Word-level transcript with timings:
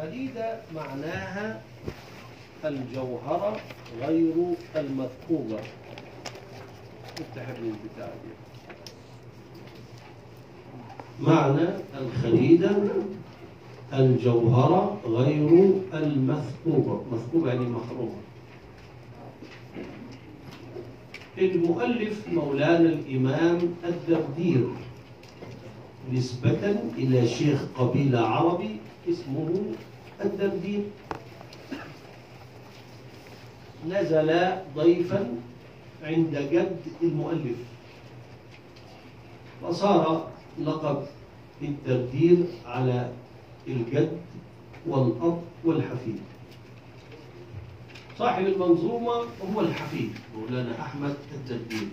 الخريدة 0.00 0.58
معناها 0.74 1.60
الجوهرة 2.64 3.56
غير 4.00 4.34
المثقوبة 4.76 5.58
افتح 7.20 7.48
لي 7.48 7.68
البتاع 7.68 8.08
دي 8.08 8.32
معنى 11.20 11.68
الخريدة 12.00 12.70
الجوهرة 13.92 15.00
غير 15.06 15.70
المثقوبة 15.94 17.00
مثقوبة 17.12 17.48
يعني 17.48 17.66
مخرومة 17.66 18.20
المؤلف 21.38 22.28
مولانا 22.28 22.88
الإمام 22.88 23.58
الدردير 23.84 24.68
نسبة 26.12 26.76
إلى 26.98 27.28
شيخ 27.28 27.64
قبيلة 27.78 28.20
عربي 28.20 28.76
اسمه 29.08 29.62
الدردير 30.24 30.82
نزل 33.88 34.30
ضيفا 34.76 35.34
عند 36.02 36.36
جد 36.52 36.80
المؤلف. 37.02 37.56
فصار 39.62 40.30
لقب 40.60 41.06
التردير 41.62 42.36
على 42.66 43.12
الجد 43.68 44.20
والأب 44.86 45.42
والحفيد. 45.64 46.20
صاحب 48.18 48.46
المنظومة 48.46 49.12
هو 49.54 49.60
الحفيد 49.60 50.12
مولانا 50.36 50.80
أحمد 50.80 51.14
التردير 51.34 51.88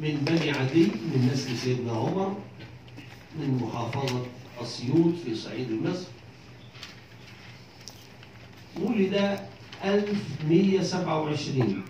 من 0.00 0.24
بني 0.28 0.50
عدي 0.50 0.84
من 0.84 1.30
نسل 1.32 1.56
سيدنا 1.56 1.92
عمر 1.92 2.34
من 3.36 3.58
محافظة 3.62 4.20
أسيوط 4.62 5.14
في 5.24 5.34
صعيد 5.34 5.72
مصر. 5.72 6.08
ولد 8.80 9.38
1127 9.84 11.82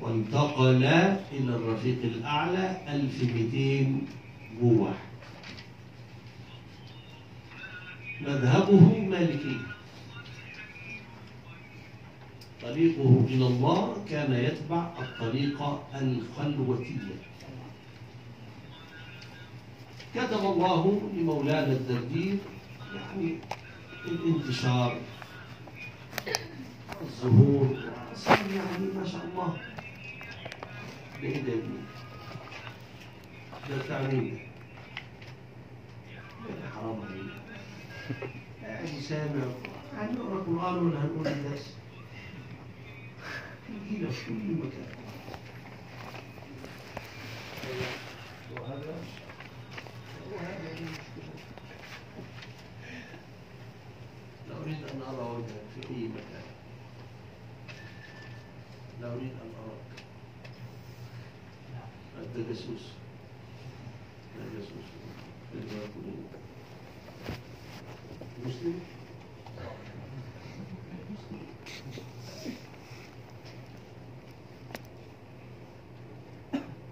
وانتقل 0.00 0.84
إلى 1.32 1.56
الرفيق 1.56 1.98
الأعلى 2.04 2.76
1201 2.88 4.94
مذهبه 8.20 8.98
مالكي. 8.98 9.56
طريقه 12.62 13.24
إلى 13.28 13.46
الله 13.46 14.04
كان 14.10 14.32
يتبع 14.32 14.90
الطريقة 14.98 15.82
الخلوتية. 15.94 17.16
كتب 20.14 20.44
الله 20.44 21.00
لمولانا 21.16 21.72
الدردير 21.72 22.36
يعني 22.94 23.34
الانتشار 24.06 24.98
الظهور 27.00 27.76
صار 28.14 28.38
يعني 28.56 28.86
ما 28.94 29.06
شاء 29.06 29.24
الله. 29.24 29.56
بعيد 31.22 31.36
ابني 31.48 31.82
ده؟ 33.68 33.76
ده 36.48 36.70
حرام 36.74 37.00
عليك. 37.02 37.32
يعني 38.62 39.00
سامع. 39.00 39.44
هنقرا 39.96 40.42
قرآن 40.42 40.74
ولا 40.86 40.98
هنقول 41.04 41.26
الناس 41.28 41.74
يجينا 43.70 44.10
في 44.10 44.24
كل 44.26 44.34
مكان 44.34 44.86
وهذا؟ 48.60 48.94
وهذا 50.32 50.70
المشكلة 50.78 51.32
لا 54.48 54.51
أريد 54.62 54.76
أن 54.94 55.02
أرى 55.02 55.30
وجهك 55.30 55.64
في 55.74 55.94
أي 55.94 56.08
مكان. 56.08 56.42
لا 59.00 59.12
أريد 59.12 59.32
أن 59.32 59.52
أراك. 59.58 60.04
أنت 62.18 62.48
جاسوس. 62.48 62.92
لا 64.38 64.44
جاسوس. 64.54 64.88
مسلم؟ 68.46 68.80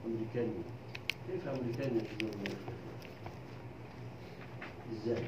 أمريكاني. 0.06 0.62
كيف 1.26 1.48
أمريكاني 1.48 2.00
أفريقيا؟ 2.02 2.56
إزاي؟ 4.92 5.24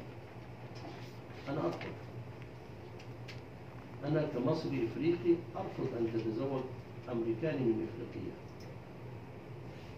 أنا 1.49 1.65
أرفض 1.65 2.02
أنا 4.03 4.27
كمصري 4.33 4.87
إفريقي 4.87 5.35
أرفض 5.55 5.87
أن 5.99 6.07
تتزوج 6.13 6.61
أمريكاني 7.11 7.59
من 7.65 7.87
إفريقيا 7.87 8.33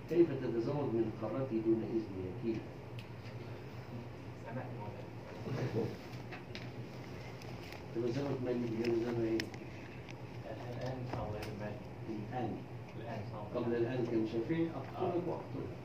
كيف 0.10 0.28
تتزوج 0.44 0.86
من 0.94 1.12
قارتي 1.22 1.60
دون 1.66 1.84
إذني 1.94 2.30
كيف؟ 2.44 2.62
تتزوج 7.96 8.38
من 8.46 9.22
إيه؟ 9.24 9.38
الآن 10.52 10.98
صار 11.12 11.28
المال 11.30 11.76
الآن 12.10 12.52
الآن 13.00 13.20
قبل 13.56 13.76
الآن 13.76 14.06
كان 14.12 14.28
شافعي 14.34 14.68
أقتلك 14.70 15.24
وأقتلك 15.28 15.76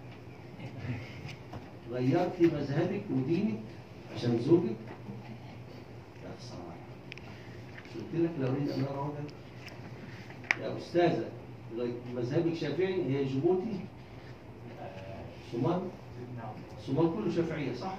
غيرت 1.91 2.41
مذهبك 2.43 3.03
ودينك 3.11 3.59
عشان 4.17 4.39
زوجك 4.39 4.77
لا 6.25 6.31
صراحة 6.41 6.80
قلت 7.95 8.15
لك 8.23 8.31
لا 8.41 8.49
أن 8.49 8.85
أرى 8.91 8.99
وجهك 9.09 9.33
يا 10.63 10.77
أستاذة 10.79 11.29
غي- 11.77 11.93
مذهبك 12.17 12.55
شافعي 12.55 13.03
هي 13.03 13.25
جيبوتي 13.25 13.81
صومال 15.53 15.81
صومال 16.87 17.13
كله 17.15 17.31
شافعية 17.37 17.73
صح؟ 17.75 17.95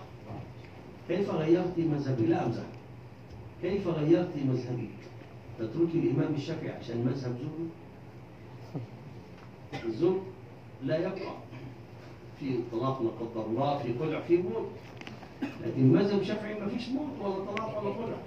كيف 1.07 1.30
غيرت 1.30 1.78
مذهبك؟ 1.80 2.22
لا 2.22 2.46
أمزح 2.46 2.63
كيف 3.62 3.88
غيرت 3.88 4.31
مذهبك؟ 4.46 4.90
تتركي 5.59 5.97
الإمام 6.00 6.34
الشافعي 6.35 6.69
عشان 6.69 6.97
مذهب 7.06 7.38
زوجك؟ 7.38 7.72
الزوج 9.85 10.18
لا 10.84 10.97
يقع 10.97 11.31
في 12.40 12.59
طلاق 12.72 13.01
لا 13.01 13.09
قدر 13.09 13.46
الله 13.46 13.78
في 13.78 14.00
خلع 14.00 14.19
في 14.22 14.38
موت 14.38 14.68
لكن 15.66 15.94
مذهب 15.94 16.19
الشافعي 16.22 16.59
ما 16.59 16.68
فيش 16.68 16.90
موت 16.90 17.09
ولا 17.22 17.46
طلاق 17.46 17.84
ولا 17.84 17.94
خلع 17.94 18.18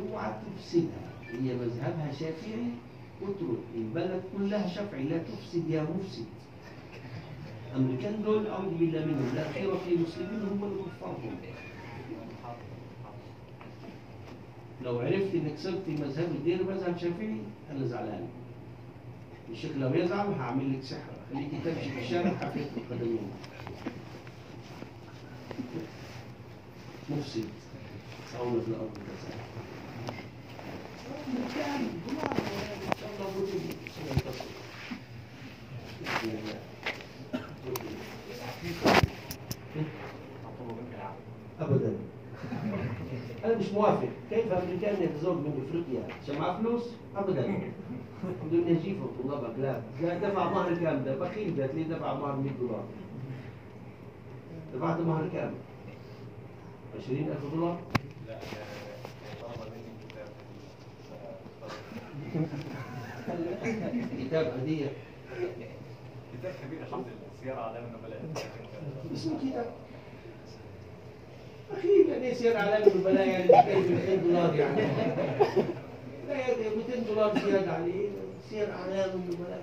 اوعى 0.00 0.32
تفسدها 0.56 1.02
هي 1.30 1.54
مذهبها 1.54 2.12
شافعي 2.12 2.64
اترك 3.22 3.62
البلد 3.74 4.22
كلها 4.36 4.68
شافعي 4.68 5.02
لا 5.04 5.18
تفسد 5.18 5.70
يا 5.70 5.82
مفسد. 5.82 6.24
الامريكان 7.72 8.22
دول 8.22 8.46
أعوذ 8.46 8.74
بالله 8.78 9.04
منهم 9.04 9.34
لا 9.34 9.52
خير 9.52 9.76
في 9.76 9.94
المسلمين 9.94 10.42
هم 10.42 10.64
الكفار 10.64 11.16
هم. 11.24 11.36
لو 14.84 14.98
عرفت 15.00 15.34
إنك 15.34 15.56
سبت 15.58 15.88
مذهب 15.88 16.28
الدين 16.28 16.62
مذهب 16.62 16.98
شافعي 16.98 17.36
أنا 17.70 17.86
زعلان. 17.86 18.28
الشيخ 19.50 19.70
لو 19.76 19.94
يزعل 19.94 20.26
هعمل 20.32 20.72
لك 20.72 20.82
سحر. 20.82 21.12
خليكي 21.32 21.58
تمشي 21.64 21.90
في 21.90 21.98
الشارع 22.00 22.30
حافيه 22.36 22.66
القدمين. 22.76 23.30
مفسد. 27.10 27.44
سعونا 28.32 28.60
في 28.60 28.68
الأرض 28.68 28.90
كساد 28.90 29.32
ان 29.32 29.40
شاء 29.40 29.40
الله 29.40 29.40
بوجودي 29.40 29.40
سننتصر 29.42 29.50
بسم 30.12 30.18
الله 30.18 30.18
مطلوب 30.18 30.20
منك 30.20 30.60
العمل 30.62 30.91
ابدا. 41.60 41.92
أنا 43.44 43.56
مش 43.56 43.68
موافق. 43.72 44.08
كيف 44.30 44.52
امريكان 44.52 45.02
يتزوج 45.02 45.36
من 45.36 45.66
إفريقيا؟ 45.68 46.08
عشان 46.22 46.38
معاه 46.38 46.58
فلوس؟ 46.58 46.82
ابدا. 47.16 47.58
بدون 48.46 48.68
يجيبوا 48.68 49.06
طلاب 49.22 49.58
لا 49.58 49.80
لا 50.02 50.18
دفع 50.18 50.50
مهر 50.50 50.74
كام 50.74 51.04
ده؟ 51.04 51.16
بخيل 51.18 51.56
ده 51.56 51.66
تلاقيه 51.66 51.88
دفع 51.88 52.14
مهر 52.14 52.36
100 52.36 52.52
دولار. 52.60 52.84
دفعت 54.74 55.00
مهر 55.00 55.28
كام؟ 55.32 55.54
20000 56.98 57.54
دولار؟ 57.54 57.78
لا 58.28 58.38
طلب 59.42 59.72
مني 59.72 60.08
كتاب 60.08 60.28
كتاب 64.18 64.46
هدية. 64.62 64.86
كتاب 66.38 66.52
كبير 66.66 66.80
الحمد 66.88 67.04
لله. 67.06 67.28
سيارة 67.44 67.60
علام 67.60 67.84
النبلاء 67.84 68.22
اسمه 69.14 69.38
كتاب. 69.50 69.66
أخي 71.78 71.88
يعني 72.12 72.28
يصير 72.30 72.56
علامة 72.56 72.86
البلاء 72.86 73.28
يعني 73.28 73.44
مش 73.80 73.90
200 73.90 74.14
دولار 74.14 74.54
يعني؟ 74.54 74.80
لا 76.28 76.34
يا 76.48 76.70
200 76.76 76.98
دولار 77.08 77.38
زيادة 77.38 77.72
عليه 77.72 78.08
سير 78.50 78.70
علامة 78.72 79.14
البلاء 79.30 79.62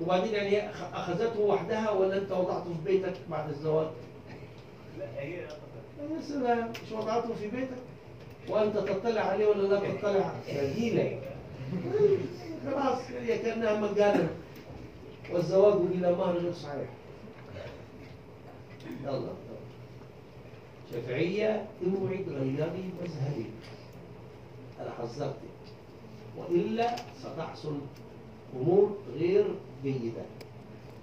وبعدين 0.00 0.34
يعني 0.34 0.72
أخ- 0.72 0.94
أخذته 0.94 1.40
وحدها 1.40 1.90
ولا 1.90 2.16
أنت 2.18 2.32
وضعته 2.32 2.64
في 2.64 2.92
بيتك 2.92 3.14
بعد 3.30 3.48
الزواج؟ 3.48 3.86
لا 4.98 5.06
هي 5.18 5.32
يا 5.32 5.48
سلام 6.28 6.68
مش 6.86 6.92
وضعته 6.92 7.34
في 7.34 7.48
بيتك؟ 7.48 7.76
وأنت 8.48 8.76
تطلع 8.76 9.20
عليه 9.22 9.46
ولا 9.46 9.68
لا 9.74 9.80
تطلع؟ 9.92 10.32
سبيلك 10.46 11.22
خلاص 12.66 12.98
هي 13.10 13.38
كأنها 13.38 13.80
مجانا 13.80 14.28
والزواج 15.32 15.74
بلا 15.78 16.16
مهر 16.16 16.38
غير 16.38 16.52
صحيح 16.52 16.88
يلا. 19.04 19.28
شافعية 20.92 21.66
اوعي 21.86 22.18
تغيري 22.18 22.90
مذهبك 23.02 23.50
أنا 24.80 24.90
حذرتك 24.90 25.36
وإلا 26.36 26.96
ستحصل 27.22 27.78
أمور 28.56 28.96
غير 29.14 29.46
جيدة 29.84 30.22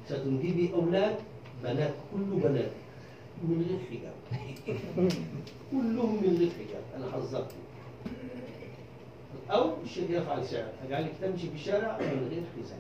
ستنجبي 0.08 0.74
أولاد 0.74 1.16
بنات 1.64 1.94
كل 2.14 2.20
بنات 2.24 2.72
من 3.44 3.66
غير 3.70 3.80
حجاب 3.90 4.14
كلهم 5.72 6.16
من 6.24 6.38
غير 6.40 6.50
حجاب 6.52 6.84
أنا 6.98 7.12
حذرتك 7.12 7.56
أو 9.52 9.74
الشيخ 9.84 10.10
يفعل 10.10 10.48
شعر 10.50 10.70
أجعلك 10.88 11.12
تمشي 11.22 11.50
في 11.50 11.56
الشارع 11.56 11.98
من 11.98 12.28
غير 12.30 12.44
حزام 12.58 12.80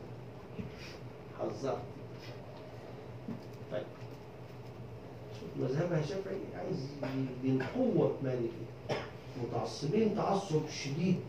حذرت. 1.40 1.78
طيب. 3.72 3.84
مذهبها 5.60 6.02
شافعي 6.02 6.38
عايز 6.58 6.88
بالقوة 7.44 8.16
مالكي 8.24 8.50
متعصبين 9.44 10.16
تعصب 10.16 10.62
شديد. 10.70 11.20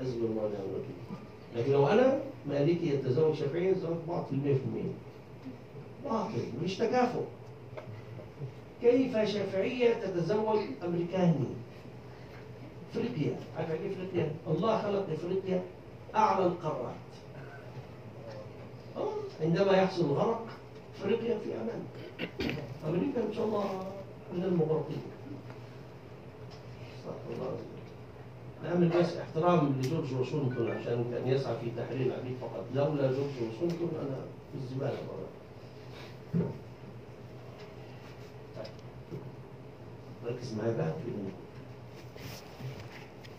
الله 0.00 0.42
ونعم 0.42 0.62
الوكيل. 0.70 0.96
لكن 1.56 1.72
لو 1.72 1.88
أنا 1.88 2.20
مالكي 2.46 2.88
يتزوج 2.88 3.34
شافعي 3.34 3.70
الزواج 3.70 3.96
باطل 4.08 4.58
100% 6.04 6.08
باطل 6.08 6.44
مش 6.64 6.76
تكافؤ. 6.76 7.22
كيف 8.82 9.16
شافعية 9.18 9.94
تتزوج 9.94 10.58
أمريكاني؟ 10.84 11.46
إفريقيا 12.94 13.36
عارف 13.56 13.70
يعني 13.70 13.80
إيه 13.84 13.92
إفريقيا 13.92 14.32
الله 14.48 14.82
خلق 14.82 15.06
إفريقيا 15.12 15.62
أعلى 16.14 16.46
القارات 16.46 16.94
آه، 18.96 19.08
عندما 19.40 19.72
يحصل 19.72 20.04
غرق 20.04 20.46
إفريقيا 20.98 21.38
في 21.38 21.54
أمان 21.54 21.82
أمريكا 22.88 23.26
إن 23.28 23.32
شاء 23.34 23.44
الله 23.44 23.64
من 24.32 24.44
المغرقين. 24.44 25.02
نعمل 28.64 28.88
بس 28.88 29.16
احترام 29.16 29.74
لجورج 29.80 30.14
واشنطن 30.14 30.70
عشان 30.70 31.04
كان 31.12 31.28
يسعى 31.28 31.56
في 31.60 31.70
تحرير 31.76 32.06
العبيد 32.06 32.36
فقط 32.40 32.64
لولا 32.74 33.06
جورج 33.12 33.30
واشنطن 33.42 33.88
أنا 34.00 34.16
في 34.52 34.58
الزبالة 34.58 34.98
مرة. 35.08 35.28
طيب. 38.56 38.66
ركز 40.26 40.54
معايا 40.54 40.76
بقى 40.76 40.92
في 40.92 41.08
الأمور. 41.08 41.30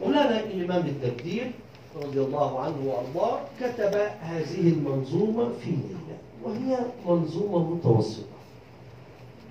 مولانا 0.02 0.40
الإمام 0.44 0.86
التبديل 0.86 1.52
رضي 2.04 2.20
الله 2.22 2.60
عنه 2.60 2.76
وأرضاه 2.86 3.40
كتب 3.60 3.94
هذه 4.22 4.60
المنظومة 4.70 5.50
في 5.64 5.70
ليلة 5.70 6.18
وهي 6.44 6.78
منظومة 7.08 7.74
متوسطة. 7.74 8.36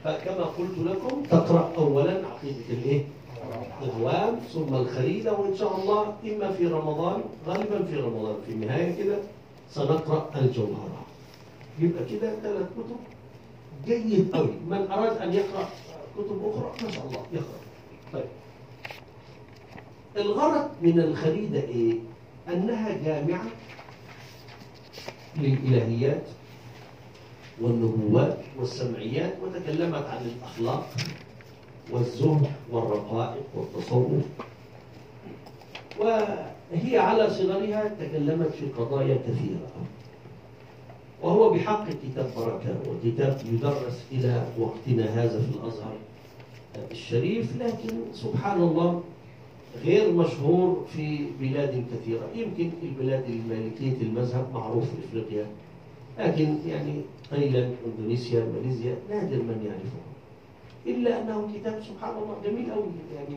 فكما 0.05 0.45
قلت 0.45 0.79
لكم 0.79 1.23
تقرأ 1.23 1.73
أولا 1.77 2.11
عقيدة 2.27 2.65
الإيه؟ 2.71 3.05
الهوام 3.83 4.37
ثم 4.53 4.75
الخليلة 4.75 5.41
وإن 5.41 5.57
شاء 5.57 5.81
الله 5.81 6.15
إما 6.25 6.53
في 6.53 6.67
رمضان 6.67 7.21
غالبا 7.47 7.85
في 7.85 7.97
رمضان 7.97 8.37
في 8.47 8.53
النهاية 8.53 9.05
كده 9.05 9.17
سنقرأ 9.71 10.31
الجوهرة. 10.41 11.05
يبقى 11.79 12.05
كده 12.05 12.35
ثلاث 12.43 12.67
كتب. 12.67 12.97
جيد 13.87 14.37
قوي 14.37 14.51
من 14.69 14.87
أراد 14.91 15.17
أن 15.17 15.33
يقرأ 15.33 15.69
كتب 16.19 16.41
أخرى 16.55 16.73
ما 16.87 16.91
شاء 16.91 17.05
الله 17.07 17.21
يقرأ. 17.33 17.61
طيب. 18.13 18.25
الغرض 20.17 20.69
من 20.83 21.01
الخريدة 21.01 21.61
إيه؟ 21.61 21.95
أنها 22.49 22.99
جامعة 23.05 23.45
للإلهيات 25.37 26.23
والنبوات 27.61 28.39
والسمعيات 28.59 29.35
وتكلمت 29.43 30.05
عن 30.07 30.27
الأخلاق 30.27 30.89
والزهد 31.91 32.47
والرقائق 32.71 33.43
والتصوف 33.55 34.23
وهي 36.01 36.99
على 36.99 37.31
صغرها 37.31 37.89
تكلمت 38.01 38.49
في 38.55 38.67
قضايا 38.67 39.15
كثيرة 39.17 39.69
وهو 41.23 41.51
بحق 41.51 41.87
كتاب 41.91 42.31
بركة 42.37 42.77
وكتاب 42.91 43.39
يدرس 43.53 44.05
إلى 44.13 44.47
وقتنا 44.59 45.05
هذا 45.05 45.41
في 45.41 45.57
الأزهر 45.59 45.97
الشريف 46.91 47.57
لكن 47.63 47.97
سبحان 48.15 48.63
الله 48.63 49.03
غير 49.85 50.13
مشهور 50.13 50.85
في 50.97 51.27
بلاد 51.41 51.85
كثيرة. 51.95 52.29
يمكن 52.35 52.71
البلاد 52.83 53.25
المالكية 53.29 54.03
المذهب 54.03 54.47
معروف 54.55 54.85
في 54.85 54.97
إفريقيا 55.09 55.47
لكن 56.19 56.57
يعني 56.67 57.01
تايلاند 57.31 57.75
إندونيسيا 57.87 58.45
ماليزيا 58.45 58.97
نادر 59.11 59.37
من 59.43 59.65
يعرفه. 59.67 60.05
إلا 60.87 61.23
أنه 61.23 61.49
كتاب 61.55 61.83
سبحان 61.83 62.15
الله 62.17 62.37
جميل 62.45 62.73
قوي 62.73 62.85
يعني 63.15 63.37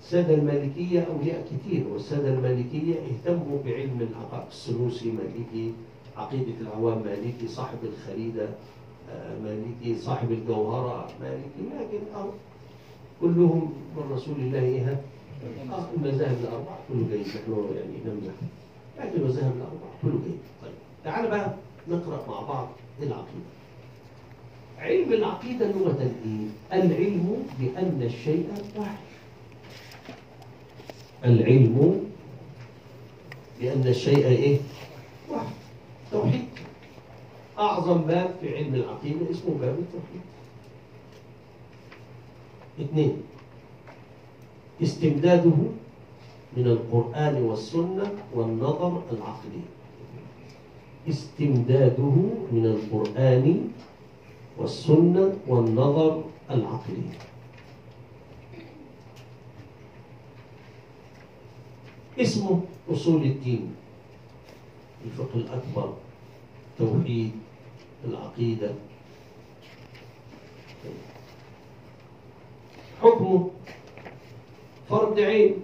السادة 0.00 0.34
المالكيه 0.34 1.00
اولياء 1.00 1.44
كثير 1.50 1.84
والسادة 1.92 2.28
المالكيه 2.28 2.94
اهتموا 2.94 3.58
بعلم 3.64 4.08
العقائد 4.10 4.48
السنوسي 4.48 5.12
مالكي 5.12 5.72
عقيدة 6.16 6.52
العوام 6.60 7.02
مالكي 7.02 7.48
صاحب 7.48 7.78
الخريدة 7.82 8.48
آه، 9.10 9.38
مالكي 9.44 10.00
صاحب 10.00 10.32
الجوهرة 10.32 11.08
مالكي 11.20 11.74
لكن 11.80 12.14
أو 12.16 12.30
كلهم 13.20 13.72
من 13.96 14.12
رسول 14.12 14.36
الله 14.38 14.58
إيه 14.62 14.80
آه 14.90 14.98
المذاهب 15.96 16.36
الاربعه 16.42 16.78
كله 16.88 17.06
جيد 17.10 17.26
نحن 17.26 17.74
يعني 17.76 17.96
نمزح 18.06 18.32
لكن 18.98 19.20
المذاهب 19.22 19.52
الاربعه 19.56 19.90
كله 20.02 20.20
جيد 20.24 20.38
طيب 20.62 20.72
تعال 21.04 21.30
بقى 21.30 21.54
نقرا 21.88 22.26
مع 22.28 22.40
بعض 22.40 22.68
العقيده 23.02 23.54
علم 24.78 25.12
العقيدة 25.12 25.66
لغة 25.72 26.02
إيه؟ 26.02 26.78
العلم 26.82 27.46
بأن 27.60 28.02
الشيء 28.02 28.48
واحد 28.76 28.96
العلم 31.24 32.04
بأن 33.60 33.86
الشيء 33.86 34.26
إيه؟ 34.26 34.58
واحد 35.30 35.52
توحيد 36.12 36.44
أعظم 37.58 37.98
باب 38.02 38.34
في 38.40 38.56
علم 38.56 38.74
العقيدة 38.74 39.30
اسمه 39.30 39.54
باب 39.60 39.78
التوحيد 39.78 40.20
اثنين 42.80 43.22
استمداده 44.82 45.58
من 46.56 46.66
القرآن 46.66 47.42
والسنة 47.42 48.12
والنظر 48.34 49.02
العقلي. 49.12 49.62
استمداده 51.08 52.14
من 52.52 52.64
القرآن 52.66 53.68
والسنة 54.58 55.36
والنظر 55.46 56.24
العقلي. 56.50 57.08
اسمه 62.18 62.60
أصول 62.90 63.22
الدين. 63.22 63.74
الفقه 65.04 65.34
الأكبر 65.34 65.94
توحيد 66.78 67.32
العقيدة. 68.04 68.70
حكمه 73.02 73.50
فرض 74.88 75.18
عين. 75.18 75.54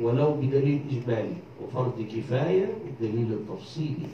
ولو 0.00 0.34
بدليل 0.34 0.80
إجمالي. 0.90 1.36
وفرض 1.62 2.06
كفاية 2.16 2.74
بالدليل 2.84 3.32
التفصيلي 3.32 4.08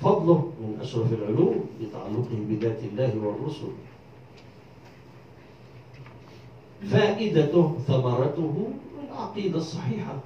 فضله 0.00 0.52
من 0.60 0.78
أشرف 0.80 1.12
العلوم 1.12 1.64
لتعلقه 1.80 2.38
بذات 2.48 2.78
الله 2.82 3.18
والرسل. 3.18 3.72
فائدته 6.90 7.78
ثمرته 7.86 8.68
العقيدة 9.08 9.56
الصحيحة. 9.56 10.16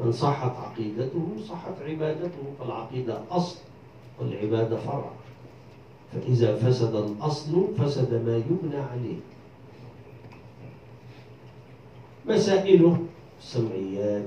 من 0.00 0.12
صحت 0.12 0.56
عقيدته 0.56 1.26
صحت 1.48 1.82
عبادته. 1.82 2.44
فالعقيدة 2.58 3.22
أصل 3.30 3.58
والعبادة 4.20 4.76
فرع. 4.76 5.10
فإذا 6.12 6.56
فسد 6.56 6.94
الأصل 6.94 7.64
فسد 7.78 8.14
ما 8.26 8.36
يبنى 8.36 8.76
عليه. 8.76 9.20
مسائله 12.26 12.98
السمعيات 13.40 14.24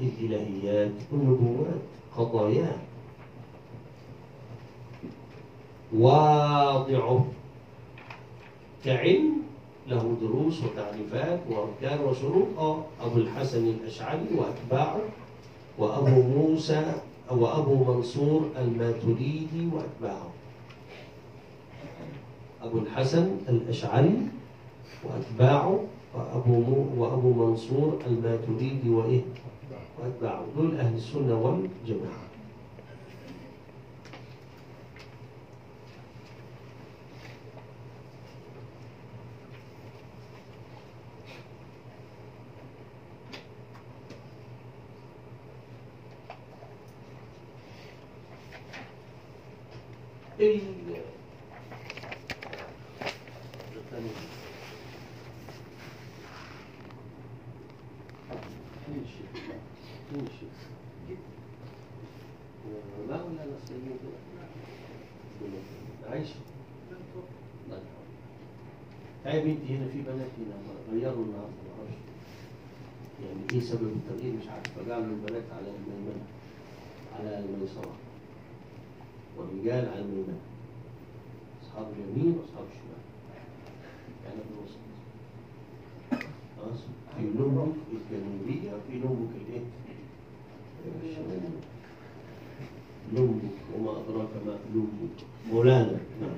الإلهيات 0.00 0.92
النبوات 1.12 1.82
قضاياه 2.16 2.76
واضعه 5.96 7.26
كعلم 8.84 9.32
له 9.88 10.16
دروس 10.20 10.62
وتعريفات 10.64 11.40
وأركان 11.50 12.04
وشروط. 12.04 12.46
آه 12.58 12.84
أبو 13.00 13.16
الحسن 13.16 13.66
الأشعري 13.66 14.26
وأتباعه. 14.36 15.00
وأبو 15.78 16.22
موسى 16.22 16.92
وأبو 17.30 17.84
منصور 17.84 18.48
الماتريدي 18.58 19.68
وأتباعه. 19.72 20.30
أبو 22.62 22.78
الحسن 22.78 23.36
الأشعري 23.48 24.16
وأتباعه 25.04 25.84
وأبو 26.14 26.84
وأبو 26.96 27.32
منصور 27.32 27.98
الماتريدي 28.06 28.90
وإيه؟ 28.90 29.20
وأتباعه. 29.98 30.44
دول 30.56 30.76
أهل 30.80 30.94
السنة 30.94 31.34
والجماعة 31.34 32.28
ال 50.40 50.60
ما 63.08 63.22
ولا 63.24 63.44
نصيبين 63.62 63.98
عايش 66.10 66.28
هاي 69.24 69.40
بنتي 69.44 69.76
هنا 69.76 69.88
في 69.88 70.02
بنات 70.02 70.30
هنا 70.38 70.56
غيروا 70.92 71.24
النهارده 71.24 71.58
ما 71.66 71.72
أعرفش 71.78 71.98
يعني 73.24 73.40
إيه 73.52 73.60
سبب 73.60 73.88
التغيير 73.96 74.32
مش 74.42 74.48
عارف 74.48 74.78
فجعلوا 74.78 75.06
البنات 75.06 75.44
على 75.52 75.66
الميمنه 75.68 76.22
على 77.18 77.38
الميسره 77.38 77.92
والرجال 79.36 79.88
على 79.88 80.00
الميمنه 80.00 80.38
اصحاب 81.62 81.86
اليمين 81.92 82.38
واصحاب 82.38 82.64
الشمال 82.70 83.02
يعني 84.24 84.40
في 84.40 84.54
الوسط 84.54 84.78
خلاص 86.56 86.78
في 87.16 87.22
نومبك 87.38 87.74
الجنوبيه 87.92 88.70
في 88.90 88.98
نومبك 88.98 89.34
الايه؟ 89.48 89.62
الشماليه 91.10 91.48
نومبك 93.14 93.54
وما 93.76 93.90
ادراك 93.90 94.28
ما 94.46 94.58
نومبك 94.74 95.24
مولانا 95.52 95.98
نعم 96.20 96.36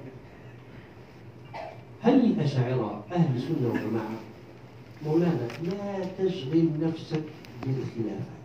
هل 2.02 2.24
الأشاعرة 2.24 3.04
أهل 3.12 3.40
سنة 3.40 3.68
وجماعة؟ 3.68 4.20
مولانا 5.06 5.48
لا 5.62 6.04
تشغل 6.18 6.68
نفسك 6.90 7.22
بالخلافات 7.62 8.40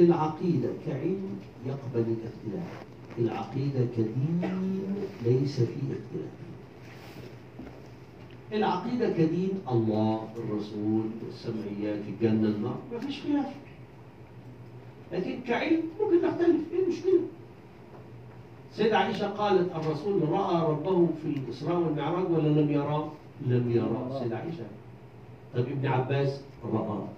العقيدة 0.00 0.68
كعلم 0.86 1.38
يقبل 1.66 2.00
الاختلاف. 2.16 2.82
العقيدة 3.18 3.86
كدين 3.96 4.40
ليس 5.24 5.56
فيه 5.56 5.64
اختلاف. 5.92 6.32
العقيدة 8.52 9.10
كدين 9.12 9.50
الله 9.70 10.28
الرسول 10.36 11.02
السمعيات 11.28 11.98
الجنة 12.08 12.48
النار 12.48 12.78
ما 12.92 12.98
فيش 12.98 13.20
خلاف. 13.22 13.46
لكن 15.12 15.40
كعلم 15.46 15.82
ممكن 16.00 16.26
نختلف 16.26 16.60
إيه 16.72 16.84
المشكلة؟ 16.84 17.20
سيدة 18.72 18.98
عائشة 18.98 19.28
قالت 19.30 19.72
الرسول 19.76 20.28
رأى 20.28 20.70
ربه 20.70 21.06
في 21.22 21.28
الإسراء 21.28 21.78
والمعراج 21.78 22.30
ولا 22.30 22.60
لم 22.60 22.70
يراه؟ 22.70 23.10
لم 23.46 23.70
يراه 23.70 24.22
سيدة 24.22 24.36
عائشة 24.38 24.64
طيب 25.54 25.66
ابن 25.68 25.86
عباس 25.86 26.40
رآه 26.64 27.08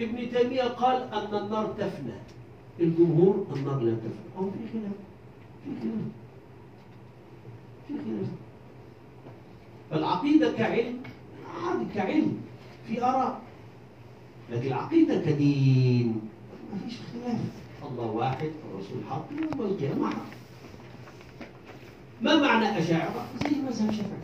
ابن 0.00 0.30
تيمية 0.30 0.62
قال 0.62 1.02
أن 1.12 1.44
النار 1.44 1.66
تفنى. 1.78 2.12
الجمهور 2.80 3.46
النار 3.56 3.80
لا 3.80 3.94
تفنى. 3.94 4.36
أو 4.38 4.50
في 4.50 4.58
خلاف. 4.72 4.92
في 5.64 5.70
خلاف. 5.80 6.04
في 7.88 7.94
خلاف. 7.94 8.28
فالعقيدة 9.90 10.52
كعلم 10.52 10.98
عادي 11.64 11.84
كعلم. 11.94 12.36
في 12.86 13.04
آراء. 13.04 13.40
لكن 14.50 14.66
العقيدة 14.66 15.20
كدين. 15.20 16.20
ما 16.72 16.78
فيش 16.84 16.98
خلاف. 17.12 17.40
الله 17.90 18.06
واحد 18.10 18.50
الرسول 18.70 18.98
حق 19.10 19.26
يوم 19.32 19.66
القيامة 19.66 20.10
حق. 20.10 20.34
ما 22.22 22.36
معنى 22.36 22.78
أشاعرة؟ 22.78 23.26
زي 23.44 23.56
مذهب 23.56 23.88
الشافعي 23.88 24.23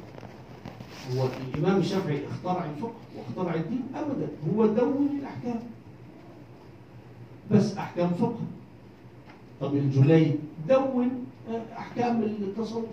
هو 1.14 1.28
الإمام 1.54 1.80
الشافعي 1.80 2.20
اخترع 2.26 2.64
الفقه 2.64 2.92
واخترع 3.16 3.54
الدين 3.54 3.82
أبدا. 3.94 4.28
هو 4.56 4.66
دون 4.66 5.18
الأحكام. 5.20 5.60
بس 7.50 7.76
أحكام 7.76 8.10
فقه. 8.10 8.40
طب 9.60 9.74
الجليد 9.74 10.40
دون 10.68 11.26
أحكام 11.76 12.22
التصوف. 12.22 12.84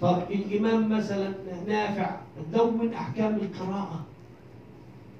طب 0.00 0.22
الإمام 0.30 0.88
مثلا 0.88 1.34
نافع 1.68 2.16
دون 2.52 2.92
أحكام 2.92 3.34
القراءة. 3.34 4.04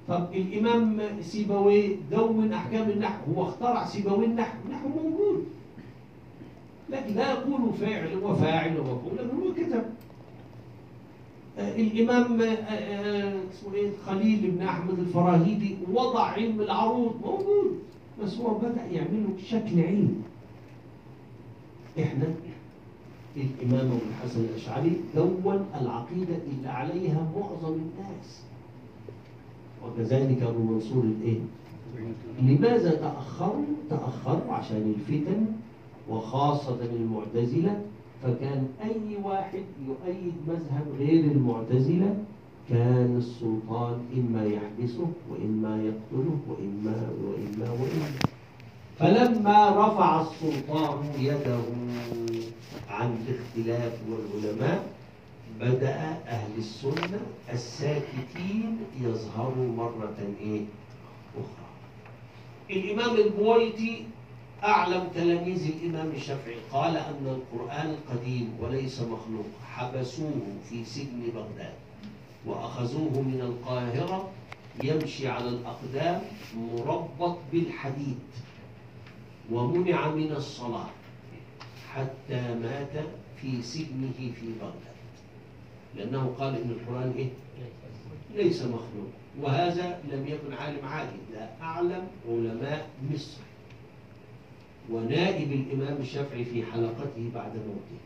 طب 0.08 0.26
الإمام 0.34 1.00
سيبويه 1.20 1.96
دون 2.10 2.52
أحكام 2.52 2.90
النحو. 2.90 3.32
هو 3.32 3.42
اخترع 3.48 3.86
سيبويه 3.86 4.26
النحو. 4.26 4.58
النحو 4.66 4.88
موجود. 4.88 5.46
لكن 6.90 7.14
لا 7.14 7.32
يقول 7.32 7.72
فاعل 7.80 8.16
وفاعل 8.16 8.72
لكن 8.72 9.36
هو 9.36 9.54
كتب. 9.54 9.84
آه، 11.58 11.76
الإمام 11.76 12.40
آه، 12.42 12.44
آه، 12.46 13.40
اسمه 13.52 13.74
إيه 13.74 13.90
خليل 14.06 14.50
بن 14.50 14.62
أحمد 14.62 14.98
الفراهيدي 14.98 15.76
وضع 15.92 16.24
علم 16.24 16.60
العروض 16.60 17.14
موجود 17.24 17.78
بس 18.22 18.36
هو 18.36 18.58
بدأ 18.58 18.84
يعمله 18.92 19.28
بشكل 19.36 19.80
علمي 19.80 20.20
إحنا 21.98 22.34
الإمام 23.36 23.86
أبو 23.86 23.98
الحسن 24.10 24.40
الأشعري 24.40 25.00
دون 25.14 25.66
العقيدة 25.80 26.34
اللي 26.46 26.68
عليها 26.68 27.28
معظم 27.36 27.72
الناس 27.74 28.42
وكذلك 29.84 30.42
أبو 30.42 30.62
منصور 30.62 31.04
الإيه؟ 31.04 31.38
لماذا 32.42 32.94
تأخروا؟ 32.94 33.64
تأخروا 33.90 34.52
عشان 34.52 34.94
الفتن 34.96 35.46
وخاصة 36.08 36.78
المعتزلة 36.84 37.80
فكان 38.22 38.68
أي 38.84 39.16
واحد 39.24 39.64
يؤيد 39.86 40.34
مذهب 40.48 40.86
غير 40.98 41.24
المعتزلة 41.24 42.14
كان 42.68 43.16
السلطان 43.16 44.00
إما 44.16 44.44
يحبسه 44.46 45.06
وإما 45.30 45.82
يقتله 45.82 46.38
وإما 46.48 47.08
وإما 47.24 47.70
وإما 47.70 48.10
فلما 48.98 49.70
رفع 49.86 50.20
السلطان 50.20 50.98
يده 51.18 51.60
عن 52.90 53.16
الاختلاف 53.26 53.92
والعلماء 54.10 54.92
بدأ 55.60 55.94
أهل 56.26 56.50
السنة 56.58 57.20
الساكتين 57.52 58.76
يظهروا 59.00 59.72
مرة 59.76 60.16
إيه؟ 60.40 60.60
أخرى 61.38 61.68
الإمام 62.70 63.16
البويتي 63.16 64.04
أعلم 64.64 65.08
تلاميذ 65.14 65.66
الإمام 65.66 66.10
الشافعي 66.16 66.56
قال 66.72 66.96
أن 66.96 67.26
القرآن 67.26 67.96
قديم 68.10 68.52
وليس 68.60 69.00
مخلوق 69.00 69.46
حبسوه 69.66 70.40
في 70.70 70.84
سجن 70.84 71.22
بغداد 71.34 71.72
وأخذوه 72.46 73.20
من 73.22 73.40
القاهرة 73.40 74.30
يمشي 74.84 75.28
على 75.28 75.48
الأقدام 75.48 76.22
مربط 76.56 77.38
بالحديد 77.52 78.18
ومنع 79.52 80.08
من 80.08 80.32
الصلاة 80.32 80.86
حتى 81.94 82.54
مات 82.54 83.04
في 83.40 83.62
سجنه 83.62 84.12
في 84.18 84.46
بغداد. 84.60 84.98
لأنه 85.96 86.34
قال 86.38 86.54
إن 86.62 86.70
القرآن 86.70 87.14
إيه؟ 87.16 87.28
ليس 88.34 88.62
مخلوق. 88.62 89.10
وهذا 89.40 90.00
لم 90.12 90.26
يكن 90.26 90.52
عالم 90.54 90.84
عادي 90.86 91.16
ده 91.34 91.48
أعلم 91.62 92.06
علماء 92.28 92.86
مصر. 93.12 93.38
ونائب 94.92 95.52
الإمام 95.52 95.96
الشافعي 96.00 96.44
في 96.44 96.62
حلقته 96.62 97.30
بعد 97.34 97.52
موته. 97.56 97.98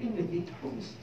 النتيجة 0.00 0.52
حبس. 0.62 0.94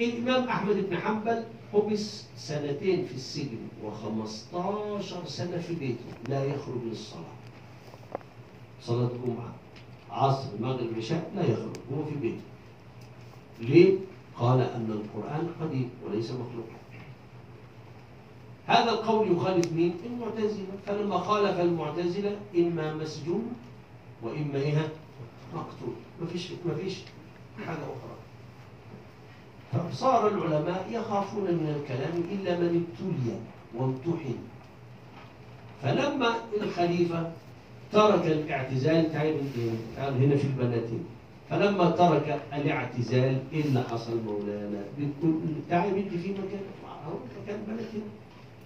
الإمام 0.00 0.48
أحمد 0.48 0.76
بن 0.90 0.96
حنبل 0.96 1.44
حبس 1.72 2.24
سنتين 2.36 3.06
في 3.06 3.14
السجن 3.14 3.58
و15 3.84 5.26
سنة 5.26 5.58
في 5.58 5.74
بيته. 5.74 6.04
لا 6.28 6.44
يخرج 6.44 6.78
للصلاة. 6.86 7.34
صلاة 8.82 9.10
جمعة 9.26 9.54
عصر 10.10 10.48
المغرب 10.58 10.88
العشاء 10.92 11.30
لا 11.36 11.42
يخرج 11.42 11.76
هو 11.92 12.04
في 12.04 12.14
بيته. 12.14 12.42
ليه؟ 13.60 13.98
قال 14.38 14.60
أن 14.60 14.90
القرآن 14.90 15.48
قديم 15.60 15.90
وليس 16.06 16.30
مخلوقا 16.30 16.82
هذا 18.66 18.90
القول 18.90 19.32
يخالف 19.32 19.72
مين؟ 19.72 19.94
المعتزلة. 20.06 20.66
فلما 20.86 21.18
خالف 21.18 21.60
المعتزلة 21.60 22.36
إما 22.56 22.94
مسجون 22.94 23.52
وإما 24.22 24.54
إيه؟ 24.54 24.88
مقتول 25.54 25.94
مفيش 26.22 26.48
مفيش 26.66 26.98
حاجة 27.66 27.76
أخرى 27.78 28.12
فصار 29.92 30.28
العلماء 30.28 30.86
يخافون 30.90 31.44
من 31.44 31.76
الكلام 31.80 32.22
إلا 32.32 32.58
من 32.60 32.66
ابتلي 32.84 33.36
وامتحن 33.74 34.34
فلما 35.82 36.34
الخليفة 36.62 37.30
ترك 37.92 38.26
الاعتزال 38.26 39.12
تعال 39.12 40.22
هنا 40.24 40.36
في 40.36 40.44
البنات 40.44 40.84
هنا. 40.84 41.04
فلما 41.50 41.90
ترك 41.90 42.40
الاعتزال 42.54 43.38
اللي 43.52 43.82
حصل 43.82 44.20
مولانا؟ 44.26 44.84
تعال 45.70 45.90
بدي 45.90 46.18
في 46.18 46.30
مكان 46.30 46.60
مكان 47.44 47.58
بنات 47.68 47.86
هنا. 47.94 48.12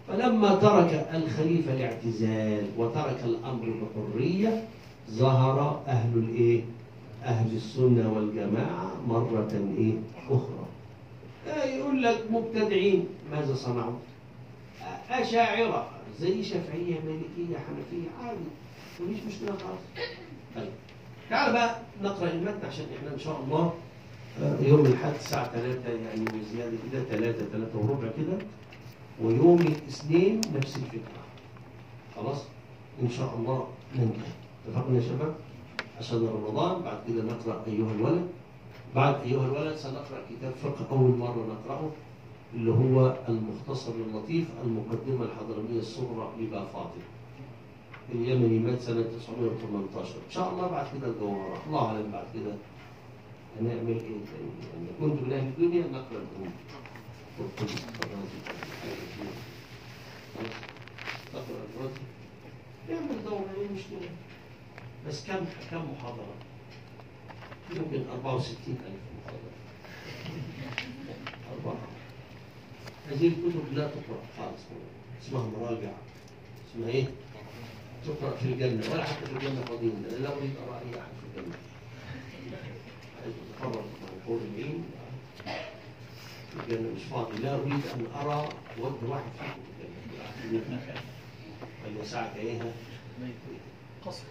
فلما 0.08 0.54
ترك 0.54 1.06
الخليفة 1.14 1.72
الاعتزال 1.74 2.66
وترك 2.78 3.20
الأمر 3.24 3.74
بحرية 3.96 4.64
ظهر 5.10 5.82
أهل 5.86 6.18
الإيه؟ 6.18 6.62
أهل 7.24 7.56
السنة 7.56 8.12
والجماعة 8.12 8.90
مرة 9.08 9.74
إيه؟ 9.78 9.92
أخرى. 10.30 10.66
آه، 11.48 11.64
يقول 11.64 12.02
لك 12.02 12.24
مبتدعين 12.30 13.06
ماذا 13.30 13.54
صنعوا؟ 13.54 13.94
آه، 14.82 15.22
أشاعرة 15.22 15.86
زي 16.20 16.42
شافعية 16.42 16.94
مالكية 17.00 17.56
حنفية 17.58 18.08
عادي 18.22 18.40
مفيش 19.00 19.24
مشكلة 19.24 19.50
خالص. 19.56 20.08
طيب 20.56 20.68
تعال 21.30 21.52
بقى 21.52 21.76
نقرأ 22.02 22.30
المتن 22.30 22.66
عشان 22.66 22.86
إحنا 22.98 23.14
إن 23.14 23.18
شاء 23.18 23.40
الله 23.44 23.72
آه، 24.42 24.60
يوم 24.60 24.86
الأحد 24.86 25.12
الساعة 25.14 25.52
3 25.52 25.88
يعني 25.88 26.24
وزيادة 26.40 26.76
كده 26.92 27.04
3 27.04 27.44
3 27.52 27.78
وربع 27.78 28.08
كده 28.16 28.38
ويوم 29.22 29.60
الاثنين 29.60 30.40
نفس 30.56 30.76
الفكرة 30.76 31.22
خلاص 32.16 32.42
إن 33.02 33.10
شاء 33.10 33.34
الله 33.38 33.66
ننجح 33.98 34.26
اتفقنا 34.66 34.96
يا 34.96 35.00
شباب؟ 35.08 35.34
عشان 35.98 36.26
رمضان. 36.26 36.82
بعد 36.82 36.98
كده 37.08 37.22
نقرأ 37.22 37.62
أيها 37.66 37.92
الولد. 37.92 38.28
بعد 38.94 39.20
أيها 39.20 39.46
الولد 39.46 39.76
سنقرأ 39.76 40.20
كتاب 40.30 40.52
فقه 40.62 40.86
أول 40.90 41.16
مرة 41.16 41.46
نقرأه 41.54 41.90
اللي 42.54 42.70
هو 42.70 43.16
المختصر 43.28 43.92
اللطيف 43.92 44.46
المقدمة 44.64 45.24
الحضرمية 45.24 45.78
الصغرى 45.78 46.32
لبا 46.40 46.64
فاضل 46.64 47.02
اليمني 48.14 48.58
مات 48.58 48.80
سنة 48.80 49.02
918 49.02 50.14
إن 50.14 50.30
شاء 50.30 50.52
الله 50.52 50.66
بعد 50.68 50.86
كده 50.98 51.06
الجوهرة. 51.08 51.62
الله 51.66 51.86
أعلم 51.86 52.10
بعد 52.12 52.24
كده 52.34 52.52
هنعمل 53.60 53.88
إيه 53.88 53.98
تاني. 54.02 54.50
يعني 54.72 54.88
كنت 55.00 55.22
من 55.22 55.32
أهل 55.32 55.46
الدنيا 55.48 55.86
نقرأ 55.86 56.22
الأم 56.22 56.50
تقرأ 61.32 61.62
الرجل 61.76 62.00
يعمل 62.90 63.24
دورة 63.24 63.44
إيه 63.60 63.66
المشكلة 63.66 64.08
بس 65.08 65.26
كم 65.26 65.44
كم 65.70 65.92
محاضرة؟ 65.92 66.34
يمكن 67.70 68.04
64 68.10 68.78
ألف 68.86 69.02
محاضرة. 69.18 69.52
أربعة. 71.52 71.80
هذه 73.10 73.26
الكتب 73.28 73.72
لا 73.72 73.86
تقرأ 73.88 74.20
خالص. 74.38 74.60
اسمها 75.22 75.42
مراجع 75.58 75.90
اسمها 76.70 76.88
إيه؟ 76.88 77.06
تقرأ 78.06 78.36
في 78.36 78.44
الجنة 78.44 78.92
ولا 78.92 79.04
حتى 79.04 79.26
في 79.26 79.32
الجنة 79.32 79.64
أنا 79.70 80.16
لا 80.22 80.32
أريد 80.36 80.54
أرى 80.68 80.80
أي 80.80 81.00
أحد 81.00 81.08
في 81.34 81.40
الجنة. 81.40 81.56
أتخرج 83.26 83.74
مع 83.84 84.08
الحور 84.20 84.40
العين. 84.54 84.84
في 86.50 86.56
الجنة 86.74 86.94
مش 86.96 87.02
فاضي. 87.02 87.38
لا 87.38 87.54
أريد 87.54 87.86
أن 87.94 88.06
أرى 88.14 88.48
وجه 88.78 89.08
واحد 89.10 89.30
فيكم 89.38 89.60
في 90.40 90.46
الجنة. 90.46 90.94
بل 91.84 92.00
يسعك 92.02 92.36
إيه؟ 92.36 92.72
قصر. 94.06 94.24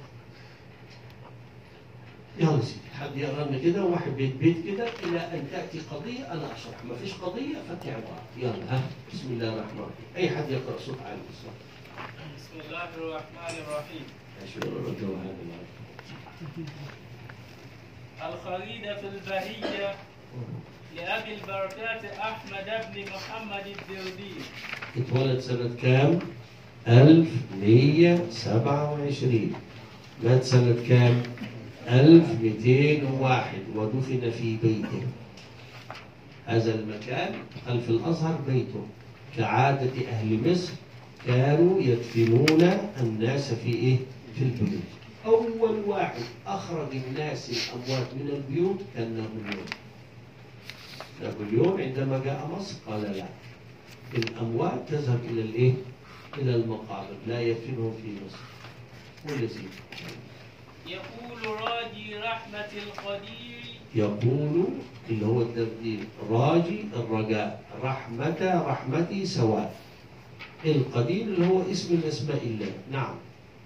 يلا 2.39 2.61
سيدي 2.61 2.79
حد 2.99 3.17
يقرا 3.17 3.45
لنا 3.45 3.57
كده 3.59 3.83
واحد 3.83 4.11
بيت 4.11 4.35
بيت 4.35 4.57
كده 4.67 4.87
إلى 5.03 5.19
أن 5.19 5.47
تأتي 5.51 5.79
قضية 5.91 6.33
أنا 6.33 6.45
اشرح 6.55 6.83
ما 6.89 6.95
فيش 6.95 7.13
قضية 7.13 7.55
فاتي 7.69 7.91
عباره 7.91 8.21
يلا 8.37 8.73
ها 8.75 8.81
بسم 9.13 9.27
الله 9.33 9.53
الرحمن 9.53 9.79
الرحيم. 9.79 10.05
أي 10.15 10.29
حد 10.29 10.49
يقرأ 10.49 10.79
صوت 10.85 10.97
عالي؟ 11.05 11.21
بسم 12.37 12.59
الله 12.67 12.83
الرحمن 12.97 13.55
الرحيم. 13.61 14.05
هذا 18.19 18.33
الخريدة 18.33 18.99
البهية 18.99 19.95
لأبي 20.95 21.33
البركات 21.33 22.05
أحمد 22.05 22.67
بن 22.93 23.01
محمد 23.11 23.65
الدردي. 23.67 24.33
اتولد 24.97 25.39
سنة 25.39 25.75
كام؟ 25.81 26.19
1127 26.87 29.53
مات 30.23 30.43
سنة 30.43 30.75
كام؟ 30.89 31.23
1201 31.87 33.45
ودفن 33.75 34.31
في 34.31 34.57
بيته. 34.63 35.03
هذا 36.45 36.75
المكان 36.75 37.33
خلف 37.67 37.89
الأزهر 37.89 38.39
بيته. 38.47 38.85
كعادة 39.37 40.07
أهل 40.09 40.51
مصر 40.51 40.73
كانوا 41.27 41.81
يدفنون 41.81 42.79
الناس 42.99 43.53
في 43.53 43.73
إيه؟ 43.73 43.97
في 44.35 44.41
البيوت. 44.41 44.81
أول 45.25 45.79
واحد 45.87 46.21
أخرج 46.47 46.87
الناس 47.07 47.49
الأموات 47.49 48.07
من 48.13 48.29
البيوت 48.29 48.79
كان 48.95 49.13
نابليون. 49.17 49.65
نابليون 51.21 51.81
عندما 51.81 52.21
جاء 52.25 52.49
مصر 52.57 52.75
قال 52.87 53.01
لا. 53.01 53.25
الأموات 54.17 54.89
تذهب 54.89 55.19
إلى 55.29 55.41
الإيه؟ 55.41 55.73
إلى 56.37 56.55
المقابر. 56.55 57.15
لا 57.27 57.41
يدفنهم 57.41 57.93
في 58.01 58.07
مصر. 58.25 58.37
سيدي 59.27 59.67
يقول 60.87 61.61
راجي 61.61 62.15
رحمة 62.15 62.69
القدير. 62.83 63.63
يقول 63.95 64.65
اللي 65.09 65.25
هو 65.25 65.41
التبديل 65.41 66.03
راجي 66.29 66.79
الرجاء 66.95 67.63
رحمة 67.83 68.63
رحمتي 68.67 69.25
سواء. 69.25 69.75
القدير 70.65 71.21
اللي 71.21 71.47
هو 71.47 71.61
اسم 71.71 71.95
من 71.95 72.03
أسماء 72.07 72.43
الله. 72.43 72.71
نعم. 72.91 73.15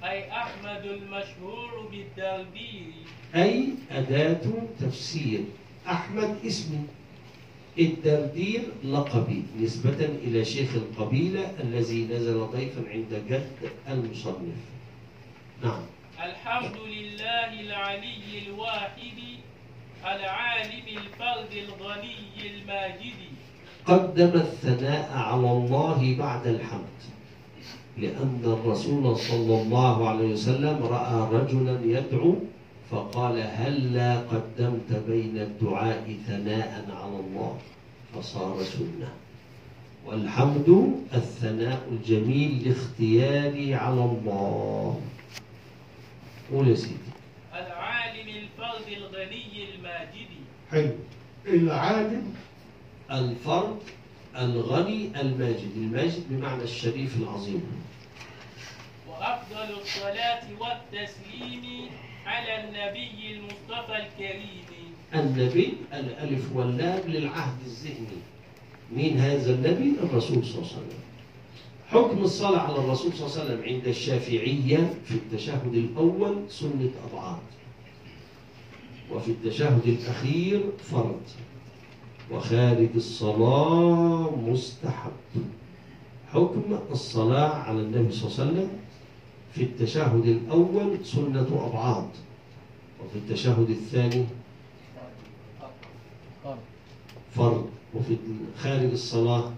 أي 0.04 0.32
أحمد 0.32 0.86
المشهور 0.86 1.90
بالدردير 1.92 2.94
أي 3.36 3.70
أداة 3.92 4.42
تفسير. 4.80 5.40
أحمد 5.88 6.38
اسمي 6.46 6.84
الدردير 7.80 8.62
لقبي. 8.84 9.44
نسبة 9.60 10.06
إلى 10.24 10.46
شيخ 10.46 10.70
القبيلة 10.76 11.52
الذي 11.64 12.06
نزل 12.06 12.40
ضيفا 12.46 12.82
عند 12.90 13.24
جد 13.30 13.52
المصنف. 13.90 14.60
نعم. 15.64 15.82
الحمد 16.20 16.76
لله 16.88 17.62
العلي 17.62 18.48
الواحد 18.48 19.00
العالم 20.04 20.86
الفرد 20.98 21.52
الغني 21.66 22.32
الماجد 22.52 23.20
قدم 23.86 24.34
الثناء 24.36 25.12
على 25.16 25.52
الله 25.52 26.16
بعد 26.20 26.48
الحمد 26.48 27.00
لأن 27.98 28.42
الرسول 28.46 29.18
صلى 29.18 29.62
الله 29.62 30.10
عليه 30.10 30.34
وسلم 30.34 30.84
رأى 30.84 31.18
رجلا 31.38 31.80
يدعو 31.86 32.36
فقال 32.92 33.40
هلا 33.40 34.20
قدمت 34.20 34.92
بين 35.08 35.38
الدعاء 35.38 36.18
ثناء 36.28 36.86
على 37.02 37.18
الله 37.20 37.58
فصار 38.16 38.64
سنة. 38.64 39.10
والحمد 40.06 40.70
الثناء 41.14 41.82
الجميل 41.92 42.68
لاختياري 42.68 43.76
على 43.76 44.04
الله. 44.04 45.00
قول 46.52 46.68
يا 46.68 46.76
سيدي. 46.76 46.96
العالم 47.54 48.30
الفرد 48.30 48.88
الغني 48.88 49.76
الماجد. 49.76 50.30
حلو. 50.72 50.96
العالم 51.48 52.34
الفرد 53.12 53.80
الغني 54.36 55.22
الماجد. 55.22 55.72
الماجد 55.76 56.24
بمعنى 56.30 56.64
الشريف 56.64 57.18
العظيم. 57.18 57.64
وأفضل 59.10 59.82
الصلاة 59.82 60.44
والتسليم 60.60 61.90
على 62.26 62.64
النبي 62.64 63.36
المصطفى 63.36 63.98
الكريم. 63.98 64.66
النبي 65.16 65.74
الألف 65.94 66.56
واللام 66.56 67.02
للعهد 67.08 67.58
الذهني. 67.66 68.22
مين 68.92 69.18
هذا 69.18 69.52
النبي؟ 69.54 69.94
الرسول 70.04 70.46
صلى 70.46 70.56
الله 70.56 70.72
عليه 70.72 70.78
وسلم. 70.78 71.09
حكم 71.92 72.18
الصلاة 72.24 72.60
على 72.60 72.76
الرسول 72.76 73.14
صلى 73.14 73.26
الله 73.28 73.40
عليه 73.40 73.44
وسلم 73.44 73.64
عند 73.64 73.88
الشافعية 73.88 74.94
في 75.06 75.12
التشهد 75.12 75.74
الأول 75.74 76.36
سنة 76.50 76.92
أبعاد. 77.12 77.40
وفي 79.12 79.32
التشهد 79.32 79.88
الأخير 79.88 80.64
فرض. 80.78 81.22
وخارج 82.32 82.90
الصلاة 82.96 84.36
مستحب. 84.36 85.12
حكم 86.34 86.80
الصلاة 86.92 87.50
على 87.50 87.80
النبي 87.80 88.12
صلى 88.12 88.30
الله 88.32 88.40
عليه 88.40 88.52
وسلم 88.52 88.70
في 89.54 89.64
التشهد 89.64 90.26
الأول 90.26 91.06
سنة 91.06 91.70
أبعاد. 91.72 92.10
وفي 93.06 93.16
التشهد 93.16 93.70
الثاني 93.70 94.26
فرض. 97.36 97.70
وفي 97.96 98.18
خارج 98.58 98.92
الصلاة 98.92 99.52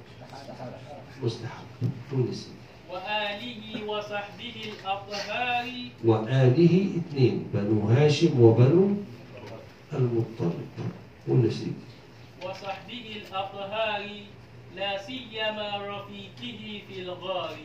مستحب. 1.24 1.61
وآله 2.92 3.86
وصحبه 3.88 4.56
الأطهار. 4.66 5.66
وآله 6.06 6.74
اثنين 7.00 7.48
بنو 7.54 7.88
هاشم 7.90 8.42
وبنو 8.42 8.96
المطلب. 9.94 10.68
سنة 11.28 11.74
وصحبه 12.44 13.06
الأطهار 13.22 14.04
لا 14.76 14.92
سيما 15.08 15.78
رفيقه 15.78 16.82
في 16.88 17.02
الغار. 17.02 17.58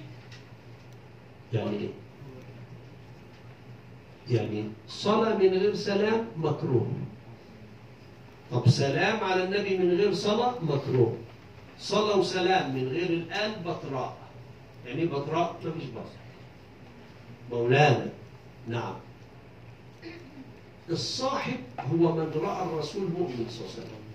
يعني 1.52 1.76
إيه؟ 1.76 1.88
يعني 4.30 4.64
صلاة 4.88 5.34
من 5.36 5.48
غير 5.48 5.74
سلام 5.74 6.26
مكروه. 6.36 6.88
طب 8.50 8.68
سلام 8.68 9.24
على 9.24 9.44
النبي 9.44 9.78
من 9.78 9.90
غير 9.96 10.14
صلاة 10.14 10.54
مكروه. 10.62 11.16
صلى 11.80 12.14
وسلام 12.14 12.74
من 12.74 12.88
غير 12.88 13.10
الآن 13.10 13.52
بطراء. 13.66 14.16
يعني 14.86 15.06
بطراء 15.06 15.56
ما 15.64 15.70
فيش 15.72 15.84
بصر 15.84 16.16
مولانا 17.50 18.08
نعم. 18.68 18.94
الصاحب 20.90 21.56
هو 21.80 22.12
من 22.12 22.32
رأى 22.42 22.64
الرسول 22.64 23.02
مؤمن 23.10 23.46
صلى 23.50 23.60
الله 23.66 23.72
عليه 23.76 23.86
وسلم. 23.86 24.06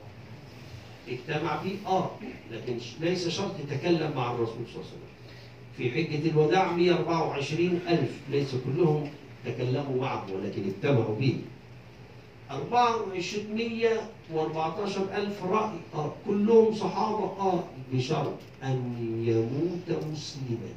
اجتمع 1.09 1.57
فيه 1.57 1.75
آه 1.87 2.11
لكن 2.51 2.77
ليس 2.99 3.27
شرط 3.27 3.51
يتكلم 3.59 4.11
مع 4.15 4.31
الرسول 4.31 4.65
صلى 4.73 4.75
الله 4.75 4.85
عليه 4.85 4.91
وسلم. 4.91 5.11
في 5.77 5.91
حجة 5.91 6.29
الوداع 6.29 6.71
124 6.71 7.79
ألف 7.87 8.11
ليس 8.29 8.55
كلهم 8.65 9.09
تكلموا 9.45 10.01
معه 10.01 10.25
ولكن 10.33 10.69
اتبعوا 10.69 11.15
به. 11.15 11.41
24 12.51 13.57
و14000 14.35 15.45
رأي 15.45 15.71
آه 15.95 16.11
كلهم 16.27 16.73
صحابة 16.73 17.23
آه 17.23 17.63
بشرط 17.93 18.37
أن 18.63 18.95
يموت 19.27 20.03
مسلما. 20.11 20.71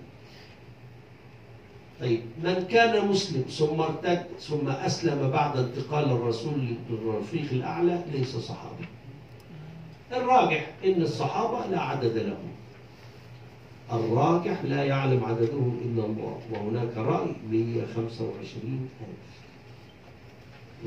طيب 2.00 2.20
من 2.44 2.66
كان 2.70 3.08
مسلم 3.08 3.42
ثم 3.42 3.80
ارتد 3.80 4.26
ثم 4.40 4.68
أسلم 4.68 5.30
بعد 5.30 5.56
انتقال 5.56 6.04
الرسول 6.04 6.76
للرفيق 6.90 7.50
الأعلى 7.52 8.02
ليس 8.12 8.36
صحابي. 8.36 8.84
الراجح 10.12 10.70
إن 10.84 11.02
الصحابة 11.02 11.66
لا 11.66 11.80
عدد 11.80 12.16
لهم. 12.16 12.54
الراجح 13.92 14.64
لا 14.64 14.84
يعلم 14.84 15.24
عددهم 15.24 15.80
إلا 15.84 16.04
الله 16.06 16.38
وهناك 16.52 16.96
رأي 16.96 17.32
125 17.50 18.88
ألف. 19.00 19.34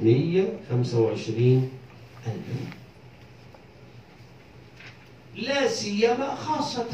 125 0.04 1.70
لا 5.36 5.68
سيما 5.68 6.36
خاصة 6.36 6.88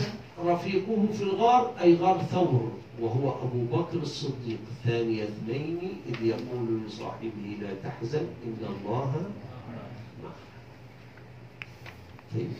رفيقه 0.45 1.07
في 1.17 1.23
الغار 1.23 1.73
أي 1.81 1.95
غار 1.95 2.23
ثور 2.23 2.71
وهو 2.99 3.31
أبو 3.43 3.65
بكر 3.65 3.97
الصديق. 3.97 4.59
ثاني 4.85 5.23
اثنين 5.23 5.79
إذ 6.09 6.25
يقول 6.25 6.81
لصاحبه 6.87 7.57
لا 7.61 7.73
تحزن 7.83 8.27
إن 8.45 8.57
الله 8.69 9.25
معنا 10.21 10.33
طيب. 12.33 12.51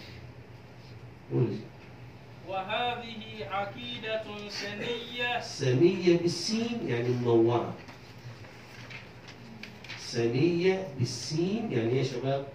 وهذه 2.50 3.46
عقيدة 3.52 4.24
سنية. 4.50 5.42
سنية 5.42 6.18
بالسين 6.18 6.80
يعني 6.88 7.10
منورة. 7.10 7.74
سنية 10.00 10.88
بالسين 11.00 11.72
يعني 11.72 11.90
إيه 11.90 11.98
يا 11.98 12.04
شباب؟ 12.04 12.48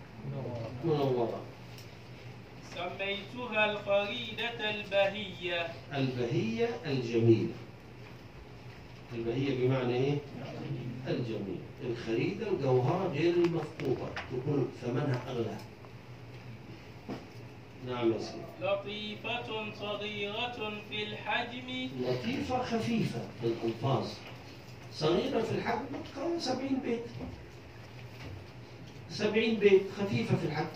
منورة 0.84 1.40
سميتها 2.74 3.70
الخريدة 3.72 4.70
البهية. 4.70 5.66
البهية 5.94 6.68
الجميلة. 6.86 7.54
البهية 9.12 9.66
بمعنى 9.66 9.94
إيه؟ 9.94 10.18
الجميلة. 11.08 11.68
الخريدة 11.90 12.48
الجوهرة 12.50 13.12
غير 13.12 13.34
المفقودة 13.34 14.08
تكون 14.32 14.68
ثمنها 14.82 15.22
أغلى. 15.28 15.56
نعم 17.86 18.12
يا 18.12 18.18
سيدي. 18.18 18.42
لطيفة 18.60 19.72
صغيرة 19.80 20.72
في 20.90 21.02
الحجم. 21.02 21.88
لطيفة 22.00 22.62
خفيفة 22.62 23.20
في 23.40 23.46
الألفاظ. 23.46 24.06
صغيرة 24.92 25.42
في 25.42 25.52
الحجم 25.52 25.86
تقرأ 26.14 26.38
70 26.38 26.80
بيت. 26.84 27.00
70 29.10 29.54
بيت 29.54 29.82
خفيفة 29.98 30.36
في 30.36 30.44
الحجم 30.46 30.66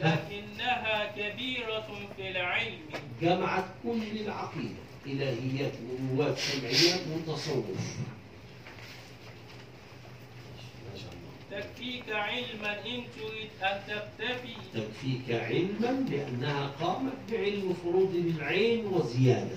لكنها 0.00 1.12
كبيرة 1.16 1.86
في 2.16 2.30
العلم. 2.30 2.80
جمعت 3.22 3.64
كل 3.82 4.20
العقيدة. 4.20 4.84
إلهيات 5.06 5.72
نبوات 6.00 6.38
سمعيات 6.38 7.00
وتصوف 7.12 7.64
تكفيك 11.50 12.10
علما 12.10 12.86
إن 12.86 13.02
تريد 13.16 13.50
أن 13.62 13.80
تكتفي. 13.88 14.54
تكفيك 14.74 15.30
علما 15.30 16.06
لأنها 16.10 16.66
قامت 16.66 17.12
بعلم 17.30 17.74
فروض 17.82 18.14
العين 18.14 18.86
وزيادة. 18.86 19.56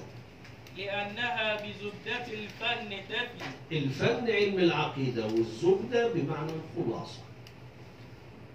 لأنها 0.78 1.56
بزبدة 1.56 2.26
الفن 2.34 2.90
تفي. 3.10 3.78
الفن 3.78 4.32
علم 4.32 4.60
العقيدة 4.60 5.26
والزبدة 5.26 6.14
بمعنى 6.14 6.52
الخلاصة. 6.52 7.27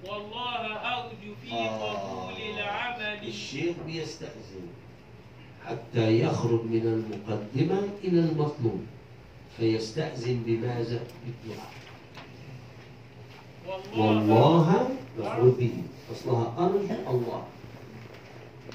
والله 0.09 0.67
أرجو 0.67 1.35
في 1.43 1.53
آه. 1.53 1.93
قبول 1.93 2.43
العمل 2.59 3.29
الشيخ 3.29 3.77
بيستأذن 3.87 4.67
حتى 5.67 6.21
يخرج 6.21 6.65
من 6.65 6.83
المقدمة 6.87 7.89
إلى 8.05 8.21
المطلوب 8.21 8.81
فيستأذن 9.57 10.43
بماذا؟ 10.47 11.01
بالدعاء 11.27 11.71
والله 13.97 14.89
مفعول 15.19 15.51
به 15.51 15.73
أصلها 16.13 16.55
أرجو 16.59 17.11
الله 17.11 17.45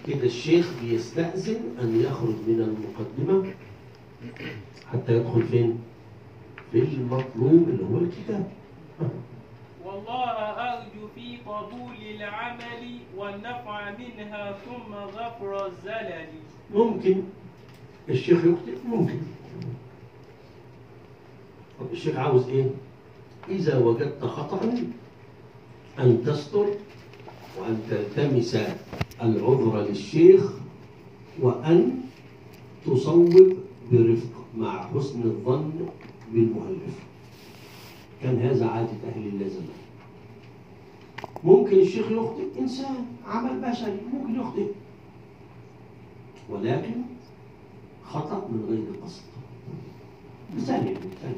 كده 0.07 0.23
الشيخ 0.23 0.67
بيستأذن 0.81 1.59
أن 1.81 2.01
يخرج 2.01 2.35
من 2.47 2.61
المقدمة 2.61 3.53
حتى 4.93 5.13
يدخل 5.17 5.43
فين؟ 5.43 5.79
في 6.71 6.77
المطلوب 6.79 7.69
اللي 7.69 7.83
هو 7.83 7.97
الكتاب 7.97 8.47
والله 9.97 10.31
أرجو 10.31 11.07
في 11.15 11.37
قبول 11.45 11.95
العمل 12.15 12.99
والنفع 13.17 13.91
منها 13.91 14.51
ثم 14.51 14.93
غفر 14.93 15.65
الزلل. 15.65 16.27
ممكن. 16.73 17.23
الشيخ 18.09 18.37
يخطئ 18.45 18.77
ممكن. 18.85 19.19
طب 21.79 21.85
الشيخ 21.91 22.15
عاوز 22.15 22.49
إيه؟ 22.49 22.69
إذا 23.49 23.77
وجدت 23.77 24.25
خطأ 24.25 24.61
أن 25.99 26.23
تستر 26.25 26.65
وأن 27.59 27.81
تلتمس 27.89 28.57
العذر 29.21 29.81
للشيخ 29.81 30.51
وأن 31.41 32.01
تصوب 32.85 33.57
برفق 33.91 34.45
مع 34.57 34.87
حسن 34.87 35.21
الظن 35.21 35.89
بالمؤلف. 36.31 36.99
كان 38.23 38.41
هذا 38.41 38.67
عادة 38.67 38.97
أهل 39.15 39.27
الله 39.27 39.47
زمان. 39.47 39.86
ممكن 41.43 41.79
الشيخ 41.79 42.11
يخطئ؟ 42.11 42.59
إنسان 42.59 43.05
عمل 43.27 43.61
بشري 43.61 43.99
ممكن 44.13 44.41
يخطئ. 44.41 44.67
ولكن 46.49 47.01
خطأ 48.05 48.47
من 48.47 48.65
غير 48.69 49.03
قصد. 49.03 49.23
مثال 50.55 50.85
يعني 50.85 50.99
مثال. 50.99 51.35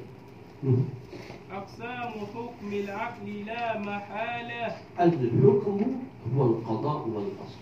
أقسام 1.51 2.11
حكم 2.11 2.73
العقل 2.73 3.45
لا 3.45 3.79
محالة. 3.79 4.77
الحكم 4.99 6.01
هو 6.35 6.45
القضاء 6.45 7.07
والقصد. 7.07 7.59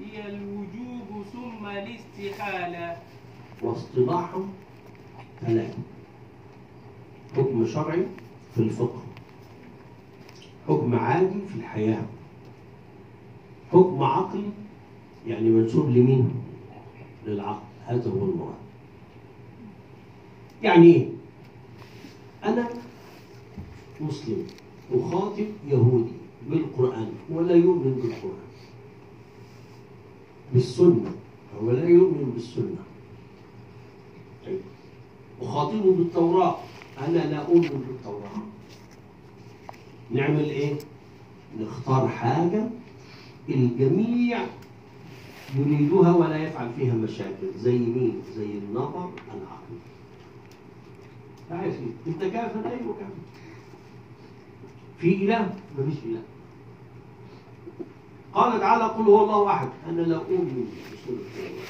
هي 0.00 0.28
الوجوب 0.28 1.24
ثم 1.32 1.66
الاستحالة. 1.66 2.96
واصطلاحا 3.62 4.48
ثلاثة 5.40 5.78
حكم 7.36 7.66
شرعي 7.66 8.06
في 8.54 8.60
الفقه. 8.60 9.02
حكم 10.68 10.94
عادي 10.94 11.40
في 11.48 11.54
الحياة. 11.54 12.06
حكم 13.72 14.02
عقلي 14.02 14.50
يعني 15.26 15.50
منسوب 15.50 15.88
لمين؟ 15.88 16.30
للعقل. 17.26 17.62
هذا 17.86 18.10
هو 18.10 18.24
المراد. 18.24 18.54
يعني 20.62 20.86
إيه؟ 20.86 21.08
أنا 22.44 22.68
مسلم 24.00 24.46
أخاطب 24.94 25.46
يهودي 25.68 26.12
بالقرآن 26.50 27.12
ولا 27.30 27.54
يؤمن 27.54 27.94
بالقرآن. 27.94 28.48
بالسنة 30.54 31.12
هو 31.62 31.70
لا 31.70 31.88
يؤمن 31.88 32.32
بالسنة. 32.34 32.84
طيب. 34.46 34.60
أخاطبه 35.42 35.92
بالتوراة. 35.92 36.58
أنا 36.98 37.18
لا 37.18 37.46
أؤمن 37.46 37.84
بالتوراة. 37.88 38.57
نعمل 40.10 40.44
إيه؟ 40.50 40.78
نختار 41.60 42.08
حاجة 42.08 42.68
الجميع 43.48 44.38
يريدها 45.56 46.12
ولا 46.14 46.36
يفعل 46.36 46.70
فيها 46.76 46.94
مشاكل 46.94 47.52
زي 47.56 47.78
مين؟ 47.78 48.22
زي 48.36 48.44
النظر 48.44 49.10
العقلي 49.34 49.78
إيه؟ 51.66 51.72
أنت 52.06 52.24
كافر 52.24 52.60
أيوه 52.70 52.94
كافر 53.00 53.14
في 54.98 55.14
إله؟ 55.14 55.54
مفيش 55.78 55.98
إله 56.04 56.22
قال 58.34 58.60
تعالى 58.60 58.84
قل 58.84 59.02
هو 59.04 59.24
الله 59.24 59.50
أحد 59.52 59.68
أنا 59.88 60.00
لا 60.02 60.16
أؤمن 60.16 60.68
بسورة 60.92 61.18
الله 61.18 61.62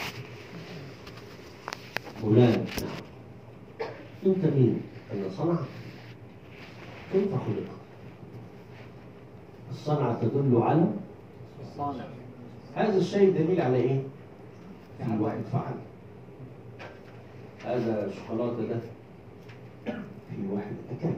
مولانا 2.25 2.57
نعم 2.57 2.67
أنت 4.27 4.45
مين؟ 4.45 4.81
أنا 5.13 5.29
صنعت 5.37 5.59
كيف 7.13 7.31
خلقت؟ 7.31 7.78
الصنعة 9.71 10.21
تدل 10.23 10.57
على 10.63 10.87
الصانع. 11.63 12.05
هذا 12.75 12.97
الشيء 12.97 13.33
دليل 13.35 13.61
على 13.61 13.77
إيه؟ 13.77 14.01
في 15.05 15.19
واحد 15.21 15.41
فعل. 15.53 15.75
هذا 17.65 18.07
الشوكولاتة 18.07 18.69
ده 18.69 18.81
في 20.31 20.53
واحد 20.53 20.73
أكل. 20.91 21.15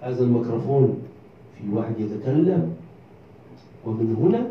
هذا 0.00 0.24
الميكروفون 0.24 1.02
في 1.58 1.68
واحد 1.72 2.00
يتكلم. 2.00 2.76
ومن 3.86 4.16
هنا 4.16 4.46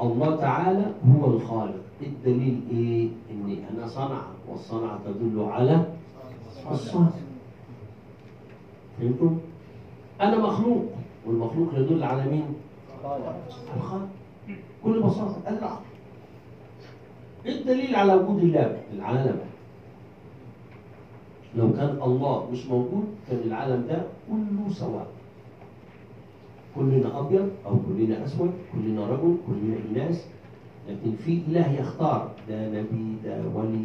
الله 0.00 0.36
تعالى 0.36 0.92
هو 1.18 1.26
الخالق. 1.26 1.80
الدليل 2.02 2.60
إيه؟ 2.70 3.08
إني 3.30 3.58
أنا 3.70 3.88
صنع 3.88 4.22
والصنعة 4.48 4.98
تدل 5.06 5.40
على 5.40 5.84
الصنع 6.70 7.08
فهمتم؟ 8.98 9.38
أنا 10.20 10.38
مخلوق. 10.38 10.84
والمخلوق 11.28 11.68
يدل 11.74 12.02
على 12.04 12.30
مين؟ 12.30 12.46
خالق 13.02 13.36
الخالق 13.76 14.08
بكل 14.48 15.00
بساطة 15.02 15.48
العقل. 15.48 15.84
الدليل 17.46 17.94
على 17.96 18.14
وجود 18.14 18.42
الله 18.42 18.80
العالم؟ 18.94 19.38
لو 21.56 21.72
كان 21.72 21.98
الله 22.02 22.50
مش 22.52 22.66
موجود 22.66 23.04
كان 23.30 23.38
العالم 23.44 23.86
ده 23.88 24.02
كله 24.30 24.72
سواء. 24.74 25.06
كلنا 26.74 27.18
أبيض 27.20 27.50
أو 27.66 27.76
كلنا 27.88 28.24
أسود 28.24 28.52
كلنا 28.72 29.06
رجل 29.06 29.36
كلنا 29.46 29.76
إناث. 29.90 30.26
لكن 30.88 31.16
في 31.24 31.32
إله 31.48 31.72
يختار 31.72 32.30
ده 32.48 32.68
نبي 32.68 33.16
ده 33.24 33.42
ولي 33.54 33.84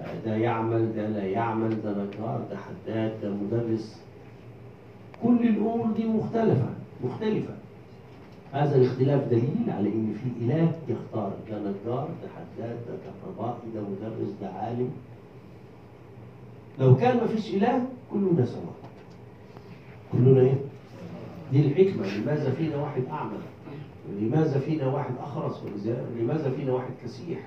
آه، 0.00 0.14
ده 0.24 0.36
يعمل 0.36 0.94
ده 0.96 1.08
لا 1.08 1.24
يعمل 1.24 1.82
ده 1.82 1.90
نجار 1.90 2.40
ده 2.50 2.56
حداد 2.56 3.20
ده 3.22 3.30
مدرس. 3.30 4.00
كل 5.22 5.48
الأمور 5.48 5.86
دي 5.96 6.04
مختلفة 6.06 6.68
مختلفة. 7.04 7.54
هذا 8.52 8.76
الاختلاف 8.76 9.28
دليل 9.28 9.64
على 9.68 9.88
إن 9.88 10.14
في 10.22 10.44
إله 10.44 10.72
يختار 10.88 11.32
ده 11.50 11.58
نجار 11.58 12.08
ده 12.22 12.28
حداد 12.36 12.76
ده 12.88 12.94
كهربائي 13.04 13.70
ده 13.74 13.80
مدرس 13.80 14.34
ده 14.40 14.48
عالم. 14.48 14.90
لو 16.78 16.96
كان 16.96 17.16
ما 17.16 17.26
فيش 17.26 17.54
إله 17.54 17.86
كلنا 18.12 18.44
سواء 18.44 18.74
كلنا 20.12 20.40
إيه؟ 20.40 20.54
دي 21.52 21.60
الحكمة. 21.66 22.06
لماذا 22.16 22.50
فينا 22.50 22.76
واحد 22.76 23.02
أعمى؟ 23.10 23.38
ولماذا 24.08 24.60
فينا 24.60 24.86
واحد 24.86 25.14
أخرس 25.22 25.62
ولماذا 26.16 26.50
فينا 26.50 26.72
واحد 26.72 26.90
كسيح؟ 27.04 27.38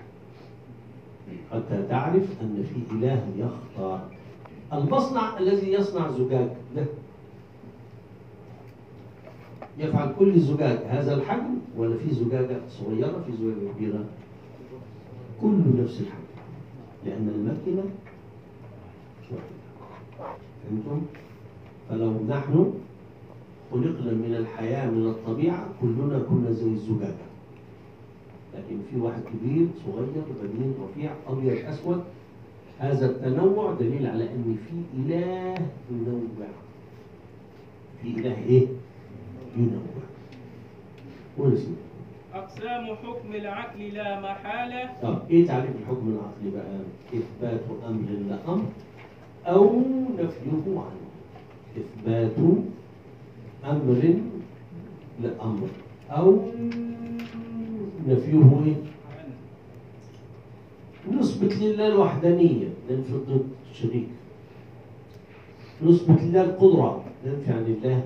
حتى 1.52 1.84
تعرف 1.90 2.42
أن 2.42 2.64
في 2.74 2.96
إله 2.96 3.24
يختار. 3.38 4.02
المصنع 4.74 5.40
الذي 5.40 5.72
يصنع 5.74 6.12
زجاج 6.12 6.48
ده 6.76 6.86
يفعل 9.78 10.14
كل 10.20 10.30
الزجاج 10.34 10.78
هذا 10.88 11.14
الحجم 11.14 11.58
ولا 11.78 11.98
في 11.98 12.14
زجاجة 12.14 12.58
صغيرة 12.70 13.24
في 13.28 13.32
زجاجة 13.38 13.72
كبيرة 13.78 14.06
كله 15.42 15.74
نفس 15.84 16.02
الحجم 16.02 16.24
لأن 17.06 17.48
واحدة 17.48 17.84
فهمتم؟ 20.64 21.02
فلو 21.90 22.14
نحن 22.30 22.74
خلقنا 23.72 24.12
من 24.12 24.36
الحياة 24.40 24.90
من 24.90 25.08
الطبيعة 25.08 25.68
كلنا 25.82 26.20
كنا 26.30 26.52
زي 26.52 26.68
الزجاجة 26.72 27.26
لكن 28.54 28.78
في 28.92 29.00
واحد 29.00 29.22
كبير 29.24 29.68
صغير 29.86 30.24
بدين 30.44 30.74
رفيع 30.84 31.12
أبيض 31.28 31.66
أسود 31.66 32.04
هذا 32.80 33.06
التنوع 33.06 33.74
دليل 33.74 34.08
على 34.08 34.24
أن 34.24 34.58
في 34.68 35.00
إله 35.00 35.56
ينوع 35.92 36.22
في 38.02 38.08
إله 38.08 38.38
إيه؟ 38.46 38.68
ينوع 39.58 39.82
ونسيب 41.38 41.76
أقسام 42.34 42.86
حكم 42.96 43.36
العقل 43.36 43.80
لا 43.94 44.20
محالة 44.22 44.89
طب 45.02 45.20
إيه 45.30 45.48
تعريف 45.48 45.70
الحكم 45.82 46.08
العقلي 46.18 46.50
بقى؟ 46.52 46.80
إثبات 47.13 47.62
أمر 47.88 48.10
لامر 48.30 48.66
أو 49.46 49.82
نفيه 50.20 50.66
عنه. 50.68 51.04
إثبات 51.78 52.36
أمر 53.66 54.20
لامر 55.24 55.68
أو 56.12 56.42
نفيه 58.08 58.62
إيه؟ 58.66 58.76
نثبت 61.12 61.54
لله 61.54 61.88
الوحدانية 61.88 62.68
ننفي 62.89 63.13
ضد 63.13 63.48
الشريك. 63.72 64.08
نثبت 65.84 66.22
لله 66.22 66.42
القدرة 66.42 67.04
ننفي 67.26 67.52
عن 67.52 67.63
الله 67.66 68.04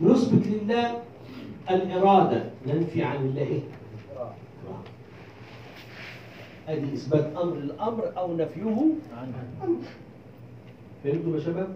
نثبت 0.00 0.46
لله 0.46 1.00
الإرادة 1.70 2.44
ننفي 2.66 3.02
عن 3.02 3.16
الله 3.16 3.42
إيه؟ 3.42 3.60
ادي 6.68 6.94
إثبات 6.94 7.36
أمر 7.36 7.52
الأمر 7.52 8.12
أو 8.18 8.36
نفيه 8.36 8.62
عنه 9.16 9.34
فهمتوا 11.04 11.34
يا 11.36 11.40
شباب؟ 11.40 11.68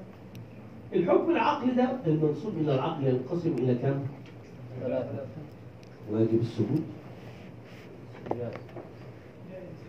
الحكم 0.93 1.31
العقلي 1.31 1.73
ده 1.75 1.89
المنسوب 2.07 2.53
إلى 2.61 2.75
العقل 2.75 3.07
ينقسم 3.07 3.53
إلى 3.59 3.75
كم؟ 3.75 4.01
ثلاثة 4.81 5.27
واجب 6.11 6.41
الثبوت 6.41 6.83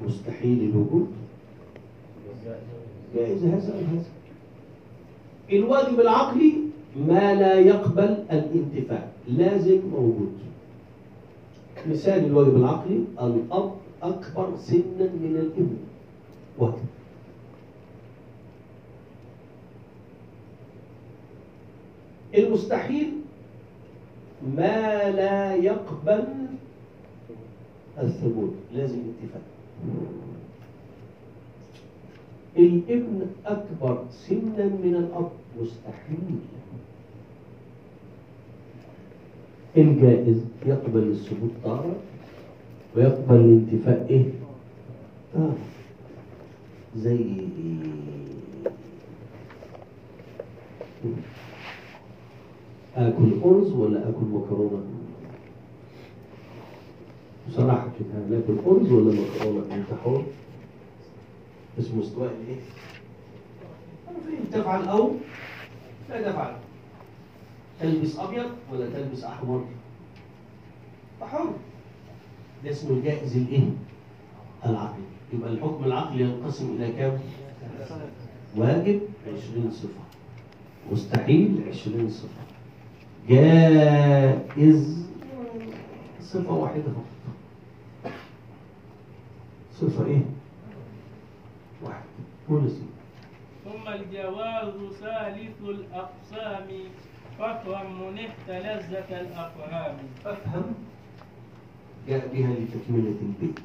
مستحيل 0.05 0.59
الوجود 0.69 1.11
جائز 3.15 3.43
هذا 3.43 3.73
أو 3.73 3.79
هذا 3.79 4.03
الواجب 5.51 5.99
العقلي 5.99 6.53
ما 6.95 7.35
لا 7.35 7.53
يقبل 7.59 8.23
الانتفاع. 8.31 9.07
لازم 9.27 9.79
موجود. 9.91 10.31
مثال 11.87 12.25
الواجب 12.25 12.55
العقلي 12.55 13.03
الأب 13.21 13.71
أكبر 14.03 14.57
سنا 14.57 15.09
من 15.13 15.35
الابن. 15.35 15.77
واجب 16.57 16.89
المستحيل 22.37 23.11
ما 24.57 25.11
لا 25.11 25.55
يقبل 25.55 26.23
الثبوت. 27.97 28.53
لازم 28.73 28.99
اتفاق 28.99 29.41
الابن 32.57 33.21
أكبر 33.45 34.03
سنا 34.11 34.65
من 34.65 34.95
الأب 34.95 35.31
مستحيل 35.61 36.39
الجائز 39.77 40.41
يقبل 40.65 41.03
الثبوت 41.03 41.49
تارة 41.63 41.95
ويقبل 42.95 43.35
الانتفاء 43.35 44.07
إيه؟ 44.09 44.25
تارة 45.33 45.55
زي 46.97 47.17
إيه؟ 47.17 47.89
آكل 52.95 53.31
أرز 53.45 53.71
ولا 53.71 54.09
آكل 54.09 54.25
مكرونة؟ 54.33 54.83
بصراحة 57.49 57.87
كده 57.99 58.37
ناكل 58.37 58.53
أرز 58.69 58.91
ولا 58.91 59.13
مكرونة؟ 59.21 59.75
أنت 59.75 59.99
حر 60.03 60.23
اسمه 61.79 62.03
استواء 62.03 62.31
الايه؟ 62.41 62.59
تفعل 64.51 64.87
أو 64.87 65.11
لا 66.09 66.31
تفعل 66.31 66.55
تلبس 67.79 68.19
أبيض 68.19 68.49
ولا 68.73 68.89
تلبس 68.89 69.23
أحمر؟ 69.23 69.65
حر 71.21 71.49
ده 72.63 72.71
اسمه 72.71 72.91
الجائز 72.91 73.37
الإيه؟ 73.37 73.69
العقلي 74.65 75.03
يبقى 75.33 75.49
الحكم 75.49 75.83
العقلي 75.83 76.23
ينقسم 76.23 76.75
إلى 76.75 76.91
كام؟ 76.91 77.19
واجب 78.55 79.01
20 79.27 79.71
صفة 79.71 79.99
مستحيل 80.91 81.63
20 81.69 82.09
صفة 82.09 82.41
جائز 83.29 85.05
صفة 86.21 86.53
واحدة 86.53 86.83
فقط 86.83 88.11
صفة 89.81 90.05
إيه؟ 90.05 90.21
ونسي 92.49 92.85
ثم 93.65 93.87
الجواز 93.87 94.73
ثالث 94.99 95.61
الأقسام 95.61 96.67
فافهم 97.39 97.87
منحت 98.01 98.49
لذة 98.49 99.21
الأفهام 99.21 99.97
فافهم 100.23 100.73
جاء 102.07 102.27
بها 102.33 102.51
لتكملة 102.53 103.15
البيت. 103.21 103.59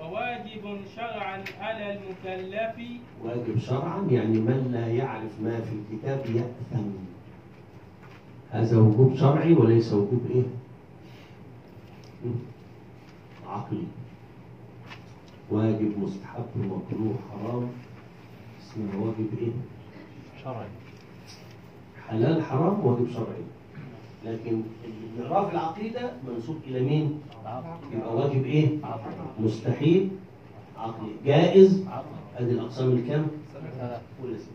وواجب 0.00 0.80
شرعا 0.96 1.44
على 1.60 1.98
المكلف. 1.98 2.76
واجب 3.22 3.58
شرعا 3.58 4.06
يعني 4.10 4.38
من 4.38 4.70
لا 4.72 4.86
يعرف 4.86 5.40
ما 5.40 5.60
في 5.60 5.72
الكتاب 5.74 6.36
يأثم. 6.36 6.90
هذا 8.50 8.78
وجوب 8.78 9.16
شرعي 9.16 9.52
وليس 9.52 9.92
وجوب 9.92 10.22
إيه؟ 10.34 10.42
عقلي. 13.46 13.86
واجب 15.50 15.98
مستحب 15.98 16.44
مكروه 16.56 17.14
حرام. 17.32 17.68
اسمها 18.62 18.96
واجب 19.04 19.28
إيه؟ 19.38 19.52
شرعي. 20.44 20.66
حلال 22.08 22.42
حرام 22.42 22.86
واجب 22.86 23.10
شرعي. 23.12 23.44
لكن 24.24 24.62
الانحراف 24.84 25.52
العقيدة 25.52 26.12
منسوب 26.28 26.56
إلى 26.66 26.80
مين؟ 26.80 27.20
يبقى 27.92 28.16
واجب 28.16 28.44
إيه؟ 28.44 28.68
مستحيل. 29.40 30.08
عقلي 30.78 31.10
جائز. 31.24 31.84
أدي 32.36 32.50
الأقسام 32.50 32.92
الكام؟ 32.92 33.26
ثلاث 33.52 34.02
قول 34.22 34.34
اسمه 34.34 34.54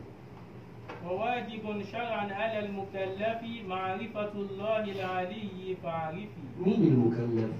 وواجب 1.12 1.84
شرعا 1.91 2.34
على 2.34 2.65
المكلف 2.65 3.67
معرفة 3.67 4.32
الله 4.36 4.84
العلي 4.84 5.75
فاعرفي 5.84 6.28
مين 6.65 6.84
المكلف؟ 6.84 7.52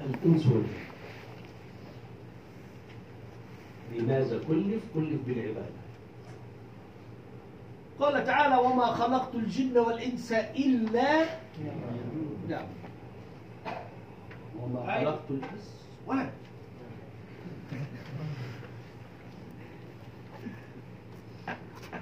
الإنس 0.00 0.46
والجن. 0.46 0.68
لماذا 3.94 4.38
كلف؟ 4.48 4.82
كلف 4.94 5.20
بالعبادة. 5.26 5.78
قال 8.00 8.24
تعالى 8.24 8.56
وما 8.56 8.86
خلقت 8.86 9.34
الجن 9.34 9.78
والإنس 9.78 10.32
إلا 10.32 11.24
نعم. 12.48 12.66
وما. 14.62 15.00
خلقت 15.00 15.30
الإنس 15.30 15.84
ولا 16.06 16.30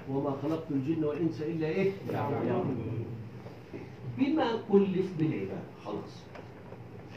وما 0.09 0.31
خلقت 0.43 0.71
الجن 0.71 1.03
والإنس 1.03 1.41
إلا 1.41 1.67
إيه؟ 1.67 1.91
بما 4.17 4.59
كلف 4.71 5.17
بالعبادة. 5.17 5.67
خلاص. 5.85 6.23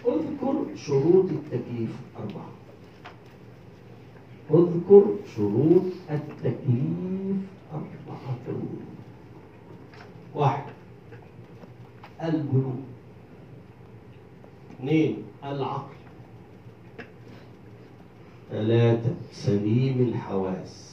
اذكر 0.06 0.76
شروط 0.76 1.24
التكليف 1.30 1.90
أربعة. 2.16 2.60
اذكر 4.52 5.04
شروط 5.36 5.82
التكليف 6.10 7.36
أربعة. 7.72 8.56
واحد 10.34 10.72
البلوغ 12.22 12.72
اثنين 14.70 15.22
العقل. 15.44 15.94
ثلاثة 18.50 19.14
سليم 19.32 20.00
الحواس. 20.08 20.90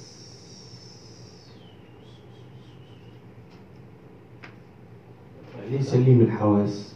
يعني 5.60 5.76
إيه 5.76 5.82
سليم 5.82 6.22
الحواس؟ 6.22 6.96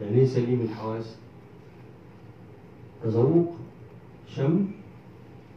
يعني 0.00 0.16
إيه 0.18 0.26
سليم 0.26 0.60
الحواس؟ 0.60 1.16
تذوق 3.04 3.52
شم 4.28 4.66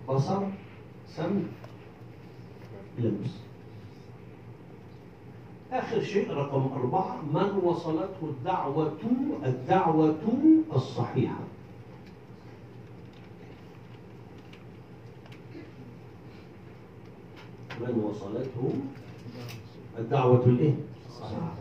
بصر 0.10 0.41
سمع 1.07 1.41
لمس 2.99 3.41
آخر 5.71 6.01
شيء 6.01 6.31
رقم 6.31 6.71
أربعة 6.73 7.21
من 7.33 7.60
وصلته 7.63 8.17
الدعوة 8.23 8.97
الدعوة 9.45 10.15
الصحيحة؟ 10.75 11.39
من 17.81 18.03
وصلته 18.03 18.73
الدعوة 19.99 20.45
الإيه؟ 20.45 20.75
الصحيحة. 21.07 21.53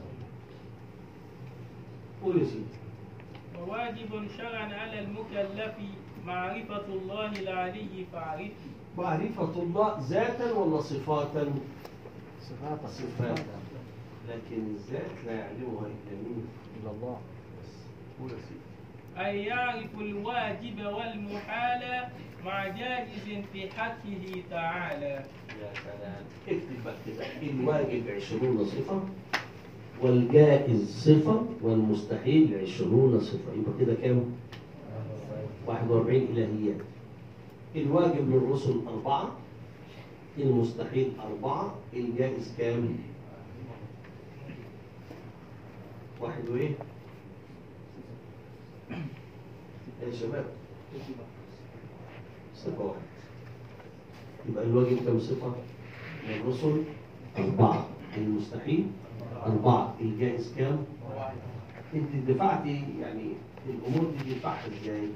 قول 2.25 2.39
يا 2.39 2.45
سيدي. 2.45 2.65
وواجب 3.67 4.29
شرعا 4.39 4.75
على 4.75 4.99
المكلف 5.01 5.75
معرفة 6.27 6.87
الله 6.89 7.33
العلي 7.33 8.07
فاعرفي 8.13 8.71
معرفة 8.99 9.63
الله 9.63 9.99
ذاتا 10.09 10.53
ولا 10.53 10.81
صفاتا؟ 10.81 11.55
صفات 12.41 12.87
صفاتا 12.91 13.45
لكن 14.29 14.67
الذات 14.75 15.11
لا 15.27 15.33
يعلمها 15.33 15.87
إلا 15.87 16.17
مين؟ 16.25 16.47
إلى 16.83 16.91
الله. 16.91 17.21
قول 18.21 18.31
يا 18.31 18.37
سيدي. 18.37 18.67
أن 19.31 19.37
يعرف 19.37 19.95
الواجب 20.01 20.79
والمحال 20.87 22.09
مع 22.45 22.67
جائز 22.69 23.45
في 23.53 23.71
حقه 23.71 24.43
تعالى. 24.51 25.25
يا 25.63 25.73
سلام. 25.75 26.25
اكتب 26.49 26.85
بقى 26.85 26.95
كده. 27.07 27.51
الواجب 27.51 28.09
عشرون 28.17 28.65
صفة 28.65 29.03
والجائز 30.03 31.05
صفة 31.05 31.43
والمستحيل 31.63 32.59
عشرون 32.63 33.21
صفة 33.21 33.53
يبقى 33.59 33.73
كده 33.81 33.95
كام؟ 33.95 34.25
41 35.67 36.17
إلهيات 36.17 36.77
الواجب 37.77 38.31
للرسل 38.31 38.81
أربعة 38.89 39.33
المستحيل 40.39 41.13
أربعة 41.31 41.75
الجائز 41.95 42.55
كام؟ 42.59 42.97
واحد 46.21 46.49
وإيه؟ 46.49 46.71
يا 50.03 50.13
شباب 50.21 50.45
صفة 52.57 52.85
واحد 52.85 53.01
يبقى 54.49 54.65
الواجب 54.65 54.97
كم 55.07 55.19
صفة؟ 55.21 55.53
للرسل 56.29 56.83
أربعة 57.39 57.87
المستحيل 58.17 58.87
أربعة 59.47 59.95
الجائز 60.01 60.55
كام؟ 60.59 60.79
أنت 61.95 62.29
دفعتي 62.31 62.83
يعني 63.01 63.29
الأمور 63.69 64.11
دي 64.25 64.35
دفعها 64.35 64.67
إزاي؟ 64.67 65.09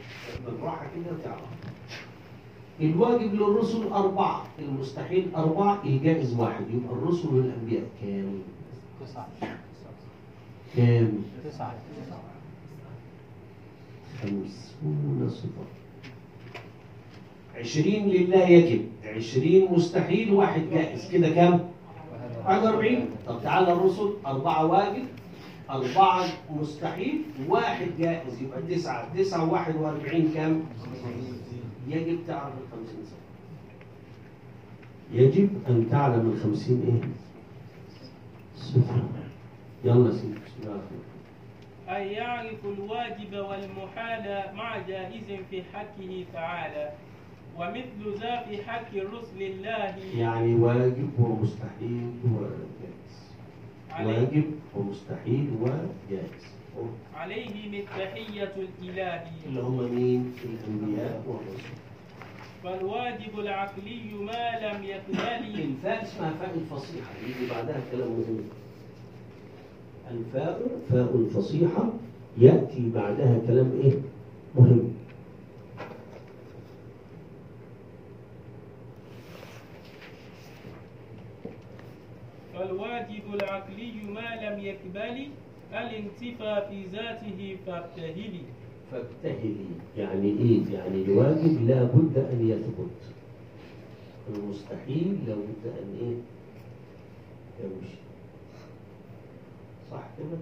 بالراحة 0.46 0.86
كده 0.96 1.16
تعرف 1.24 1.40
الواجب 2.80 3.34
للرسل 3.34 3.86
أربعة 3.86 4.44
المستحيل 4.58 5.34
أربعة 5.36 5.82
الجائز 5.84 6.34
واحد 6.40 6.64
يبقى 6.70 6.92
الرسل 6.96 7.28
والأنبياء 7.34 7.84
كام؟ 8.02 8.38
تسعة 9.06 9.28
كام؟ 10.76 11.12
تسعة 11.50 11.74
خمسون 14.22 15.28
صفة 15.30 15.64
عشرين 17.60 18.08
لله 18.08 18.48
يجب 18.48 18.84
عشرين 19.04 19.72
مستحيل 19.72 20.32
واحد 20.32 20.62
جائز 20.70 21.10
كده 21.12 21.28
كام؟ 21.28 21.60
41 22.46 23.10
طب 23.26 23.42
تعالى 23.42 23.72
الرسل 23.72 24.12
أربعة 24.26 24.66
واجب 24.66 25.04
أربعة 25.70 26.24
مستحيل 26.50 27.22
واحد 27.48 27.86
جائز 27.98 28.42
يبقى 28.42 28.62
تسعة. 28.62 29.14
تسعة 29.14 29.52
واحد 29.52 29.76
وأربعين 29.76 30.30
كام؟ 30.34 30.62
يجب 31.88 32.18
تعرف 32.26 32.52
الخمسين 32.54 33.04
صفة 33.04 33.16
يجب 35.12 35.50
أن 35.68 35.90
تعلم 35.90 36.30
الخمسين 36.30 36.82
إيه؟ 36.86 37.08
صفة 38.56 39.02
يلا 39.84 40.12
سيدي 40.12 40.34
بسم 40.34 40.62
الله 40.62 40.80
أن 41.88 42.06
يعرف 42.06 42.64
الواجب 42.64 43.32
والمحال 43.34 44.54
مع 44.56 44.78
جائز 44.78 45.24
في 45.50 45.62
حقه 45.72 46.24
تعالى. 46.32 46.90
ومثل 47.60 48.20
ذا 48.20 48.42
في 48.48 48.62
حق 48.64 48.94
رسل 48.94 49.42
الله. 49.42 49.94
يعني 50.16 50.54
واجب 50.54 51.10
ومستحيل 51.18 52.10
وجائز. 52.24 53.12
واجب 54.06 54.44
ومستحيل 54.76 55.50
وجائز. 55.60 56.44
عليهم 57.14 57.74
التحية 57.74 58.52
الإلهي 58.56 59.22
اللي 59.46 59.60
هم 59.60 59.94
مين؟ 59.94 60.32
الأنبياء 60.44 61.22
والرسل. 61.28 61.74
فالواجب 62.64 63.38
العقلي 63.38 64.00
ما 64.14 64.44
لم 64.64 64.84
يقبل 64.84 65.60
الفاء 65.60 66.02
اسمها 66.02 66.30
فاء 66.30 66.54
الفصيحة 66.54 67.10
يجي 67.28 67.50
بعدها 67.50 67.80
كلام 67.92 68.08
مهم. 68.08 68.40
الفاء 70.10 70.60
فاء 70.90 71.24
فصيحة 71.34 71.92
يأتي 72.38 72.90
بعدها 72.94 73.38
كلام 73.46 73.72
إيه؟ 73.82 73.94
مهم. 74.56 74.99
فالواجب 82.70 83.34
العقلي 83.34 83.92
ما 84.14 84.28
لم 84.42 84.58
يقبل 84.60 85.28
الانتفاء 85.72 86.68
في 86.70 86.84
ذاته 86.96 87.56
فابتهلي 87.66 88.40
فابتهلي 88.90 89.56
يعني 89.98 90.28
إيه؟ 90.28 90.74
يعني 90.74 91.02
الواجب 91.02 91.66
لا 91.68 91.84
بد 91.84 92.18
أن 92.18 92.48
يثبت 92.48 93.14
المستحيل 94.34 95.18
لا 95.26 95.34
بد 95.34 95.66
أن 95.66 95.96
إيه؟ 96.00 96.16
يمشي 97.64 97.96
صح 99.90 100.02
كده؟ 100.18 100.38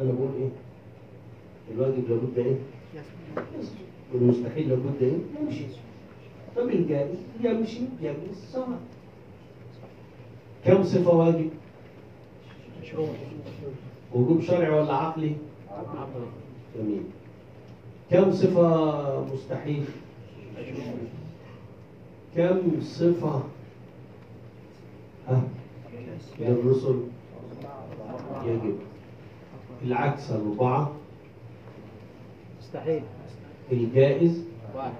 أنا 0.00 0.12
بقول 0.12 0.30
إيه؟ 0.40 0.48
الواجب 1.74 2.10
لابد 2.10 2.38
إيه؟ 2.38 2.56
يثبت. 2.94 3.68
والمستحيل 4.14 4.68
لابد 4.68 5.02
إيه؟ 5.02 5.18
يمشي 5.40 5.64
طب 6.56 6.68
الجائز 6.68 7.18
يمشي 7.44 7.80
يجلس 8.00 8.52
سواء 8.52 8.78
كم 10.64 10.82
صفة 10.84 11.10
واجب؟ 11.10 11.50
وجوب 14.14 14.40
شرعي 14.40 14.70
ولا 14.70 14.94
عقلي؟ 14.94 15.32
جميل. 16.78 17.02
كم 18.10 18.32
صفة 18.32 19.24
مستحيل؟ 19.34 19.84
كم 22.36 22.80
صفة؟ 22.80 23.42
ها؟ 25.28 25.42
للرسل 26.40 27.00
يجب. 28.46 28.78
العكس 29.84 30.30
أربعة 30.30 30.92
مستحيل. 32.60 33.02
الجائز. 33.72 34.44
واحد. 34.74 34.92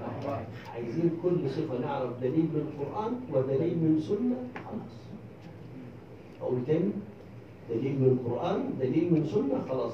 عايزين 0.72 1.10
كل 1.22 1.50
صفة 1.50 1.78
نعرف 1.80 2.20
دليل 2.20 2.48
من 2.54 2.66
القرآن 2.68 3.12
ودليل 3.32 3.78
من 3.78 4.00
سنة 4.00 4.36
خلاص. 4.54 4.94
أقول 6.40 6.66
تاني 6.66 6.90
دليل 7.70 8.00
من 8.00 8.18
القرآن 8.18 8.70
دليل 8.80 9.14
من 9.14 9.26
سنة 9.26 9.60
خلاص. 9.68 9.92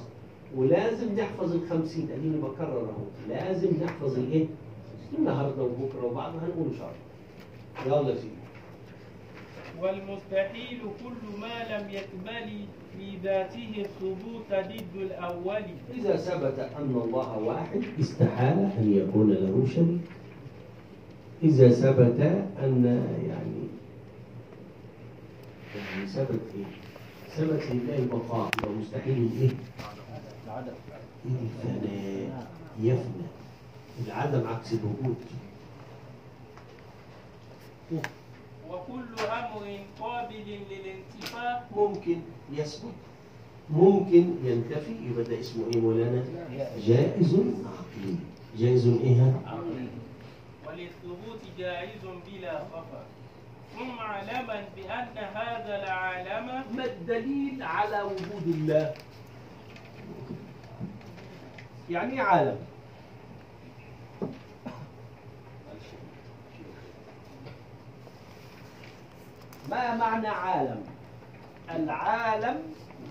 ولازم 0.56 1.14
نحفظ 1.14 1.54
الخمسين 1.54 2.08
أديني 2.10 2.36
بكرر 2.36 2.80
أهو. 2.80 3.04
لازم 3.28 3.70
نحفظ 3.84 4.18
الإيه؟ 4.18 4.46
النهارده 5.18 5.62
وبكرة 5.62 6.04
وبعده 6.04 6.38
هنقول 6.38 6.66
إن 6.72 6.78
شاء 6.78 6.92
الله. 7.86 7.98
يلا 7.98 8.14
سيدي. 8.14 8.38
والمستحيل 9.82 10.80
كل 10.80 11.40
ما 11.40 11.78
لم 11.78 11.90
يقبل 11.90 12.50
في 12.96 13.16
ذاته 13.24 13.72
الثبوت 13.78 14.50
ضد 14.50 15.00
الأول. 15.00 15.62
إذا 15.94 16.16
ثبت 16.16 16.58
أن 16.58 17.02
الله 17.04 17.38
واحد 17.38 17.82
استحال 18.00 18.58
أن 18.78 18.92
يكون 18.92 19.30
له 19.32 19.66
شريك. 19.74 20.00
إذا 21.42 21.68
ثبت 21.68 22.20
أن 22.62 22.84
يعني 23.28 23.68
يعني 25.76 26.06
ثبت 26.06 26.40
إيه؟ 26.56 26.64
ثبت 27.36 27.62
لله 27.72 27.98
البقاء 27.98 28.50
ومستحيل 28.66 29.30
إيه؟ 29.40 29.50
العدد 30.46 30.72
الفناء 31.26 32.46
يفنى 32.82 33.26
العدم 34.06 34.46
عكس 34.46 34.72
الوجود 34.72 35.16
وكل 38.70 39.20
أمر 39.30 39.78
قابل 40.00 40.44
للانتفاع 40.70 41.64
ممكن 41.76 42.16
يثبت 42.52 42.92
ممكن 43.70 44.34
ينتفي 44.44 44.92
يبقى 45.10 45.24
ده 45.24 45.40
اسمه 45.40 45.64
إيه 45.74 45.80
مولانا؟ 45.80 46.24
جائز 46.86 47.34
عقلي 47.34 48.14
جائز 48.58 48.86
إيه 48.86 49.22
هذا؟ 49.22 49.40
وللثبوت 50.78 51.40
جائز 51.58 52.02
بلا 52.26 52.58
خفا 52.58 53.02
ثم 53.78 53.98
علما 53.98 54.64
بأن 54.76 55.18
هذا 55.34 55.82
العالم 55.82 56.46
ما 56.76 56.84
الدليل 56.84 57.62
على 57.62 58.02
وجود 58.02 58.42
الله. 58.46 58.94
يعني 61.90 62.12
إيه 62.12 62.22
عالم. 62.22 62.58
ما 69.70 69.94
معنى 69.94 70.28
عالم؟ 70.28 70.84
العالم 71.70 72.62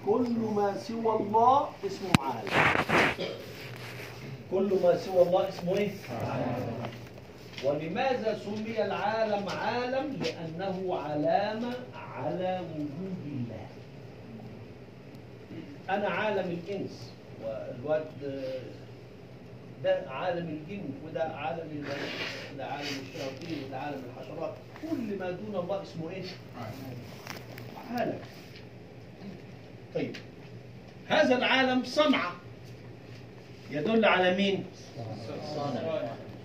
كل 0.05 0.29
ما 0.55 0.77
سوى 0.77 1.15
الله 1.15 1.69
اسمه 1.85 2.11
عالم. 2.19 2.49
كل 4.51 4.79
ما 4.83 4.97
سوى 4.97 5.21
الله 5.21 5.49
اسمه 5.49 5.77
إيه؟ 5.77 5.91
ولماذا 7.63 8.39
سمي 8.39 8.85
العالم 8.85 9.49
عالم؟ 9.49 10.17
لأنه 10.23 10.95
علامه 10.99 11.73
على 11.95 12.61
وجود 12.75 13.17
الله. 13.25 13.67
أنا 15.89 16.09
عالم 16.09 16.59
الإنس 16.63 17.11
والواد 17.43 18.05
ده 19.83 20.03
عالم 20.09 20.49
الجن 20.49 20.89
وده 21.05 21.23
عالم 21.23 21.83
وده 22.53 22.65
عالم 22.65 22.87
الشياطين 22.87 23.63
وده 23.67 23.77
عالم 23.77 24.01
الحشرات. 24.09 24.53
كل 24.81 25.17
ما 25.19 25.31
دون 25.31 25.55
الله 25.55 25.81
اسمه 25.83 26.09
إيه 26.09 26.23
عالم. 27.91 28.19
طيب. 29.95 30.15
هذا 31.07 31.37
العالم 31.37 31.83
صنعه 31.83 32.31
يدل 33.71 34.05
على 34.05 34.35
مين؟ 34.35 34.65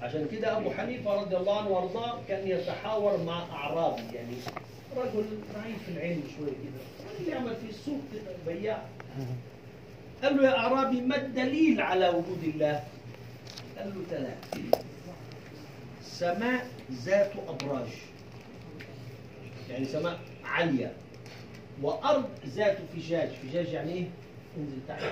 عشان 0.02 0.28
كده 0.32 0.56
أبو 0.58 0.70
حنيفة 0.70 1.14
رضي 1.20 1.36
الله 1.36 1.58
عنه 1.58 1.68
وأرضاه 1.68 2.18
كان 2.28 2.48
يتحاور 2.48 3.22
مع 3.24 3.42
أعرابي 3.42 4.02
يعني 4.14 4.34
رجل 4.96 5.24
ضعيف 5.54 5.88
العلم 5.88 6.22
شوية 6.38 6.52
كده 6.52 7.34
يعمل 7.34 7.56
في 7.56 7.70
السوق 7.70 8.00
كده 8.12 8.54
بياع 8.54 8.82
قال 10.22 10.36
له 10.36 10.42
يا 10.44 10.56
أعرابي 10.58 11.00
ما 11.00 11.16
الدليل 11.16 11.80
على 11.80 12.08
وجود 12.08 12.42
الله؟ 12.44 12.84
قال 13.78 13.92
له 13.94 14.02
ثلاثة 14.10 14.78
سماء 16.02 16.66
ذات 16.92 17.32
أبراج 17.48 17.88
يعني 19.70 19.84
سماء 19.84 20.18
عالية 20.44 20.92
وأرض 21.82 22.24
ذات 22.46 22.78
فجاج 22.96 23.28
فجاج 23.28 23.68
يعني 23.68 23.92
إيه؟ 23.92 24.04
انزل 24.58 24.78
تحت 24.88 25.02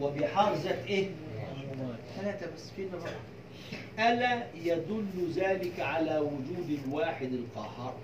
وبحار 0.00 0.54
ذات 0.54 0.86
إيه؟ 0.86 1.08
ثلاثة 2.20 2.46
بس 2.56 2.70
فين 2.76 2.88
الرابعه؟ 2.88 3.29
ألا 3.98 4.42
يدل 4.64 5.32
ذلك 5.34 5.80
على 5.80 6.18
وجود 6.18 6.78
الواحد 6.86 7.32
القهار؟ 7.32 7.94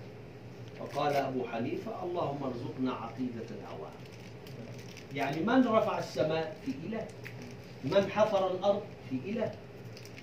فقال 0.79 1.13
أبو 1.17 1.45
حنيفة 1.49 2.03
اللهم 2.05 2.43
ارزقنا 2.45 2.93
عقيدة 2.93 3.47
الهوى. 3.51 3.89
يعني 5.15 5.41
من 5.41 5.67
رفع 5.67 5.99
السماء 5.99 6.57
في 6.67 6.73
إله؟ 6.89 7.07
من 7.85 8.11
حفر 8.11 8.51
الأرض 8.51 8.83
في 9.11 9.17
إله؟ 9.31 9.53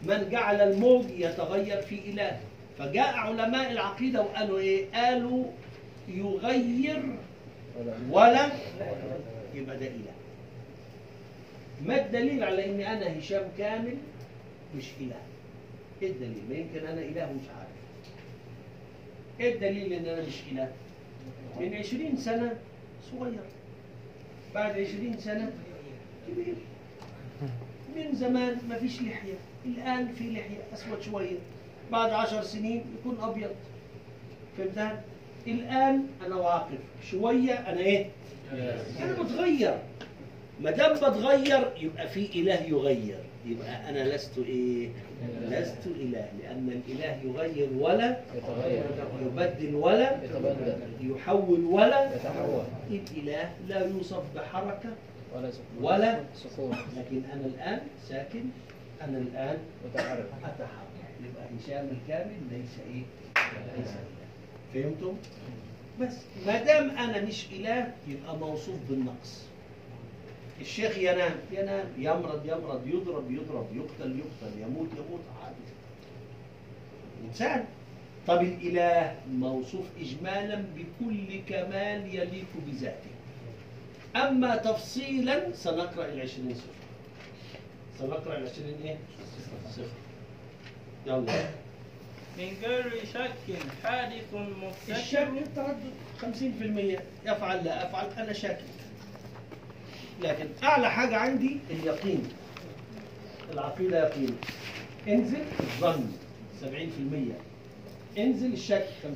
من 0.03 0.30
جعل 0.30 0.61
الموج 0.61 1.05
يتغير 1.09 1.82
في 1.82 1.95
إله؟ 1.99 2.39
فجاء 2.80 3.14
علماء 3.16 3.72
العقيدة 3.72 4.22
وقالوا 4.22 4.59
إيه؟ 4.59 4.86
قالوا 4.93 5.45
يغير 6.07 7.03
ولا 8.09 8.49
يبقى 9.53 9.78
ده 9.78 9.88
إله. 9.88 10.14
ما 11.86 12.05
الدليل 12.05 12.43
على 12.43 12.66
إن 12.66 12.82
أنا 12.82 13.20
هشام 13.20 13.43
كامل 13.57 13.97
مش 14.78 14.86
إله؟ 15.01 15.16
إيه 16.04 16.12
الدليل؟ 16.12 16.43
ما 16.49 16.56
يمكن 16.56 16.88
أنا 16.88 17.01
إله 17.01 17.32
ومش 17.32 17.49
عارف. 17.58 17.70
إيه 19.39 19.56
الدليل 19.56 19.93
إن 19.93 20.06
أنا 20.06 20.28
مش 20.28 20.41
إله؟ 20.51 20.72
من 21.60 21.74
20 21.76 22.18
سنة 22.18 22.58
صغير. 23.12 23.43
بعد 24.56 24.80
20 24.80 25.18
سنة 25.18 25.51
كبير. 26.28 26.56
من 27.95 28.16
زمان 28.16 28.58
ما 28.70 28.78
فيش 28.80 29.01
لحية، 29.01 29.34
الآن 29.66 30.08
في 30.08 30.24
لحية 30.32 30.58
أسود 30.74 31.01
شوية. 31.01 31.38
بعد 31.91 32.12
10 32.12 32.41
سنين 32.41 32.84
يكون 32.99 33.18
أبيض. 33.22 33.51
فهمتها؟ 34.58 35.04
الآن 35.47 36.08
أنا 36.26 36.36
واقف، 36.36 36.80
شوية 37.12 37.54
أنا 37.54 37.80
إيه؟ 37.80 38.06
أنا 38.99 39.24
بتغير. 39.24 39.78
ما 40.62 40.72
دام 40.72 40.93
بتغير 40.93 41.72
يبقى 41.82 42.08
في 42.10 42.26
إله 42.41 42.62
يغير. 42.62 43.20
يبقى 43.45 43.89
أنا 43.89 44.16
لست 44.16 44.38
إيه؟ 44.38 44.89
لست 45.49 45.88
إله 45.88 46.28
لأن 46.41 46.82
الإله 46.88 47.17
يغير 47.24 47.69
ولا 47.80 48.17
يتغير. 48.36 48.84
يبدل 49.26 49.76
ولا 49.76 50.24
يتبدل. 50.24 50.78
يحول 51.01 51.63
ولا 51.65 52.15
يتحول. 52.15 52.63
الإله 52.91 53.49
لا 53.67 53.86
يوصف 53.88 54.24
بحركة 54.36 54.89
ولا 55.36 55.51
سكون 55.51 55.84
ولا 55.84 56.19
سكون 56.36 56.76
لكن 56.97 57.21
أنا 57.34 57.45
الآن 57.45 57.80
ساكن 58.09 58.43
أنا 59.01 59.17
الآن 59.17 59.57
متحرك. 59.86 60.26
أتحرك. 60.43 60.93
يبقى 61.24 61.43
هشام 61.59 61.88
الكامل 61.91 62.36
ليس 62.51 62.76
إيه؟ 62.93 63.03
ليس 63.78 63.88
إله. 63.89 64.24
فهمتم؟ 64.74 65.13
بس. 66.01 66.17
ما 66.45 66.63
دام 66.63 66.89
أنا 66.89 67.21
مش 67.21 67.45
إله 67.51 67.91
يبقى 68.07 68.38
موصوف 68.38 68.76
بالنقص. 68.89 69.53
الشيخ 70.62 70.97
ينام 70.97 71.36
ينام 71.51 71.86
يمرض 71.97 72.45
يمرض 72.45 72.88
يضرب 72.88 73.32
يضرب 73.32 73.68
يقتل 73.76 74.20
يقتل 74.20 74.62
يموت 74.62 74.88
يموت 74.97 75.22
عادي. 75.43 75.74
إنسان. 77.28 77.66
طب 78.28 78.41
الإله 78.41 79.16
موصوف 79.32 79.86
إجمالا 80.01 80.64
بكل 80.76 81.39
كمال 81.49 82.16
يليق 82.16 82.47
بذاته. 82.68 83.14
أما 84.16 84.56
تفصيلا 84.56 85.54
سنقرأ 85.54 86.06
العشرين 86.06 86.54
صفر 86.56 86.74
سنقرأ 87.99 88.38
العشرين 88.38 88.76
إيه؟ 88.84 88.97
صفر 89.70 89.88
يلا. 91.08 91.49
من 92.38 92.54
غير 92.64 93.06
شك 93.14 93.56
حادث 93.84 94.34
الشك 94.34 94.88
مستشر 94.89 95.28
التردد 95.38 95.93
50% 96.22 96.99
يفعل 97.26 97.66
لا 97.66 97.89
أفعل 97.89 98.24
أنا 98.24 98.34
شاكك. 98.34 98.82
لكن 100.22 100.45
أعلى 100.64 100.91
حاجة 100.91 101.18
عندي 101.18 101.57
اليقين 101.70 102.24
العقيدة 103.53 104.07
يقين 104.07 104.36
انزل 105.07 105.41
الظن 105.59 106.11
70% 106.61 108.18
انزل 108.20 108.53
الشك 108.53 108.88
50% 109.03 109.07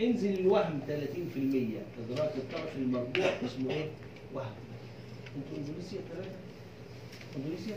انزل 0.00 0.38
الوهم 0.40 0.80
30% 0.88 0.90
ادراك 2.10 2.32
الطرف 2.36 2.76
المربوع 2.76 3.24
اسمه 3.44 3.70
إيه؟ 3.70 3.88
وهم 4.34 4.52
أنتوا 5.36 5.58
إندونيسيا 5.58 5.98
ثلاثة؟ 6.14 6.30
إندونيسيا؟ 7.36 7.76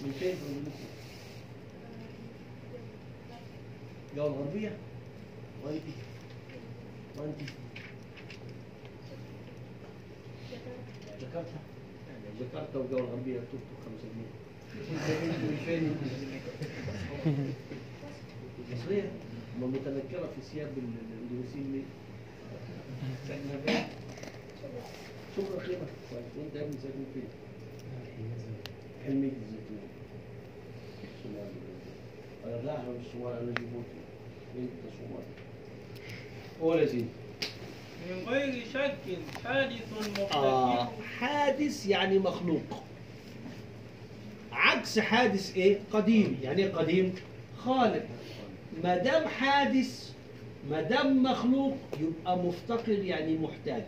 من 0.00 0.12
فين 0.12 0.34
في 0.34 0.42
إندونيسيا؟ 0.48 0.94
الجوله 4.12 4.26
الغربية؟ 4.34 4.76
وانت؟ 5.64 5.82
وانت؟ 7.18 7.40
جاكرتا؟ 11.20 11.58
يعني 12.08 12.38
جاكرتا 12.40 12.78
والجوله 12.78 13.04
الغربيه 13.04 13.34
توك 13.52 13.60
5 13.84 13.90
جنيه 14.14 14.30
من 15.42 15.56
فين؟ 15.66 15.96
مصرية 18.72 19.10
ما 19.60 19.66
متنكرة 19.66 20.26
في 20.34 20.40
ثياب 20.52 20.68
ال- 20.78 21.00
الإندونيسيين 21.06 21.72
ليه؟ 21.72 21.84
شكرا 25.36 25.60
خيرك 25.60 25.78
كويس 26.10 26.24
وانت 26.38 26.54
يا 26.56 26.60
ابني 26.62 26.76
ساكن 26.82 27.04
فين؟ 27.14 27.28
حلمية 29.06 29.28
الزيتون 29.42 29.78
أنا 32.44 32.56
لا 32.62 32.80
أنا 32.80 32.88
مش 32.90 33.06
صومالي 33.12 33.38
أنا 33.38 33.46
جيبوتي 33.54 34.00
انت 34.58 34.70
يا 36.82 36.86
سيدي 36.86 37.04
من 38.10 38.28
غير 38.28 38.62
شك 38.74 38.96
حادث 39.44 39.82
آه 40.34 40.82
مبتدئ 40.84 41.02
حادث 41.18 41.86
يعني 41.86 42.18
مخلوق. 42.18 42.82
عكس 44.52 44.98
حادث 44.98 45.56
إيه؟ 45.56 45.78
قديم. 45.92 46.38
يعني 46.42 46.62
إيه 46.62 46.72
قديم؟ 46.72 47.14
خالق. 47.58 48.02
ما 48.84 48.96
دام 48.96 49.28
حادث 49.28 50.10
ما 50.70 50.82
دام 50.82 51.22
مخلوق 51.22 51.76
يبقى 52.00 52.38
مفتقر 52.38 52.92
يعني 52.92 53.38
محتاج. 53.38 53.82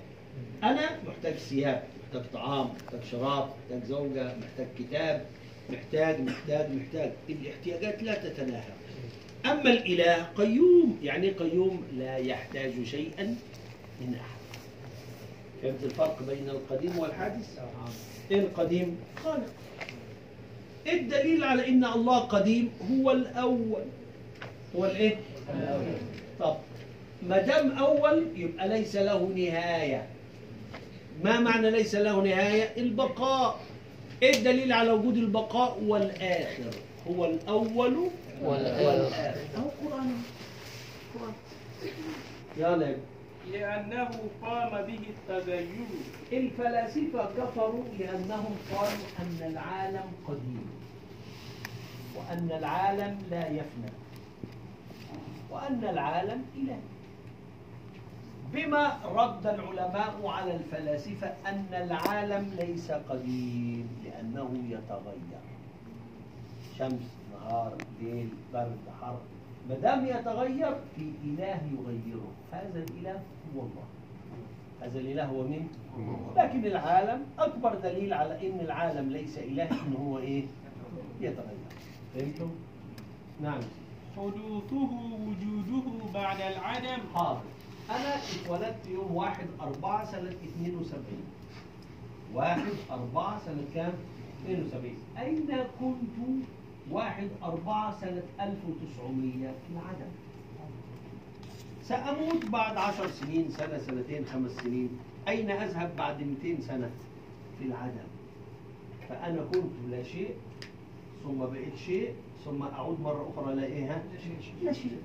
أنا 0.63 0.91
محتاج 1.07 1.35
ثياب 1.35 1.83
محتاج 2.07 2.23
طعام 2.33 2.69
محتاج 2.69 3.01
شراب 3.11 3.51
محتاج 3.71 3.89
زوجة 3.89 4.25
محتاج 4.37 4.67
كتاب 4.79 5.27
محتاج 5.71 6.21
محتاج 6.21 6.67
محتاج. 6.71 7.11
الاحتياجات 7.29 8.03
لا 8.03 8.15
تتناهى. 8.15 8.73
أما 9.47 9.71
الإله 9.73 10.23
قيوم. 10.37 10.99
يعني 11.03 11.27
إيه 11.29 11.37
قيوم؟ 11.37 11.85
لا 11.99 12.17
يحتاج 12.17 12.73
شيئا. 12.85 13.37
من 14.01 14.15
أحد 14.15 14.37
فهمت 15.63 15.85
الفرق 15.85 16.23
بين 16.23 16.51
القديم 16.51 16.99
والحادث؟ 16.99 17.59
إيه 18.31 18.41
القديم؟ 18.41 18.97
خالق. 19.25 19.53
إيه 20.87 21.01
الدليل 21.01 21.45
على 21.45 21.69
إن 21.69 21.85
الله 21.85 22.19
قديم؟ 22.19 22.71
هو 22.91 23.11
الأول. 23.11 23.83
هو 24.77 24.85
الإيه؟ 24.85 25.17
طب 26.41 26.57
ما 27.29 27.39
دام 27.39 27.71
أول 27.71 28.27
يبقى 28.37 28.69
ليس 28.69 28.97
له 28.97 29.33
نهاية. 29.37 30.07
ما 31.25 31.41
معنى 31.41 31.71
ليس 31.71 31.95
له 31.95 32.23
نهاية؟ 32.23 32.73
البقاء. 32.77 33.61
إيه 34.23 34.37
الدليل 34.37 34.73
على 34.73 34.91
وجود 34.91 35.17
البقاء 35.17 35.79
والآخر؟ 35.87 36.71
هو 37.09 37.25
الأول 37.25 38.09
والآخر. 38.43 39.41
اهو 39.57 39.69
قرآن. 39.85 40.13
قرآن. 41.15 41.33
يلا 42.57 42.87
يا 42.87 42.91
ابني. 42.93 43.16
لأنه 43.53 44.11
قام 44.43 44.73
به 44.87 45.01
التغير. 45.15 45.87
الفلاسفة 46.33 47.25
كفروا 47.39 47.85
لأنهم 47.99 48.55
قالوا 48.75 49.07
أن 49.19 49.39
العالم 49.53 50.09
قديم 50.29 50.67
وأن 52.17 52.51
العالم 52.53 53.19
لا 53.31 53.49
يفنى 53.49 53.93
وأن 55.51 55.85
العالم 55.85 56.45
إله. 56.57 56.79
بما 58.53 58.99
رد 59.05 59.47
العلماء 59.47 60.27
على 60.27 60.57
الفلاسفة 60.57 61.35
أن 61.47 61.67
العالم 61.73 62.55
ليس 62.59 62.91
قديم 62.91 63.87
لأنه 64.05 64.51
يتغير. 64.69 65.43
شمس 66.79 67.09
نهار 67.33 67.77
ليل 68.01 68.29
برد 68.53 68.87
حر. 69.01 69.19
ما 69.69 69.75
دام 69.75 70.07
يتغير 70.07 70.75
في 70.97 71.13
إله 71.25 71.61
يغيره. 71.75 72.33
هذا 72.53 72.85
الإله 72.91 73.23
هو 73.57 73.61
الله 73.61 73.85
هذا 74.81 74.99
الإله 75.01 75.25
هو 75.25 75.43
مين؟ 75.43 75.69
لكن 76.37 76.67
العالم 76.67 77.23
أكبر 77.39 77.75
دليل 77.75 78.15
على 78.15 78.49
إن 78.49 78.61
العالم 78.61 79.09
ليس 79.11 79.39
إله 79.39 79.71
إن 79.71 79.95
هو 80.01 80.19
إيه؟ 80.19 80.45
يتغير. 81.21 81.57
فهمتم؟ 82.15 82.51
نعم. 83.43 83.61
حدوثه 84.17 84.91
وجوده 85.27 86.13
بعد 86.15 86.41
العدم. 86.41 87.03
حاضر. 87.15 87.41
أنا 87.91 88.15
اتولدت 88.17 88.87
يوم 88.89 89.15
واحد 89.17 89.47
أربعة 89.61 90.05
سنة 90.13 90.31
72 90.31 91.05
واحد 92.35 92.73
أربعة 92.91 93.39
سنة 93.47 93.65
كام؟ 93.75 93.93
72 94.45 94.95
أين 95.19 95.47
كنت 95.81 96.45
واحد 96.91 97.29
أربعة 97.43 98.01
سنة 98.01 98.23
1900 98.41 99.49
في 99.49 99.73
العدم؟ 99.73 100.11
سأموت 101.89 102.45
بعد 102.45 102.77
عشر 102.77 103.11
سنين 103.11 103.51
سنة 103.51 103.79
سنتين 103.79 104.25
خمس 104.33 104.51
سنين. 104.51 104.99
أين 105.29 105.51
أذهب 105.51 105.97
بعد 105.97 106.23
200 106.43 106.63
سنة؟ 106.63 106.91
في 107.59 107.65
العدم. 107.65 108.09
فأنا 109.09 109.45
كنت 109.55 109.73
لا 109.91 110.03
شيء 110.03 110.35
ثم 111.25 111.39
بقيت 111.39 111.77
شيء 111.87 112.15
ثم 112.45 112.63
أعود 112.63 113.01
مرة 113.01 113.33
أخرى 113.37 113.55
لا 113.55 113.65
إيه؟ 113.65 114.05
لا 114.63 114.73
شيء. 114.73 114.99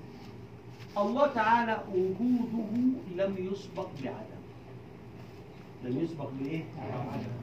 الله 0.98 1.28
تعالى 1.28 1.84
وجوده 1.94 2.70
لم 3.16 3.52
يسبق 3.52 3.88
بعدم. 4.04 4.42
لم 5.84 6.00
يسبق 6.04 6.30
بإيه؟ 6.40 6.64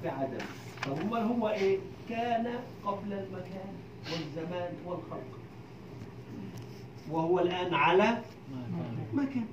بعدم. 0.05 0.45
طب 0.87 1.01
أمال 1.01 1.23
هو 1.23 1.49
إيه؟ 1.49 1.79
كان 2.09 2.61
قبل 2.85 3.13
المكان 3.13 3.73
والزمان 4.13 4.73
والخلق. 4.87 5.39
وهو 7.11 7.41
الآن 7.41 7.75
على 7.75 8.19
مكان 9.13 9.47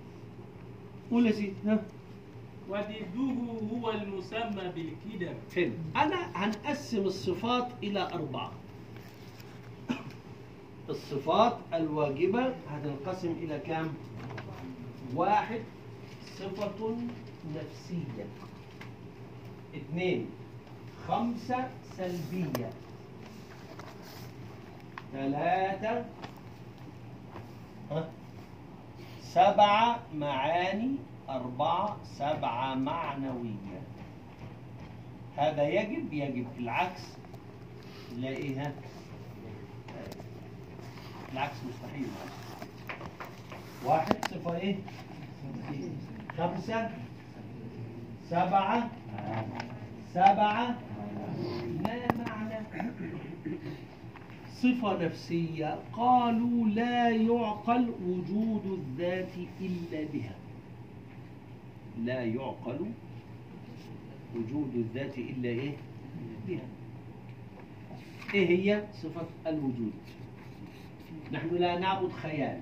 قول 1.12 1.26
يا 1.26 1.32
سيدي 1.32 1.54
ها؟ 1.66 1.84
وضده 2.70 3.34
هو 3.74 3.92
المسمى 3.92 4.72
بالكدم 4.76 5.34
حلو 5.56 5.72
أنا 5.96 6.32
هنقسم 6.36 7.02
الصفات 7.06 7.68
إلى 7.84 8.02
أربعة. 8.14 8.52
الصفات 10.90 11.58
الواجبة 11.74 12.54
هتنقسم 12.70 13.32
إلى 13.32 13.60
كام؟ 13.60 13.94
واحد 15.16 15.62
صفة 16.38 16.98
نفسية. 17.56 18.26
اثنين 19.76 20.26
خمسة 21.08 21.70
سلبية. 21.98 22.70
ثلاثة 25.14 26.06
ها؟ 27.92 28.10
سبعة 29.36 30.00
معاني 30.14 30.96
أربعة 31.30 31.98
سبعة 32.18 32.76
معنوية 32.76 33.82
هذا 35.38 35.64
يجب 35.64 36.14
يجب 36.14 36.48
العكس. 36.60 37.02
نلاقيها 38.18 38.72
العكس 41.34 41.56
مستحيل. 41.70 42.08
واحد 43.86 44.26
صفة 44.26 44.56
إيه؟ 44.56 44.76
خمسة. 46.38 46.90
سبعة. 48.30 48.90
سبعة. 50.14 50.76
ما 51.84 52.08
معنى. 52.18 52.45
صفة 54.66 55.06
نفسية 55.06 55.80
قالوا 55.94 56.68
لا 56.68 57.10
يعقل 57.10 57.90
وجود 58.08 58.66
الذات 58.66 59.34
إلا 59.62 60.06
بها. 60.14 60.36
لا 62.04 62.24
يعقل 62.24 62.80
وجود 64.36 64.72
الذات 64.76 65.18
إلا 65.18 65.50
إيه؟ 65.50 65.74
بها. 66.48 66.68
إيه 68.34 68.48
هي 68.48 68.84
صفة 68.94 69.28
الوجود؟ 69.48 69.94
نحن 71.32 71.56
لا 71.56 71.80
نعبد 71.80 72.12
خيال. 72.12 72.60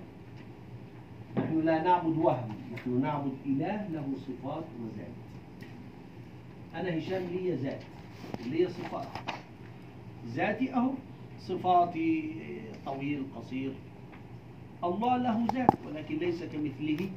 نحن 1.37 1.61
لا 1.61 1.83
نعبد 1.83 2.17
وهم. 2.17 2.55
نحن 2.73 3.01
نعبد 3.01 3.33
إله 3.45 3.87
له 3.87 4.07
صفات 4.27 4.65
وذات. 4.81 5.15
أنا 6.75 6.97
هشام 6.97 7.23
لي 7.23 7.55
ذات. 7.55 7.81
لي 8.45 8.67
صفات. 8.67 9.07
ذاتي 10.27 10.73
أهو. 10.73 10.93
صفاتي 11.47 12.31
طويل 12.85 13.23
قصير. 13.35 13.71
الله 14.83 15.17
له 15.17 15.47
ذات 15.53 15.69
ولكن 15.85 16.17
ليس 16.17 16.43
كمثله. 16.43 17.09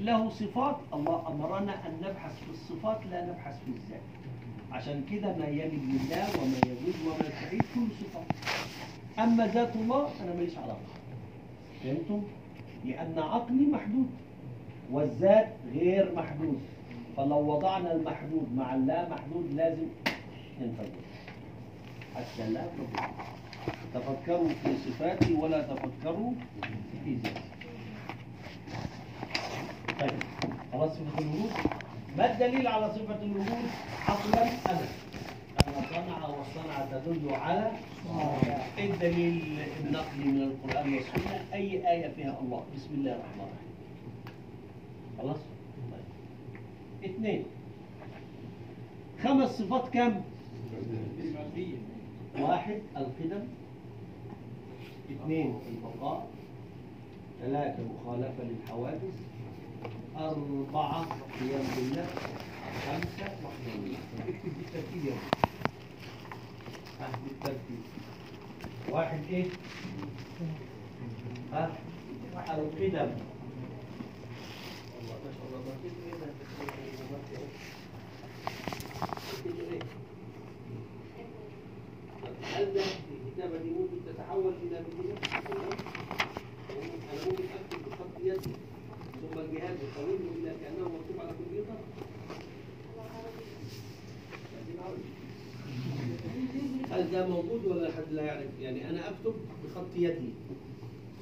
له 0.00 0.30
صفات 0.30 0.76
الله 0.94 1.28
أمرنا 1.28 1.74
أن 1.86 1.92
نبحث 2.02 2.34
في 2.44 2.50
الصفات 2.50 3.00
لا 3.10 3.26
نبحث 3.26 3.56
في 3.64 3.70
الذات. 3.70 4.06
عشان 4.72 5.04
كده 5.10 5.36
ما 5.36 5.46
يلي 5.46 5.76
لله 5.76 6.26
وما 6.40 6.58
يجوز 6.66 6.96
وما 7.06 7.28
يستحيل 7.28 7.60
كل 7.74 7.86
صفات. 8.00 8.26
أما 9.18 9.46
ذات 9.46 9.76
الله 9.76 10.08
أنا 10.22 10.34
ماليش 10.34 10.58
علاقة. 10.58 10.90
فهمتم؟ 11.82 12.22
لأن 12.84 13.18
عقلي 13.18 13.66
محدود 13.66 14.10
والذات 14.92 15.48
غير 15.72 16.14
محدود. 16.16 16.60
فلو 17.16 17.38
وضعنا 17.52 17.92
المحدود 17.92 18.46
مع 18.56 18.74
اللا 18.74 19.08
محدود 19.08 19.52
لازم 19.54 19.86
ينفجر. 20.60 21.05
حتى 22.16 22.50
لا 22.50 22.62
تفكروا 23.94 24.48
في 24.48 24.76
صفاتي 24.86 25.34
ولا 25.34 25.62
تفكروا 25.62 26.32
في 27.04 27.14
ذاتي. 27.14 27.40
طيب 30.00 30.12
خلاص 30.72 30.90
صفة 30.92 31.18
الوجود 31.18 31.50
ما 32.18 32.32
الدليل 32.32 32.66
على 32.66 32.94
صفة 32.94 33.22
الوجود 33.22 33.66
عقلا 34.08 34.42
أنا 34.42 34.86
أن 35.66 35.82
صنع 35.90 36.26
والصنع 36.26 36.84
تدل 36.92 37.34
على 37.34 37.72
إيه 38.78 38.92
الدليل 38.92 39.58
النقلي 39.84 40.24
من 40.24 40.42
القرآن 40.42 40.94
والسنة؟ 40.94 41.44
أي 41.52 41.90
آية 41.92 42.08
فيها 42.08 42.40
الله؟ 42.42 42.64
بسم 42.76 42.94
الله 42.94 43.12
الرحمن 43.12 43.40
الرحيم. 43.40 43.72
خلاص؟ 45.18 45.36
طيب. 45.92 47.10
اثنين. 47.10 47.44
خمس 49.24 49.48
صفات 49.48 49.88
كم؟ 49.88 50.20
واحد 52.40 52.80
القدم 52.96 53.44
اثنين 55.10 55.58
البقاء 55.68 56.28
ثلاثة 57.40 57.82
مخالفة 57.82 58.44
للحوادث 58.44 59.14
أربعة 60.16 61.02
قيام 61.40 61.64
بالله 61.76 62.06
خمسة 62.86 63.26
وحدانية 63.44 63.96
اكتب 64.18 64.52
بالترتيب 64.58 65.04
يا 65.04 65.14
بالترتيب 67.24 67.80
واحد 68.90 69.20
إيه؟ 69.30 69.44
ها 71.52 71.70
القدم 72.50 73.10
الله 75.00 75.16
ما 75.24 75.30
شاء 75.36 75.46
الله 75.48 75.58
ما 75.66 75.74
كده 75.84 75.92
إيه 76.06 76.12
ده؟ 76.20 76.26
ما 77.10 77.18
كده 77.32 77.40
إيه؟ 77.40 77.46
هل 82.56 82.80
الكتابة 83.26 83.58
دي 83.62 83.70
ممكن 83.70 83.96
تتحول 84.06 84.52
إلى 84.62 84.80
بديل؟ 84.80 85.16
أنا 85.32 87.24
ممكن 87.26 87.44
أكتب 87.44 87.78
بخط 87.90 88.20
يدي 88.24 88.54
ثم 89.20 89.38
الجهاز 89.38 89.76
يحوله 89.84 90.18
إلى 90.38 90.52
كأنه 90.60 90.84
مكتوب 90.88 91.20
على 91.20 91.32
كمبيوتر؟ 91.38 91.78
هل 96.90 97.10
ده 97.12 97.28
موجود 97.28 97.64
ولا 97.64 97.92
حد 97.92 98.12
لا 98.12 98.22
يعرف؟ 98.22 98.60
يعني 98.60 98.90
أنا 98.90 99.10
أكتب 99.10 99.34
بخط 99.64 99.96
يدي 99.96 100.30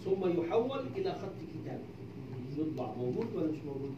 ثم 0.04 0.40
يحول 0.40 0.80
إلى 0.96 1.12
خط 1.12 1.38
كتاب 1.54 1.80
يطبع 2.58 2.94
موجود 2.94 3.26
ولا 3.34 3.52
مش 3.52 3.58
موجود؟ 3.66 3.94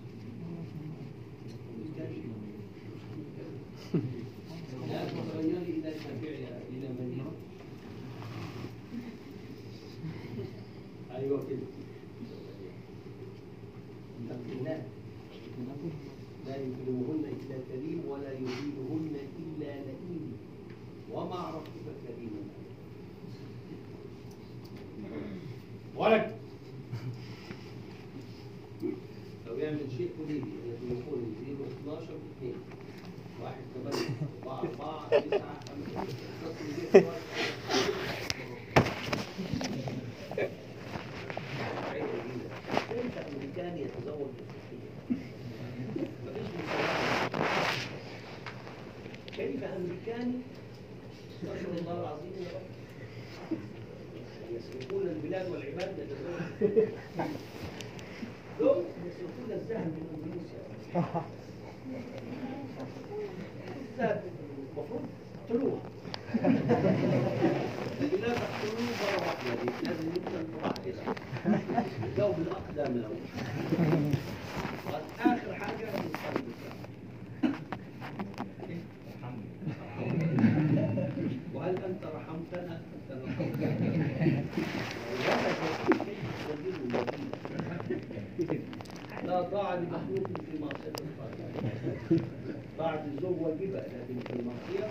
لا 4.89 5.05
تغيري 5.05 5.71
إلى 5.79 5.93
شافعي 5.95 6.66
أيوه 11.17 11.41
كده. 11.51 11.67
نقلناه 14.31 14.83
لا 16.47 16.57
يكلمهن 16.57 17.25
إلا 17.25 17.57
كريم 17.73 18.03
ولا 18.09 18.33
يزيدهن 18.33 19.17
إلا 19.39 19.73
لئيم 19.87 20.33
وما 21.13 21.35
عرفتك 21.35 21.87
كريما. 22.07 22.43
ولد. 25.97 26.37
لو 29.47 29.55
يعمل 29.57 29.81
شيء 29.97 30.11
قليل 30.19 30.45
يكون 30.91 31.35
12 31.85 32.09
2 32.39 32.55
1 33.43 33.55
8 33.85 34.09
4 34.47 34.61
4 35.11 35.21
9 35.21 35.56
دول 58.61 58.85
يسرقون 59.07 59.51
الذهب 59.51 59.87
من 59.87 60.07
اندونيسيا 60.15 60.61
الذهب 63.93 64.23
المفروض 64.77 65.03
تقتلوها 65.49 65.81
لا 68.23 68.29
تقتلوه 68.35 68.87
مرة 69.01 69.19
واحدة 69.27 69.53
لازم 69.85 70.09
يقتل 70.09 70.45
مراحل 70.63 70.95
جو 72.19 72.29
بالأقدام 72.33 72.93
الأول 72.97 73.23
بعد 74.93 75.03
آخر 75.21 75.55
حاجة 75.55 75.87
نصلي 75.91 76.53
وهل 81.55 81.77
أنت 81.85 82.03
رحمتنا 82.05 82.81
أنت 82.95 83.25
رحمتنا 83.25 84.45
طاعة 89.77 89.85
لمخلوق 89.85 90.27
في 90.27 90.59
معصية 90.61 90.93
طاعة 92.79 93.05
الزوج 93.15 93.41
واجبة 93.41 93.79
لكن 93.79 94.21
في 94.27 94.33
المعصية 94.33 94.89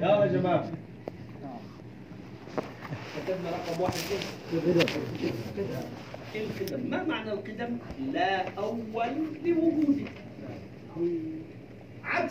يا 0.00 0.26
جماعة 0.26 0.70
كتبنا 3.16 3.50
رقم 3.50 3.80
واحد 3.82 3.94
كده 4.52 5.78
القدم 6.34 6.90
ما 6.90 7.02
معنى 7.04 7.32
القدم 7.32 7.78
لا 8.12 8.48
أول 8.58 9.12
لوجوده 9.44 10.04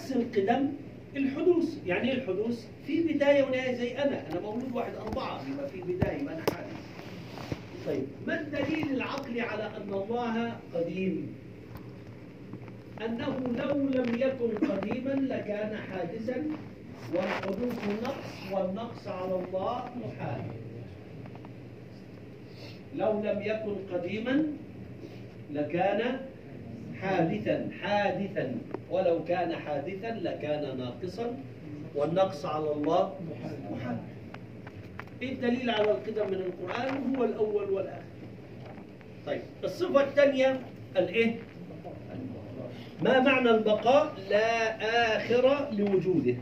عكس 0.10 0.18
القدم 0.18 0.70
الحدوث. 1.16 1.78
يعني 1.88 2.12
إيه 2.12 2.18
الحدوث؟ 2.18 2.68
في 2.88 3.04
بداية 3.04 3.44
ونهاية 3.44 3.76
زي 3.76 3.98
أنا. 3.98 4.32
أنا 4.32 4.40
مولود 4.40 4.72
واحد 4.74 4.96
أربعة 4.96 5.42
يبقى 5.54 5.70
في 5.70 5.82
بداية 5.82 6.24
ما 6.24 6.34
أنا 6.34 6.44
حادث. 6.52 6.78
طيب 7.88 8.04
ما 8.28 8.42
الدليل 8.42 8.92
العقلي 8.94 9.42
على 9.42 9.64
أن 9.64 9.94
الله 9.94 10.56
قديم؟ 10.74 11.36
أنه 13.06 13.38
لو 13.58 13.76
لم 13.76 14.16
يكن 14.16 14.68
قديما 14.68 15.10
لكان 15.34 15.78
حادثا 15.78 16.44
والحدوث 17.16 17.88
نقص 18.04 18.52
والنقص 18.54 19.08
على 19.08 19.36
الله 19.36 19.86
محال. 20.06 20.42
لو 22.96 23.22
لم 23.24 23.42
يكن 23.42 23.76
قديما 23.94 24.44
لكان 25.52 26.20
حادثا 27.02 27.70
حادثا. 27.82 28.56
ولو 28.92 29.24
كان 29.24 29.56
حادثا 29.56 30.08
لكان 30.08 30.78
ناقصا. 30.78 31.38
والنقص 31.96 32.46
على 32.46 32.72
الله 32.72 33.14
محال. 33.72 33.98
إيه 35.22 35.32
الدليل 35.32 35.70
على 35.70 35.92
القدم 35.92 36.28
من 36.28 36.34
القرآن؟ 36.34 37.16
هو 37.16 37.24
الأول 37.24 37.70
والآخر. 37.70 38.04
طيب 39.26 39.42
الصفة 39.64 40.04
الثانية 40.04 40.60
الإيه؟ 40.98 41.36
ما 43.02 43.20
معنى 43.20 43.50
البقاء؟ 43.50 44.14
لا 44.30 45.18
آخر 45.18 45.68
لوجوده. 45.72 46.36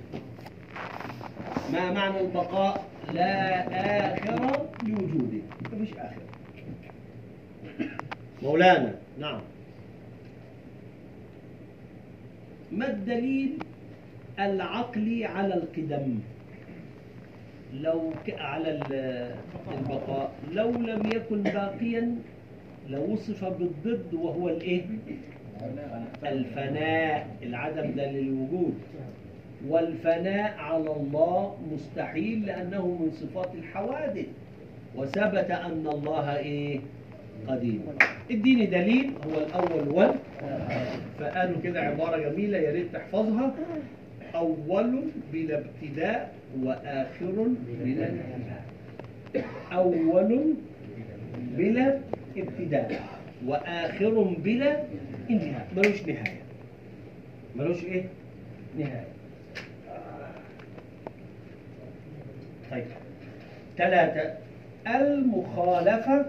ما 1.74 1.92
معنى 1.92 2.20
البقاء؟ 2.22 2.86
لا 3.14 3.68
آخر 4.16 4.68
لوجوده. 4.88 5.42
مفيش 5.74 5.94
آخر. 5.98 6.22
مولانا 8.42 8.96
نعم. 9.20 9.42
ما 12.72 12.90
الدليل 12.90 13.58
العقلي 14.40 15.26
على 15.26 15.54
القدم؟ 15.54 16.20
لو 17.74 18.14
ك... 18.28 18.34
على 18.40 18.70
ال- 18.72 19.36
البقاء. 19.78 20.32
لو 20.52 20.72
لم 20.72 21.06
يكن 21.16 21.44
باقيا 21.44 22.16
لوصف 22.90 23.46
بالضد 23.46 24.14
وهو 24.14 24.50
الإيه؟ 24.50 24.82
الفناء. 26.26 27.28
العدم 27.44 27.92
ده 27.96 28.12
للوجود. 28.12 28.74
والفناء 29.68 30.58
على 30.58 30.92
الله 30.92 31.58
مستحيل 31.74 32.46
لأنه 32.46 32.86
من 32.88 33.12
صفات 33.12 33.56
الحوادث. 33.56 34.26
وثبت 34.96 35.52
أن 35.52 35.88
الله 35.88 36.38
إيه؟ 36.38 36.80
قديم. 37.48 37.82
اديني 38.32 38.66
دليل. 38.66 39.12
هو 39.26 39.40
الأول 39.40 39.90
وال. 39.90 40.16
فقالوا 41.20 41.62
كده 41.64 41.82
عبارة 41.82 42.30
جميلة 42.30 42.58
يا 42.58 42.72
ريت 42.72 42.94
تحفظها. 42.94 43.54
أول 44.36 45.04
بلا 45.34 45.58
ابتداء 45.58 46.34
وآخر 46.64 47.48
بلا 47.84 48.08
انتهاء. 48.10 48.66
أول 49.74 50.54
بلا 51.58 52.00
ابتداء 52.38 53.02
وآخر 53.46 54.36
بلا 54.44 54.84
انتهاء. 55.30 55.68
ملوش 55.76 56.02
نهاية. 56.04 56.42
ملوش 57.56 57.84
إيه؟ 57.84 58.04
نهاية. 58.78 59.08
طيب. 62.72 62.86
ثلاثة 63.78 64.34
المخالفة 64.88 66.26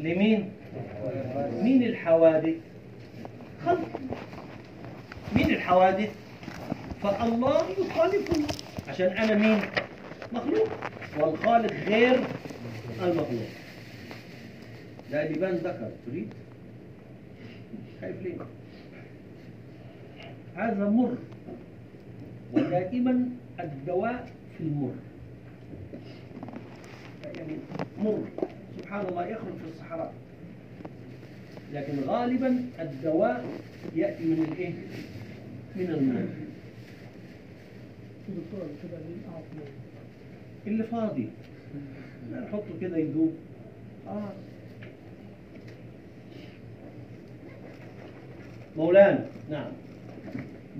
لمين؟ 0.00 0.50
مين 1.62 1.82
الحوادث؟ 1.82 2.54
خلق 3.66 4.00
مين 5.36 5.50
الحوادث؟ 5.50 6.10
فالله 7.02 7.62
يخالفني 7.70 8.44
عشان 8.88 9.06
أنا 9.06 9.34
مين؟ 9.34 9.60
مخلوق 10.32 10.68
والخالق 11.18 11.72
غير 11.72 12.20
المخلوق 13.02 13.48
ده 15.12 15.28
لبان 15.30 15.54
ذكر 15.54 15.90
تريد؟ 16.06 16.28
خايف 18.00 18.22
ليه؟ 18.22 18.34
هذا 20.56 20.88
مر 20.88 21.14
ودائما 22.52 23.28
الدواء 23.60 24.28
في 24.58 24.64
المر 24.64 24.94
يعني 27.36 27.56
مر 27.98 28.24
سبحان 28.86 29.06
الله 29.06 29.26
يخرج 29.26 29.52
في 29.64 29.68
الصحراء. 29.74 30.12
لكن 31.72 31.92
غالبا 32.06 32.64
الدواء 32.80 33.44
يأتي 33.96 34.24
من 34.24 34.44
الإيه؟ 34.52 34.72
من 35.76 35.90
أعطي؟ 39.34 39.70
اللي 40.66 40.84
فاضي. 40.84 41.28
نحطه 42.32 42.80
كده 42.80 42.96
يذوب 42.96 43.32
آه. 44.08 44.32
مولانا 48.76 49.26
نعم. 49.50 49.70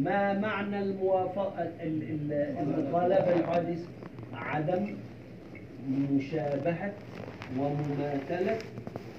ما 0.01 0.39
معنى 0.39 0.83
الموافقة 0.83 1.63
ال- 1.63 2.03
ال- 2.03 2.33
المخالفة 2.59 3.37
الحادث 3.41 3.85
عدم 4.33 4.95
مشابهة 6.13 6.93
ومماثلة 7.59 8.59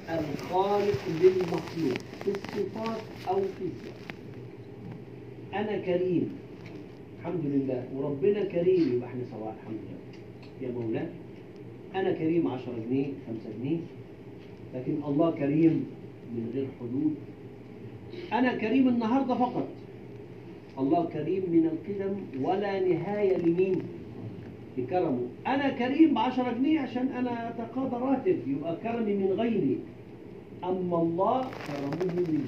الخالق 0.09 0.99
للمخلوق 1.21 1.97
في 2.23 2.27
الصفات 2.31 3.01
أو 3.27 3.35
في 3.35 3.61
الذات 3.61 3.97
أنا 5.53 5.77
كريم. 5.77 6.35
الحمد 7.19 7.45
لله. 7.45 7.83
وربنا 7.95 8.43
كريم. 8.43 8.93
يبقى 8.95 9.09
إحنا 9.09 9.21
سواء. 9.31 9.55
الحمد 9.61 9.79
لله. 9.87 10.67
يا 10.67 10.73
مولانا. 10.73 11.09
أنا 11.95 12.11
كريم 12.11 12.47
10 12.47 12.73
جنيه 12.89 13.05
5 13.27 13.49
جنيه. 13.63 13.77
لكن 14.75 14.95
الله 15.07 15.31
كريم 15.31 15.85
من 16.35 16.51
غير 16.53 16.67
حدود. 16.79 17.15
أنا 18.33 18.55
كريم 18.57 18.87
النهاردة 18.87 19.35
فقط. 19.35 19.67
الله 20.79 21.05
كريم 21.05 21.43
من 21.51 21.65
القدم 21.71 22.45
ولا 22.45 22.79
نهاية 22.79 23.37
لمين؟ 23.37 23.81
لكرمه 24.77 25.27
أنا 25.47 25.69
كريم 25.69 26.13
ب 26.13 26.17
10 26.17 26.51
جنيه 26.53 26.79
عشان 26.79 27.07
أنا 27.07 27.49
أتقاضى 27.49 27.95
راتب 28.05 28.39
يبقى 28.47 28.75
كرمي 28.83 29.13
من 29.13 29.31
غيري. 29.39 29.79
أما 30.63 30.97
الله 31.01 31.41
كرمه 31.67 32.13
منه. 32.27 32.43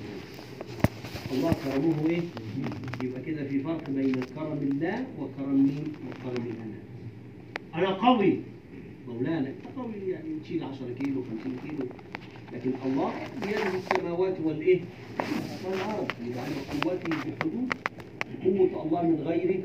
الله 1.31 1.51
كرمه 1.65 2.09
إيه؟ 2.09 2.21
يبقى 3.03 3.21
كده 3.21 3.43
في 3.43 3.59
فرق 3.59 3.89
بين 3.89 4.11
كرم 4.35 4.59
الله 4.71 5.05
وكرم 5.19 5.53
مين؟ 5.63 5.83
وكرم 6.09 6.43
أنا. 6.45 6.79
أنا 7.75 7.89
قوي. 7.95 8.39
مولانا 9.07 9.47
أنت 9.47 9.77
قوي 9.77 9.93
يعني 10.09 10.39
تشيل 10.43 10.63
10 10.63 10.85
كيلو 10.99 11.23
50 11.43 11.55
كيلو. 11.63 11.85
لكن 12.53 12.71
الله 12.85 13.11
بيده 13.41 13.77
السماوات 13.77 14.37
والإيه؟ 14.43 14.79
والأرض. 15.65 16.11
يبقى 16.27 16.43
أنا 16.47 16.81
قوتي 16.83 17.09
بحدود 17.09 17.73
قوة 18.45 18.83
الله 18.85 19.01
من 19.01 19.23
غيره 19.27 19.59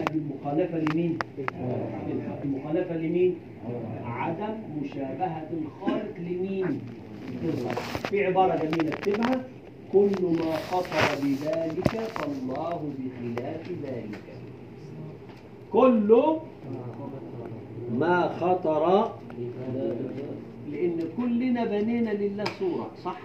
هذه 0.00 0.14
المخالفة 0.14 0.78
لمين؟ 0.78 1.18
المخالفة 2.44 2.96
لمين؟ 2.96 3.34
عدم 4.04 4.54
مشابهة 4.82 5.48
الخالق 5.62 6.14
لمين؟ 6.18 6.80
في 8.10 8.26
عبارة 8.26 8.56
جميلة 8.56 8.88
اكتبها 8.88 9.44
كل 9.92 10.10
ما 10.22 10.52
خطر 10.56 11.24
بذلك 11.24 11.88
فالله 11.88 12.92
بخلاف 12.98 13.70
ذلك 13.84 14.22
كل 15.72 16.36
ما 17.98 18.28
خطر 18.28 19.12
لأن 20.72 20.98
كلنا 21.16 21.64
بنينا 21.64 22.10
لله 22.10 22.44
صورة 22.58 22.90
صح؟ 23.04 23.20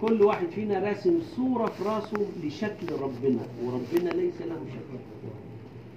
كل 0.00 0.22
واحد 0.22 0.46
فينا 0.46 0.78
راسم 0.78 1.20
صورة 1.36 1.66
في 1.66 1.84
راسه 1.84 2.26
لشكل 2.44 2.92
ربنا 3.02 3.40
وربنا 3.64 4.10
ليس 4.10 4.42
له 4.42 4.56
شكل 4.70 4.98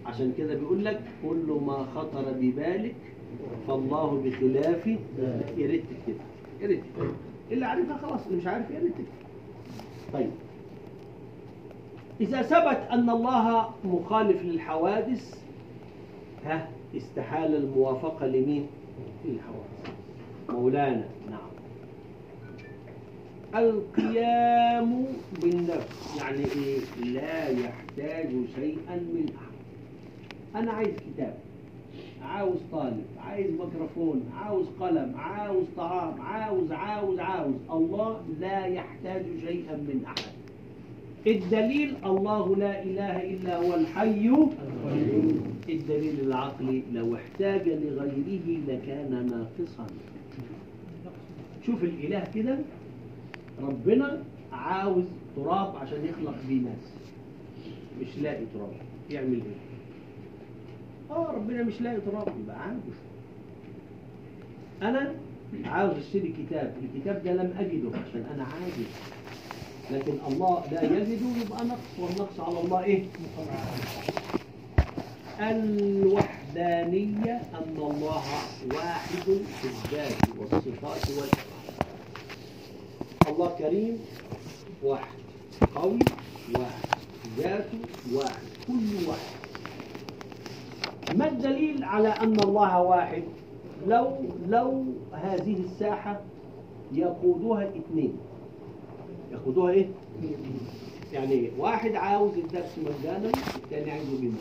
عشان 0.06 0.34
كده 0.38 0.56
بيقول 0.56 0.86
لك 0.86 1.02
كل 1.30 1.60
ما 1.68 1.86
خطر 1.96 2.26
ببالك 2.40 2.96
فالله 3.68 4.22
بخلافه 4.26 4.98
يا 5.58 5.68
ريت 5.68 5.84
تكتبها 5.84 6.26
يا 6.62 6.68
ريت. 6.68 6.84
اللي 7.52 7.66
عارفها 7.66 7.98
خلاص 7.98 8.26
اللي 8.26 8.38
مش 8.38 8.48
عارف 8.48 8.72
يا 8.72 8.80
ريت. 8.80 8.94
طيب 10.14 10.30
إذا 12.22 12.42
ثبت 12.42 12.88
أن 12.92 13.10
الله 13.10 13.70
مخالف 13.86 14.42
للحوادث 14.44 15.38
ها 16.46 16.68
استحال 16.98 17.56
الموافقة 17.56 18.28
لمين؟ 18.28 18.68
للحوادث 19.26 19.94
مولانا 20.50 21.06
نعم 21.30 21.43
القيام 23.56 25.06
بالنفس 25.42 26.18
يعني 26.20 26.40
إيه؟ 26.40 26.80
لا 27.06 27.50
يحتاج 27.50 28.30
شيئا 28.56 28.96
من 28.96 29.26
أحد. 29.38 29.54
أنا 30.64 30.72
عايز 30.72 30.90
كتاب 30.90 31.38
عاوز 32.22 32.58
طالب 32.72 33.06
عايز 33.20 33.52
ميكروفون 33.52 34.24
عاوز 34.36 34.66
قلم 34.80 35.14
عاوز 35.18 35.66
طعام 35.78 36.22
عاوز 36.22 36.72
عاوز 36.72 37.20
عاوز. 37.20 37.56
الله 37.72 38.22
لا 38.40 38.66
يحتاج 38.66 39.24
شيئا 39.48 39.76
من 39.76 40.04
أحد. 40.06 40.34
الدليل 41.28 41.96
الله 42.06 42.56
لا 42.56 42.84
إله 42.84 43.34
إلا 43.34 43.58
هو 43.58 43.74
الحي. 43.76 44.30
الدليل 45.70 46.20
العقلي 46.20 46.84
لو 46.94 47.16
احتاج 47.16 47.70
لغيره 47.70 48.60
لكان 48.68 49.26
ناقصا. 49.26 49.88
شوف 51.66 51.84
الإله 51.84 52.24
كده. 52.36 52.58
ربنا 53.62 54.24
عاوز 54.52 55.04
تراب 55.36 55.76
عشان 55.76 56.06
يخلق 56.06 56.36
بيه 56.48 56.62
ناس. 56.62 56.94
مش 58.02 58.18
لاقي 58.22 58.44
تراب. 58.54 58.72
يعمل 59.10 59.34
إيه؟ 59.34 59.42
آه 61.16 61.32
ربنا 61.32 61.64
مش 61.64 61.82
لاقي 61.82 62.02
تراب 62.02 62.28
يبقى 62.44 62.60
عاوز 62.60 62.82
أنا 64.82 65.16
عاوز 65.66 65.98
أشتري 65.98 66.34
كتاب. 66.40 66.74
الكتاب 66.96 67.24
ده 67.24 67.34
لم 67.34 67.54
أجده 67.60 67.90
عشان 67.98 68.26
أنا 68.34 68.44
عاجز. 68.44 68.88
لكن 69.92 70.14
الله 70.28 70.64
لا 70.72 70.84
يجده 70.84 71.42
يبقى 71.46 71.66
نقص. 71.66 72.00
والنقص 72.00 72.40
على 72.40 72.60
الله 72.60 72.84
إيه؟ 72.84 73.04
الوحدانية 75.40 77.42
أن 77.54 77.78
الله 77.78 78.24
واحد 78.76 79.24
في 79.62 79.68
الذات 79.68 80.30
والصفات 80.38 81.10
والأفعال 81.10 81.63
الله 83.30 83.56
كريم 83.60 84.00
واحد 84.84 85.14
قوي 85.76 86.00
واحد 86.56 86.90
ذاته 87.38 87.80
واحد 88.14 88.44
كل 88.68 89.08
واحد. 89.08 89.34
ما 91.18 91.28
الدليل 91.28 91.84
على 91.84 92.08
أن 92.08 92.40
الله 92.40 92.82
واحد؟ 92.82 93.24
لو 93.88 94.12
لو 94.48 94.86
هذه 95.12 95.58
الساحة 95.64 96.22
يقودها 96.92 97.70
اثنين. 97.70 98.18
يقودها 99.32 99.70
إيه؟ 99.70 99.88
يعني 101.14 101.52
واحد 101.58 101.96
عاوز 101.96 102.38
الدرس 102.38 102.78
مجانا 102.78 103.32
الثاني 103.56 103.92
عايزه 103.92 104.18
بمعنى 104.18 104.36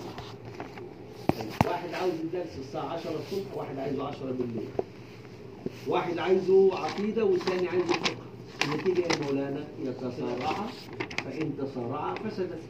واحد 1.67 1.95
عاوز 1.95 2.13
الدرس 2.25 2.59
الساعة 2.59 2.87
10 2.87 3.11
الصبح 3.11 3.57
واحد 3.57 3.79
عايزه 3.79 4.07
10 4.07 4.27
بالليل. 4.33 4.69
واحد 5.89 6.19
عايزه 6.19 6.79
عقيدة 6.79 7.25
والثاني 7.25 7.69
عايزه 7.69 7.87
فقه. 7.95 8.32
النتيجة 8.65 9.01
يا 9.01 9.25
مولانا؟ 9.27 9.65
يتصارعا 9.85 10.67
فإن 11.25 11.53
تصارعا 11.59 12.15
فسدت. 12.15 12.61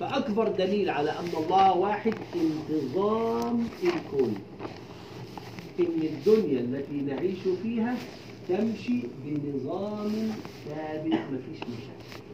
فأكبر 0.00 0.48
دليل 0.48 0.90
على 0.90 1.10
أن 1.10 1.28
الله 1.44 1.76
واحد 1.76 2.14
انتظام 2.34 3.68
الكون. 3.84 4.34
إن 5.80 6.02
الدنيا 6.02 6.60
التي 6.60 7.00
نعيش 7.00 7.38
فيها 7.62 7.96
تمشي 8.48 9.02
بنظام 9.24 10.12
ثابت 10.68 11.14
مفيش 11.32 11.60
مشاكل. 11.62 12.24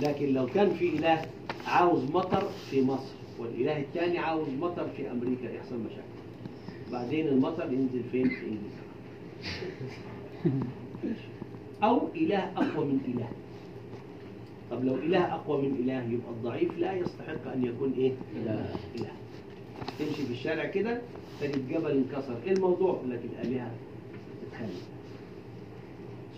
لكن 0.00 0.32
لو 0.34 0.46
كان 0.46 0.74
في 0.74 0.88
إله 0.88 1.22
عاوز 1.66 2.10
مطر 2.10 2.48
في 2.70 2.82
مصر 2.82 3.14
والإله 3.38 3.78
الثاني 3.80 4.18
عاوز 4.18 4.48
مطر 4.60 4.88
في 4.96 5.10
أمريكا 5.10 5.54
يحصل 5.54 5.78
مشاكل. 5.78 6.02
بعدين 6.92 7.28
المطر 7.28 7.72
ينزل 7.72 8.02
فين؟ 8.12 8.28
في 8.28 8.46
إنجلترا. 8.46 8.84
أو 11.82 12.08
إله 12.14 12.52
أقوى 12.56 12.84
من 12.84 13.00
إله. 13.14 13.28
طب 14.70 14.84
لو 14.84 14.94
إله 14.94 15.34
أقوى 15.34 15.62
من 15.62 15.74
إله 15.84 16.02
يبقى 16.02 16.30
الضعيف 16.30 16.78
لا 16.78 16.92
يستحق 16.92 17.52
أن 17.54 17.64
يكون 17.64 17.92
إيه؟ 17.98 18.12
إله 18.36 18.74
إله. 18.94 19.10
تمشي 19.98 20.26
في 20.26 20.32
الشارع 20.32 20.64
كده 20.64 21.00
تجد 21.40 21.68
جبل 21.68 21.90
انكسر 21.90 22.36
إيه 22.46 22.52
الموضوع؟ 22.52 23.00
لكن 23.08 23.28
الآلهة 23.42 23.70
تتخلى 24.42 24.68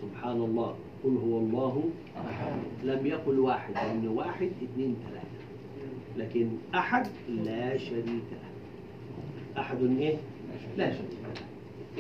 سبحان 0.03 0.37
الله 0.37 0.75
قل 1.05 1.17
هو 1.17 1.39
الله 1.39 1.85
لم 2.85 3.07
يقل 3.07 3.39
واحد 3.39 3.75
لأن 3.75 4.09
واحد 4.09 4.51
اثنين 4.63 4.97
ثلاثة. 5.09 5.27
لكن 6.17 6.49
أحد 6.75 7.07
لا 7.29 7.77
شريك 7.79 8.07
له. 8.33 9.61
أحد 9.61 9.83
إيه؟ 9.99 10.17
لا 10.77 10.93
شريك 10.93 11.11
له. 11.25 11.43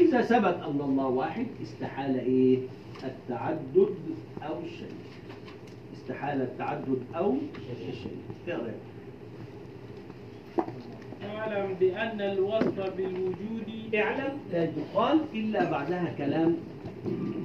إذا 0.04 0.20
ثبت 0.22 0.62
أن 0.62 0.80
الله 0.80 1.06
واحد 1.06 1.46
استحال 1.62 2.18
إيه؟ 2.20 2.58
التعدد 3.04 3.94
أو 4.42 4.60
الشريك 4.64 5.06
استحال 5.96 6.40
التعدد 6.42 7.02
أو 7.16 7.36
الشريك 7.88 8.48
رأيك؟ 8.48 8.74
اعلم 11.24 11.74
بأن 11.80 12.20
الوصف 12.20 12.96
بالوجود 12.96 13.94
اعلم 13.94 14.38
لا 14.52 14.64
يقال 14.64 15.20
إلا 15.34 15.70
بعدها 15.70 16.14
كلام 16.18 16.56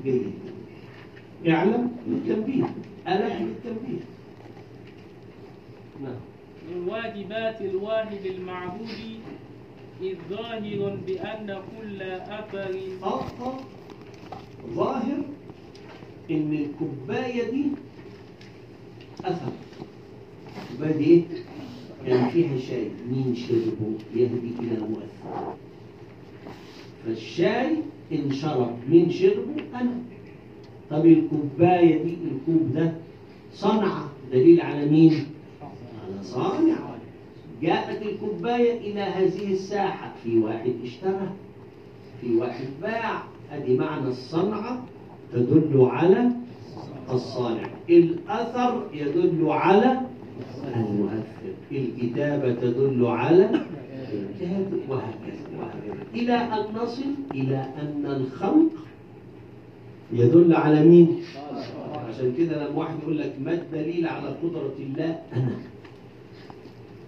جيد. 0.03 0.33
اعلم 1.47 1.91
للتنبيه 2.07 2.63
ألف 3.07 3.41
للتنبيه 3.41 3.99
نعم. 6.03 6.19
من 6.71 6.87
واجبات 6.89 7.61
الواحد 7.61 8.25
المعبود 8.25 8.89
إذ 10.01 10.15
ظاهر 10.29 10.97
بأن 11.07 11.57
كل 11.77 12.01
أثر 12.01 12.75
ظاهر 14.75 15.21
إن 16.31 16.53
الكوباية 16.53 17.51
دي 17.51 17.63
أثر. 19.25 19.51
الكوباية 20.71 20.97
دي 20.97 21.05
إيه؟ 21.05 21.23
كان 22.05 22.29
فيها 22.29 22.57
شاي. 22.59 22.87
مين 23.11 23.35
شربه؟ 23.35 23.93
يهدي 24.15 24.51
إلى 24.59 24.79
مؤثر. 24.79 25.53
فالشاي 27.05 27.77
انشرب 28.11 28.77
مين 28.89 29.09
شربه؟ 29.11 29.63
أنا. 29.75 29.97
طب 30.89 31.05
الكوباية 31.05 32.03
دي 32.03 32.13
الكوب 32.31 32.73
ده 32.73 32.93
صنعة 33.53 34.09
دليل 34.31 34.61
على 34.61 34.85
مين؟ 34.85 35.25
على 35.61 36.23
صانع. 36.23 36.91
جاءت 37.61 38.01
الكوباية 38.01 38.77
إلى 38.91 39.01
هذه 39.01 39.51
الساحة. 39.53 40.13
في 40.23 40.37
واحد 40.39 40.73
اشترى 40.83 41.29
في 42.21 42.35
واحد 42.35 42.67
باع. 42.81 43.23
أدي 43.51 43.77
معنى 43.77 44.07
الصنعة. 44.07 44.85
تدل 45.33 45.87
على 45.91 46.31
الصانع 47.11 47.67
الأثر 47.89 48.83
يدل 48.93 49.45
على 49.49 50.01
المؤثر 50.75 51.53
الكتابة 51.71 52.53
تدل 52.53 53.05
على 53.05 53.45
الكاتب 54.13 54.79
وهكذا 54.89 55.43
وهكذا 55.59 56.03
إلى 56.15 56.33
أن 56.35 56.63
نصل 56.83 57.05
إلى 57.33 57.57
أن 57.81 58.05
الخلق 58.05 58.69
يدل 60.13 60.53
على 60.53 60.85
مين؟ 60.85 61.07
عشان 62.09 62.33
كده 62.37 62.67
لما 62.67 62.77
واحد 62.77 62.95
يقول 63.03 63.17
لك 63.19 63.33
ما 63.45 63.53
الدليل 63.53 64.07
على 64.07 64.27
قدرة 64.43 64.73
الله؟ 64.79 65.19
أنا 65.33 65.55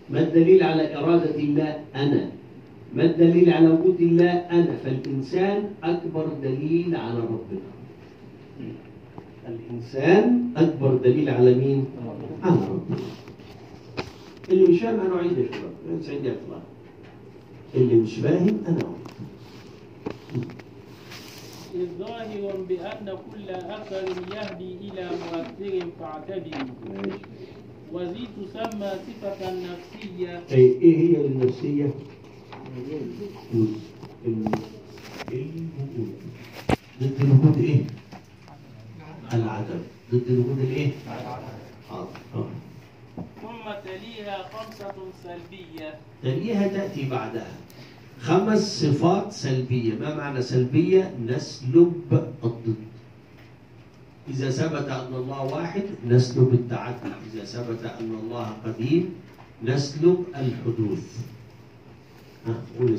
ما 0.09 0.19
الدليل 0.19 0.63
على 0.63 0.97
إرادة 0.97 1.35
الله؟ 1.35 1.79
أنا 1.95 2.29
ما 2.95 3.03
الدليل 3.03 3.53
على 3.53 3.69
وجود 3.69 4.01
الله؟ 4.01 4.31
أنا 4.31 4.75
فالإنسان 4.83 5.63
أكبر 5.83 6.27
دليل 6.43 6.95
على 6.95 7.19
ربنا 7.19 7.61
الإنسان 9.47 10.49
أكبر 10.57 10.95
دليل 10.95 11.29
على 11.29 11.53
مين؟ 11.55 11.85
على 12.43 12.55
ربنا 12.55 12.97
اللي 14.49 14.67
مش 14.67 14.79
فاهم 14.81 14.99
أنا 14.99 15.15
أعيد 15.15 15.37
يا 15.37 15.47
شباب 15.51 16.01
سعيد 16.01 16.25
يا 16.25 16.35
طلال 16.47 16.61
اللي 17.75 17.95
مش 17.95 18.15
فاهم 18.15 18.57
أنا 18.67 18.79
أعيد 18.83 19.03
إذ 21.75 21.87
ظاهر 21.99 22.55
بأن 22.69 23.05
كل 23.31 23.49
أثر 23.49 24.05
يهدي 24.35 24.75
إلى 24.81 25.09
مؤثر 25.09 25.87
فاعتبر 25.99 26.65
ماشي. 26.89 27.19
وذي 27.91 28.27
تسمى 28.37 28.91
صفة 29.07 29.53
نفسية 29.53 30.43
أي 30.51 30.57
إيه 30.81 30.97
هي 31.17 31.25
النفسية؟ 31.25 31.89
ضد 37.01 37.13
الوجود 37.21 37.57
إيه؟ 37.57 37.81
العدم. 39.33 39.81
ضد 40.13 40.27
الوجود 40.29 40.59
الإيه؟ 40.59 40.91
حاضر. 41.89 42.47
ثم 43.41 43.65
تليها 43.85 44.49
خمسة 44.53 44.93
سلبية. 45.23 45.99
تليها 46.23 46.67
تأتي 46.67 47.09
بعدها. 47.09 47.51
خمس 48.19 48.83
صفات 48.83 49.31
سلبية. 49.31 49.93
ما 49.93 50.15
معنى 50.15 50.41
سلبية؟ 50.41 51.13
نسلب 51.27 52.29
الضد. 52.43 52.75
إذا 54.29 54.49
ثبت 54.49 54.89
أن 54.89 55.13
الله 55.13 55.43
واحد 55.43 55.83
نسلب 56.07 56.53
التعدد 56.53 57.13
إذا 57.33 57.43
ثبت 57.45 57.85
أن 57.85 58.11
الله 58.23 58.53
قديم 58.65 59.15
نسلب 59.63 60.25
الحدوث. 60.35 61.17
ها 62.47 62.55
قول 62.79 62.97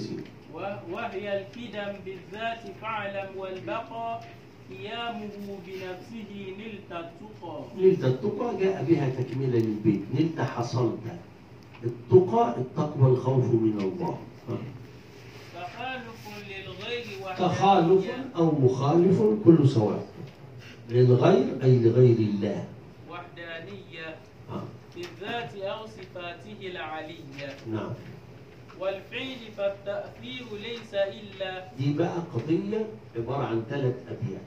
وهي 0.93 1.41
الكدم 1.41 1.93
بالذات 2.05 2.63
فاعلم 2.81 3.29
والبقاء 3.37 4.29
قيامه 4.71 5.31
بنفسه 5.67 6.55
نلت 6.59 6.93
التقى. 6.93 7.65
نلت 7.79 8.05
التقى 8.05 8.57
جاء 8.61 8.85
بها 8.85 9.09
تكملة 9.09 9.59
للبيت. 9.59 10.03
نلت 10.15 10.41
حصلت. 10.41 10.99
التقى 11.85 12.55
التقوى 12.59 13.11
الخوف 13.11 13.45
من 13.45 13.81
الله. 13.81 14.19
تخالف 15.55 16.23
للغير 16.49 17.37
تخالف 17.39 18.11
أو 18.37 18.59
مخالف 18.59 19.23
كل 19.45 19.69
سواء. 19.69 20.07
للغير 20.91 21.63
أي 21.63 21.79
لغير 21.79 22.17
الله. 22.17 22.65
وحدانية 23.11 24.17
ها. 24.51 24.65
بالذات 24.97 25.55
أو 25.57 25.87
صفاته 25.87 26.59
العلية. 26.63 27.57
نعم. 27.73 27.93
والفعل 28.81 29.37
فالتأثير 29.57 30.45
ليس 30.63 30.95
إلا 30.95 31.69
دي 31.79 31.93
بقى 31.93 32.19
قضية 32.35 32.87
عبارة 33.17 33.47
عن 33.47 33.63
ثلاث 33.71 33.95
أبيات. 34.09 34.41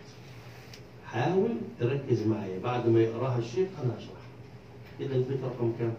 حاول 1.06 1.58
تركز 1.80 2.28
معايا. 2.28 2.60
بعد 2.60 2.88
ما 2.90 3.00
يقراها 3.00 3.38
الشيخ 3.40 3.68
أنا 3.84 3.94
هشرحها 3.98 4.18
كده 5.00 5.16
البيت 5.16 5.44
رقم 5.44 5.74
كام؟ 5.80 5.94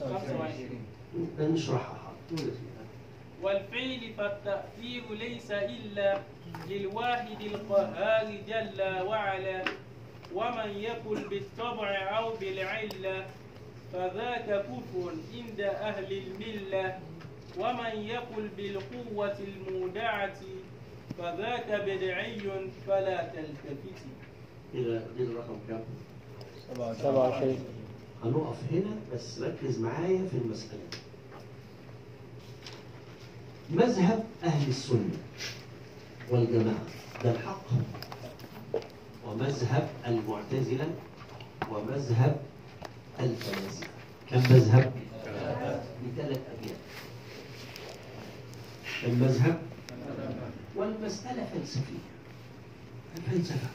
25 0.00 0.80
نشرحها. 1.40 1.98
حاضر 2.30 2.50
والفعل 3.42 4.00
فالتأثير 4.18 5.02
ليس 5.14 5.50
إلا 5.50 6.18
للواحد 6.68 7.40
القهار 7.40 8.34
جل 8.48 9.06
وعلا 9.06 9.64
ومن 10.34 10.70
يكن 10.76 11.28
بالطبع 11.28 12.18
أو 12.18 12.36
بالعلة 12.40 13.26
فذاك 13.92 14.44
كفر 14.64 15.12
عند 15.34 15.60
أهل 15.60 16.12
الملة 16.12 16.98
ومن 17.58 18.00
يقل 18.02 18.48
بالقوة 18.56 19.38
المودعة 19.38 20.34
فذاك 21.18 21.66
بدعي 21.86 22.40
فلا 22.86 23.24
تلتفت. 23.34 24.04
كده 24.74 25.02
دي 25.16 25.22
الرقم 25.22 25.56
كام؟ 25.68 25.80
27 26.94 27.58
هنقف 28.24 28.56
هنا 28.72 28.96
بس 29.14 29.40
ركز 29.40 29.78
معايا 29.80 30.26
في 30.28 30.36
المسألة. 30.36 30.80
مذهب 33.70 34.24
أهل 34.44 34.68
السنة 34.68 35.10
والجماعة 36.30 36.84
ده 37.24 37.30
الحق. 37.30 37.64
ومذهب 39.26 39.88
المعتزلة 40.06 40.90
ومذهب 41.72 42.40
الفلاسفة 43.20 43.86
كم 44.30 44.38
مذهب؟ 44.38 44.92
بثلاث 46.16 46.40
أبيات 46.58 46.78
المذهب 49.06 49.58
والمسألة 50.76 51.44
فلسفية. 51.54 52.08
الفلسفة. 53.16 53.68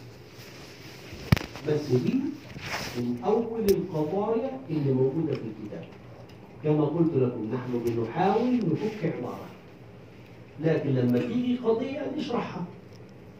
بس 1.67 1.81
دي 1.91 2.13
من 2.97 3.21
أول 3.25 3.65
القضايا 3.69 4.51
اللي 4.69 4.91
موجودة 4.93 5.33
في 5.33 5.41
الكتاب. 5.41 5.83
كما 6.63 6.85
قلت 6.85 7.13
لكم 7.15 7.51
نحن 7.53 7.83
بنحاول 7.85 8.55
نفك 8.55 9.13
عبارة. 9.17 9.45
لكن 10.63 10.89
لما 10.89 11.19
تيجي 11.19 11.57
قضية 11.57 12.11
نشرحها. 12.17 12.63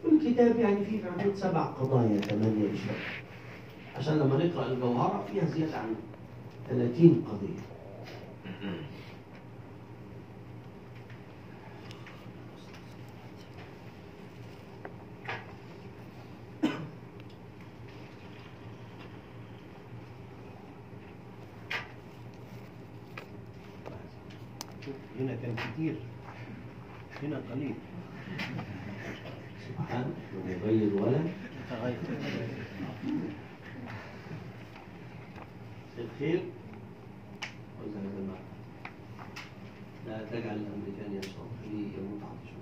والكتاب 0.04 0.58
يعني 0.60 0.84
فيه 0.84 0.98
في 1.00 1.20
حدود 1.20 1.34
سبع 1.36 1.62
قضايا 1.64 2.20
ثمانية 2.20 2.68
بشهر 2.72 3.23
عشان 3.96 4.18
لما 4.18 4.44
نقرأ 4.44 4.72
الجوهرة 4.72 5.26
فيها 5.32 5.44
زيادة 5.44 5.78
عن 5.78 5.94
30 6.68 7.24
قضية. 7.28 7.64
هنا 25.20 25.34
كان 25.42 25.56
كتير. 25.56 25.94
هنا 27.22 27.40
قليل. 27.50 27.74
سبحان 29.68 30.14
ومغير 30.36 30.94
ولا؟ 30.94 31.20
الخير. 35.98 36.42
وزهد 37.82 38.14
الماء 38.18 38.42
لا 40.06 40.24
تجعل 40.24 40.56
الأمريكان 40.56 41.14
يشرب 41.18 41.46
خليه 41.62 41.86
يموت 41.98 42.20
عطشان 42.22 42.60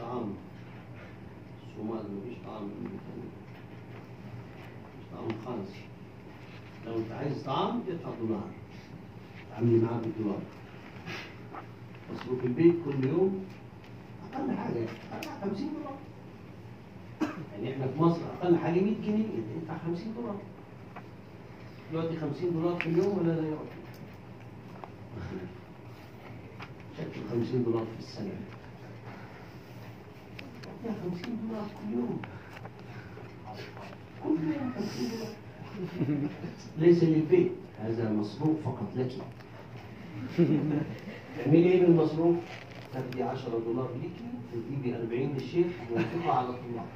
طعام. 0.00 0.34
الصومال 1.62 2.04
مفيش 2.16 2.38
طعام 2.46 2.62
الامريكان 2.62 3.18
مفيش 4.94 5.06
طعام 5.12 5.28
خالص. 5.44 5.70
لو 6.86 6.96
أنت 6.96 7.12
عايز 7.12 7.42
طعام 7.42 7.82
ادفع 7.88 8.10
دولار 8.20 8.50
تعملي 9.50 9.78
معاه 9.78 10.00
بالدولار. 10.00 10.40
مصروف 12.14 12.44
البيت 12.44 12.74
كل 12.84 13.04
يوم 13.08 13.44
أقل 14.32 14.56
حاجة. 14.56 14.86
ادفع 15.12 15.40
50 15.40 15.70
دولار. 15.74 15.96
يعني 17.52 17.72
إحنا 17.72 17.86
في 17.86 17.98
مصر 18.00 18.20
أقل 18.40 18.56
حاجة 18.58 18.80
100 18.80 18.94
جنيه. 19.06 19.24
ادفع 19.62 19.78
50 19.86 20.14
دولار. 20.14 20.36
دلوقتي 21.92 22.16
50 22.16 22.52
دولار 22.52 22.80
في 22.80 22.86
اليوم 22.86 23.18
ولا 23.18 23.32
لا 23.32 23.48
يعطي 23.48 23.76
شكل 26.98 27.20
50 27.30 27.64
دولار 27.64 27.84
في 27.84 27.98
السنة. 27.98 28.30
يا 30.84 30.94
50 31.10 31.38
دولار 31.48 31.66
كل 31.66 31.94
يوم 31.94 32.20
كل 34.24 34.30
يوم 34.30 34.72
50 34.76 35.08
دولار. 35.10 36.30
ليس 36.78 37.04
للبيت. 37.04 37.52
هذا 37.80 38.12
مصروف 38.12 38.56
فقط 38.64 38.88
لك. 38.96 39.12
تعملي 41.38 41.72
إيه 41.72 41.80
بالمصروف؟ 41.80 42.36
تاخدي 42.92 43.22
10 43.22 43.58
دولار 43.58 43.90
ليكي 43.94 44.24
تجيبي 44.52 44.96
40 44.96 45.32
للشيخ 45.34 45.66
وتنفقها 45.92 46.32
على 46.32 46.48
الطلاب 46.48 46.86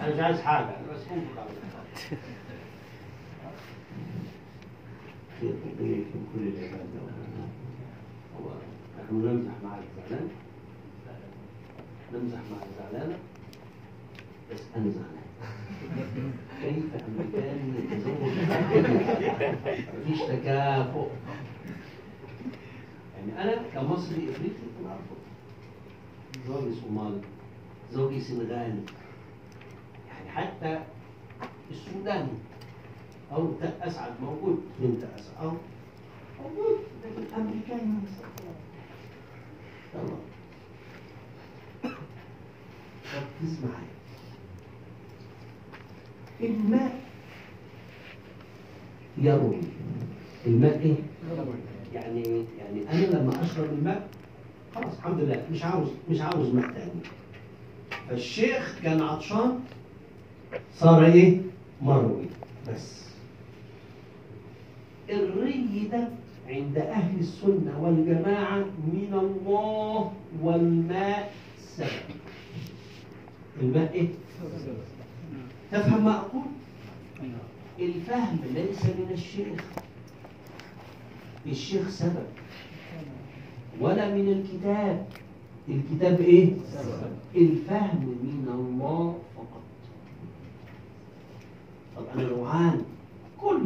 أنا 0.00 0.14
مش 0.14 0.20
عايز 0.20 0.40
حاجة. 0.40 0.66
أنا 0.66 0.92
بس 0.92 1.00
انفق 5.42 5.62
على 5.66 5.72
الطلاب 5.72 5.72
خير 5.72 5.72
ربنا 5.72 5.96
يكرم 5.96 6.26
كل 6.34 6.48
العباد 6.48 6.86
هو 8.40 8.50
نحن 8.98 9.14
نمزح 9.14 9.52
مع 9.64 9.78
الزعلان 9.78 10.28
نمزح 12.14 12.38
مع 12.50 12.58
الزعلانة 12.66 13.18
بس 14.52 14.60
أنا 14.76 14.90
زعلان 14.90 15.22
كيف 16.62 16.84
أمريكاني 17.08 17.78
يتزوج 17.78 18.32
مفيش 20.00 20.20
تكافؤ 20.28 21.06
يعني 23.16 23.42
أنا 23.42 23.62
كمصري 23.74 24.30
إفريقي 24.30 24.62
أنا 24.80 24.92
أرفض 24.92 25.16
زوجي 26.46 26.80
صومالي 26.80 27.20
زوجي 27.92 28.20
سنغالي 28.20 28.82
يعني 30.08 30.30
حتى 30.30 30.80
السوداني 31.70 32.28
أو 33.34 33.52
أسعد 33.82 34.12
موجود. 34.22 34.62
بنت 34.80 35.02
أسعد. 35.04 35.34
أو 35.42 35.50
موجود. 36.42 36.78
لكن 37.04 37.34
أمريكاني 37.40 37.82
ما. 37.92 38.00
يلا. 39.94 40.16
ركز 43.16 43.58
معايا 43.64 43.92
الماء 46.40 47.00
يروي. 49.18 49.60
الماء 50.46 50.78
إيه؟ 50.80 50.94
يعني 51.94 52.44
يعني 52.58 52.90
أنا 52.92 53.06
لما 53.16 53.42
أشرب 53.42 53.64
الماء 53.72 54.08
خلاص 54.74 54.94
الحمد 54.98 55.20
لله. 55.20 55.46
مش 55.52 55.64
عاوز 55.64 55.88
مش 56.10 56.20
عاوز 56.20 56.54
ماء 56.54 56.72
تاني. 56.72 56.90
فالشيخ 58.08 58.78
كان 58.82 59.00
عطشان 59.02 59.60
صار 60.74 61.04
إيه؟ 61.04 61.40
مروي. 61.82 62.26
بس. 62.68 63.02
الري 65.12 65.88
ده 65.92 66.08
عند 66.48 66.78
أهل 66.78 67.18
السنة 67.20 67.80
والجماعة 67.82 68.58
من 68.92 69.08
الله 69.12 70.12
والماء 70.42 71.34
سبب 71.58 72.16
الماء 73.62 73.92
إيه؟ 73.92 74.08
تفهم 75.72 76.04
ما 76.04 76.16
أقول؟ 76.16 76.42
الفهم 77.80 78.38
ليس 78.54 78.84
من 78.84 79.08
الشيخ 79.12 79.64
الشيخ 81.46 81.88
سبب 81.88 82.26
ولا 83.80 84.14
من 84.14 84.28
الكتاب 84.32 85.06
الكتاب 85.68 86.20
إيه؟ 86.20 86.52
الفهم 87.36 87.98
من 88.22 88.46
الله 88.48 89.18
فقط 89.36 89.62
طب 91.96 92.04
أنا 92.18 92.28
جوعان 92.28 92.82
كل 93.40 93.60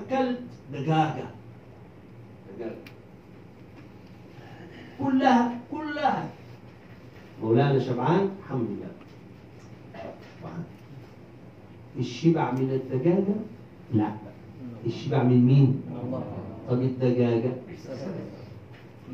أكلت 0.00 0.40
دجاجة. 0.72 1.24
دجاجة 2.56 2.74
كلها 4.98 5.58
كلها. 5.70 6.28
مولانا 7.42 7.78
شبعان 7.78 8.30
الحمد 8.44 8.68
لله. 8.70 8.90
الشبع 11.98 12.50
من 12.50 12.70
الدجاجة؟ 12.70 13.34
لا. 13.94 14.12
الشبع 14.86 15.22
من 15.22 15.46
مين؟ 15.46 15.82
طب 16.68 16.80
الدجاجة؟ 16.82 17.52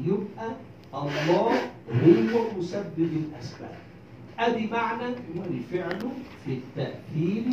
يبقى 0.05 0.49
الله 0.95 1.51
هو 2.35 2.59
مسبب 2.59 2.99
الأسباب. 2.99 3.86
أدي 4.39 4.67
معنى. 4.67 5.15
والفعل 5.37 5.99
في 6.45 6.53
التأثير 6.53 7.45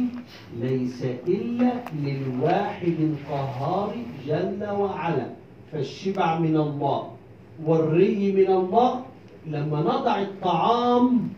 ليس 0.60 1.04
إلا 1.28 1.72
للواحد 2.04 2.96
القهار 3.00 3.96
جل 4.28 4.70
وعلا. 4.70 5.28
فالشبع 5.72 6.40
من 6.40 6.58
الله 6.58 7.12
والري 7.66 8.32
من 8.32 8.52
الله 8.54 9.06
لما 9.48 9.80
نضع 9.82 10.22
الطعام 10.22 11.30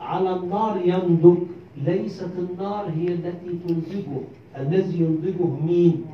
على 0.00 0.36
النار 0.36 0.80
ينضج. 0.84 1.38
ليست 1.84 2.30
النار 2.38 2.90
هي 2.96 3.08
التي 3.08 3.50
تنضجه 3.68 4.20
الذي 4.56 5.00
ينضجه 5.00 5.46
مين؟ 5.66 6.04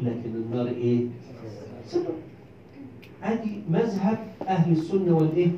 لكن 0.00 0.30
النار 0.34 0.66
إيه؟ 0.66 1.06
سبب. 1.86 2.14
ادي 3.22 3.62
مذهب 3.70 4.18
أهل 4.48 4.72
السنة 4.72 5.16
والإيه؟ 5.16 5.50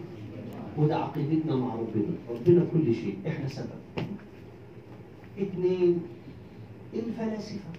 وده 0.79 0.97
عقيدتنا 0.97 1.57
مع 1.57 1.75
ربنا 1.75 2.13
ربنا 2.31 2.67
كل 2.73 2.95
شيء. 2.95 3.17
إحنا 3.27 3.49
سبب. 3.49 4.07
اثنين 5.41 6.03
الفلاسفة. 6.95 7.71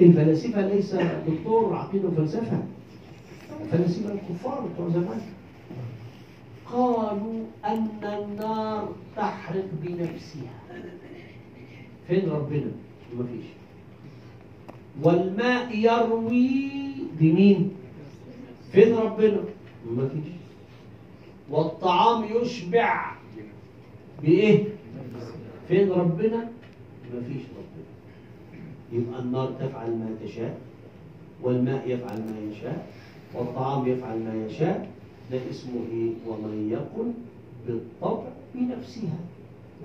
الفلاسفة 0.00 0.68
ليس 0.68 0.94
دكتور 1.28 1.74
عقيده 1.76 2.08
وفلسفة. 2.08 2.62
الفلاسفة 3.60 4.12
الكفار 4.12 4.68
بتوع 4.74 4.88
زمان. 4.88 5.20
قالوا 6.72 7.44
أن 7.64 7.88
النار 8.02 8.92
تحرق 9.16 9.68
بنفسها. 9.82 10.52
فين 12.08 12.28
ربنا؟ 12.28 12.70
مفيش 13.18 13.44
والماء 15.02 15.76
يروي 15.78 16.70
بمين؟ 17.20 17.70
فين 18.72 18.94
ربنا؟ 18.94 19.40
مفيش 19.90 20.35
والطعام 21.50 22.24
يشبع 22.42 23.12
بإيه؟ 24.22 24.64
فين 25.68 25.90
ربنا؟ 25.90 26.48
مفيش 27.14 27.42
ربنا 27.56 27.86
يبقى 28.92 29.20
النار 29.22 29.52
تفعل 29.60 29.90
ما 29.90 30.08
تشاء 30.24 30.58
والماء 31.42 31.88
يفعل 31.90 32.18
ما 32.18 32.50
يشاء 32.52 32.86
والطعام 33.34 33.86
يفعل 33.88 34.18
ما 34.18 34.46
يشاء 34.46 34.88
ده 35.32 35.38
اسمه 35.50 35.80
إيه؟ 35.92 36.10
ومن 36.28 36.68
يقل 36.70 37.12
بالطبع 37.66 38.28
بنفسها 38.54 39.18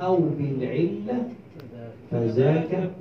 أو 0.02 0.18
بالعلة 0.18 1.30
فذاك 2.12 2.92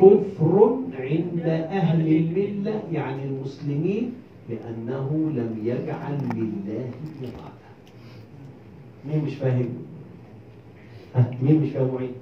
كفر 0.00 0.78
عند 0.98 1.42
أهل 1.70 2.06
الملة 2.16 2.82
يعني 2.92 3.24
المسلمين 3.24 4.12
لأنه 4.48 5.30
لم 5.36 5.58
يجعل 5.64 6.18
لله 6.34 6.90
إرادة 7.22 7.67
مين 9.08 9.24
مش 9.24 9.34
فاهم؟ 9.34 9.68
ها 11.14 11.30
مين 11.42 11.62
مش 11.62 11.70
فاهم 11.70 11.94
معين؟ 11.94 12.14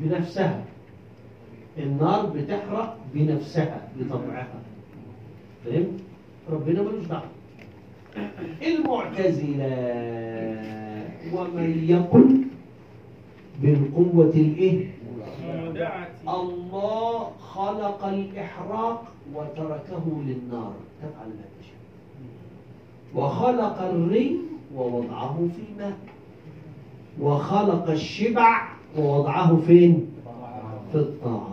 بنفسها 0.00 0.64
النار 1.78 2.26
بتحرق 2.26 2.96
بنفسها 3.14 3.88
بطبعها. 4.00 4.60
فهمت 5.64 6.00
ربنا 6.50 6.82
ملوش 6.82 7.06
دعوة. 7.06 7.22
المعتزلة 8.62 9.72
ومن 11.34 11.84
يقل 11.88 12.42
بالقوة 13.62 14.34
مودعة 15.46 16.08
الله 16.28 17.30
خلق 17.40 18.04
الإحراق 18.04 19.12
وتركه 19.34 20.22
للنار. 20.26 20.74
تفعل 21.02 21.28
ما 21.28 21.44
تشاء. 21.60 21.81
وخلق 23.16 23.82
الري 23.82 24.38
ووضعه 24.76 25.48
في 25.56 25.62
الماء 25.72 25.96
وخلق 27.20 27.90
الشبع 27.90 28.68
ووضعه 28.98 29.56
فين؟ 29.56 30.06
في 30.92 30.98
الطعام. 30.98 31.52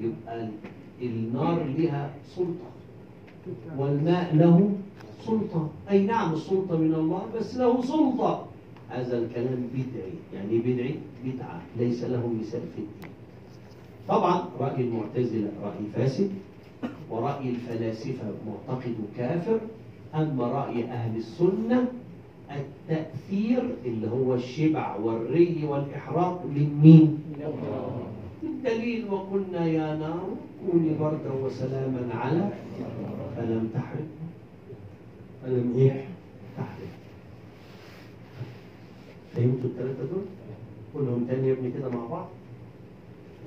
يبقى 0.00 0.48
النار 1.02 1.64
لها 1.78 2.10
سلطة. 2.36 2.70
والماء 3.78 4.34
له 4.34 4.72
سلطة. 5.26 5.68
أي 5.90 6.06
نعم 6.06 6.32
السلطة 6.32 6.78
من 6.78 6.94
الله 6.94 7.22
بس 7.36 7.56
له 7.56 7.82
سلطة. 7.82 8.46
هذا 8.88 9.18
الكلام 9.18 9.68
بدعي. 9.74 10.12
يعني 10.34 10.58
بدعي؟ 10.58 10.94
بدعة. 11.24 11.60
ليس 11.76 12.04
له 12.04 12.32
مثال 12.40 12.60
في 12.60 12.78
الدين. 12.78 13.12
طبعا 14.08 14.44
رأي 14.60 14.80
المعتزلة 14.80 15.50
رأي 15.62 15.86
فاسد 15.94 16.30
ورأي 17.10 17.48
الفلاسفة 17.48 18.24
معتقد 18.46 18.94
كافر 19.16 19.60
أما 20.14 20.46
رأي 20.46 20.84
أهل 20.84 21.16
السنة 21.16 21.84
التأثير 22.50 23.74
اللي 23.84 24.10
هو 24.10 24.34
الشبع 24.34 24.96
والري 24.96 25.60
والإحراق 25.68 26.46
لمين؟ 26.46 27.18
الدليل 28.42 29.04
وقلنا 29.10 29.66
يا 29.66 29.94
نار 29.96 30.28
كوني 30.70 30.94
بردا 31.00 31.32
وسلاما 31.32 32.14
على 32.14 32.48
فلم 33.36 33.70
تحرق 33.74 34.06
فلم 35.44 35.72
إيه 35.76 36.04
تحرق 36.56 36.88
فهمتوا 39.34 39.70
الثلاثة 39.70 40.02
دول؟ 40.12 40.24
قولهم 40.94 41.24
تاني 41.28 41.48
يا 41.48 41.52
ابني 41.52 41.70
كده 41.70 41.88
مع 41.88 42.06
بعض 42.06 42.28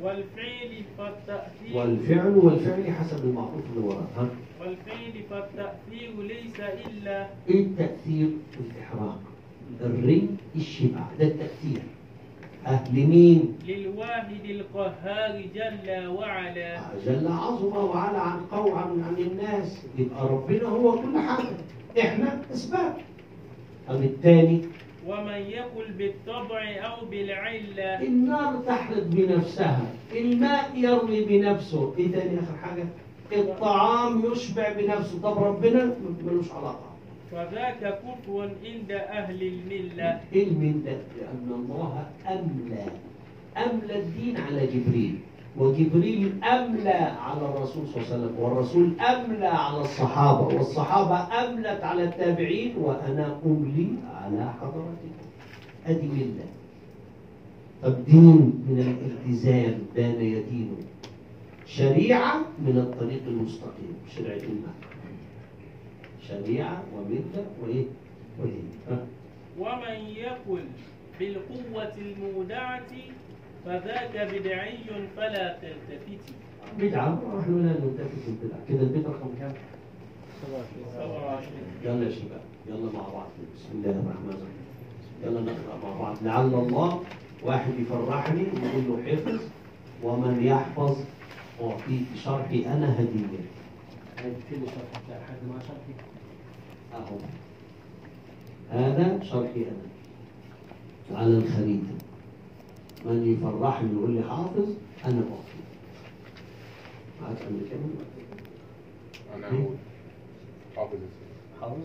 والفعل 0.02 0.84
فالتأثير 0.98 1.78
والفعل 1.78 2.38
والفعل 2.38 2.92
حسب 2.94 3.24
المعروف 3.24 3.62
اللي 3.76 3.88
وراه 3.88 4.08
ها؟ 4.18 4.30
والفعل 4.62 5.14
فالتأثير 5.30 6.12
ليس 6.22 6.60
إلا 6.60 7.28
التأثير 7.50 8.30
الإحراق 8.60 9.20
الري 9.82 10.28
الشبع 10.56 11.00
ده 11.20 11.26
التأثير. 11.28 11.82
ها 12.66 12.84
لمين؟ 12.94 13.58
للواحد 13.68 14.46
القهار 14.46 15.42
جل 15.56 16.08
وعلا. 16.08 16.80
جل 17.06 17.28
عظمه 17.28 17.80
وعلى 17.86 18.18
عن 18.18 18.40
قوى 18.52 18.72
عن, 18.72 19.04
عن 19.04 19.16
الناس. 19.18 19.86
يبقى 19.98 20.28
ربنا 20.28 20.68
هو 20.68 20.92
كل 20.92 21.18
حاجة. 21.20 21.56
إحنا 22.00 22.42
أسباب. 22.54 22.98
أم 23.90 24.04
الثاني؟ 24.04 24.62
ومن 25.08 25.42
يقل 25.50 25.92
بالطبع 25.98 26.62
أو 26.86 27.06
بالعلة. 27.06 28.02
النار 28.04 28.56
تحرق 28.68 29.04
بنفسها. 29.04 29.86
الماء 30.16 30.72
يروي 30.76 31.26
بنفسه. 31.26 31.94
إيه 31.98 32.12
تاني 32.12 32.40
اخر 32.40 32.58
حاجة 32.64 32.86
الطعام 33.34 34.24
يشبع 34.32 34.74
بنفسه. 34.74 35.22
طب 35.24 35.44
ربنا 35.44 35.96
ملوش 36.24 36.52
علاقة. 36.52 36.90
فذاك 37.32 37.80
كفر 37.80 38.50
عند 38.66 38.92
أهل 38.92 39.42
الملة. 39.42 40.22
من 40.34 40.84
ده 40.86 40.92
لأن 40.92 41.52
الله 41.52 42.08
أملى. 42.28 42.86
أملى 43.58 44.00
الدين 44.00 44.38
على 44.38 44.68
جبريل. 44.68 45.20
وجبريل 45.58 46.44
أملى 46.44 46.90
على 46.90 47.42
الرسول 47.42 47.88
صلى 47.88 47.96
الله 48.02 48.08
عليه 48.14 48.16
وسلم 48.26 48.40
والرسول 48.40 49.00
أملى 49.00 49.48
على 49.48 49.82
الصحابة 49.82 50.56
والصحابة 50.56 51.18
أملت 51.46 51.84
على 51.84 52.04
التابعين 52.04 52.78
وأنا 52.78 53.40
أملي 53.46 53.88
على 54.16 54.52
حضرتكم 54.62 55.26
أدي 55.88 56.08
ملة 56.08 56.46
طب 57.84 58.06
دين 58.06 58.36
من 58.70 58.80
الالتزام 58.80 59.80
بان 59.96 60.22
يدينه 60.22 60.78
شريعة 61.66 62.42
من 62.60 62.78
الطريق 62.78 63.22
المستقيم. 63.28 63.96
شريعة 64.16 64.38
الماء 64.38 64.76
شريعة 66.28 66.84
وملة 66.96 67.46
وإيه؟ 67.64 67.86
ودين؟ 68.40 68.70
ومن 69.60 70.00
يقل 70.16 70.64
بالقوة 71.20 71.92
المودعة 71.98 72.82
فذاك 73.66 74.34
بدعي 74.34 74.78
فلا 75.18 75.58
تلتفت. 75.62 76.34
بدعة. 76.80 77.22
ونحن 77.34 77.66
لا 77.66 77.72
نلتفت 77.72 78.28
البدع 78.28 78.58
كده 78.70 78.82
البدعة 78.82 79.12
رقم 79.12 79.30
كام؟ 79.40 79.54
27 80.42 81.54
يلا 81.84 82.06
يا 82.06 82.12
شباب. 82.16 82.42
يلا 82.68 82.92
مع 82.92 83.10
بعض. 83.10 83.28
بسم 83.56 83.70
الله 83.74 83.92
الرحمن 83.92 84.30
الرحيم. 84.30 84.66
يلا 85.24 85.42
نقرأ 85.42 85.78
مع 85.84 86.00
بعض. 86.02 86.18
لعل 86.24 86.54
الله 86.54 87.04
واحد 87.44 87.72
يفرحني 87.80 88.42
ويقول 88.42 88.84
له 88.88 89.12
حفظ 89.12 89.42
ومن 90.04 90.44
يحفظ 90.44 90.98
أعطيه 91.62 92.02
شرحي. 92.24 92.66
أنا 92.66 93.00
هدية 93.00 93.26
الشرح 94.52 95.02
بتاع 95.06 95.20
حد 95.28 95.42
مع 95.50 95.60
شرحي؟ 95.60 95.94
أهو. 96.94 97.18
هذا 98.72 99.24
شرحي 99.24 99.62
أنا. 99.62 99.86
على 101.20 101.38
الخريطة. 101.38 101.96
من 103.06 103.28
يفرحني 103.34 103.94
يقول 103.94 104.12
لي 104.12 104.22
حافظ 104.24 104.70
أنا 105.06 105.20
أعطيه 105.20 105.66
معاك 107.22 107.42
أمريكاني؟ 107.42 107.84
أنا 109.36 109.48
أقول 109.48 109.76
حافظ. 110.76 110.98
حافظ؟ 111.62 111.84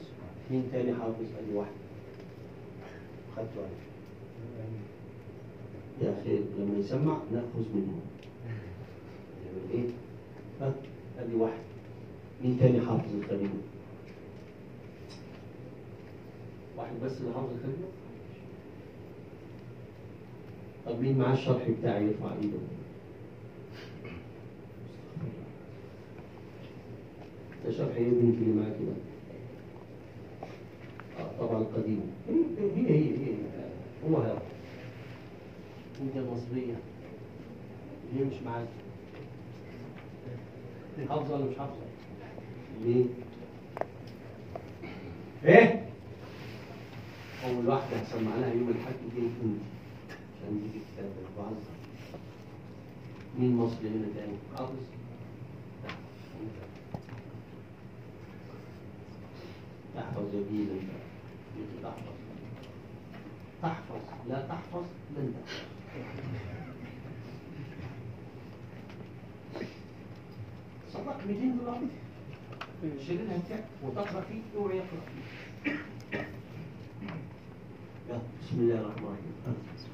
مين 0.51 0.69
تاني 0.73 0.95
حافظ؟ 0.95 1.25
ادي 1.39 1.55
واحد. 1.55 1.71
خدته 3.37 3.61
عليه 3.61 3.81
يا 6.03 6.21
أخي 6.21 6.39
لما 6.59 6.79
يسمع 6.79 7.17
ناخذ 7.33 7.65
منه 7.75 8.01
يعمل 9.47 9.71
إيه؟ 9.73 9.89
ها 10.61 10.75
ادي 11.19 11.35
واحد. 11.35 11.63
مين 12.45 12.59
تاني 12.59 12.81
حافظ 12.81 13.15
الكلمة 13.21 13.51
واحد 16.77 16.93
بس 17.05 17.21
اللي 17.21 17.35
حافظ 17.35 17.49
الكلمة 17.53 17.89
طب 20.87 21.01
مين 21.01 21.19
معاه 21.19 21.33
الشرح 21.35 21.69
بتاعي 21.81 22.05
يرفع 22.05 22.33
إيده. 22.43 22.59
ده 27.65 27.73
شرح 27.73 27.97
إيه 27.97 28.09
بنتي 28.11 28.39
اللي 28.43 28.61
معاك 28.63 28.77
ده 28.81 28.93
آه، 31.25 31.31
طبعا 31.41 31.65
قديم. 31.77 32.01
هي 32.77 32.91
هي 32.91 33.11
هي 33.17 33.35
هو 34.11 34.17
هذا. 34.17 34.43
انت 36.03 36.17
مصرية. 36.17 36.75
ليه 38.15 38.25
مش 38.25 38.43
معاك. 38.47 38.67
حافظة 41.09 41.35
ولا 41.35 41.45
مش 41.45 41.57
حافظة؟ 41.59 41.77
ليه 42.85 43.05
إيه؟ 45.45 45.85
أول 47.47 47.67
واحدة 47.69 47.97
هسمع 47.97 48.37
لها 48.37 48.53
يوم 48.55 48.69
الحج 48.69 48.95
دي. 49.17 49.23
انت 49.23 49.61
عشان 50.41 50.71
كتاب 50.75 51.11
بعض 51.39 51.53
مين 53.39 53.57
مصري 53.57 53.89
هنا 53.89 54.07
تاني؟ 54.15 54.37
أنت. 54.61 54.71
تحفظ 59.95 60.23
جميلا 60.33 60.73
انت. 60.73 60.91
تحفظ. 61.83 62.15
تحفظ. 63.63 64.01
لا 64.29 64.47
تحفظ 64.49 64.85
لن 65.17 65.35
تحفظ 65.35 65.65
صدق 70.93 71.27
200 71.27 71.59
دولار. 71.61 71.81
شيلها 73.07 73.39
كده 73.49 73.65
وتقرأ 73.83 74.21
فيه 74.21 74.41
اوعى 74.57 74.77
يقرأ 74.77 75.01
فيه. 75.65 75.71
بسم 78.11 78.61
الله 78.61 78.75
الرحمن 78.81 79.05
الرحيم. 79.05 79.90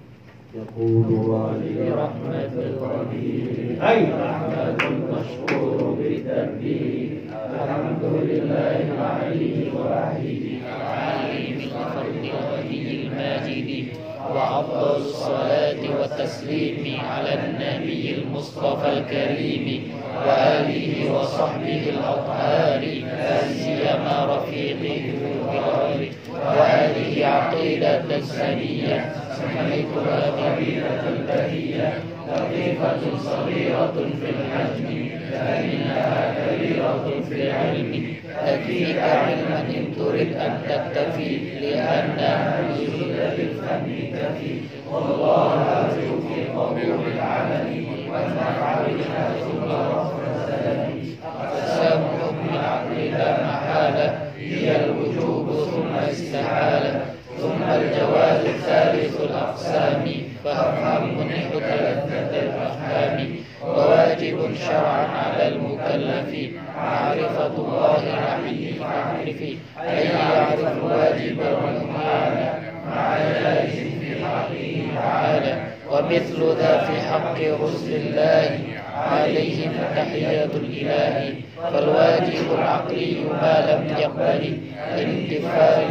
يقول 0.55 1.13
والي 1.13 1.91
برحمة 1.91 2.53
القدير 2.57 3.89
أي 3.89 4.03
رحمة 4.05 4.77
المشكور 4.89 5.95
بالتدبير 5.99 7.09
الحمد 7.55 8.03
لله 8.05 8.77
العلي 8.95 9.53
الوحيد 9.69 10.61
العالم 10.77 11.59
بخلق 11.59 12.53
ولي 12.53 13.03
الماجد 13.03 13.87
وأفضل 14.35 14.97
الصلاة 14.97 15.83
والتسليم 16.01 17.01
على 17.01 17.35
النبي 17.35 18.15
المصطفى 18.19 18.93
الكريم. 18.93 19.83
وآله 20.27 21.13
وصحبه 21.13 21.83
الأطهار. 21.91 22.81
لا 23.03 23.49
سيما 23.49 24.37
رفيقه 24.37 25.03
في 25.51 25.59
الغاية 25.59 26.11
وهذه 26.35 27.27
عقيدة 27.27 28.21
سنية. 28.21 29.26
سميتها 29.37 30.31
قبيلة 30.31 31.09
البهية 31.09 31.93
لطيفة 32.29 33.19
صغيرة 33.19 33.93
في 34.21 34.31
الحجم 34.31 35.09
لكنها 35.33 36.35
كبيرة 36.39 37.21
في 37.29 37.43
العلم 37.43 38.17
تكفيك 38.47 38.99
علما 38.99 39.61
إن 39.61 39.93
ترد 39.97 40.33
أن 40.37 40.59
تكتفي 40.69 41.39
لأنها 41.61 42.61
بشدة 42.63 43.33
الفهم 43.33 43.87
تفي 44.13 44.61
والله 44.93 45.53
أرجو 45.53 46.21
في 46.29 46.45
قبول 46.57 47.01
العمل 47.15 47.87
والنفع 48.11 48.75
بها 48.87 49.33
ثم 49.41 49.65
رفع 49.65 50.19
السلام 50.37 50.99
أقسام 51.41 52.03
حكم 52.21 52.55
العقل 52.55 53.11
لا 53.11 53.43
محالة 53.45 54.19
هي 54.39 54.85
الوجوب 54.85 55.51
ثم 55.53 55.95
الاستحالة 56.05 57.16
ثم 57.41 57.63
الجواز 57.63 58.45
الثالث 58.47 59.21
الأقسام 59.21 60.05
فافهم 60.45 61.19
منح 61.19 61.45
لذة 61.55 62.43
الأفهام 62.43 63.29
وواجب 63.65 64.55
شرعا 64.55 65.07
على 65.07 65.49
المكلف 65.49 66.51
معرفة 66.77 67.47
الله 67.47 68.03
العلي 68.03 68.73
فاعرفي 68.73 69.57
أي 69.81 70.05
يعرف 70.05 70.61
الواجب 70.61 71.39
والمحال 71.39 72.63
مع 72.91 73.17
جائز 73.19 73.71
في 74.01 74.25
حقه 74.25 74.83
تعالى. 74.95 75.67
ومثل 75.91 76.57
ذا 76.59 76.79
في 76.79 77.01
حق 77.01 77.39
رسل 77.63 77.93
الله 77.95 78.59
عليهم 78.97 79.73
تحية 79.97 80.45
الإله. 80.45 81.35
فالواجب 81.63 82.53
العقلي 82.59 83.17
ما 83.43 83.55
لم 83.71 83.97
يقبل 83.99 84.59
الانتفاع 84.95 85.85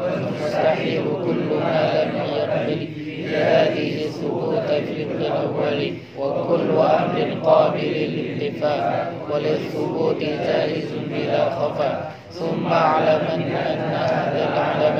والمستحيل 0.00 1.02
كل 1.24 1.54
ما 1.54 2.04
لم 2.04 2.12
يقبل 2.36 2.88
بهذه 2.96 4.04
الثبوت 4.04 4.68
في 4.68 5.02
الأول 5.02 5.92
وكل 6.18 6.70
أمر 6.70 7.40
قابل 7.44 7.80
للانتفاع 7.80 9.10
وللثبوت 9.30 10.20
جائز 10.20 10.88
بلا 11.10 11.50
خفاء. 11.50 12.12
ثم 12.30 12.66
اعلمن 12.66 13.42
أن 13.52 13.78
هذا 13.92 14.48
العلم 14.52 14.98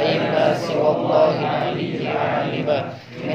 أي 0.00 0.18
ما 0.18 0.54
سوى 0.54 0.96
الله 0.96 1.40
العلي 1.40 2.08
عالما. 2.08 2.84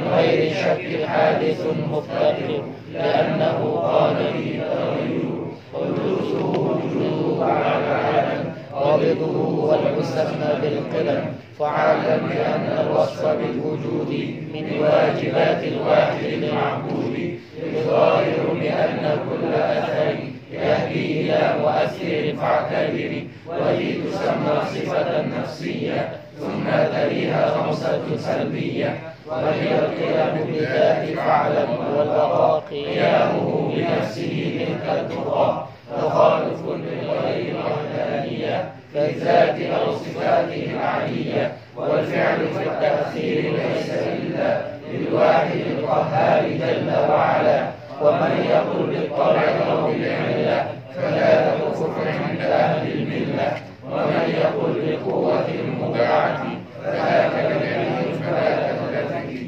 من 0.01 0.13
غير 0.13 0.53
شك 0.53 1.05
حادث 1.05 1.65
مفتقر 1.91 2.63
لأنه 2.93 3.79
قال 3.83 4.15
لي 4.15 4.59
تغير 4.59 5.31
وجوزه 5.73 6.45
وجوده 6.45 7.45
على 7.45 7.77
العالم 7.77 8.53
قابضه 8.73 9.25
هو 9.25 9.75
المسمى 9.75 10.49
بالقدم 10.61 11.21
فعلم 11.59 12.29
بأن 12.29 12.85
الوصف 12.85 13.25
بالوجود 13.25 14.09
من 14.53 14.79
واجبات 14.79 15.63
الواحد 15.63 16.23
المعبود. 16.23 17.39
الظاهر 17.63 18.53
بأن 18.53 19.17
كل 19.29 19.53
أثر 19.53 20.15
يهدي 20.53 21.21
إلى 21.21 21.55
مؤثر 21.61 22.35
فاعتبر 22.41 23.23
وهي 23.47 23.93
تسمى 23.93 24.61
صفة 24.65 25.21
نفسية 25.21 26.09
ثم 26.41 26.69
تليها 26.93 27.49
خمسة 27.49 28.01
سلبية 28.17 28.99
وهي 29.27 29.79
القيام 29.79 30.45
بالذات 30.47 31.17
فاعلم 31.17 31.69
والبقاء 31.97 32.63
قيامه 32.69 33.71
بنفسه 33.75 34.59
تلك 34.59 34.97
التقى 34.99 35.65
مخالف 35.97 36.59
لغير 36.65 37.55
الوحدانية 37.55 38.71
بالذات 38.93 39.55
أو 39.61 39.91
صفاته 39.95 40.71
العالية 40.73 41.51
والفعل 41.77 42.37
في 42.47 42.63
التأثير 42.63 43.51
ليس 43.53 43.89
إلا 43.89 44.61
للواحد 44.93 45.59
القهار 45.77 46.43
جل 46.47 46.91
وعلا. 47.09 47.67
ومن 48.01 48.45
يقل 48.49 48.87
بالطبع 48.87 49.43
أو 49.71 49.87
بالعلة 49.87 50.65
فلا 50.95 51.51
كفر 51.55 52.07
عند 52.07 52.41
أهل 52.41 52.91
الملة. 52.91 53.70
ومن 53.91 54.29
يقل 54.29 54.97
بقوة 54.97 55.47
المبعة 55.49 56.43
فذاك 56.83 57.31
بالعلم 57.61 58.19
فلا 58.19 58.77
تختلف 58.77 59.41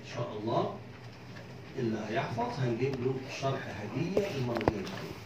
إن 0.00 0.06
شاء 0.14 0.28
الله 0.40 0.74
اللي 1.78 1.98
هيحفظ 2.10 2.60
هنجيب 2.64 2.94
له 3.04 3.14
شرح 3.40 3.60
هدية 3.82 4.26
المره 4.38 4.56
الجاية. 4.56 5.21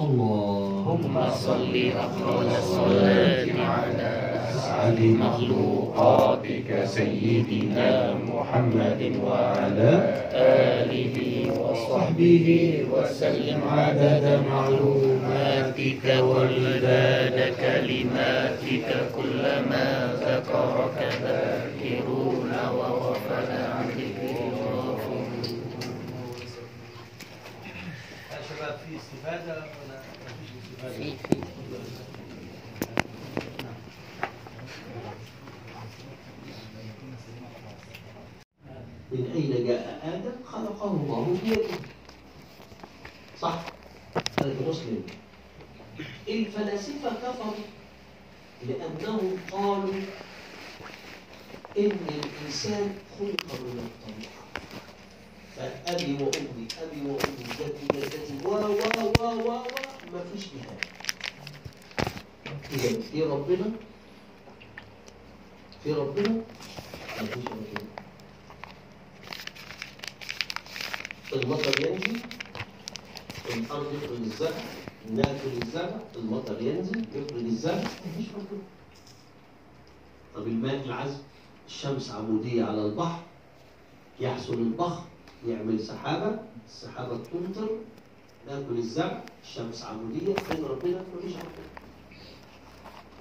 اللهم 0.00 1.30
صل 1.30 1.74
أفضل 1.96 2.46
الصلاة 2.58 3.46
على 3.66 4.10
أسعد 4.50 5.00
مخلوقاتك 5.00 6.84
سيدنا 6.84 8.14
محمد 8.14 9.12
وعلى 9.24 9.92
آله 10.32 11.16
وصحبه 11.60 12.48
وسلم 12.92 13.60
عدد 13.68 14.24
معلوماتك 14.50 16.04
ومداد 16.20 17.54
كلماتك 17.60 18.88
كلما 19.16 19.88
ذكرك 20.20 20.98
ذاكرون 21.22 22.52
وغفل 22.76 23.48
عن 23.52 23.84
ذكر 23.98 24.34
غافلون 24.56 25.30
يا 28.32 28.38
شباب 28.48 28.76
في 28.88 28.96
استفادة؟ 28.96 29.79
في 30.80 30.88
في. 30.88 31.36
من 39.12 39.32
أين 39.34 39.66
جاء 39.66 40.00
آدم؟ 40.04 40.44
خلقه 40.44 40.90
الله 40.90 41.38
بيده 41.44 41.68
صح؟ 43.40 43.64
هذا 44.40 44.68
مسلم. 44.68 45.02
الفلاسفة 46.28 47.10
كفروا 47.10 47.54
لأنهم 48.68 49.36
قالوا 49.52 49.94
إن 51.78 51.98
الإنسان 52.08 52.94
خلق 53.18 53.60
من 53.60 53.78
الطبيعة. 53.88 54.42
فأبي 55.56 56.12
وأمي 56.12 56.68
أبي 56.82 57.00
وأمي 57.00 57.44
جدي 57.60 57.86
جدتي 58.00 58.46
و 58.46 58.48
و 58.48 58.78
و 58.98 59.24
و 59.24 59.50
و. 59.50 59.62
ما 60.12 60.24
فيش 60.32 60.46
نهاية 60.54 60.80
إذا 62.72 63.00
في 63.00 63.22
ربنا 63.22 63.70
في 65.84 65.92
ربنا 65.92 66.28
ما 66.28 67.26
فيش 67.26 67.44
ربنا 67.46 67.84
المطر 71.32 71.86
ينزل 71.90 72.20
الأرض 73.54 73.94
يخرج 73.94 74.16
الزرع 74.20 74.60
ناكل 75.10 75.62
الزرع 75.62 76.00
المطر 76.16 76.62
ينزل 76.62 77.04
يخرج 77.14 77.44
الزرع 77.44 77.82
مفيش 78.06 78.26
ربنا. 78.34 78.62
طب 80.34 80.46
الماء 80.46 80.84
العذب 80.84 81.18
الشمس 81.68 82.10
عمودية 82.10 82.64
على 82.64 82.86
البحر 82.86 83.22
يحصل 84.20 84.54
البخر 84.54 85.02
يعمل 85.46 85.80
سحابة 85.80 86.38
السحابة 86.68 87.16
تمطر 87.16 87.68
ناكل 88.50 88.78
الزرع 88.78 89.24
الشمس 89.42 89.82
عمودية 89.82 90.34
فين 90.34 90.64
ربنا 90.64 91.04
مفيش 91.16 91.32
ربنا 91.32 91.70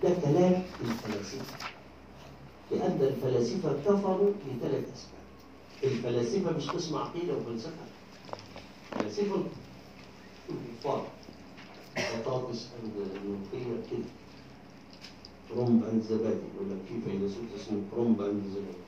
ده 0.03 0.09
كلام 0.21 0.63
الفلاسفة. 0.81 1.67
لأن 2.71 3.01
الفلاسفة 3.01 3.73
كفروا 3.85 4.31
لثلاث 4.47 4.83
أسباب. 4.93 5.23
الفلاسفة 5.83 6.57
مش 6.57 6.69
قسم 6.69 6.95
عقيدة 6.97 7.33
وفلسفة. 7.37 7.85
فلاسفة 8.91 9.43
الكفار 10.49 11.07
بطاطس 11.97 12.67
عند 12.83 12.93
الملوخية 13.15 13.87
كده. 13.91 14.05
كرومب 15.49 15.83
عند 15.85 16.03
زبادي. 16.03 16.39
يقول 16.55 16.69
لك 16.69 16.77
في 16.87 17.11
فيلسوف 17.11 17.43
اسمه 17.55 17.81
كرومب 17.91 18.21
عند 18.21 18.43
زبادي. 18.51 18.79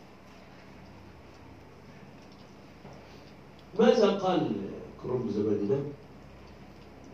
ماذا 3.80 4.18
قال 4.18 4.56
كرومب 5.04 5.30
زبادي 5.32 5.66
ده؟ 5.68 5.80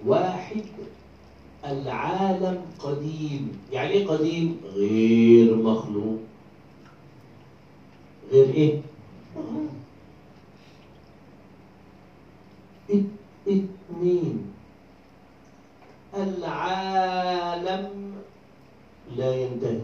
واحد 0.06 0.64
العالم 1.66 2.62
قديم. 2.80 3.60
يعني 3.72 3.90
إيه 3.90 4.08
قديم؟ 4.08 4.62
غير 4.74 5.56
مخلوق. 5.56 6.20
غير 8.32 8.50
إيه؟ 8.54 8.82
اتنين 13.48 14.54
العالم 16.16 18.14
لا 19.18 19.36
ينتهي. 19.36 19.80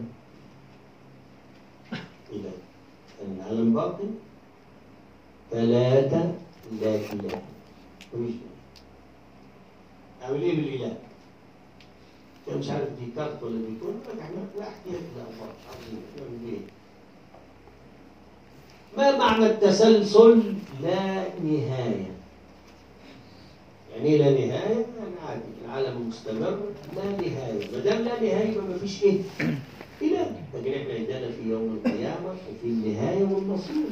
إلى 2.33 2.51
العالم 3.27 3.73
باقي 3.73 4.07
ثلاثة 5.51 6.33
لا 6.81 6.95
إله 6.95 7.41
إيه 10.29 10.55
بالإله؟ 10.55 10.97
كان 12.47 12.57
مش 12.57 12.69
عارف 12.69 12.87
دي 12.99 13.05
كارت 13.15 13.43
ولا 13.43 13.57
دي 13.57 13.73
كون 13.81 14.01
لك 14.13 14.19
إحنا 14.21 14.35
لا 14.57 14.67
احتياج؟ 14.69 15.01
ما 18.97 19.17
معنى 19.17 19.45
التسلسل 19.45 20.43
لا 20.83 21.39
نهاية؟ 21.43 22.11
يعني 23.95 24.09
إيه 24.09 24.17
لا 24.17 24.31
نهاية؟ 24.31 24.85
يعني 24.99 25.15
عادي 25.27 25.41
العالم 25.65 26.07
مستمر 26.07 26.59
لا 26.95 27.05
نهاية 27.11 27.71
ما 27.71 27.79
دام 27.79 27.97
لا 28.01 28.21
نهاية 28.21 28.51
يبقى 28.51 28.65
ما 28.67 28.77
فيش 28.77 29.03
إيه؟ 29.03 29.19
إله 30.01 30.35
لكن 30.53 30.73
إحنا 30.73 30.93
عندنا 30.93 31.31
في 31.31 31.49
يوم 31.49 31.79
القيامة 31.85 32.29
وفي 32.29 32.67
النهاية 32.67 33.23
والمصير 33.23 33.85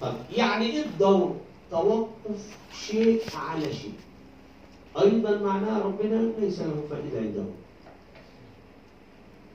طب 0.00 0.14
يعني 0.36 0.66
إيه 0.66 0.82
الدور؟ 0.84 1.36
توقف 1.70 2.56
شيء 2.86 3.20
على 3.36 3.72
شيء 3.72 3.92
أيضا 5.00 5.38
معناه 5.38 5.82
ربنا 5.82 6.32
ليس 6.38 6.60
له 6.60 6.82
فائدة 6.90 7.18
عنده. 7.18 7.44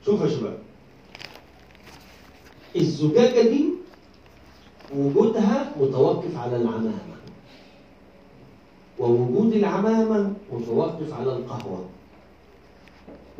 شوف 0.04 0.20
يا 0.20 0.28
شباب. 0.28 0.58
الزجاجة 2.76 3.48
دي 3.48 3.68
وجودها 4.96 5.72
متوقف 5.80 6.36
على 6.36 6.56
العمامة. 6.56 7.14
ووجود 8.98 9.52
العمامة 9.52 10.32
متوقف 10.52 11.12
على 11.12 11.32
القهوة. 11.36 11.84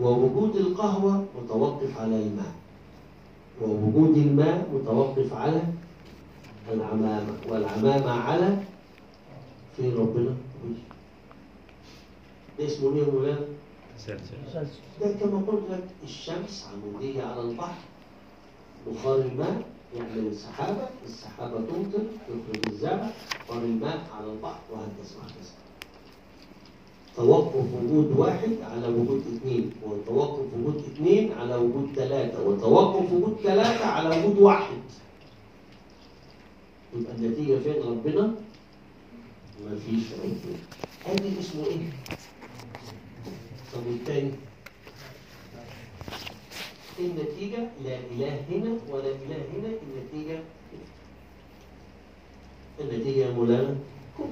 ووجود 0.00 0.56
القهوة 0.56 1.24
متوقف 1.42 2.00
على 2.00 2.16
الماء. 2.16 2.54
ووجود 3.62 4.16
الماء 4.16 4.68
متوقف 4.74 5.32
على 5.32 5.62
العمامة. 6.72 7.34
والعمامة 7.48 8.10
على 8.10 8.58
في 9.76 9.90
ربنا. 9.90 10.34
ده 12.58 12.66
اسمه 12.66 12.92
إيه 12.96 13.02
يا 13.02 13.06
مولانا؟ 13.12 13.46
ده 15.00 15.12
كما 15.20 15.38
قلت 15.46 15.70
لك 15.70 15.84
الشمس 16.04 16.66
عمودية 16.72 17.22
على 17.22 17.40
البحر 17.40 17.80
بخار 18.86 19.18
الماء 19.18 19.62
يعمل 19.96 20.36
سحابة 20.36 20.88
السحابة 21.04 21.56
تمطر 21.56 21.98
تخرج 22.28 22.72
الزرع 22.72 23.10
بخار 23.48 23.62
الماء 23.62 24.06
على 24.14 24.26
البحر 24.32 24.60
وهكذا 24.72 25.16
وهكذا 25.18 25.50
توقف 27.16 27.64
وجود 27.82 28.18
واحد 28.18 28.50
على 28.62 28.88
وجود 28.88 29.22
اثنين 29.36 29.70
وتوقف 29.84 30.44
وجود 30.58 30.76
اثنين 30.94 31.32
على 31.32 31.54
وجود 31.56 31.88
ثلاثة 31.96 32.42
وتوقف 32.48 33.12
وجود 33.12 33.36
ثلاثة 33.42 33.84
على 33.86 34.08
وجود 34.24 34.38
واحد 34.38 34.76
يبقى 36.96 37.12
النتيجة 37.14 37.58
فين 37.58 37.82
ربنا؟ 37.82 38.34
مفيش 39.66 40.12
ربنا 40.12 40.56
هذه 41.06 41.40
اسمه 41.40 41.64
إيه؟ 41.66 41.78
طب 43.74 43.86
والتاني 43.86 44.30
النتيجة 46.98 47.58
لا 47.84 47.98
إله 47.98 48.40
هنا 48.50 48.78
ولا 48.90 49.08
إله 49.08 49.42
هنا 49.54 49.68
النتيجة 49.82 50.42
النتيجة 53.34 53.34
يا 53.34 53.38
مولانا 53.38 53.76
كفر 54.18 54.28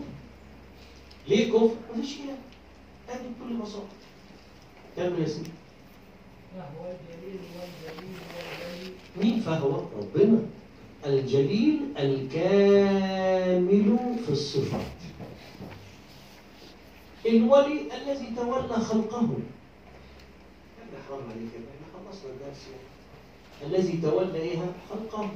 ليه 1.28 1.52
كفر؟ 1.52 1.74
مفيش 1.96 2.16
إله 2.16 2.36
هذه 3.08 3.20
بكل 3.40 3.54
بساطة 3.62 3.86
كمل 4.96 5.20
يا 5.22 5.26
سيدي 5.26 5.50
فهو 6.56 6.84
الجليل 6.86 7.40
والجليل 7.56 8.14
والجليل 8.36 8.92
مين 9.22 9.40
فهو؟ 9.40 9.82
ربنا 9.98 10.38
الجليل 11.06 11.80
الكامل 11.98 13.98
في 14.26 14.32
الصفات 14.32 14.92
الولي 17.26 17.80
الذي 18.02 18.26
تولى 18.36 18.68
خلقه 18.74 19.28
إحنا 20.82 20.98
حرام 21.08 21.22
عليك 21.24 21.50
يا 21.54 21.58
ابني، 21.58 21.74
إحنا 21.74 21.88
خلصنا 22.10 22.30
الدرس 22.30 22.62
يعني. 22.66 22.86
الذي 23.76 23.94
تولى 24.02 24.38
إيه 24.38 24.58
خلقه 24.90 25.28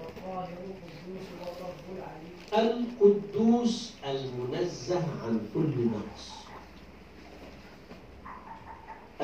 والطاهر 0.00 0.48
قدوس 0.48 1.26
والرب 1.40 1.80
العليم 1.96 2.36
القدوس 2.70 3.74
المنزه 4.04 5.02
عن 5.24 5.34
كل 5.54 5.74
نقص 5.84 6.24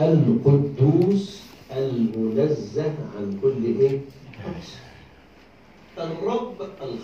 القدوس 0.00 1.42
المنزه 1.72 2.94
عن 3.16 3.38
كل 3.42 3.64
إيه 3.80 4.00
نقص 4.46 4.70
الرب 5.98 6.56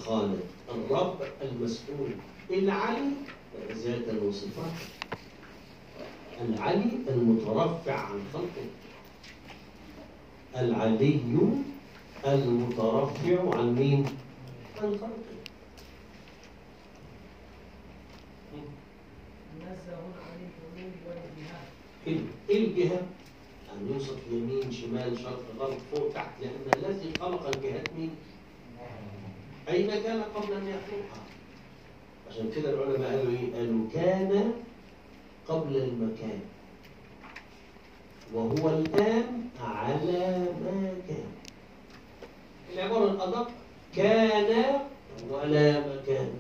الخالق 0.05 0.45
الرب 0.69 1.19
المسؤول 1.43 2.11
العلي 2.51 3.11
ذاتا 3.73 4.23
وصفاتا 4.23 4.87
العلي 6.41 6.91
المترفع 7.09 7.95
عن 8.01 8.21
خلقه 8.33 8.67
العلي 10.57 11.21
المترفع 12.27 13.57
عن 13.59 13.75
مين؟ 13.75 14.05
عن 14.83 14.91
خلقه. 15.01 15.35
إيه 22.51 22.67
الجهة؟ 22.67 23.03
أن 23.73 23.89
يوصف 23.93 24.19
يمين 24.31 24.73
شمال 24.73 25.19
شرق 25.19 25.43
غرب 25.59 25.79
فوق 25.95 26.13
تحت 26.15 26.31
لأن 26.43 26.61
الذي 26.85 27.13
خلق 27.21 27.47
الجهات 27.57 27.89
مين؟ 27.99 28.11
أين 29.69 29.91
كان 30.03 30.23
قبل 30.23 30.53
أن 30.53 30.69
يخلقها؟ 30.69 31.23
عشان 32.31 32.51
كده 32.57 32.71
العلماء 32.71 33.11
قالوا 33.11 33.33
إيه؟ 33.33 33.55
قالوا 33.55 33.89
كان 33.95 34.53
قبل 35.49 35.77
المكان. 35.77 36.41
وهو 38.35 38.69
الآن 38.69 39.49
على 39.61 40.47
ما 40.65 40.95
كان. 41.09 41.27
العبارة 42.75 43.11
الأدق 43.11 43.51
كان 43.97 44.81
ولا 45.31 45.81
مكان 45.81 46.31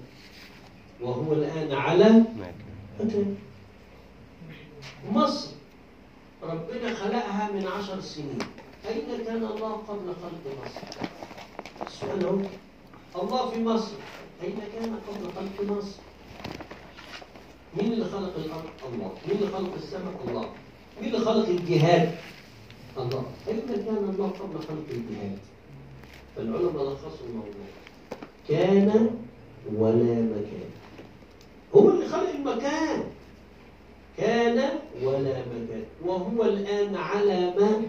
وهو 1.00 1.32
الآن 1.32 1.72
على 1.72 2.24
مكان 3.00 3.36
مصر. 5.12 5.50
ربنا 6.42 6.94
خلقها 6.94 7.50
من 7.52 7.66
عشر 7.66 8.00
سنين. 8.00 8.38
أين 8.88 9.24
كان 9.26 9.44
الله 9.44 9.72
قبل 9.72 10.12
خلق 10.22 10.64
مصر؟ 10.64 11.06
السؤال 11.86 12.26
هو 12.26 12.38
الله 13.22 13.50
في 13.50 13.64
مصر. 13.64 13.92
أين 14.42 14.58
كان 14.74 14.96
قبل 15.08 15.32
خلق 15.36 15.76
مصر؟ 15.76 15.98
مين 17.76 17.92
اللي 17.92 18.04
خلق 18.04 18.36
الأرض؟ 18.36 18.64
الله. 18.92 19.12
مين 19.28 19.36
اللي 19.36 19.52
خلق 19.52 19.74
السماء؟ 19.74 20.14
الله. 20.28 20.50
مين 21.00 21.14
اللي 21.14 21.24
خلق 21.24 21.48
الجهاد؟ 21.48 22.14
الله. 22.98 23.24
أين 23.48 23.60
كان 23.66 24.10
الله 24.14 24.28
قبل 24.28 24.58
خلق 24.58 24.86
الجهاد؟ 24.90 25.38
فالعلماء 26.36 26.92
لخصوا 26.92 27.26
الموضوع. 27.28 27.68
كان 28.48 29.10
ولا 29.76 30.14
مكان. 30.14 30.70
هو 31.76 31.90
اللي 31.90 32.08
خلق 32.08 32.28
المكان. 32.30 33.04
كان 34.18 34.78
ولا 35.02 35.40
مكان. 35.40 35.84
وهو 36.04 36.44
الآن 36.44 36.96
على 36.96 37.54
ما 37.58 37.82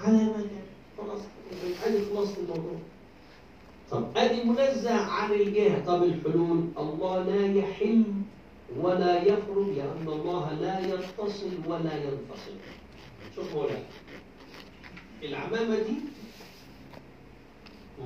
على 0.00 0.24
مكان 0.24 0.64
خلاص. 0.98 1.20
ادي 1.84 1.98
خلاصة 2.14 2.36
الموضوع. 2.38 2.78
طب 3.90 4.16
ادي 4.16 4.44
منزه 4.44 4.94
عن 4.94 5.32
الجهة. 5.32 5.84
طب 5.86 6.02
الحلول؟ 6.02 6.64
الله 6.78 7.22
لا 7.22 7.46
يحل 7.54 8.04
ولا 8.76 9.22
يخرج 9.22 9.66
لأن 9.76 10.08
الله 10.08 10.52
لا 10.52 10.80
يتصل 10.80 11.50
ولا 11.66 11.96
ينفصل. 11.96 12.54
شوف 13.36 13.54
مولانا 13.54 13.84
العمامة 15.22 15.74
دي 15.76 15.94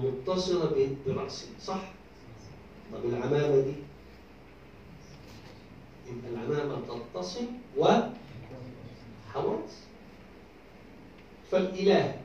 متصلة 0.03 0.97
برأسي 1.07 1.47
صح؟ 1.63 1.93
طب 2.93 3.05
العمامة 3.05 3.61
دي 3.61 3.75
يبقى 6.09 6.31
العمامة 6.33 6.81
تتصل 7.15 7.45
وحواس 7.77 8.11
فالإله 11.51 12.21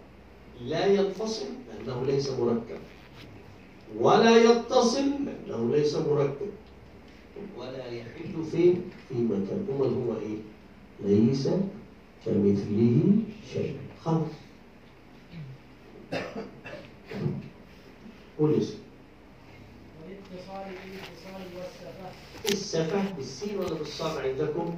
لا 0.61 0.85
ينفصل 0.85 1.45
لأنه 1.69 2.05
ليس 2.05 2.29
مركب 2.29 2.79
ولا 3.97 4.37
يتصل 4.37 5.11
لأنه 5.47 5.75
ليس 5.75 5.95
مركب. 5.95 6.49
ولا 7.57 7.85
يحل 7.87 8.43
فين 8.51 8.81
في 9.09 9.15
مكان. 9.15 9.65
أمال 9.69 9.93
هو 9.93 10.15
إيه؟ 10.17 10.37
ليس 11.05 11.49
كمثله 12.25 13.17
شيء. 13.53 13.77
خلاص. 14.03 14.27
قول 18.39 18.53
اسم. 18.53 18.77
السفه 22.51 23.11
بالسين 23.17 23.57
ولا 23.57 23.73
بالصاد 23.73 24.17
عندكم؟ 24.17 24.75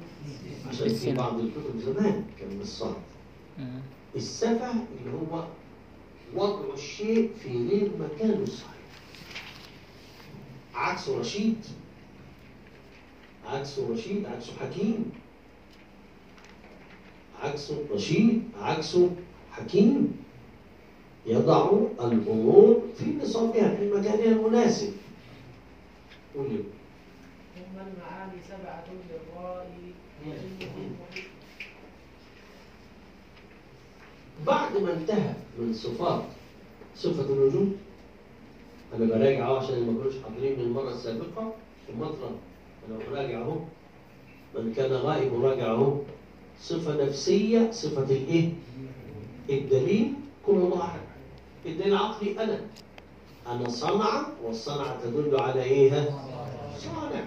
عشان 0.68 0.88
في 0.88 1.12
بعض 1.12 1.40
الكتب 1.40 1.80
زمان 1.80 2.24
كان 2.40 2.58
بالصاد. 2.58 2.94
السفه 4.16 4.70
اللي 4.70 5.12
هو 5.32 5.44
وضع 6.36 6.74
الشيء 6.74 7.30
في 7.42 7.68
غير 7.68 7.90
مكانه 8.00 8.42
الصحيح 8.42 8.71
عكسه 10.74 11.18
رشيد. 11.20 11.56
عكسه 13.46 13.92
رشيد 13.92 14.26
عكسه 14.26 14.52
حكيم. 14.60 15.12
عكسه 17.42 17.84
رشيد 17.90 18.42
عكسه 18.60 19.10
حكيم. 19.52 20.24
يضع 21.26 21.70
الأمور 22.00 22.82
في 22.98 23.04
نصابها 23.22 23.76
في 23.76 23.90
مكانها 23.90 24.24
المناسب. 24.24 24.92
ثم 26.34 27.76
المعاني 27.76 28.38
سبعة 28.48 28.84
للرائي. 29.10 29.92
بعد 34.46 34.76
ما 34.76 34.92
انتهى 34.92 35.34
من 35.58 35.74
صفات 35.74 36.24
صفة 36.96 37.32
الوجود 37.32 37.76
أنا 38.94 39.04
براجع 39.04 39.46
أهو 39.46 39.56
عشان 39.56 39.86
ما 39.86 39.98
كانوش 39.98 40.14
حاضرين 40.24 40.58
من 40.58 40.64
المرة 40.64 40.90
السابقة 40.90 41.52
في 41.86 41.92
المطرة. 41.92 42.30
أنا 42.88 42.98
براجع 43.10 43.42
أهو. 43.42 43.56
من 44.54 44.72
كان 44.74 44.92
غائب 44.92 45.44
راجع 45.44 45.66
أهو. 45.70 45.96
صفة 46.60 47.04
نفسية 47.04 47.70
صفة 47.70 48.02
الإيه؟ 48.02 48.52
الدليل. 49.50 50.14
كل 50.46 50.72
أحد 50.80 51.00
الدليل 51.66 51.92
العقلي 51.92 52.44
أنا. 52.44 52.60
أنا 53.46 53.68
صنع 53.68 54.26
والصنعة 54.44 55.00
تدل 55.04 55.36
على؟ 55.40 55.90
ها؟ 55.90 56.04
صانع. 56.78 57.24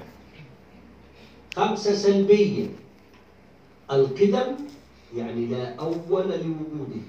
خمسة 1.56 1.96
سلبية. 1.96 2.68
القدم 3.92 4.56
يعني 5.16 5.46
لا 5.46 5.76
أول 5.76 6.24
لوجوده. 6.30 7.02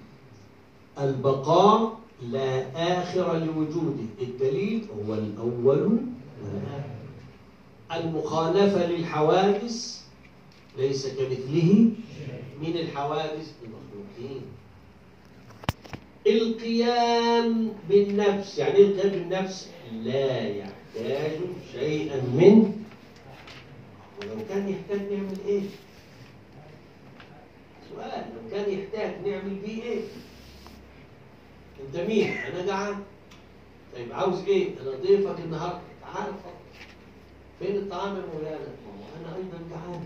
البقاء 0.99 1.99
لا 2.23 2.67
آخر 3.01 3.39
لوجوده 3.39 4.05
الدليل 4.23 4.87
هو 4.99 5.15
الأول 5.15 5.99
المخالفة 7.93 8.87
للحوادث 8.87 10.01
ليس 10.79 11.07
كمثله 11.07 11.91
من 12.63 12.77
الحوادث 12.77 13.53
المخلوقين. 13.63 14.43
القيام 16.27 17.73
بالنفس 17.89 18.59
يعني 18.59 18.81
القيام 18.81 19.11
بالنفس 19.11 19.69
لا 19.93 20.49
يحتاج 20.49 21.39
شيئا 21.73 22.17
من 22.17 22.73
ولو 24.21 24.37
كان 24.49 24.69
يحتاج 24.69 25.01
نعمل 25.13 25.37
إيه؟ 25.47 25.63
سؤال 27.91 28.25
لو 28.35 28.51
كان 28.51 28.73
يحتاج 28.79 29.29
نعمل 29.29 29.55
بيه 29.67 29.83
إيه؟ 29.83 30.01
انت 31.81 31.97
مين 32.09 32.31
أنا 32.31 32.67
جعان 32.67 32.97
طيب 33.95 34.13
عاوز 34.13 34.45
إيه؟ 34.45 34.69
أنا 34.83 34.91
ضيفك 34.91 35.41
النهارده. 35.41 35.81
تعال 36.03 36.33
فين 37.59 37.77
الطعام 37.77 38.17
يا 38.17 38.23
مولانا؟ 38.35 38.59
ما 38.59 38.93
هو 38.93 39.21
أنا 39.21 39.37
أيضا 39.37 39.59
جعان. 39.71 40.05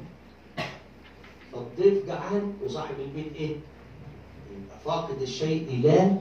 فالضيف 1.53 2.07
جعان 2.07 2.53
وصاحب 2.65 2.95
البيت 3.01 3.37
إيه؟ 3.37 3.49
يبقى 4.57 4.79
فاقد 4.85 5.23
الشيء 5.23 5.81
لا 5.85 6.17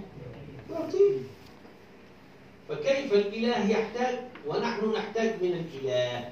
يعطيه 0.72 1.18
فكيف 2.70 3.14
الإله 3.14 3.70
يحتاج؟ 3.70 4.20
ونحن 4.48 4.92
نحتاج 4.92 5.44
من 5.44 5.52
الإله. 5.54 6.30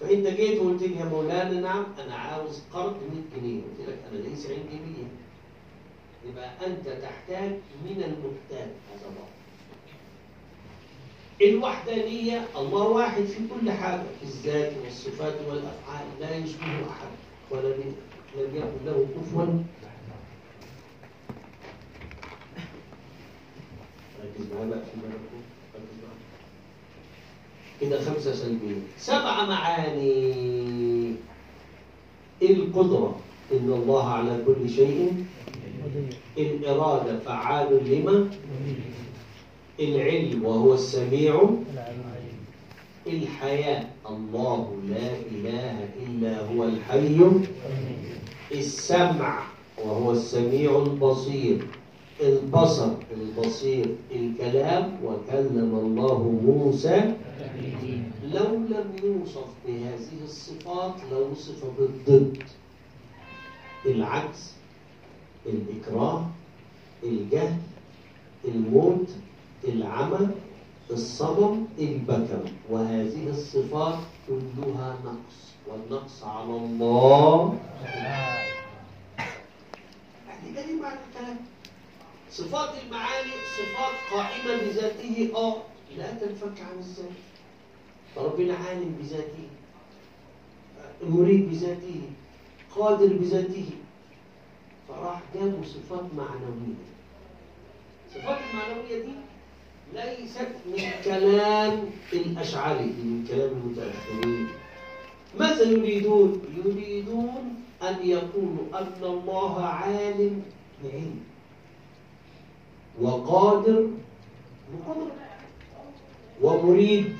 فإنت 0.00 0.26
جيت 0.26 0.60
وقلت 0.60 0.82
لي 0.82 0.96
يا 0.96 1.04
مولانا 1.04 1.60
نعم 1.60 1.86
أنا 2.04 2.14
عاوز 2.14 2.62
قرض 2.72 2.96
100 3.34 3.40
جنيه. 3.40 3.60
قلت 3.62 3.88
لك 3.88 3.98
أنا 4.12 4.18
ليس 4.18 4.46
عندي 4.46 4.74
100 4.74 5.04
يبقى 6.26 6.50
أنت 6.66 6.88
تحتاج 6.88 7.50
من 7.84 8.02
المحتاج 8.02 8.68
هذا 8.90 9.08
باطل 9.16 9.38
الوحدانية 11.42 12.46
الله 12.56 12.82
واحد 12.88 13.22
في 13.24 13.40
كل 13.48 13.70
حاجة 13.70 14.02
في 14.20 14.22
الذات 14.22 14.72
والصفات 14.84 15.34
والأفعال 15.48 16.06
لا 16.20 16.36
يشبه 16.36 16.64
أحد 16.90 17.08
ولم 17.50 17.94
لم 18.36 18.56
يكن 18.56 18.84
له 18.86 19.06
كفوا 19.16 19.44
ركز 24.24 24.46
بقى 24.46 24.64
ركز 24.66 24.88
كده 27.80 28.04
خمسة 28.04 28.34
سلبية 28.34 28.74
سبع 28.98 29.44
معاني. 29.44 31.14
القدرة. 32.42 33.20
إن 33.52 33.72
الله 33.72 34.08
على 34.12 34.44
كل 34.46 34.70
شيء 34.70 35.26
الإرادة 36.38 37.18
فعال 37.18 37.80
لما؟ 37.90 38.30
العلم 39.80 40.44
وهو 40.44 40.74
السميع 40.74 41.50
الحياة 43.06 43.84
الله 44.08 44.76
لا 44.88 45.10
إله 45.32 45.88
إلا 46.06 46.40
هو 46.46 46.64
الحي. 46.64 47.20
السمع 48.52 49.42
وهو 49.84 50.12
السميع 50.12 50.76
البصير. 50.76 51.66
البصر 52.20 52.92
البصير 53.12 53.86
الكلام. 54.14 54.98
وكلم 55.04 55.70
الله 55.82 56.40
موسى. 56.44 57.14
لو 58.24 58.54
لم 58.54 58.88
يوصف 59.04 59.48
بهذه 59.66 60.18
الصفات 60.24 60.94
لوصف 61.12 61.64
بالضد. 61.78 62.42
العجز 63.86 64.57
الإكراه 65.46 66.26
الجهل 67.02 67.58
الموت 68.44 69.08
العمى 69.64 70.28
الصبر 70.90 71.56
البكم 71.78 72.44
وهذه 72.70 73.28
الصفات 73.28 73.98
كلها 74.28 74.96
نقص 75.04 75.38
والنقص 75.66 76.22
على 76.24 76.56
الله. 76.56 77.58
يعني 80.28 80.50
ليه 80.54 80.82
معنى 80.82 80.98
الكلام. 81.08 81.36
صفات 82.30 82.70
المعاني 82.84 83.32
صفات 83.58 83.94
قائمة 84.12 84.62
بذاته. 84.62 85.30
آه 85.34 85.56
لا 85.96 86.12
تنفك 86.12 86.60
عن 86.60 86.78
الذات. 86.78 87.18
فربنا 88.16 88.54
عالم 88.54 88.96
بذاته 89.02 89.48
مريد 91.02 91.50
بذاته 91.50 92.00
قادر 92.76 93.06
بذاته. 93.06 93.70
فراح 94.88 95.20
جابوا 95.34 95.64
صفات 95.64 96.04
معنوية. 96.16 96.74
الصفات 98.08 98.38
المعنوية 98.50 99.02
دي 99.04 99.12
ليست 99.94 100.48
من 100.66 100.90
كلام 101.04 101.90
الأشعري 102.12 102.84
من 102.84 103.26
كلام 103.28 103.50
المتأخرين 103.50 104.46
ماذا 105.38 105.62
يريدون؟ 105.62 106.42
يريدون 106.64 107.62
أن 107.82 107.96
يقولوا 108.08 108.66
أن 108.74 108.92
الله 109.02 109.64
عالم 109.64 110.42
بعلم. 110.84 111.20
وقادر 113.00 113.88
بقدرة. 114.72 115.12
ومريد 116.42 117.16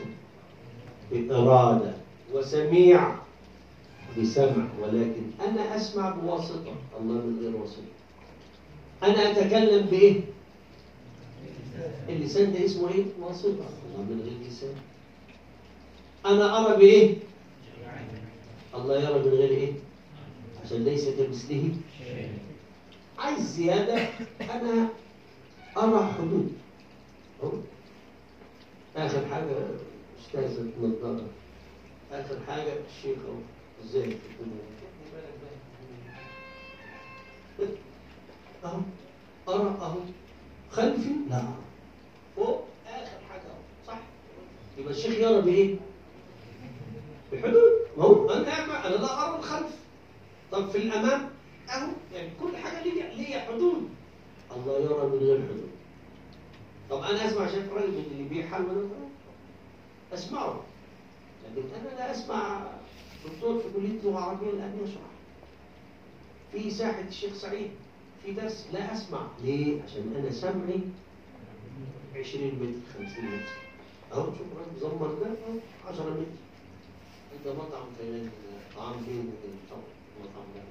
بإرادة 1.12 1.92
وسميع 2.34 3.14
بسمع 4.20 4.68
ولكن 4.80 5.22
أنا 5.48 5.76
أسمع 5.76 6.10
بواسطة 6.10 6.74
الله 7.00 7.14
من 7.14 7.38
غير 7.42 7.56
واسطة 7.56 7.82
أنا 9.02 9.30
أتكلم 9.30 9.86
بإيه؟ 9.86 10.20
اللسان 12.08 12.52
ده 12.52 12.64
اسمه 12.64 12.88
إيه؟ 12.88 13.04
واسطة 13.20 13.48
الله 13.48 14.02
من 14.10 14.20
غير 14.24 14.48
لسان 14.48 14.74
أنا 16.26 16.66
أرى 16.66 16.76
بإيه؟ 16.76 17.14
الله 18.74 19.00
يرى 19.02 19.18
من 19.18 19.28
غير 19.28 19.50
إيه؟ 19.50 19.72
عشان 20.64 20.84
ليس 20.84 21.08
كمثله 21.08 21.70
عايز 23.18 23.40
زيادة 23.40 24.08
أنا 24.40 24.88
أرى 25.76 26.12
حدود. 26.18 26.52
آخر 28.96 29.26
حاجة 29.26 29.56
أستاذة 30.20 30.66
نظارة 30.82 31.24
آخر 32.12 32.38
حاجة 32.46 32.72
الشيخ 32.90 33.18
أهو 33.28 33.38
إزاي 33.84 34.02
في 34.10 34.16
الدنيا 34.40 34.68
أهو 38.64 38.80
أرى 39.48 39.68
أهو. 39.80 39.98
خلفي؟ 40.70 41.10
لا 41.30 41.36
أرى. 41.36 41.54
فوق 42.36 42.64
آخر 42.86 43.18
حاجة 43.30 43.40
أهو 43.42 43.62
صح؟ 43.86 43.98
يبقى 44.78 44.92
الشيخ 44.92 45.18
يرى 45.18 45.40
بإيه؟ 45.40 45.76
بحدود. 47.32 47.72
ما 47.98 48.04
هو 48.04 48.30
أنا 48.30 48.86
أنا 48.86 48.94
لا 48.94 49.28
أرى 49.28 49.38
الخلف. 49.38 49.76
طب 50.52 50.70
في 50.70 50.78
الأمام؟ 50.78 51.30
أهو 51.70 51.88
يعني 52.14 52.30
كل 52.42 52.56
حاجة 52.56 52.82
ليها 52.84 53.14
ليها 53.14 53.40
حدود. 53.40 53.88
الله 54.56 54.78
يرى 54.78 55.06
من 55.08 55.18
غير 55.18 55.36
حدود. 55.42 55.70
طب 56.90 57.02
أنا 57.02 57.26
أسمع 57.28 57.46
شيخ 57.46 57.72
راجل 57.72 58.02
اللي 58.12 58.28
بيحل 58.28 58.88
أسمعه. 60.14 60.60
لكن 61.56 61.68
أنا 61.74 61.88
لا 61.98 62.10
أسمع 62.10 62.66
دكتور 63.28 63.58
في 63.58 63.64
كلية 63.76 64.02
لغة 64.04 64.18
عربية 64.20 64.50
الآن 64.50 64.78
يشرح 64.84 65.10
في 66.52 66.70
ساحة 66.70 67.00
الشيخ 67.08 67.34
سعيد. 67.34 67.70
في 68.24 68.32
درس 68.32 68.68
لا 68.72 68.92
أسمع 68.92 69.26
ليه؟ 69.44 69.82
عشان 69.82 70.14
أنا 70.16 70.30
سمعي 70.30 70.80
20 72.16 72.44
متر 72.46 73.06
50 73.06 73.24
متر. 73.24 73.52
أهو 74.12 74.24
شوف 74.24 74.46
الراجل 74.52 74.80
زمر 74.80 75.14
ده 75.14 75.26
أهو 75.26 75.58
10 75.94 76.10
متر. 76.10 76.38
أنت 77.38 77.56
مطعم 77.56 77.86
في 77.98 78.28
طعام 78.76 78.94
فين؟ 79.04 79.32
مطعم 80.20 80.44
ده. 80.54 80.62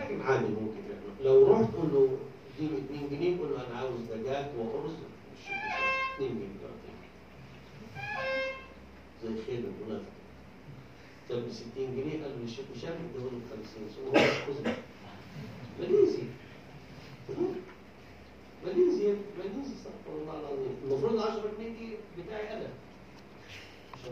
لكن 0.00 0.20
عادي 0.20 0.44
ممكن 0.46 0.80
لو 1.24 1.52
رحت 1.52 1.70
تقول 1.72 1.88
له 1.92 2.18
اديني 2.58 2.78
2 2.78 3.08
جنيه 3.10 3.38
قول 3.38 3.50
له 3.52 3.66
أنا 3.66 3.76
عاوز 3.78 4.00
دجاج 4.00 4.44
مش 4.54 5.00
2 6.16 6.28
جنيه. 6.28 6.60
زي 9.24 9.42
خير 9.46 9.58
المنافق. 9.58 10.19
طب 11.30 11.36
ب 11.48 11.50
60 11.52 11.70
جنيه 11.76 12.22
قال 12.24 12.38
له 12.38 12.44
الشيخ 12.44 12.64
عارف 12.84 12.96
اديه 12.96 13.24
له 13.24 13.40
50 13.50 13.88
ثم 13.94 14.06
هو 14.06 14.74
ماليزي 15.80 16.22
ماليزي 18.64 19.14
ماليزي 19.38 19.74
استغفر 19.74 20.12
الله 20.22 20.40
العظيم. 20.40 20.76
المفروض 20.84 21.20
10 21.20 21.42
جنيه 21.58 21.68
دي 21.78 21.96
بتاعي 22.22 22.56
أنا. 22.56 22.68
مش 23.94 24.08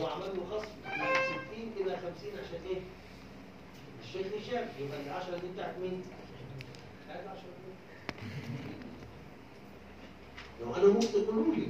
هو 0.00 0.06
عمل 0.06 0.36
له 0.36 0.44
خصم. 0.50 0.68
من 0.84 1.14
60 1.76 1.86
إلى 1.86 1.96
50 1.96 2.38
عشان 2.38 2.60
إيه؟ 2.70 2.80
الشيخ 4.02 4.26
هشام. 4.26 4.68
يبقى 4.80 5.00
ال 5.00 5.08
10 5.08 5.38
دي 5.38 5.46
بتاعت 5.54 5.78
مين؟ 5.78 6.02
بتاعت 7.08 7.26
10 7.26 7.42
جنيه 7.42 7.74
لو 10.62 10.74
أنا 10.74 10.86
ممكن 10.94 11.08
تقولوا 11.12 11.54
لي 11.54 11.66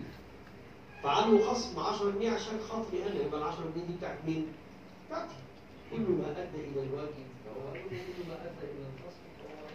فعملوا 1.03 1.47
خصم 1.53 1.81
10 1.81 2.11
جنيه 2.11 2.31
عشان 2.31 2.61
خاطري 2.69 3.03
أنا 3.07 3.21
يبقى 3.23 3.41
ال 3.41 3.47
10 3.47 3.71
جنيه 3.75 3.85
دي 3.87 3.93
بتاعت 3.93 4.19
مين؟ 4.27 4.47
كل 5.91 6.01
ما 6.01 6.31
أدى 6.31 6.59
إلى 6.61 6.83
الواجب 6.83 7.27
فهو 7.45 7.73
كل 7.73 8.29
ما 8.29 8.35
أدى 8.35 8.65
إلى 8.73 8.85
الخصم 8.95 9.25
فهو 9.39 9.67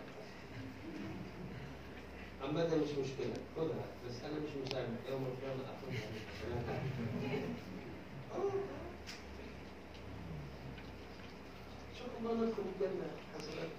عامة 2.47 2.75
مش 2.75 2.89
مشكلة. 2.91 3.33
خدها 3.57 3.85
بس 4.07 4.15
أنا 4.23 4.39
مش 4.39 4.67
مسامح 4.67 4.99
يوم 5.09 5.25
القيامة 5.25 5.63
أخذها. 5.63 6.09
شوف 11.97 12.07
الله 12.19 12.33
ندخل 12.33 12.63
الجنة 12.75 13.07
حسنات 13.37 13.69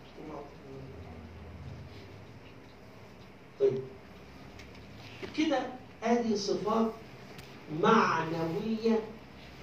طيب. 3.60 3.82
كده 5.36 5.66
هذه 6.02 6.34
صفات 6.34 6.92
معنوية 7.82 8.98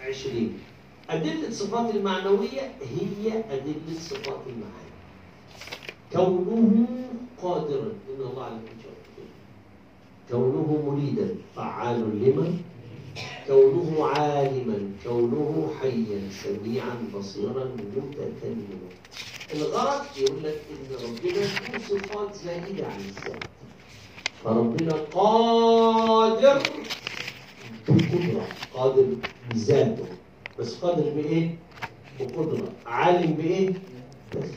عشرين. 0.01 0.59
أدلة 1.09 1.47
الصفات 1.47 1.95
المعنوية 1.95 2.75
هي 2.81 3.43
أدلة 3.51 3.99
صفات 3.99 4.41
المعاني 4.47 4.87
كونه 6.13 6.87
قادرا. 7.41 7.91
إن 8.09 8.21
الله 8.31 8.43
على 8.43 8.55
كل 8.55 8.81
شيء 8.81 9.27
كونه 10.31 10.83
مريدا. 10.87 11.35
فعال 11.55 11.99
لمن؟ 11.99 12.59
كونه 13.47 14.05
عالما. 14.05 14.91
كونه 15.03 15.71
حيا. 15.81 16.29
سميعا. 16.43 16.95
بصيرا. 17.15 17.65
متكلما. 17.95 18.89
الغرض 19.53 20.05
يقول 20.17 20.43
لك 20.43 20.61
إن 20.71 20.95
ربنا 21.05 21.39
له 21.39 21.79
صفات 21.89 22.35
زائدة 22.35 22.85
عن 22.87 22.99
الذات 22.99 23.43
فربنا 24.43 24.93
قادر 24.93 26.61
بقدرة. 27.87 28.47
قادر 28.73 29.07
بذاته. 29.53 30.05
بس 30.59 30.75
قادر 30.75 31.09
بإيه؟ 31.09 31.55
بقدرة. 32.19 32.67
عالم 32.85 33.33
بإيه؟ 33.33 33.69
بس. 34.35 34.49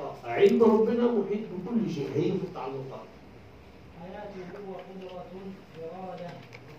آه، 0.00 0.28
علم 0.30 0.62
ربنا 0.62 1.02
محيط 1.12 1.40
بكل 1.66 1.94
شيء. 1.94 2.08
هي 2.14 2.22
في 2.22 2.44
التعلقات 2.44 3.06
حياته 4.00 4.70
وقدرة 4.70 5.24
إرادة 5.82 6.30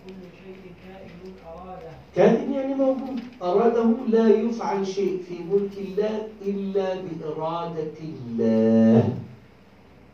وكل 0.05 0.21
شيء 0.43 0.71
كائن 0.85 1.33
أراده. 1.47 1.91
كائن 2.15 2.53
يعني 2.53 2.73
موجود. 2.73 3.19
أراده 3.41 3.91
لا 4.07 4.29
يفعل 4.29 4.87
شيء 4.87 5.23
في 5.29 5.33
ملك 5.43 5.77
الله 5.77 6.27
إلا 6.45 6.95
بإرادة 6.95 7.91
الله. 8.01 9.09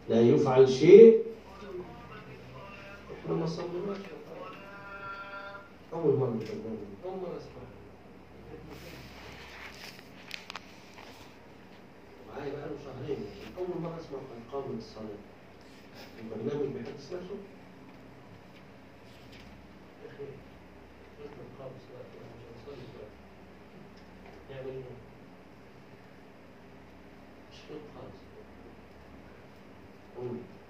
لا 0.10 0.22
يفعل 0.22 0.70
شيء 0.70 1.18
إحنا 3.24 3.36
ما 3.36 3.46
صليناش 3.46 3.98
أول 5.94 6.18
مرة 6.18 6.40
أول 7.06 7.18
مرة 7.22 7.38
أسمع 7.38 7.62
معايا 12.28 12.52
بقى 12.52 12.70
له 12.70 12.78
شهرين 12.86 13.26
أول 13.58 13.82
مرة 13.82 14.00
أسمع 14.00 14.20
عن 14.20 14.42
إقامة 14.50 14.78
الصلاة 14.78 15.22
البرنامج 16.20 16.74
بيحدث 16.74 17.14
نفسه؟ 17.14 17.38
مش 27.52 27.58
خالص 30.16 30.61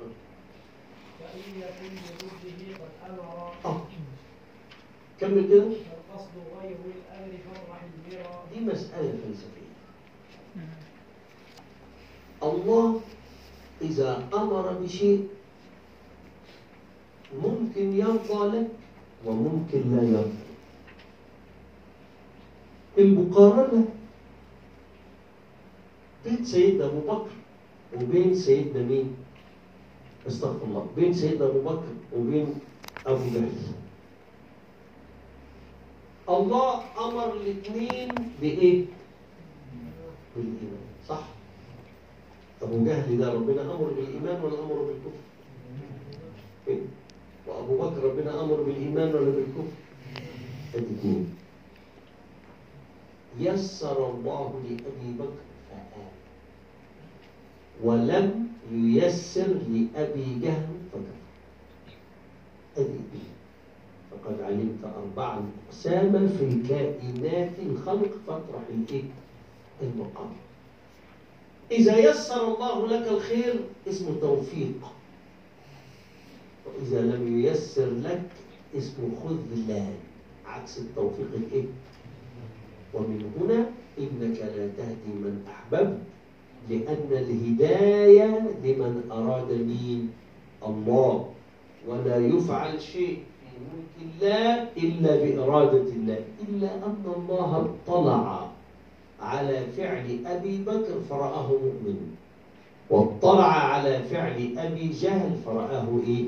قول. 1.31 1.43
فإن 1.43 1.93
يكن 1.95 2.27
بضده 2.27 2.75
قد 2.75 2.91
أمر. 3.09 3.53
آه 3.65 3.81
كمل 5.19 5.49
كده. 5.49 5.63
فالقصد 5.63 6.35
غير 6.61 6.77
الأمر 6.85 7.31
فرح 7.45 7.79
المرى 7.83 8.33
دي 8.53 8.59
مسألة 8.65 9.11
فلسفية. 9.11 9.71
الله 12.43 13.01
إذا 13.81 14.27
أمر 14.33 14.73
بشيء 14.73 15.27
ممكن 17.43 17.93
يرضى 17.93 18.57
لك 18.57 18.67
وممكن 19.25 19.95
لا 19.95 20.03
يرضى. 20.03 20.41
المقارنة 22.97 23.85
بين 26.25 26.45
سيدنا 26.45 26.85
أبو 26.85 26.99
بكر 26.99 27.31
وبين 27.95 28.35
سيدنا 28.35 28.83
مين؟ 28.83 29.15
استغفر 30.27 30.65
الله 30.65 30.87
بين 30.95 31.13
سيدنا 31.13 31.45
أبو 31.45 31.59
بكر 31.61 31.87
وبين 32.15 32.47
أبو 33.05 33.23
جهل 33.33 33.51
الله 36.29 36.73
أمر 37.07 37.33
الاثنين 37.33 38.09
بإيه؟ 38.41 38.85
بالإيمان 40.35 40.85
صح؟ 41.07 41.23
أبو 42.61 42.85
جهل 42.85 43.17
ده 43.17 43.33
ربنا 43.33 43.61
أمر 43.61 43.89
بالإيمان 43.97 44.37
ولا 44.43 44.59
أمر 44.63 44.77
بالكفر؟ 44.87 45.21
إيه؟ 46.67 46.79
وأبو 47.47 47.77
بكر 47.77 48.03
ربنا 48.03 48.41
أمر 48.43 48.61
بالإيمان 48.61 49.09
ولا 49.15 49.29
بالكفر؟ 49.31 49.75
الاثنين 50.75 51.35
يسر 53.39 54.09
الله 54.09 54.61
لأبي 54.69 55.09
بكر 55.19 55.41
فآمن 55.69 56.07
ولم 57.83 58.50
ييسر 58.71 59.47
لأبي 59.47 60.39
جهل 60.41 60.67
فكفر 60.91 61.21
الإيمان 62.77 63.31
فقد 64.11 64.41
علمت 64.41 64.83
أربعا 64.83 65.49
أقساما 65.67 66.27
في 66.27 66.67
كائنات 66.69 67.59
الخلق 67.59 68.11
فاطرح 68.27 68.61
الإيه؟ 68.69 69.03
المقام. 69.81 70.31
إذا 71.71 71.97
يسر 71.97 72.53
الله 72.55 72.87
لك 72.87 73.07
الخير 73.07 73.53
اسمه 73.87 74.19
توفيق. 74.21 74.91
وإذا 76.65 77.01
لم 77.01 77.41
ييسر 77.41 77.89
لك 77.89 78.29
اسمه 78.77 79.09
خذلان. 79.23 79.93
عكس 80.45 80.77
التوفيق 80.77 81.29
الإيه؟ 81.33 81.65
ومن 82.93 83.31
هنا 83.39 83.69
إنك 83.99 84.37
لا 84.39 84.67
تهدي 84.67 85.13
من 85.15 85.45
أحببت. 85.47 85.99
لأن 86.69 87.07
الهداية 87.11 88.39
لمن 88.63 89.03
أراد 89.11 89.51
مين؟ 89.51 90.09
الله 90.67 91.29
ولا 91.87 92.17
يفعل 92.17 92.81
شيء 92.81 93.17
في 93.41 93.57
ملك 93.71 93.95
الله 94.05 94.67
إلا 94.77 95.15
بإرادة 95.15 95.89
الله 95.97 96.19
إلا 96.49 96.69
أن 96.75 97.03
الله 97.17 97.69
اطلع 97.87 98.49
على 99.21 99.65
فعل 99.77 100.19
أبي 100.25 100.57
بكر 100.57 101.01
فرآه 101.09 101.47
مؤمن 101.47 102.15
واطلع 102.89 103.53
على 103.53 104.03
فعل 104.03 104.53
أبي 104.57 104.87
جهل 104.89 105.35
فرآه 105.45 105.87
إيه؟ 106.07 106.25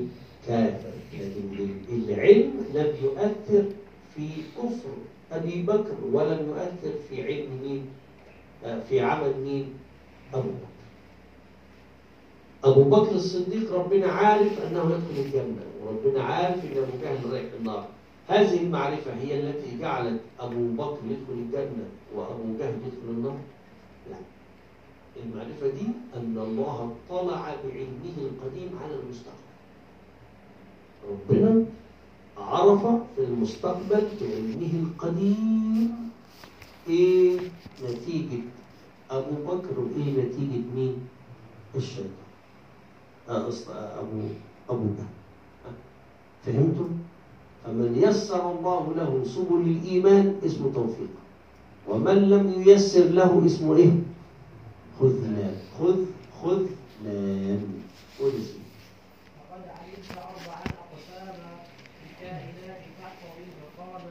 كافر 0.48 0.94
لكن 1.14 2.04
العلم 2.08 2.52
لم 2.74 2.92
يؤثر 3.02 3.64
في 4.14 4.28
كفر 4.58 4.94
أبي 5.32 5.62
بكر 5.62 5.94
ولم 6.12 6.46
يؤثر 6.48 6.98
في 7.08 7.22
علم 7.22 7.48
مين؟ 7.62 7.86
آه، 8.64 8.80
في 8.88 9.00
عمل 9.00 9.32
مين؟ 9.44 9.66
أبو 10.34 10.48
بكر 10.48 10.74
أبو 12.64 12.82
بكر 12.84 13.12
الصديق 13.14 13.72
ربنا 13.74 14.06
عارف 14.06 14.62
أنه 14.66 14.82
يدخل 14.84 15.24
الجنة 15.26 15.62
وربنا 15.82 16.22
عارف 16.22 16.64
أن 16.64 16.78
أبو 16.82 16.92
جهل 17.02 17.32
رايح 17.32 17.52
النار. 17.60 17.86
هذه 18.28 18.60
المعرفة 18.62 19.14
هي 19.14 19.40
التي 19.40 19.78
جعلت 19.78 20.20
أبو 20.40 20.68
بكر 20.72 20.98
يدخل 21.10 21.32
الجنة 21.32 21.86
وأبو 22.14 22.58
جهل 22.58 22.74
يدخل 22.86 23.08
النار؟ 23.08 23.36
لا. 24.10 24.16
المعرفة 25.24 25.68
دي 25.68 25.86
أن 26.16 26.38
الله 26.38 26.96
اطلع 27.10 27.54
بعلمه 27.64 28.16
القديم 28.18 28.70
على 28.84 28.94
المستقبل. 28.94 29.44
ربنا 31.10 31.64
عرف 32.38 32.82
في 33.16 33.24
المستقبل 33.24 34.08
بعلمه 34.20 34.72
القديم 34.82 36.10
إيه 36.88 37.38
نتيجة 37.84 38.42
أبو 39.10 39.34
بكر 39.46 39.80
وايه 39.80 40.10
نتيجة 40.22 40.62
مين؟ 40.76 40.96
الشيطان 41.76 42.08
آه 43.28 43.50
آه، 43.70 44.00
أبو 44.00 44.20
أبو 44.70 44.84
بكر 44.84 45.04
فهمتم؟ 46.46 46.88
فمن 47.64 47.96
يسر 48.02 48.50
الله 48.50 48.94
له 48.96 49.24
سبل 49.24 49.60
الإيمان 49.60 50.40
اسمه 50.46 50.72
توفيق 50.74 51.08
ومن 51.88 52.14
لم 52.30 52.62
ييسر 52.66 53.04
له 53.04 53.46
اسمه 53.46 53.76
إيه؟ 53.76 53.92
خذلان 55.00 55.56
خذ 55.78 56.04
خذلان 56.42 57.82
قول 58.20 58.30
اسمه 58.30 58.64
وقد 59.40 59.62
علمت 59.68 60.10
أربعا 60.10 60.62
أقسام 60.84 61.36
الكائنات 62.10 62.82
تحفظ 63.00 63.36
المقام 63.44 64.02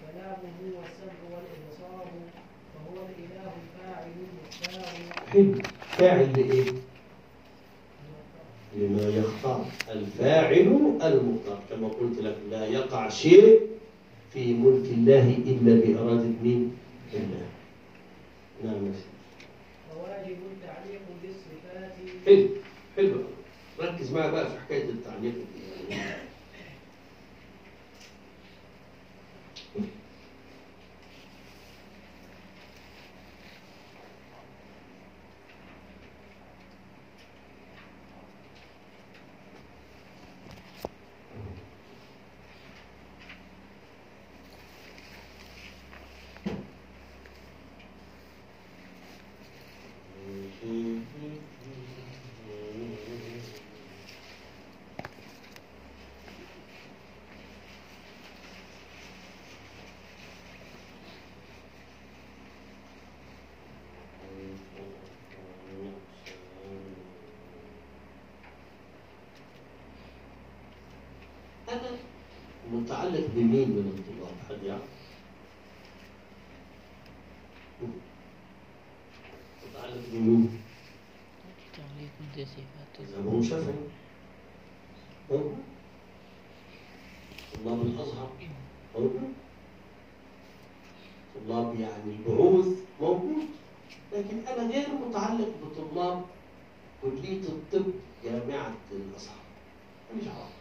كلامه 0.00 0.58
والسمع 0.78 1.18
والإبصار 1.30 2.06
حلو 5.32 5.54
فاعل 5.98 6.32
لإيه؟ 6.32 6.72
لما 8.76 9.02
يختار 9.02 9.66
الفاعل 9.90 10.52
المختار 11.02 11.60
كما 11.70 11.88
قلت 11.88 12.18
لك 12.18 12.36
لا 12.50 12.66
يقع 12.66 13.08
شيء 13.08 13.60
في 14.32 14.54
ملك 14.54 14.90
الله 14.90 15.36
إلا 15.46 15.74
بإرادة 15.80 16.30
مين؟ 16.42 16.76
الله 17.14 17.46
نعم. 18.64 18.74
وواجب 19.96 20.36
التعليق 20.52 21.00
بالصفات 21.22 21.92
حلو 22.26 22.48
حلو 22.96 23.22
ركز 23.80 24.12
معي 24.12 24.30
بقى 24.30 24.46
في 24.50 24.60
حكاية 24.60 24.84
التعليق 24.90 25.32
دي. 25.34 25.94
متعلق 72.72 73.26
بمين 73.34 73.68
من 73.68 73.86
الطلاب؟ 73.98 74.34
حد 74.48 74.66
يعرف؟ 74.66 74.82
متعلق 79.68 80.04
بمين؟ 80.12 80.60
تعليق 81.76 82.10
بصفات 82.46 83.16
أبو 83.18 83.42
شافعي. 83.42 83.74
موجود 85.30 85.56
طلاب 87.54 87.82
الأزهر. 87.82 88.30
موجود 88.94 89.32
طلاب 91.34 91.80
يعني 91.80 92.10
البعوث. 92.12 92.66
موجود 93.00 93.46
لكن 94.12 94.46
أنا 94.46 94.70
غير 94.70 94.88
متعلق 95.08 95.50
بطلاب 95.62 96.24
كلية 97.02 97.40
الطب 97.40 97.92
جامعة 98.24 98.74
الأزهر. 98.92 99.42
ماليش 100.12 100.28
علاقة 100.28 100.51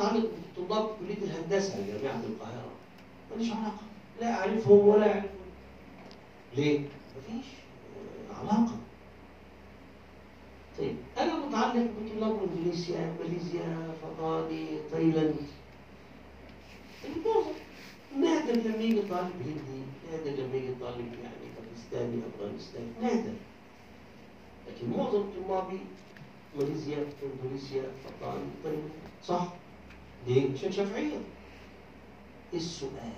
متعلق 0.00 0.30
بطلاب 0.56 0.88
كلية 1.00 1.16
الهندسة 1.24 1.86
جامعة 1.86 2.20
القاهرة. 2.24 2.70
ماليش 3.30 3.52
علاقة. 3.52 3.82
لا 4.20 4.32
أعرفهم 4.40 4.88
ولا 4.88 5.22
ليه؟ 6.56 6.78
مفيش. 6.80 7.46
آه، 8.30 8.34
علاقة. 8.40 8.76
طيب 10.78 10.96
أنا 11.18 11.46
متعلق 11.46 11.86
بطلاب 12.00 12.38
إندونيسيا 12.42 13.14
ماليزيا 13.20 13.94
فضاني 14.02 14.66
تايلاند 14.90 15.36
المعظم. 17.04 17.52
نادر 18.20 18.52
لما 18.52 18.82
يجي 18.82 19.02
طالب 19.02 19.32
هندي 19.46 19.82
نادر 20.12 20.42
لما 20.42 20.56
يجي 20.56 20.74
طالب 20.80 21.12
يعني 21.22 21.46
باكستاني 21.56 22.22
أفغانستاني 22.34 22.86
نادر. 23.02 23.32
لكن 24.68 24.90
معظم 24.90 25.24
طلابي 25.48 25.80
ماليزيا 26.58 27.06
اندونيسيا 27.22 27.82
فطان 28.04 28.50
تايلاند 28.64 28.90
صح؟ 29.24 29.48
ليه؟ 30.26 30.52
عشان 30.54 30.72
شافعية 30.72 31.18
السؤال؟ 32.54 33.12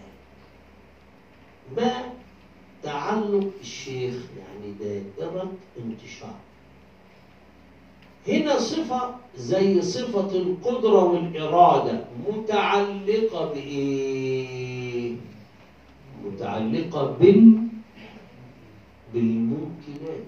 ما 1.77 2.13
تعلق 2.83 3.51
الشيخ 3.61 4.15
يعني 4.39 4.73
دائرة 4.81 5.53
انتشار؟ 5.79 6.35
هنا 8.29 8.59
صفة 8.59 9.15
زي 9.37 9.83
صفة 9.83 10.31
القدرة 10.37 11.05
والإرادة. 11.05 12.05
متعلقة 12.29 13.53
بإيه؟ 13.53 15.17
متعلقة 16.25 17.07
بال 17.21 17.59
بالممكنات. 19.15 20.27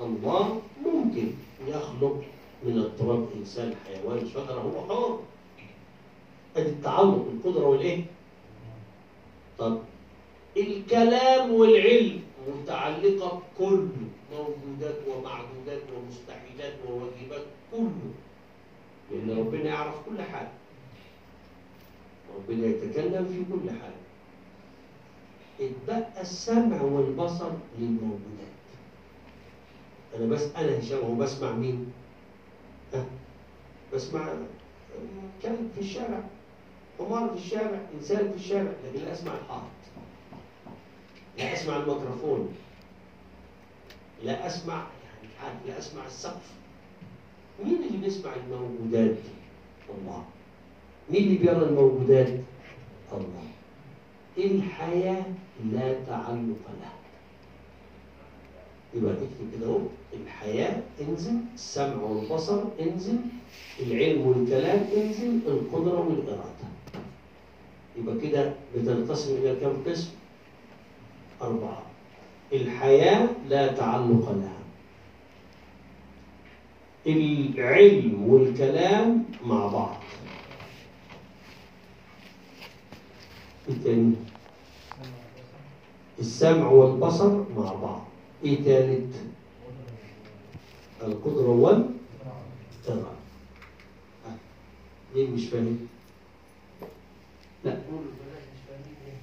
الله 0.00 0.60
ممكن 0.84 1.28
يخلق 1.68 2.22
من 2.66 2.78
التراب 2.78 3.28
إنسان 3.36 3.74
حيوان 3.86 4.28
شجرة 4.28 4.60
هو 4.60 4.88
حر. 4.88 5.18
أدي 6.56 6.68
التعلق 6.68 7.26
بالقدرة 7.30 7.66
والإيه؟ 7.66 8.04
طب 9.58 9.78
الكلام 10.56 11.50
والعلم 11.52 12.22
متعلقة 12.48 13.42
بكل 13.58 13.86
موجودات 14.32 14.96
ومعدودات 15.08 15.82
ومستحيلات 15.96 16.74
وواجبات 16.88 17.44
كله 17.72 18.10
لأن 19.10 19.38
ربنا 19.38 19.64
يعرف 19.64 19.94
كل 20.08 20.22
حاجة 20.22 20.50
ربنا 22.36 22.66
يتكلم 22.66 23.24
في 23.26 23.52
كل 23.54 23.70
حاجة 23.70 24.04
اتبقى 25.60 26.20
السمع 26.22 26.82
والبصر 26.82 27.50
للموجودات 27.78 28.54
أنا 30.16 30.26
بس 30.26 30.42
أنا 30.56 30.78
هشام 30.78 30.98
هو 31.04 31.14
بسمع 31.14 31.52
مين؟ 31.52 31.92
ها؟ 32.94 33.04
بسمع 33.94 34.34
كلب 35.42 35.70
في 35.74 35.80
الشارع 35.80 36.22
حمار 36.98 37.28
في 37.30 37.36
الشارع 37.36 37.80
إنسان 37.94 38.30
في 38.30 38.36
الشارع 38.36 38.72
لكن 38.84 39.04
لا 39.04 39.12
أسمع 39.12 39.32
الحائط. 39.32 39.62
لا 41.38 41.52
أسمع 41.52 41.76
الميكروفون. 41.76 42.54
لا 44.24 44.46
أسمع 44.46 44.74
يعني 44.74 45.28
عارف 45.42 45.66
لا 45.66 45.78
أسمع 45.78 46.06
السقف. 46.06 46.50
مين 47.64 47.74
اللي 47.82 47.98
بيسمع 47.98 48.30
الموجودات؟ 48.36 49.16
الله. 49.88 50.24
مين 51.10 51.22
اللي 51.22 51.38
بيرى 51.38 51.56
الموجودات؟ 51.62 52.28
الله. 53.12 53.44
الحياة 54.38 55.24
لا 55.72 55.92
تعلق 56.06 56.64
لها؟ 56.80 56.92
يبقى 58.94 59.12
اكتب 59.12 59.50
كده 59.56 59.66
أهو. 59.66 59.78
الحياة 60.12 60.82
انزل 61.00 61.36
السمع 61.54 62.02
والبصر 62.02 62.62
انزل 62.80 63.16
العلم 63.80 64.26
والكلام 64.26 64.86
انزل 64.96 65.40
القدرة 65.46 66.00
والإرادة. 66.00 66.73
يبقى 67.98 68.18
كده 68.18 68.54
بتنقسم 68.76 69.34
إلى 69.36 69.56
كم 69.60 69.90
قسم؟ 69.90 70.10
أربعة. 71.42 71.82
الحياة 72.52 73.28
لا 73.48 73.72
تعلق 73.72 74.30
لها. 74.32 74.58
العلم 77.06 78.28
والكلام 78.28 79.24
مع 79.44 79.66
بعض. 79.66 79.96
إيه 83.68 83.74
تاني؟ 83.84 84.14
السمع 86.18 86.66
والبصر 86.68 87.36
مع 87.56 87.72
بعض. 87.72 88.06
إيه 88.44 88.64
تالت؟ 88.64 89.14
القدرة 91.02 91.48
والإرادة 91.48 91.94
ليه 95.14 95.28
مش 95.28 95.46
فاهم؟ 95.48 95.88
لا 97.64 97.70
قولوا 97.70 98.10
البنات 98.12 98.42
مش 98.54 98.60
فاهمين 98.68 98.96
إيه 99.06 99.18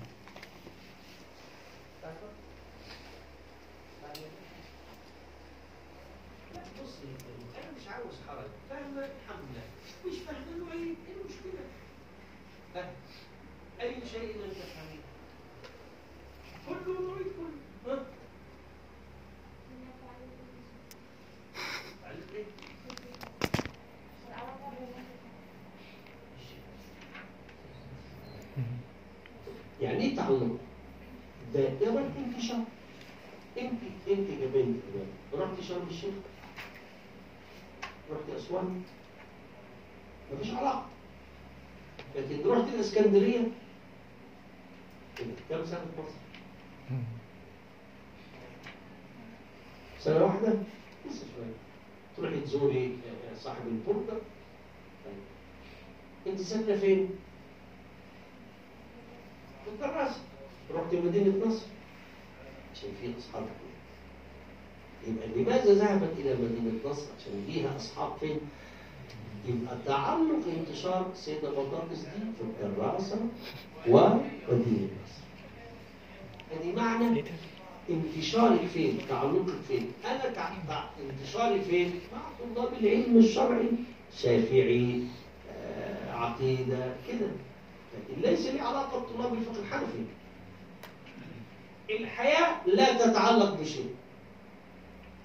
لا 6.53 6.61
بص 6.83 6.93
أنا 7.57 7.71
مش 7.81 7.87
عاوز 7.87 8.13
حرج 8.27 8.49
فاهمه 8.69 9.05
الحمد 9.05 9.45
لله 9.51 9.63
مش 10.05 10.17
كله 16.67 16.99
نعيد 17.15 17.27
كله 17.37 17.55
ها 18.05 18.15
تعليق 22.03 22.33
إيه؟ 22.35 22.45
يعني 29.81 30.03
إيه 30.03 30.15
تعلق؟ 30.15 30.57
دائرة 32.41 32.57
انتشار 32.57 32.63
انت 33.57 33.81
انت 34.07 34.29
كبنت 34.41 34.81
رحت 35.33 35.61
شرم 35.61 35.87
الشيخ؟ 35.89 36.13
رحت 38.11 38.29
أسوان؟ 38.37 38.81
مفيش 40.33 40.51
علاقة. 40.51 40.85
لكن 42.15 42.49
رحت 42.49 42.73
الإسكندرية؟ 42.73 43.47
كده. 45.17 45.27
كم 45.49 45.65
سنة 45.65 45.79
في 45.79 46.01
مصر؟ 46.01 46.15
سنة 49.99 50.23
واحدة؟ 50.23 50.53
لسه 51.05 51.25
شوية. 51.35 51.53
تروحي 52.17 52.41
تزوري 52.41 52.85
آه، 52.85 53.35
صاحب 53.37 53.67
البرجر 53.67 54.21
طيب. 55.05 55.23
انت 56.27 56.41
ساكنة 56.41 56.75
فين؟ 56.77 57.09
في 59.65 59.69
الدراسة. 59.71 60.21
رحت 60.73 60.93
مدينة 60.93 61.45
نصر؟ 61.47 61.65
عشان 62.73 62.89
في 63.01 63.13
أصحاب 63.19 63.43
يبقى 65.07 65.27
لماذا 65.27 65.73
ذهبت 65.73 66.13
إلى 66.19 66.33
مدينة 66.33 66.79
نصر 66.85 67.05
عشان 67.19 67.45
ليها 67.47 67.75
أصحاب 67.75 68.11
فين؟ 68.19 68.37
يبقى 69.47 69.77
تعلق 69.85 70.45
انتشار 70.59 71.11
سيدة 71.15 71.49
بطاطس 71.49 71.99
دي 71.99 72.21
في 72.37 72.65
الدراسة 72.65 73.19
ومدينة 73.87 74.89
نصر 75.03 75.21
هذه 76.51 76.75
معنى 76.75 77.23
انتشارك 77.89 78.65
فين؟ 78.73 78.97
تعلقك 79.09 79.53
فين؟ 79.67 79.91
أنا. 80.05 80.33
انتشاري 81.09 81.61
فين؟ 81.61 81.99
مع 82.13 82.21
طلاب 82.55 82.73
العلم 82.81 83.17
الشرعي 83.17 83.69
شافعي 84.17 85.03
آه، 85.51 86.11
عقيدة 86.13 86.95
كده 87.07 87.27
لكن 87.93 88.21
ليس 88.21 88.45
لي 88.47 88.59
علاقة 88.59 88.99
بطلاب 88.99 89.33
الفقه 89.33 89.59
الحنفي 89.59 90.03
الحياة 91.99 92.67
لا 92.67 92.97
تتعلق 92.97 93.59
بشيء. 93.61 93.89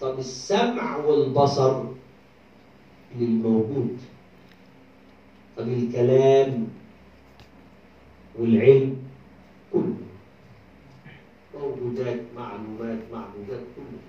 طب 0.00 0.18
السمع 0.18 0.96
والبصر 0.96 1.84
للموجود. 3.18 3.98
طب 5.56 5.68
الكلام 5.68 6.68
والعلم 8.38 8.96
كله. 9.72 9.96
موجودات 11.54 12.20
معلومات 12.36 12.98
معدودات 13.12 13.64
كله. 13.76 14.00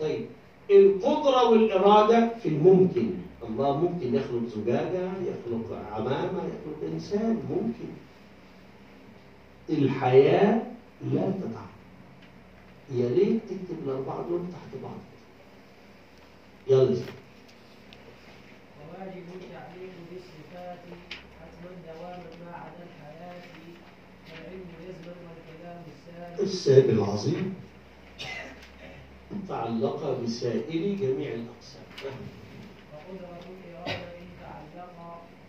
طيب 0.00 0.26
القدرة 0.70 1.50
والإرادة 1.50 2.34
في 2.42 2.48
الممكن. 2.48 3.10
الله 3.48 3.76
ممكن 3.76 4.14
يخلق 4.14 4.42
زجاجة 4.56 5.10
يخلق 5.12 5.78
عمامة 5.92 6.42
يخلق 6.44 6.92
إنسان 6.92 7.42
ممكن. 7.50 7.90
الحياة 9.70 10.73
لا 11.12 11.30
تتعب. 11.30 11.74
يا 12.90 13.08
ريت 13.08 13.42
تكتب 13.42 13.78
الأربعة 13.84 14.28
دول 14.28 14.40
تحت 14.52 14.82
بعض؟ 14.82 14.98
يلا 16.68 16.82
وواجب 18.80 19.24
التعليم 19.34 19.92
بالصفات 20.10 20.78
حتما 21.40 21.70
دواما 21.86 22.30
ما 22.44 22.56
عدا 22.56 22.82
الحياة. 22.88 23.42
والعلم 24.30 24.66
جزما 24.80 25.14
والكلام 25.24 25.82
السائل. 25.94 26.40
السائل 26.40 26.90
العظيم. 26.90 27.54
تعلق 29.48 30.20
بسائل 30.22 30.98
جميع 31.00 31.34
الأقسام. 31.34 31.86
وقدرة 32.92 33.40
الإرادة 33.50 34.18
إن 34.18 34.28
تعلق. 34.40 34.94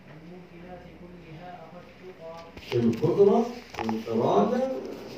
بالممكنات 0.07 0.83
كلها 1.01 1.49
أخذ 1.65 2.79
القدرة 2.79 3.45
والإرادة 3.79 4.71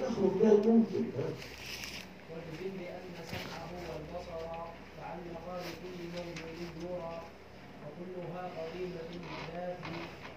يخرج 0.07 0.31
بها 0.41 0.51
الممكن؟ 0.51 1.03
واجزم 2.29 2.71
بأن 2.79 3.07
سمعه 3.31 3.69
والبصر 3.87 4.45
تعلقا 4.97 5.55
بكل 5.59 5.99
موجود 6.15 6.57
يرى 6.83 7.21
وكلها 7.83 8.43
قديمة 8.57 9.01
بالذات 9.11 9.77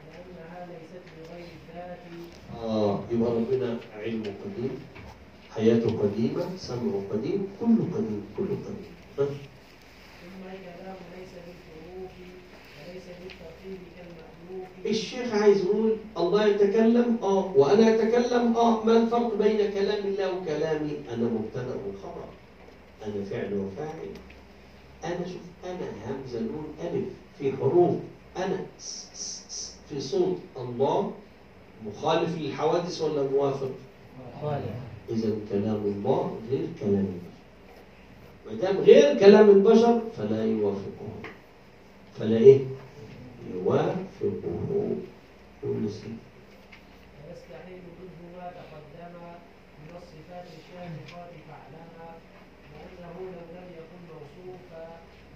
لأنها 0.07 0.67
ليست 0.67 1.05
بغير 1.17 1.47
الذات 1.69 1.99
آه 2.65 3.01
يبقى 3.13 3.31
ربنا 3.33 3.79
علمه 3.97 4.33
قديم 4.45 4.79
حياته 5.55 5.99
قديمة 6.03 6.57
سمعه 6.57 7.03
قديم 7.13 7.49
كله 7.61 7.85
قديم 7.95 8.23
كله 8.37 8.57
قديم؟ 8.67 8.95
ثم 9.17 10.43
الكلام 10.47 10.97
ليس 11.17 11.33
بالحروف 11.47 12.13
وليس 12.79 13.05
بالترتيب 13.21 13.79
كالمألوف 13.97 14.69
الشيخ 14.87 15.35
عايز 15.35 15.65
يقول 15.65 15.97
الله 16.19 16.47
يتكلم 16.47 17.17
آه 17.23 17.53
وأنا 17.57 17.95
أتكلم 17.95 18.57
آه 18.57 18.85
ما 18.85 18.97
الفرق 18.97 19.35
بين 19.35 19.71
كلام 19.73 20.07
الله 20.07 20.33
وكلامي 20.37 20.93
أنا 21.15 21.25
مبتدأ 21.25 21.75
وخبر 21.89 22.25
أنا 23.07 23.25
فعل 23.25 23.55
وفاعل. 23.55 24.11
أنا 25.05 25.27
شوف 25.27 25.43
أنا 25.65 25.87
همزة 26.07 26.41
نون 26.41 26.65
ألف 26.85 27.05
في 27.39 27.53
حروف 27.57 27.95
أنا 28.37 28.61
س- 28.79 29.07
س- 29.15 29.45
س- 29.49 29.75
في 29.89 30.01
صوت. 30.01 30.37
الله 30.57 31.13
مخالف 31.87 32.39
للحوادث 32.39 33.03
ولا 33.03 33.23
موافق؟ 33.31 33.71
إذا 35.11 35.31
كلام 35.51 35.81
الله 35.85 36.37
غير 36.51 36.67
كلام 36.81 37.07
البشر. 37.07 37.31
ما 38.47 38.55
دام 38.63 38.77
غير 38.85 39.19
كلام 39.19 39.51
البشر 39.51 40.03
فلا 40.17 40.45
يوافقه 40.45 41.09
فلا 42.19 42.37
إيه؟ 42.37 42.61
يوافقه 43.55 44.97
كل 45.63 45.83
شيء 45.91 46.17
ويستحيل 47.29 47.81
منه 48.01 48.37
ما 48.37 48.47
تقدم 48.51 49.15
من 49.81 49.91
الصفات 49.97 50.45
الشامخات 50.59 51.31
فاعلما 51.49 52.09
وأنه 52.73 53.15
لو 53.21 53.27
لم 53.57 53.67
يكن 53.79 54.01
موصوفا 54.13 54.89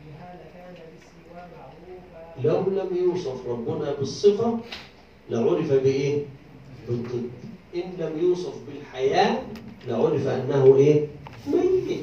بها 0.04 0.40
لكان 0.40 0.74
بالسوى 0.74 1.48
معروفا 1.56 2.42
لو 2.48 2.82
لم 2.82 2.96
يوصف 2.96 3.48
ربنا 3.48 3.92
بالصفة 3.92 4.58
لعرف 5.30 5.72
بإيه؟ 5.72 6.24
بالضد 6.88 7.30
إن 7.74 7.92
لم 7.98 8.18
يوصف 8.20 8.54
بالحياة 8.66 9.42
لعرف 9.88 10.26
أنه 10.26 10.76
إيه؟ 10.76 11.06
ميت 11.46 12.00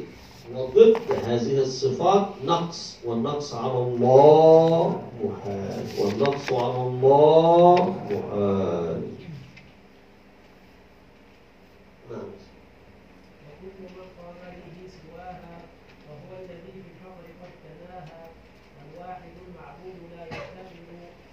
وضد 0.56 0.96
هذه 1.26 1.58
الصفات 1.60 2.28
نقص 2.46 2.98
والنقص 3.06 3.54
على 3.54 3.78
الله 3.78 5.02
محال 5.24 5.86
والنقص 6.00 6.54
على 6.54 6.82
الله 6.88 7.76
محال 8.12 9.02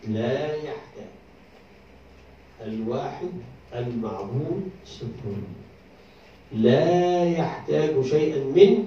من 0.06 0.14
لا 0.14 0.54
يحتاج 0.56 1.10
الواحد 2.60 3.28
المعبود 3.74 4.70
صفر 4.86 5.34
لا 6.52 7.24
يحتاج 7.24 8.04
شيئا 8.04 8.44
منه 8.44 8.84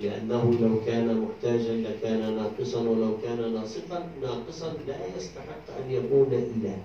لأنه 0.00 0.58
لو 0.60 0.84
كان 0.86 1.20
محتاجا 1.20 1.72
لكان 1.72 2.36
ناقصا 2.36 2.80
ولو 2.80 3.18
كان 3.22 3.54
ناقصا 3.54 4.10
ناقصا 4.22 4.72
لا 4.86 4.96
يستحق 5.16 5.76
أن 5.84 5.90
يكون 5.90 6.28
إله 6.32 6.78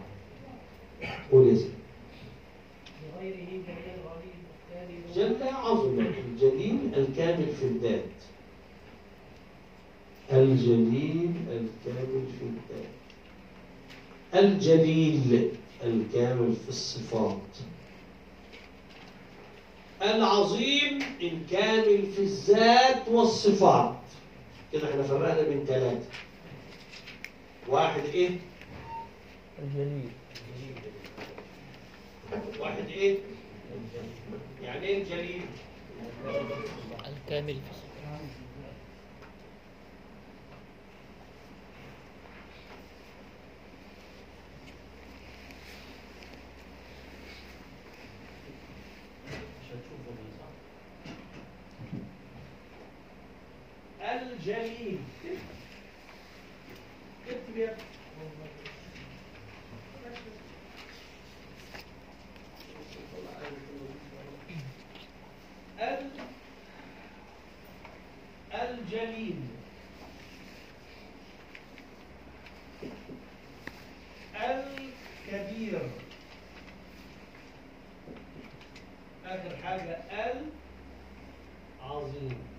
قل. 1.32 1.62
لغيره 3.16 3.46
جل 3.68 3.86
الغني 3.96 4.32
المختار 4.36 4.88
جل 5.16 5.44
عظم 5.44 6.00
الجليل 6.00 6.80
الكامل 6.98 7.48
في 7.60 7.66
الذات. 7.66 8.04
الجليل 10.32 11.32
الكامل 11.52 12.26
في 12.40 12.46
الذات. 12.46 12.94
الجليل 14.36 15.52
الكامل 15.84 16.54
في 16.54 16.70
الصفات. 16.70 17.48
العظيم 20.02 21.00
الكامل 21.22 22.12
في 22.16 22.20
الذات 22.20 23.08
والصفات 23.08 23.96
كده 24.74 24.90
إحنا 24.92 25.04
فرقنا 25.04 25.42
بين 25.42 25.66
ثلاثة 25.66 26.06
واحد 27.68 28.02
إيه؟ 28.14 28.30
الجليل 29.64 30.10
واحد 32.60 32.88
إيه؟ 32.90 33.18
يعني 34.64 34.88
إيه 34.88 35.02
الجليل؟ 35.04 35.42
الكامل 37.08 37.54
في 37.54 37.72
الصفات 37.72 37.89
الجليل. 54.12 55.00
اكتب 57.28 57.58
يا 57.58 57.78
الجليل. 68.54 69.40
الكبير. 74.36 75.90
آخر 79.26 79.58
حاجة 79.64 80.02
العظيم. 81.82 82.59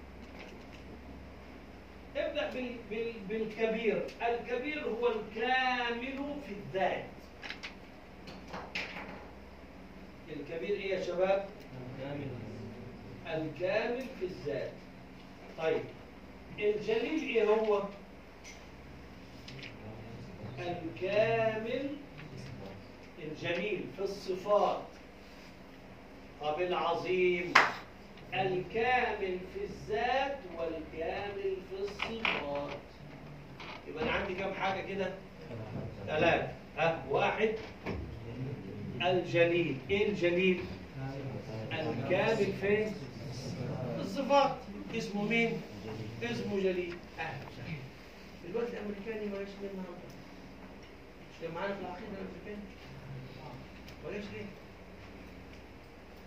ابدأ 2.16 2.50
بال 2.50 2.76
بال 2.90 3.12
بالكبير. 3.28 4.06
الكبير 4.22 4.84
هو 4.84 5.08
الكامل 5.08 6.40
في 6.46 6.52
الذات. 6.52 7.04
الكبير 10.30 10.70
إيه 10.70 10.94
يا 10.94 11.02
شباب؟ 11.06 11.48
الكامل. 12.00 12.30
في 14.20 14.24
الذات. 14.24 14.72
طيب 15.58 15.82
الجليل 16.58 17.22
إيه 17.22 17.44
هو؟ 17.44 17.82
الكامل 20.58 21.90
الجليل 23.22 23.84
في 23.96 24.02
الصفات. 24.02 24.82
طب 26.40 26.60
العظيم. 26.60 27.52
الكامل 28.34 29.38
في 29.54 29.64
الذات 29.64 30.36
والكامل 30.58 31.56
في 31.70 31.76
الصفات. 31.82 32.76
يبقى 33.88 34.02
أنا 34.04 34.10
عندي 34.12 34.34
كام 34.34 34.54
حاجة 34.54 34.80
كده؟ 34.80 35.12
ثلاثة. 36.06 36.48
ها 36.78 37.04
واحد. 37.10 37.54
الجليل. 39.02 39.76
إيه 39.90 40.08
الجليل؟ 40.08 40.60
الكامل 41.72 42.36
في 42.60 42.90
الصفات. 44.00 44.56
اسمه 44.94 45.22
مين؟ 45.24 45.60
اسمه 46.22 46.60
جليل. 46.60 46.94
أهلا 47.18 47.46
الوقت 48.50 48.68
الأمريكاني 48.68 49.26
ما 49.32 49.36
ليش 49.38 49.48
النهارده؟ 49.62 50.10
مش 51.42 51.50
معانا 51.54 51.74
في 51.74 51.80
العقيده 51.80 52.06
الأمريكاني؟ 52.12 52.66
وليش 54.06 54.24
ليه؟ 54.32 54.44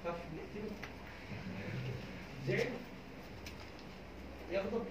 خاف 0.04 0.16
نقتله. 0.16 0.76
زعل 2.48 2.70
يغضب. 4.52 4.86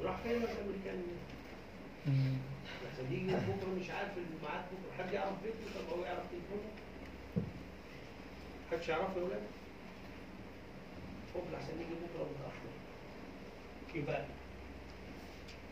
وراح 0.00 0.16
فين 0.16 0.32
الامريكاني 0.32 1.02
عشان 2.92 3.12
يجي 3.12 3.26
بكرة 3.32 3.74
مش 3.80 3.90
عارف 3.90 4.10
الميعاد 4.16 4.64
بكرة. 4.64 5.04
حد 5.04 5.12
يعرف 5.12 5.32
بيته؟ 5.44 5.80
طب 5.80 5.98
هو 5.98 6.04
يعرف 6.04 6.22
تليفونه 6.30 6.68
محدش 8.72 8.88
يعرفه 8.88 9.20
يا 9.20 9.24
ولاد؟ 9.24 9.42
قبل 11.34 11.54
عشان 11.56 11.74
يجي 11.80 11.94
بكرة 11.94 12.28
متاخر 12.30 12.72
يبقى 13.94 14.24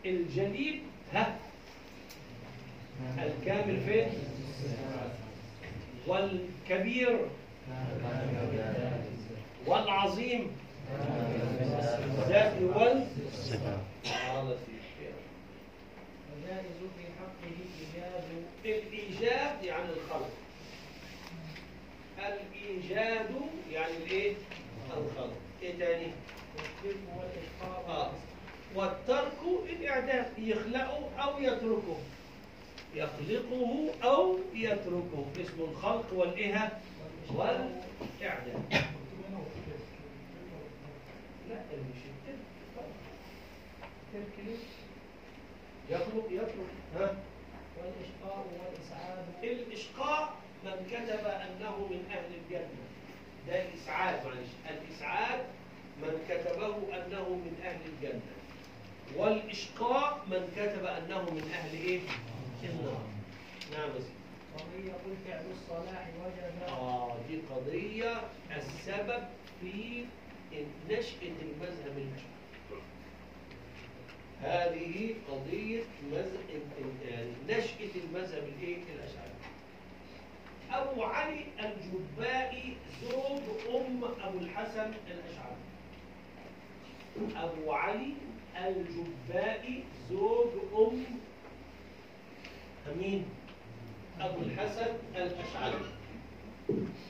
الجليل 0.05 0.81
ها. 1.13 1.39
الكامل 3.19 3.81
فين؟ 3.81 4.09
والكبير 6.07 7.27
والعظيم 9.67 10.51
ذات 12.29 12.53
وال 12.61 13.07
قال 14.05 14.55
وجائز 16.37 16.77
في 16.97 17.03
حقه 17.19 17.57
إيجاد 17.79 18.23
الإيجاد 18.65 19.63
يعني 19.63 19.89
الخلق 19.89 20.29
الإيجاد 22.19 23.29
يعني 23.71 23.97
الإيه؟ 23.97 24.33
الخلق 24.97 25.33
إيه 25.63 25.79
تاني؟ 25.79 26.11
آه. 27.87 28.11
والترك 28.75 29.37
الإعدام 29.69 30.25
يخلقه 30.37 31.09
أو 31.23 31.39
يتركه 31.39 31.97
يخلقه 32.95 33.89
أو 34.03 34.37
يتركه 34.53 35.25
اسمه 35.41 35.65
الخلق 35.71 36.13
والإيه 36.13 36.69
والإعدام 37.29 38.63
لا 41.49 41.55
مش 41.55 42.01
الترك. 42.05 42.85
الترك 44.13 44.45
ليه؟ 44.45 44.57
يخلق. 45.89 46.27
يترك 46.31 46.71
ها؟ 46.95 47.15
والإشقاء 47.77 48.45
والإسعاد. 48.47 49.25
الإشقاء 49.43 50.33
من 50.65 50.87
كتب 50.91 51.25
أنه 51.25 51.77
من 51.89 52.05
أهل 52.11 52.25
الجنة. 52.35 52.69
ده 53.47 53.61
الإسعاد 53.65 54.25
معلش. 54.25 54.49
الإسعاد 54.69 55.39
من 56.01 56.19
كتبه 56.29 56.75
أنه 56.75 57.29
من 57.29 57.59
أهل 57.63 57.79
الجنة. 57.85 58.21
والإشقاء 59.15 60.25
من 60.27 60.49
كتب 60.55 60.85
أنه 60.85 61.21
من 61.31 61.51
أهل 61.53 61.73
إيه؟ 61.73 61.99
النار. 62.63 63.01
نعم 63.71 63.89
قل 64.57 65.15
فعل 65.27 65.45
الصلاح 65.51 66.07
وجب 66.25 66.69
آه 66.69 67.15
دي 67.29 67.39
قضية 67.55 68.21
السبب 68.57 69.23
في 69.61 70.05
نشأة 70.89 71.35
المذهب 71.41 71.97
الأشعري 71.97 72.31
هذه 74.41 75.15
قضية 75.29 75.83
نشأة 77.49 77.91
المذهب 78.03 78.43
الإيه؟ 78.43 78.77
الأشعري. 78.95 79.31
أبو 80.71 81.03
علي 81.03 81.45
الجبائي 81.59 82.77
زوج 83.01 83.41
أم 83.75 84.03
أبو 84.23 84.37
الحسن 84.37 84.93
الأشعري. 85.07 85.55
أبو 87.35 87.71
علي 87.73 88.13
الجبائي 88.57 89.83
زوج 90.09 90.49
أم 90.77 91.05
أمين. 92.91 93.25
أبو 94.21 94.41
الحسن 94.41 94.87
الأشعري. 95.15 95.85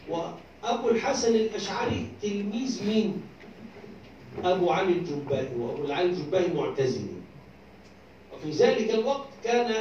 وأبو 0.10 0.90
الحسن 0.90 1.36
الأشعري 1.36 2.08
تلميذ 2.22 2.88
مين؟ 2.88 3.24
أبو 4.44 4.72
علي 4.72 4.92
الجبائي 4.94 5.56
وأبو 5.56 5.94
علي 5.94 6.06
الجبائي 6.06 6.54
معتزلي 6.54 7.14
وفي 8.34 8.52
ذلك 8.52 8.90
الوقت 8.90 9.28
كان 9.44 9.72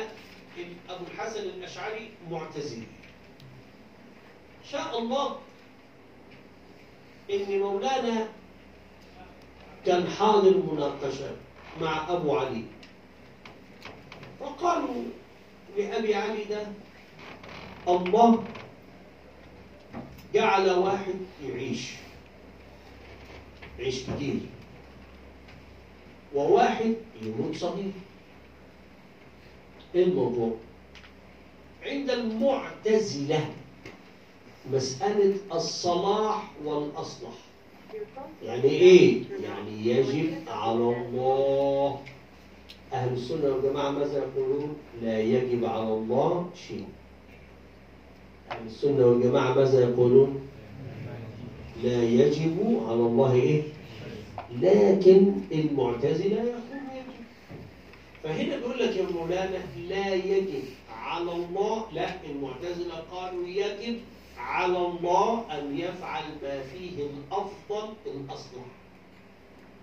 أبو 0.90 1.04
الحسن 1.14 1.40
الأشعري 1.42 2.10
معتزلي 2.30 2.86
شاء 4.70 4.98
الله 4.98 5.38
إن 7.30 7.58
مولانا 7.58 8.28
كان 9.86 10.08
حاضر 10.08 10.56
مناقشة 10.72 11.36
مع 11.80 12.12
أبو 12.12 12.36
علي. 12.36 12.64
فقالوا 14.40 15.02
لأبي 15.76 16.14
علي 16.14 16.44
ده 16.44 16.66
الله 17.88 18.44
جعل 20.34 20.70
واحد 20.70 21.14
يعيش. 21.46 21.92
يعيش 23.78 24.02
كتير. 24.02 24.40
وواحد 26.34 26.94
يموت 27.22 27.56
صغير. 27.56 27.92
إيه 29.94 30.04
الموضوع. 30.04 30.54
عند 31.82 32.10
المعتزلة 32.10 33.50
مسألة 34.72 35.36
الصلاح 35.52 36.50
والأصلح. 36.64 37.32
يعني 38.42 38.70
إيه؟ 38.70 39.22
يعني 39.44 39.86
يجب 39.86 40.48
على 40.48 40.72
الله. 40.72 42.00
أهل 42.92 43.12
السنة 43.12 43.44
والجماعة 43.44 43.90
ماذا 43.90 44.18
يقولون؟ 44.18 44.76
لا 45.02 45.20
يجب 45.20 45.64
على 45.64 45.88
الله 45.88 46.50
شيء. 46.68 46.86
السنة 48.66 49.06
والجماعة 49.06 49.54
ماذا 49.54 49.80
يقولون؟ 49.90 50.48
لا 51.82 52.02
يجب 52.02 52.82
على 52.88 52.94
الله 52.94 53.32
إيه؟ 53.32 53.62
لكن 54.60 55.32
المعتزلة 55.52 56.36
يقولون 56.36 56.80
يجب 56.94 57.24
فهنا 58.22 58.56
بيقول 58.56 58.78
لك 58.78 58.96
يا 58.96 59.06
مولانا 59.14 59.58
لا 59.88 60.14
يجب 60.14 60.62
على 61.02 61.32
الله 61.32 61.86
لا 61.92 62.24
المعتزلة 62.30 62.94
قالوا 63.12 63.46
يجب 63.48 63.98
على 64.38 64.78
الله 64.78 65.44
أن 65.58 65.78
يفعل 65.78 66.22
ما 66.42 66.62
فيه 66.62 67.06
الأفضل 67.06 67.92
الأصلح 68.06 68.64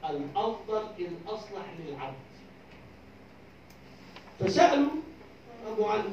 الأفضل 0.10 0.81
الأصلح 0.99 1.65
للعبد 1.88 2.15
فسألوا 4.39 4.89
أبو 5.73 5.85
علي 5.85 6.03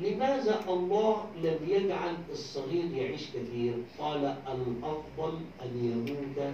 لماذا 0.00 0.64
الله 0.68 1.24
لم 1.42 1.58
يجعل 1.68 2.16
الصغير 2.32 2.92
يعيش 2.92 3.30
كثير؟ 3.30 3.74
قال 3.98 4.24
الأفضل 4.24 5.38
أن 5.62 5.70
يموت 5.84 6.52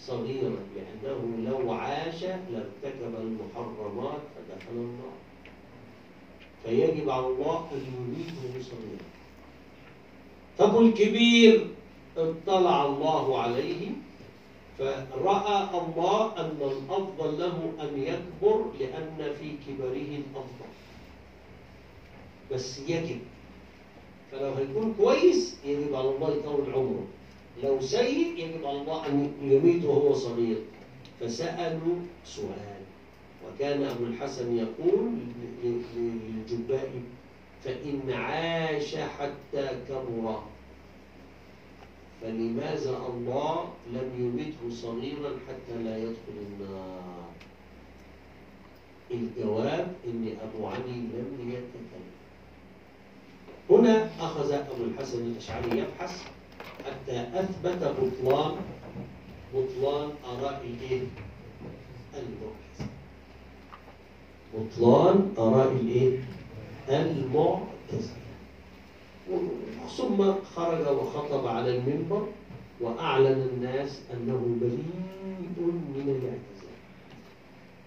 صغيرا 0.00 0.56
لأنه 0.76 1.50
لو 1.50 1.72
عاش 1.72 2.22
لارتكب 2.22 3.14
المحرمات 3.20 4.20
فدخل 4.34 4.76
النار. 4.76 5.16
فيجب 6.64 7.10
على 7.10 7.26
الله 7.26 7.68
أن 7.72 7.80
يميته 7.98 8.64
صغيرا. 8.70 9.10
طب 10.58 10.82
الكبير 10.82 11.66
اطلع 12.16 12.86
الله 12.86 13.40
عليه 13.42 13.90
فرأى 14.78 15.68
الله 15.80 16.40
أن 16.40 16.58
الأفضل 16.60 17.38
له 17.38 17.72
أن 17.80 18.02
يكبر 18.02 18.64
لأن 18.80 19.34
في 19.40 19.52
كبره 19.66 20.10
الأفضل. 20.22 20.70
بس 22.52 22.78
يجب. 22.88 23.18
فلو 24.32 24.52
هيكون 24.52 24.94
كويس 24.98 25.56
يجب 25.64 25.94
على 25.94 26.08
الله 26.08 26.36
يطول 26.36 26.72
عمره. 26.74 27.06
لو 27.62 27.80
سيء 27.80 28.38
يجب 28.38 28.66
على 28.66 28.80
الله 28.80 29.06
أن 29.06 29.32
يميته 29.42 29.88
وهو 29.88 30.14
صغير. 30.14 30.62
فسألوا 31.20 31.96
سؤال. 32.24 32.80
وكان 33.46 33.82
أبو 33.82 34.04
الحسن 34.04 34.56
يقول 34.56 35.10
ل- 35.64 35.82
ل- 35.96 36.20
للجباء 36.28 36.90
فإن 37.64 38.10
عاش 38.10 38.96
حتى 38.96 39.68
كبر. 39.88 40.42
فلماذا 42.22 42.96
الله 43.06 43.68
لم 43.92 44.08
يمته 44.18 44.76
صغيرا 44.76 45.30
حتى 45.48 45.82
لا 45.82 45.96
يدخل 45.98 46.36
النار؟ 46.36 47.30
الجواب 49.10 49.94
إن 50.06 50.34
أبو 50.42 50.66
علي 50.66 50.92
لم 50.92 51.48
يتكلم. 51.48 52.09
هنا 53.70 54.10
أخذ 54.20 54.52
أبو 54.52 54.84
الحسن 54.84 55.18
الأشعري 55.26 55.78
يبحث 55.78 56.22
حتى 56.86 57.28
أثبت 57.34 57.94
بطلان 58.00 58.56
بطلان 59.54 60.10
آراء 60.24 60.64
الإيه؟ 60.66 61.02
المعتزلة. 62.14 62.88
بطلان 64.54 65.34
آراء 65.38 65.72
الإيه؟ 65.72 66.18
المعتزلة. 66.88 68.20
ثم 69.96 70.32
خرج 70.54 70.86
وخطب 70.96 71.46
على 71.46 71.76
المنبر 71.76 72.28
وأعلن 72.80 73.48
الناس 73.54 74.00
أنه 74.12 74.56
بريء 74.60 74.84
من 75.94 76.08
الاعتزال. 76.08 76.76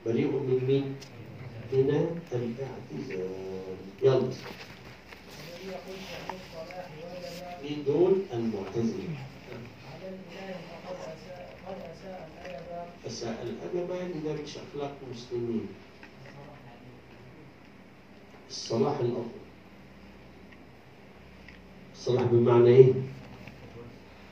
بريء 0.06 0.32
من 0.32 0.64
مين؟ 0.68 0.96
من 1.74 1.90
الاعتزال. 2.32 3.30
يلا 4.04 4.14
الذي 4.14 4.14
يقول 4.14 4.22
شأن 4.22 4.30
الصلاح 4.30 4.54
وجب 4.54 5.53
مين 7.64 7.84
دول 7.86 8.22
المعتزلة 8.34 9.16
أساء 13.08 13.44
الأدب 13.44 13.92
إذا 13.92 14.42
مش 14.44 14.58
أخلاق 14.58 14.96
المسلمين. 15.08 15.68
الصلاح 18.50 19.00
الأفضل. 19.00 19.44
الصلاح 21.94 22.24
بمعنى 22.24 22.68
إيه؟ 22.70 22.94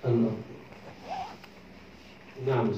الأفضل. 0.05 0.31
نعم 2.47 2.71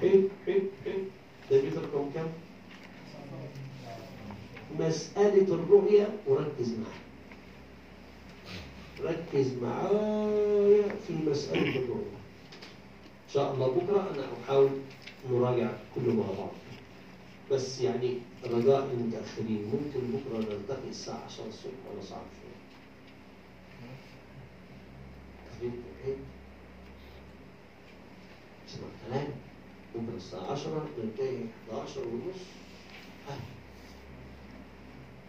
حلو 0.00 0.28
حلو 0.46 0.62
حلو 0.84 1.02
ده 1.50 1.60
بيفرقهم 1.60 2.10
كم؟ 2.14 2.28
مسألة 5.42 5.54
الرؤية 5.54 6.08
وركز 6.26 6.74
معايا. 6.78 7.08
ركز 9.00 9.52
معايا 9.62 10.88
في 11.06 11.12
مسألة 11.12 11.76
الرؤية 11.78 12.18
إن 13.28 13.32
شاء 13.34 13.54
الله 13.54 13.66
بكرة 13.68 14.10
أنا 14.14 14.24
أحاول 14.44 14.70
نراجع 15.30 15.70
كله 15.94 16.12
مع 16.14 16.26
بعض 16.38 16.50
بس 17.50 17.80
يعني 17.80 18.18
رجاء 18.44 18.90
المتأخرين 18.92 19.64
ممكن 19.64 20.00
بكرة 20.18 20.38
نلتقي 20.38 20.88
الساعة 20.90 21.24
10 21.24 21.44
الصبح 21.48 21.72
ولا 21.92 22.02
صعب 22.02 22.22
شوية؟ 22.40 22.58
اسمع 28.68 28.88
كلام؟ 29.08 29.26
بكرة 29.94 30.16
الساعة 30.16 30.52
10 30.52 30.88
ننتهي 30.98 31.38
11 31.72 32.00
ونص. 32.00 32.40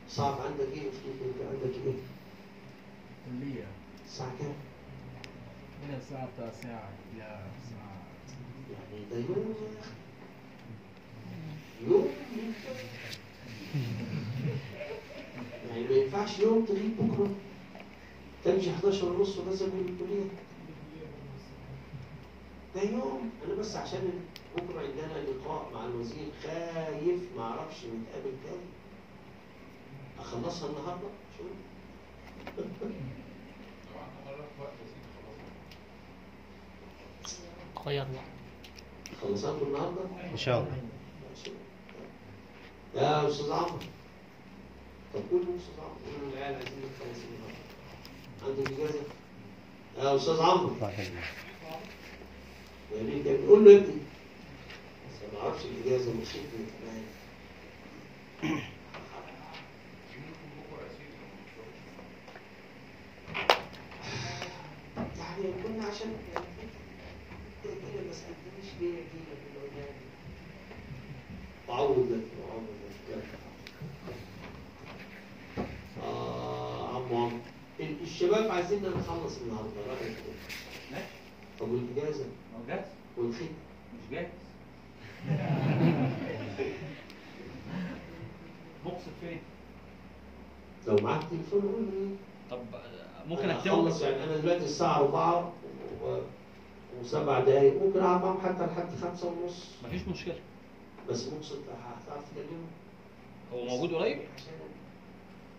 صعب 0.10 0.42
عندك 0.42 0.60
إيه 0.74 0.90
مشكلة 0.90 1.26
أنت 1.26 1.42
عندك 1.52 1.76
إيه؟ 1.86 1.94
كلية. 3.26 3.68
الساعة 4.06 4.32
كام؟ 4.40 4.54
من 5.84 5.96
الساعة 6.02 6.24
التاسعة. 6.26 6.90
إلى 7.16 7.46
الساعة 7.58 8.00
يعني 8.74 9.06
ده 9.12 9.18
يوم 9.18 9.56
يا 9.76 9.80
أخي. 9.80 9.92
يوم؟ 11.88 12.08
يعني 15.70 15.84
ما 15.88 15.96
ينفعش 15.96 16.40
يوم 16.40 16.66
تغيب 16.66 16.98
بكرة. 17.00 17.30
تمشي 18.46 18.72
11 18.72 19.06
ونص 19.12 19.38
ونازل 19.38 19.66
من 19.68 19.90
الكلية. 19.90 20.26
ده 22.76 22.92
يوم. 22.98 23.30
أنا 23.46 23.54
بس 23.56 23.76
عشان 23.76 24.12
بكرة 24.58 24.80
عندنا 24.82 25.30
لقاء 25.32 25.70
مع 25.74 25.86
الوزير 25.86 26.28
خايف 26.44 27.20
ما 27.38 27.44
أعرفش 27.44 27.78
نتقابل 27.86 28.34
تاني. 28.44 28.79
أخلصها 30.20 30.70
النهاردة؟ 30.70 31.08
شو؟ 31.38 31.44
غير 37.86 38.04
الله 38.04 38.22
خلصها 39.22 39.62
النهاردة؟ 39.62 40.02
إن 40.32 40.38
شاء 40.38 40.60
الله. 40.60 40.78
يا 42.96 43.28
أستاذ 43.28 43.52
عمرو. 43.52 43.80
طب 45.14 45.22
قول 45.32 45.42
له 45.42 45.58
أستاذ 45.58 45.80
عمرو. 45.80 46.00
قول 46.06 46.34
العيال 46.34 46.56
عايزين 46.56 46.80
نخلص 46.80 47.22
النهاردة 47.26 47.64
عندك 48.46 48.72
إجازة؟ 48.72 49.04
يا 49.98 50.16
أستاذ 50.16 50.40
عمرو. 50.40 50.76
يا 52.92 53.04
ريت 53.04 53.26
يعني 53.26 53.48
قول 53.48 53.66
له 53.66 53.72
يا 53.72 53.78
ابني. 53.78 54.02
بس 55.10 55.34
ما 55.34 55.40
أعرفش 55.42 55.66
الإجازة 55.66 56.14
مصيبتي 56.22 56.66
كنا 65.40 65.86
عشان 65.86 66.08
كده 67.64 67.74
ما 68.08 68.14
سألتنيش 68.14 68.70
ليه 68.82 68.90
أجي 68.90 69.20
لك 69.30 69.42
الأولاد 69.52 69.94
تعوض 71.68 72.12
لك 72.12 72.24
تعوض 72.48 72.64
لك 73.10 73.24
آه 76.04 76.88
عمو 76.96 77.18
عمرو 77.18 77.38
ال- 77.80 78.02
الشباب 78.04 78.52
عايزين 78.52 78.84
نخلص 78.84 79.38
النهارده 79.42 79.82
رأيك 79.88 80.02
إيه؟ 80.18 80.92
ماشي. 80.92 81.06
طب 81.60 81.70
والإجازة؟ 81.72 82.24
ما 82.26 82.60
هو 82.60 82.66
جاهز. 82.68 82.86
والخيط 83.18 83.50
مش 83.94 84.12
جاهز. 84.12 84.28
مقصد 88.86 89.12
فين؟ 89.22 89.40
لو 90.88 90.96
معاك 90.98 91.24
تليفون 91.30 91.62
قول 91.62 91.84
لي. 91.84 92.16
طب 92.52 92.60
ممكن 93.30 93.50
أخلص 93.50 94.02
يعني 94.02 94.24
أنا 94.24 94.38
دلوقتي 94.38 94.66
الساعة 94.66 94.98
4 94.98 95.54
و... 96.04 96.18
وسبع 97.02 97.40
دقايق 97.40 97.84
ممكن 97.84 98.00
أقعد 98.00 98.22
معاهم 98.22 98.42
حتى 98.42 98.66
لحد 98.66 98.90
خمسة 99.02 99.28
ونص. 99.28 99.68
مفيش 99.86 100.02
مشكلة. 100.08 100.36
بس 101.10 101.28
مقصد 101.28 101.60
هتعرف 101.70 102.24
تكلمه؟ 102.32 102.68
هو 103.54 103.66
موجود 103.66 103.94
قريب؟ 103.94 104.20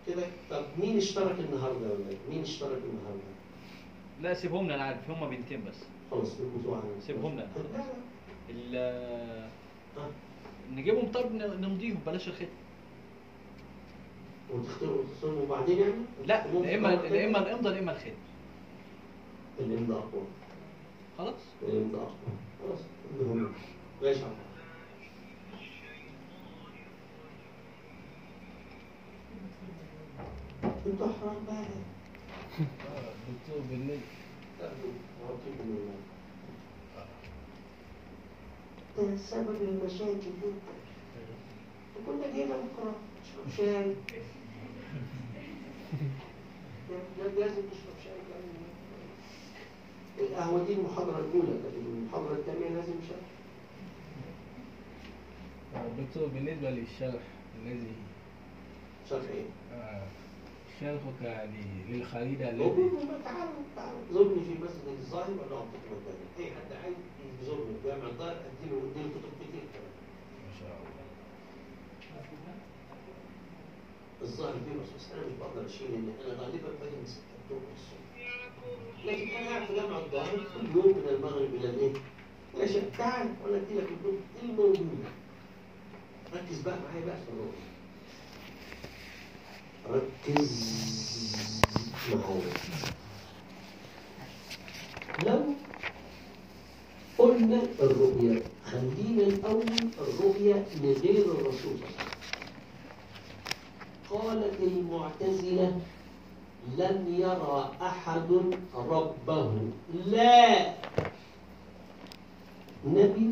كده. 0.07 0.23
طب 0.51 0.65
مين 0.79 0.97
اشترك 0.97 1.39
النهارده 1.39 1.87
يا 1.87 1.93
ولاد؟ 1.93 2.19
مين 2.31 2.43
اشترك 2.43 2.79
النهارده؟ 2.85 3.31
لا 4.21 4.35
سيبهم 4.35 4.65
لنا. 4.65 4.75
أنا 4.75 4.83
عارف 4.85 5.11
هما 5.11 5.29
بنتين 5.29 5.65
بس. 5.65 5.77
خلاص 6.11 6.29
سيبهم 7.07 7.33
لنا. 7.33 7.49
ال-. 8.51 9.49
نجيبهم 10.73 11.13
طب 11.13 11.33
نمضيهم. 11.33 11.99
بلاش 12.07 12.29
الخيط 12.29 12.49
وتختاروا 14.55 15.05
تختاروا 15.15 15.47
بعدين 15.49 15.79
يعني؟ 15.79 15.95
لا 16.27 16.47
ممكن 16.47 16.69
يا 16.69 16.77
اما؟ 16.79 16.91
يا 16.93 17.27
إما 17.27 17.39
الامضاء 17.39 17.75
يا 17.75 17.79
إما 17.81 17.93
الخيط 17.93 18.15
الامضاء 19.61 19.99
أقوى. 19.99 20.23
خلاص؟ 21.19 21.35
الامضاء 21.63 22.03
أقوى. 22.03 22.37
خلاص. 22.63 22.81
المهم 23.21 23.53
ماشي. 24.03 24.21
أنتوا 30.65 31.07
احرار 31.07 31.37
بقى 31.47 31.65
الدكتور 32.59 33.61
بالليل 33.71 34.01
ده 38.99 39.17
سبب 39.17 39.57
المشاكل 39.63 40.21
دي 40.43 40.51
كنا 42.07 42.33
جينا 42.33 42.55
بكرة 42.57 42.95
شاي 43.57 43.95
لازم 47.39 47.63
تشرب 47.71 47.97
شاي. 48.05 48.21
القهوة 50.19 50.65
دي 50.67 50.73
المحاضرة 50.73 51.19
الأولى 51.19 51.53
لكن 51.59 51.87
المحاضرة 51.87 52.33
الثانية 52.33 52.69
لازم 52.69 52.95
شاي 53.09 53.23
دكتور 56.05 56.29
بالنسبة 56.29 56.71
للشرح 56.71 57.23
الذي 57.63 57.93
شرح 59.11 59.23
إيه؟ 59.35 59.45
آه، 59.73 60.07
شرحك 60.81 61.23
ل- 61.23 61.93
للخريدة 61.93 62.51
الذي 62.51 62.65
زورني 62.65 63.23
تعال 63.25 63.49
تعال 63.77 63.95
زورني 64.13 64.45
في 64.45 64.55
مسجد 64.65 64.87
الظاهر 64.99 65.31
ولا 65.31 65.57
أعطيك 65.57 65.85
مكان 65.87 66.17
أي 66.39 66.51
حد 66.51 66.73
عايز 66.85 66.97
يزورني 67.43 67.75
في 67.83 67.89
جامع 67.89 68.05
الظاهر 68.07 68.33
أديله 68.37 68.77
أديله 68.91 69.09
كتب 69.11 69.33
كتير 69.41 69.63
كمان 69.73 69.93
ما 70.47 70.53
شاء 70.61 70.69
الله 70.77 71.01
الظاهر 74.23 74.53
فيه 74.53 74.81
بس 74.83 74.89
بس 74.97 75.13
أنا 75.13 75.23
مش 75.27 75.33
بقدر 75.41 75.67
أشيل 75.67 75.91
لأن 75.93 76.13
أنا 76.25 76.43
غالبا 76.43 76.69
باجي 76.81 76.97
من 76.97 77.07
6 77.07 77.21
أكتوبر 77.43 77.67
الصبح 77.77 78.11
لكن 79.05 79.29
أنا 79.37 79.49
قاعد 79.49 79.67
في 79.67 79.75
جامع 79.75 79.99
الظاهر 79.99 80.37
كل 80.37 80.77
يوم 80.77 80.99
من 80.99 81.09
المغرب 81.09 81.55
إلى 81.55 81.71
الإيه؟ 81.71 81.93
يا 82.59 82.67
شيخ 82.67 82.85
تعال 82.99 83.35
وأنا 83.45 83.57
أدي 83.57 83.75
لك 83.75 83.83
الكتب 83.89 84.21
الموجودة 84.43 85.11
ركز 86.35 86.61
بقى 86.61 86.79
معايا 86.81 87.07
بقى 87.07 87.17
في 87.17 87.29
الرؤية. 87.33 87.71
ركز 89.89 90.51
معايا 92.15 92.53
لو 95.27 95.55
قلنا 97.19 97.63
الرؤيا 97.81 98.43
خلينا 98.65 99.23
الأول 99.23 99.67
الرؤيا 100.01 100.65
لغير 100.83 101.25
الرسول 101.25 101.53
صلى 101.61 101.71
الله 101.75 101.99
عليه 101.99 102.11
وسلم. 102.11 102.20
قالت 104.11 104.61
المعتزلة 104.61 105.81
لم 106.79 107.15
يرى 107.19 107.71
أحد 107.83 108.31
ربه. 108.75 109.53
لا. 110.07 110.75
نبي 112.87 113.31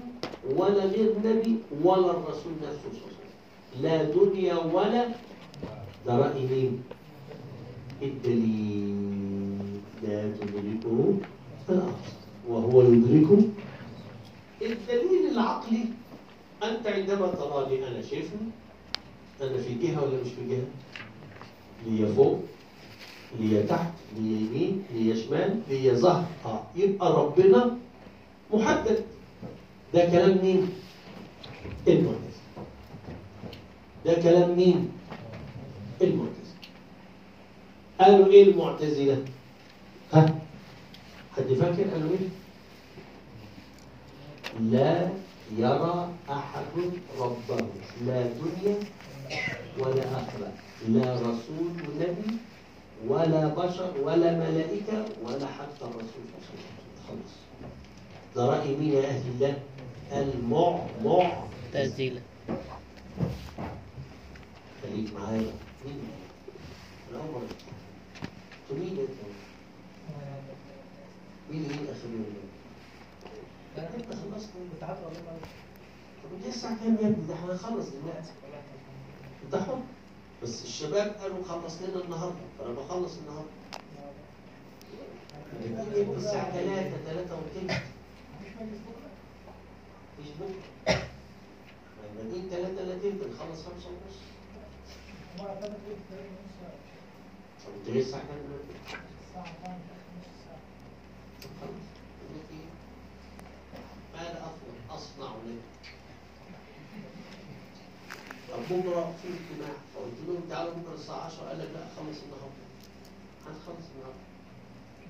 ولا 0.57 0.85
غير 0.85 1.15
نبي 1.25 1.57
ولا 1.83 2.11
الرسول 2.11 2.53
نفسه 2.63 2.89
صلى 2.93 3.01
الله 3.03 3.19
عليه 3.19 3.27
وسلم. 3.27 3.83
لا 3.83 3.97
دنيا 4.05 4.57
ولا 4.75 5.09
ده 6.07 6.35
مين؟ 6.35 6.83
الدليل 8.03 9.81
لا 10.03 10.33
تدركه 10.33 11.15
وهو 12.49 12.83
يدركه 12.83 13.43
الدليل 14.63 15.33
العقلي. 15.33 15.85
أنت 16.63 16.87
عندما 16.87 17.27
تراني 17.27 17.89
أنا 17.89 18.03
شايفني 18.03 18.51
أنا 19.43 19.63
في 19.63 19.75
جهة 19.75 20.03
ولا 20.03 20.21
مش 20.23 20.29
في 20.33 20.49
جهة؟ 20.51 20.65
ليا 21.87 22.15
فوق 22.15 22.41
ليا 23.41 23.67
تحت 23.67 23.93
ليا 24.17 24.39
يمين 24.39 24.85
ليا 24.95 25.15
شمال 25.15 25.61
ليا 25.69 25.95
ظهر 25.95 26.25
آه. 26.45 26.63
يبقى 26.77 27.13
ربنا 27.13 27.77
محدد 28.55 29.05
ده 29.95 30.05
كلام 30.07 30.39
مين؟ 30.43 30.69
المعتزلة 31.89 32.19
ده 34.07 34.15
كلام 34.15 34.57
مين؟ 34.57 34.91
المعتزلة 36.03 36.39
قالوا 38.01 38.27
إيه 38.27 38.43
المعتزلة؟ 38.51 39.25
ها؟ 40.13 40.39
حد 41.37 41.45
فاكر 41.45 41.91
قالوا 41.91 42.11
إيه؟ 42.11 42.29
لا 44.61 45.09
يرى 45.59 46.09
أحد 46.31 46.65
ربه 47.19 47.67
لا 48.07 48.23
دنيا 48.27 48.77
ولا 49.79 50.03
آخرة 50.03 50.53
لا 50.89 51.15
رسول 51.15 51.73
نبي 52.01 52.37
ولا 53.07 53.47
بشر 53.49 53.93
ولا 54.03 54.33
ملائكة 54.39 55.05
ولا 55.25 55.47
حتى 55.47 55.85
وسلم 55.85 56.33
خلص 57.09 57.33
ده 58.37 58.47
رأي 58.47 58.77
مين 58.77 58.93
يا 58.93 59.09
أهل 59.09 59.23
الله؟ 59.31 59.59
المع 60.13 60.79
مع 61.05 61.43
تزيلة 61.73 62.21
خليك 64.83 65.13
معايا 65.15 65.53
مين؟ 65.87 65.99
الأول 67.11 67.43
مين 68.73 68.99
أنت؟ 68.99 69.19
مين 71.51 71.65
اللي 71.65 71.93
آخر 71.93 72.09
يوم؟ 72.13 72.35
أنت 73.79 74.15
خلصت 74.15 74.49
بتعرف 74.77 74.99
والله 75.05 75.21
طب 76.25 76.31
انت 76.37 76.47
الساعة 76.47 76.77
كام 76.85 76.95
يا 77.03 77.09
ابني؟ 77.09 77.27
ده 77.29 77.35
إحنا 77.35 77.53
هنخلص 77.53 77.87
دلوقتي. 77.89 78.31
حر. 79.57 79.79
بس 80.43 80.65
الشباب 80.65 81.11
قالوا 81.21 81.45
خلص 81.45 81.83
لنا 81.83 82.05
النهارده، 82.05 82.37
فأنا 82.59 82.73
بخلص 82.73 83.13
النهارده. 83.19 83.51
إمتى 85.67 86.03
الساعة 86.17 86.53
3 86.53 86.97
3 87.07 87.35
وتلت. 87.35 87.83
مفيش 90.19 90.31
بكرة. 90.41 90.63
إحنا 90.89 91.05
بادئين 92.17 92.49
3 92.51 92.83
إلا 92.83 92.95
تلت 92.99 93.21
نخلص 93.35 93.61
5 93.67 93.71
ونص. 93.71 94.17
طب 95.39 95.47
أنت 97.81 97.89
ليه 97.89 98.01
الساعة 98.01 98.23
كام 98.23 98.39
دلوقتي؟ 98.47 98.75
طب 101.43 101.51
خلاص. 101.61 101.87
يقول 102.21 102.37
لك 102.37 102.47
إيه؟ 102.51 102.69
ماذا 104.15 104.39
أفضل 104.39 104.75
أصنع 104.91 105.33
لك؟ 105.47 105.63
طب 108.51 108.59
بكرة 108.71 109.15
في 109.23 109.29
اجتماع؟ 109.29 109.75
فقلت 109.95 110.15
لهم 110.29 110.41
تعالوا 110.51 110.73
بكرة 110.75 110.95
الساعة 110.95 111.25
10 111.27 111.49
قال 111.49 111.59
لك 111.59 111.69
لا 111.75 111.81
خلص 111.97 112.19
النهارده. 112.23 112.65
هنخلص 113.47 113.87
النهارده. 113.95 114.25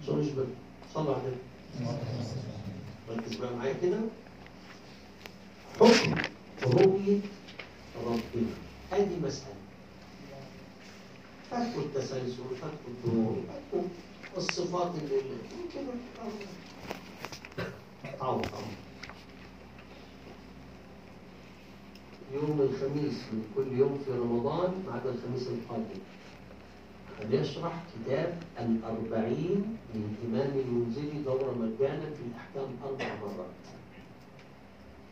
شو 0.07 0.17
مش 0.17 0.29
بقى 0.37 0.47
صلوا 0.95 1.15
على 1.15 1.23
النبي. 1.23 1.41
ركز 3.11 3.37
بقى 3.37 3.57
معايا 3.57 3.73
كده. 3.83 3.99
حكم 5.81 6.15
رؤية 6.65 7.21
ربنا. 8.07 8.51
ادي 8.93 9.17
مسألة. 9.17 9.55
فكوا 11.51 11.83
التسلسل 11.83 12.37
فكوا 12.61 12.89
الدور 12.89 13.43
فكوا 13.71 13.83
الصفات 14.37 14.93
اللي 14.95 15.21
كده 15.75 15.93
تعوض 18.19 18.19
تعوض 18.19 18.47
يوم 22.35 22.61
الخميس 22.61 23.15
من 23.33 23.45
كل 23.57 23.79
يوم 23.79 23.99
في 24.05 24.13
رمضان 24.13 24.73
عدا 24.89 25.11
الخميس 25.11 25.49
القادم. 25.49 26.01
هنشرح 27.23 27.73
كتاب 27.95 28.43
الأربعين 28.61 29.77
للإمام 29.95 30.59
المنزلي 30.59 31.23
دورة 31.25 31.53
مجانا 31.53 32.11
في 32.11 32.23
الأحكام 32.31 32.77
أربع 32.85 33.15
مرات. 33.15 33.65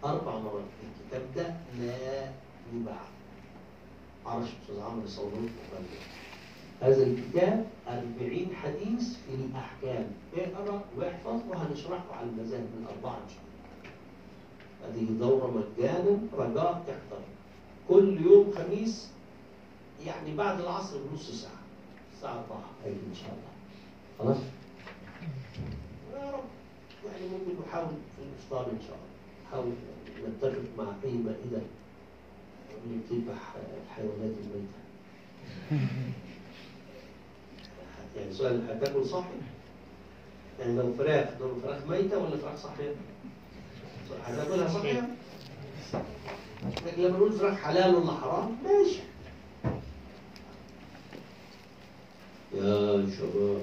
أربع 0.05 0.39
مرات. 0.39 0.65
الكتاب 0.85 1.23
ده 1.37 1.55
لا 1.81 2.31
يباع. 2.75 3.03
معرفش 4.25 4.49
أستاذ 4.63 4.81
عمرو 4.81 5.05
يصوره 5.05 5.29
لكم 5.31 5.85
هذا 6.83 7.07
الكتاب 7.07 7.67
أربعين 7.89 8.55
حديث 8.55 9.17
في 9.17 9.35
الأحكام. 9.35 10.07
اقرأ 10.37 10.85
واحفظ 10.97 11.41
وهنشرحه 11.49 12.15
على 12.15 12.27
المذاهب 12.31 12.69
الأربعة 12.81 13.19
إن 13.25 13.29
شاء 13.29 13.39
الله. 13.39 13.46
هذه 14.87 15.07
دورة 15.21 15.47
مجانا 15.51 16.19
رجاء 16.33 16.85
تحضر 16.87 17.23
كل 17.89 18.21
يوم 18.23 18.53
خميس 18.53 19.09
يعني 20.07 20.35
بعد 20.35 20.61
العصر 20.61 20.97
بنص 21.11 21.31
ساعة 21.31 21.61
الساعة 22.15 22.35
4 22.35 22.65
هيجي 22.85 22.97
إن 23.11 23.15
شاء 23.15 23.31
الله 23.31 23.53
خلاص؟ 24.19 24.43
يا 26.15 26.31
رب 26.31 26.45
يعني 27.07 27.29
ممكن 27.29 27.69
نحاول 27.69 27.89
في 27.89 28.23
الإفطار 28.23 28.73
إن 28.73 28.81
شاء 28.87 28.97
الله 28.97 29.07
نحاول 29.47 29.73
نتفق 30.29 30.85
مع 30.85 30.93
أي 31.05 31.13
مائدة 31.13 31.63
اللي 32.85 32.99
بتذبح 32.99 33.55
الحيوانات 33.87 34.35
الميتة 34.39 34.81
يعني 38.17 38.33
سؤال 38.33 38.71
هتاكل 38.71 39.07
صحي؟ 39.07 39.35
يعني 40.61 40.77
لو 40.77 40.93
فراخ 40.93 41.29
لو 41.41 41.55
فراخ 41.63 41.87
ميتة 41.87 42.19
ولا 42.19 42.37
فراخ 42.37 42.57
صحية؟ 42.57 42.95
لما 46.99 47.09
نقول 47.09 47.33
فراخ 47.33 47.55
حلال 47.59 47.95
ولا 47.95 48.13
حرام 48.13 48.57
ماشي. 48.65 49.01
يا 52.55 53.07
شباب. 53.19 53.63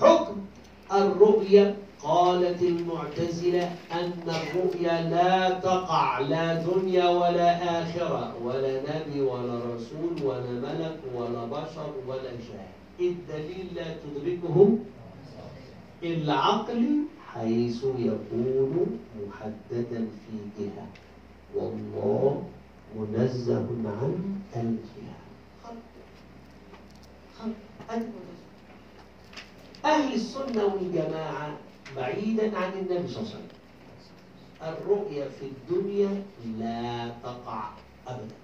حكم 0.00 0.36
الرؤيا 0.92 1.76
قالت 2.02 2.62
المعتزلة 2.62 3.76
أن 3.92 4.12
الرؤيا 4.26 5.10
لا 5.10 5.50
تقع 5.60 6.18
لا 6.18 6.54
دنيا 6.54 7.08
ولا 7.08 7.82
آخرة 7.82 8.34
ولا 8.42 8.80
نبي 8.82 9.20
ولا 9.20 9.60
رسول 9.74 10.22
ولا 10.22 10.50
ملك 10.50 10.98
ولا 11.14 11.44
بشر 11.44 11.92
ولا 12.06 12.30
شاهد 12.48 13.00
الدليل 13.00 13.66
لا 13.74 13.84
تدركه 14.04 14.78
العقل 16.02 16.86
حيث 17.36 17.84
يكون 17.84 18.98
محددا 19.28 20.08
في 20.08 20.34
جهة. 20.58 20.86
والله 21.54 22.42
منزه 22.96 23.66
عن 23.86 24.38
الجهة. 24.56 25.16
أهل 29.84 30.14
السنة 30.14 30.64
والجماعة 30.64 31.56
بعيدا 31.96 32.58
عن 32.58 32.72
النبي 32.72 33.08
صلى 33.08 33.22
الله 33.22 33.30
عليه 33.30 33.36
وسلم. 33.36 33.48
الرؤية 34.62 35.24
في 35.24 35.46
الدنيا 35.46 36.22
لا 36.58 37.08
تقع 37.22 37.70
أبدا. 38.08 38.34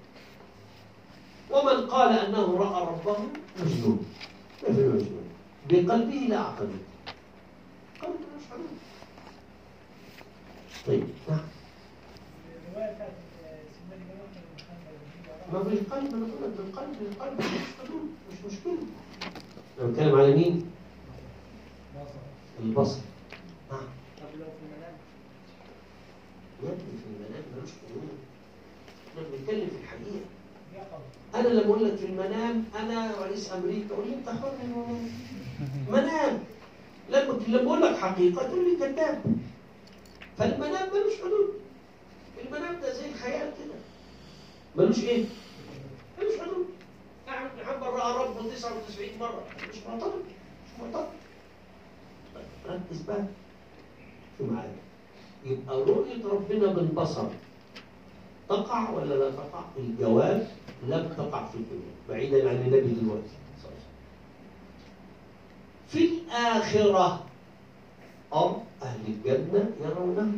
ومن 1.51 1.87
قال 1.87 2.19
أنه 2.19 2.57
رأى 2.57 2.87
ربه 2.87 3.17
مجنون. 3.61 4.05
بقلبه 5.69 6.27
لا 6.29 6.39
عقله 6.39 6.79
طيب 10.87 11.05
نعم 11.29 11.41
ما 15.53 15.59
بالقلب 15.63 16.15
أنا 16.15 16.27
بقول 16.27 16.43
لك 16.43 16.51
بالقلب 16.59 16.97
بالقلب 17.01 17.41
مش 18.31 18.53
مشكلة 18.53 18.79
أنا 19.81 19.89
بتكلم 19.91 20.15
على 20.21 20.35
مين؟ 20.37 20.67
البصر. 22.63 22.99
نعم. 23.73 23.81
طب 24.19 24.39
لو 24.39 24.45
في 24.45 24.63
المنام؟ 24.65 24.95
يا 26.63 26.69
ابني 26.69 26.99
في 26.99 27.07
المنام 27.07 27.43
ملوش 27.57 27.71
قانون 27.83 28.09
إحنا 29.09 29.23
بنتكلم 29.23 29.69
في 29.69 29.77
الحقيقة. 29.83 30.27
أنا 31.35 31.49
لما 31.49 31.65
أقول 31.75 31.85
لك 31.89 31.95
في 31.97 32.07
المنام 32.07 32.65
أنا 32.79 33.13
رئيس 33.21 33.53
أمريكا 33.53 33.95
أقول 33.95 34.07
لي 34.09 34.15
أنت 34.15 34.29
حر 34.29 34.53
منام. 35.93 36.39
لما 37.19 37.63
أقول 37.63 37.83
لك 37.83 37.97
حقيقة 37.97 38.43
تقول 38.49 38.71
لي 38.71 38.77
كذاب 38.77 39.23
فالمنام 40.39 40.89
ملوش 40.95 41.17
حدود. 41.21 41.51
المنام 42.45 42.81
ده 42.81 42.93
زي 42.95 43.09
الخيال 43.09 43.51
كده. 43.59 43.75
ملوش 44.77 45.05
إيه؟ 45.05 45.25
ملوش 46.19 46.41
حدود. 46.41 46.67
احمد 47.29 47.51
بن 47.59 47.65
حنبل 47.67 47.87
راى 47.87 48.25
ربه 48.25 48.55
99 48.55 49.09
مرة. 49.21 49.43
مش 49.71 49.79
معترض 49.89 50.23
مش 50.65 50.81
معترض 50.81 51.09
طيب، 52.35 52.45
ركز 52.75 53.03
بقى 53.03 53.25
في 54.39 54.45
معايا. 54.45 54.77
يبقى 55.45 55.77
رؤية 55.81 56.25
ربنا 56.27 56.67
بالبصر 56.73 57.25
تقع 58.49 58.91
ولا 58.91 59.15
لا 59.15 59.31
تقع؟ 59.31 59.65
الجواب 59.79 60.49
لم 60.87 61.15
تقع 61.17 61.47
في 61.47 61.55
الدنيا 61.55 61.93
بعيدا 62.09 62.49
عن 62.51 62.57
النبي 62.57 62.81
دلوقتي 63.01 63.29
صلى 63.63 63.71
الله 63.71 63.71
عليه 63.71 63.77
وسلم. 63.77 63.93
في 65.93 66.09
الآخرة. 66.09 67.25
أو 68.33 68.57
أهل 68.83 69.01
الجنة 69.09 69.71
يرونه. 69.85 70.33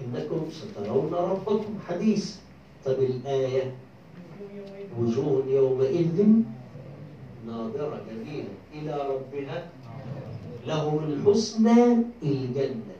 إنكم 0.00 0.48
سترون 0.50 1.14
ربكم. 1.14 1.78
حديث. 1.88 2.36
طب 2.84 2.98
الآية. 2.98 3.74
وجوه 4.98 5.44
يومئذ 5.46 6.26
ناظرة 7.46 8.00
جميلة. 8.10 8.54
إلى 8.74 9.08
ربها. 9.08 9.68
لهم 10.66 10.98
الحسنى 11.04 11.96
الجنة. 12.22 12.96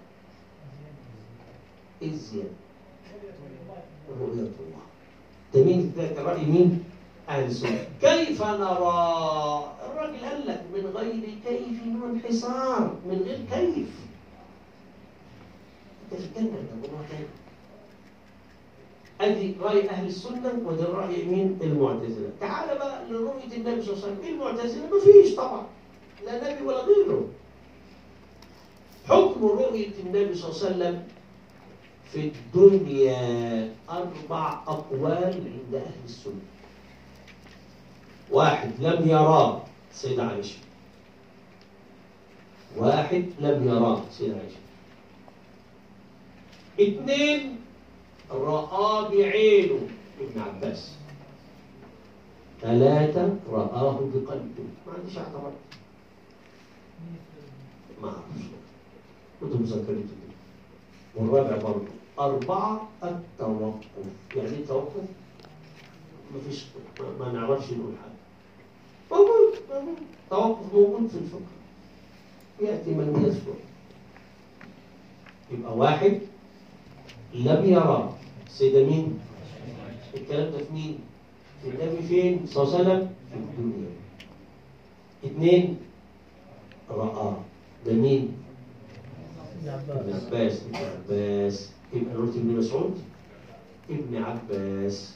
الزيادة 2.03 2.49
رؤية 4.21 4.53
الله. 4.61 4.83
ده 5.55 5.65
مين 5.65 5.93
ده 5.97 6.07
كان 6.09 6.25
رأي 6.25 6.45
مين؟ 6.45 6.85
أهل 7.29 7.53
كيف 8.01 8.43
نرى 8.43 9.73
الراجل 10.05 10.25
قال 10.25 10.47
لك 10.47 10.63
من 10.75 10.87
غير 10.97 11.35
كيف 11.47 12.03
وانحسار 12.03 12.97
من 13.07 13.23
غير 13.27 13.39
كيف. 13.51 13.89
أنت 16.13 16.21
في 16.21 16.27
الجنة 16.27 16.51
ده 16.83 16.89
تاني 17.11 17.27
ادي 19.21 19.55
رأي 19.61 19.91
أهل 19.91 20.07
السنة 20.07 20.63
وده 20.65 20.85
رأي 20.85 21.25
مين؟ 21.25 21.59
المعتزلة. 21.63 22.31
تعال 22.41 22.79
بقى 22.79 23.05
لرؤية 23.11 23.57
النبي 23.57 23.83
صلى 23.83 23.95
الله 23.95 24.05
عليه 24.05 24.13
وسلم. 24.13 24.19
إيه 24.25 24.31
المعتزله 24.33 24.97
مفيش 24.97 25.35
طبعا 25.35 25.67
لا 26.27 26.53
نبي 26.55 26.63
ولا 26.67 26.85
غيره. 26.85 27.29
حكم 29.09 29.45
رؤية 29.45 29.91
النبي 30.07 30.35
صلى 30.35 30.51
الله 30.51 30.65
عليه 30.65 30.77
وسلم 30.77 31.03
في 32.13 32.21
الدنيا 32.21 33.75
أربع 33.91 34.53
أقوال 34.67 35.35
عند 35.35 35.75
أهل 35.75 36.05
السنة. 36.05 36.43
واحد 38.31 38.71
لم 38.79 39.09
يراه. 39.09 39.63
سيدة 39.93 40.25
عائشة. 40.25 40.59
واحد 42.77 43.25
لم 43.41 43.69
يراه 43.69 44.03
سيدة 44.11 44.37
عائشة. 44.37 44.57
اثنين 46.81 47.57
رآه 48.31 49.09
بعينه 49.09 49.89
ابن 50.21 50.41
عباس. 50.41 50.95
ثلاثة 52.61 53.37
رآه 53.51 54.01
بقلبه. 54.15 54.65
ما 54.87 54.93
عنديش 54.99 55.19
اعتراض 55.19 55.53
ما 58.03 58.09
أعرفش. 58.09 58.45
كنت 59.41 59.53
مذكرته 59.55 59.93
كده 59.93 60.33
والرابع 61.15 61.57
برضه. 61.57 61.87
أربعة 62.19 62.89
التوقف. 63.05 63.85
يعني 64.37 64.49
إيه 64.49 64.67
توقف؟ 64.67 65.05
ما 66.35 66.41
فيش 66.49 66.65
ما 67.21 67.33
نعرفش 67.33 67.71
نقول 67.73 67.93
حاجة. 68.03 68.12
موجود 69.13 69.55
توقف 70.31 70.75
موجود 70.75 71.09
في 71.09 72.65
يأتي 72.65 72.91
من 72.91 73.25
يذكر 73.27 73.55
يبقى 75.53 75.77
واحد 75.77 76.21
لم 77.35 77.65
يرى. 77.65 78.15
سيدة 78.49 78.85
مين؟ 78.87 79.19
الكلام 80.15 80.53
ده 80.53 80.59
في 80.59 80.73
مين؟ 80.73 80.99
النبي 81.65 82.03
فين؟ 82.09 82.47
صلى 82.47 82.63
الله 82.63 82.75
عليه 82.75 82.85
وسلم؟ 82.85 83.11
في 83.31 83.37
الدنيا. 83.37 83.91
اثنين 85.25 85.77
رأى. 86.91 87.33
ده 87.87 87.93
مين؟ 87.93 88.37
ابن 89.63 89.69
عباس. 89.69 90.63
ابن 90.63 90.77
عباس. 90.77 91.71
ابن 91.93 92.17
قلت 92.17 92.37
ابن 92.37 92.57
مسعود 92.57 92.99
ابن 93.91 94.23
عباس. 94.23 95.15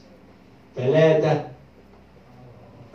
ثلاثة 0.77 1.49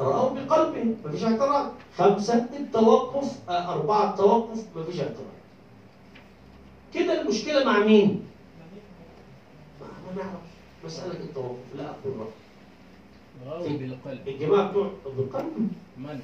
رأوا 0.02 0.30
بقلبه 0.30 0.96
مفيش 1.06 1.24
اعتراض. 1.24 1.72
خمسة 1.98 2.46
التوقف 2.60 3.50
آه، 3.50 3.74
أربعة 3.74 4.12
التوقف 4.12 4.66
مفيش 4.76 5.00
اعتراض. 5.00 5.32
كده 6.94 7.22
المشكلة 7.22 7.66
مع 7.66 7.80
مين؟ 7.80 8.26
ما 9.82 9.88
ما 9.88 10.24
نعرف 10.24 10.42
مسألة 10.86 11.20
التوقف 11.20 11.76
لا 11.78 11.84
أقول 11.90 12.28
رأوا 13.48 13.68
بالقلب. 13.70 14.28
الجماعة 14.28 14.70
بتوع 14.70 14.92
بالقلب؟ 15.18 15.70
من؟ 15.98 16.20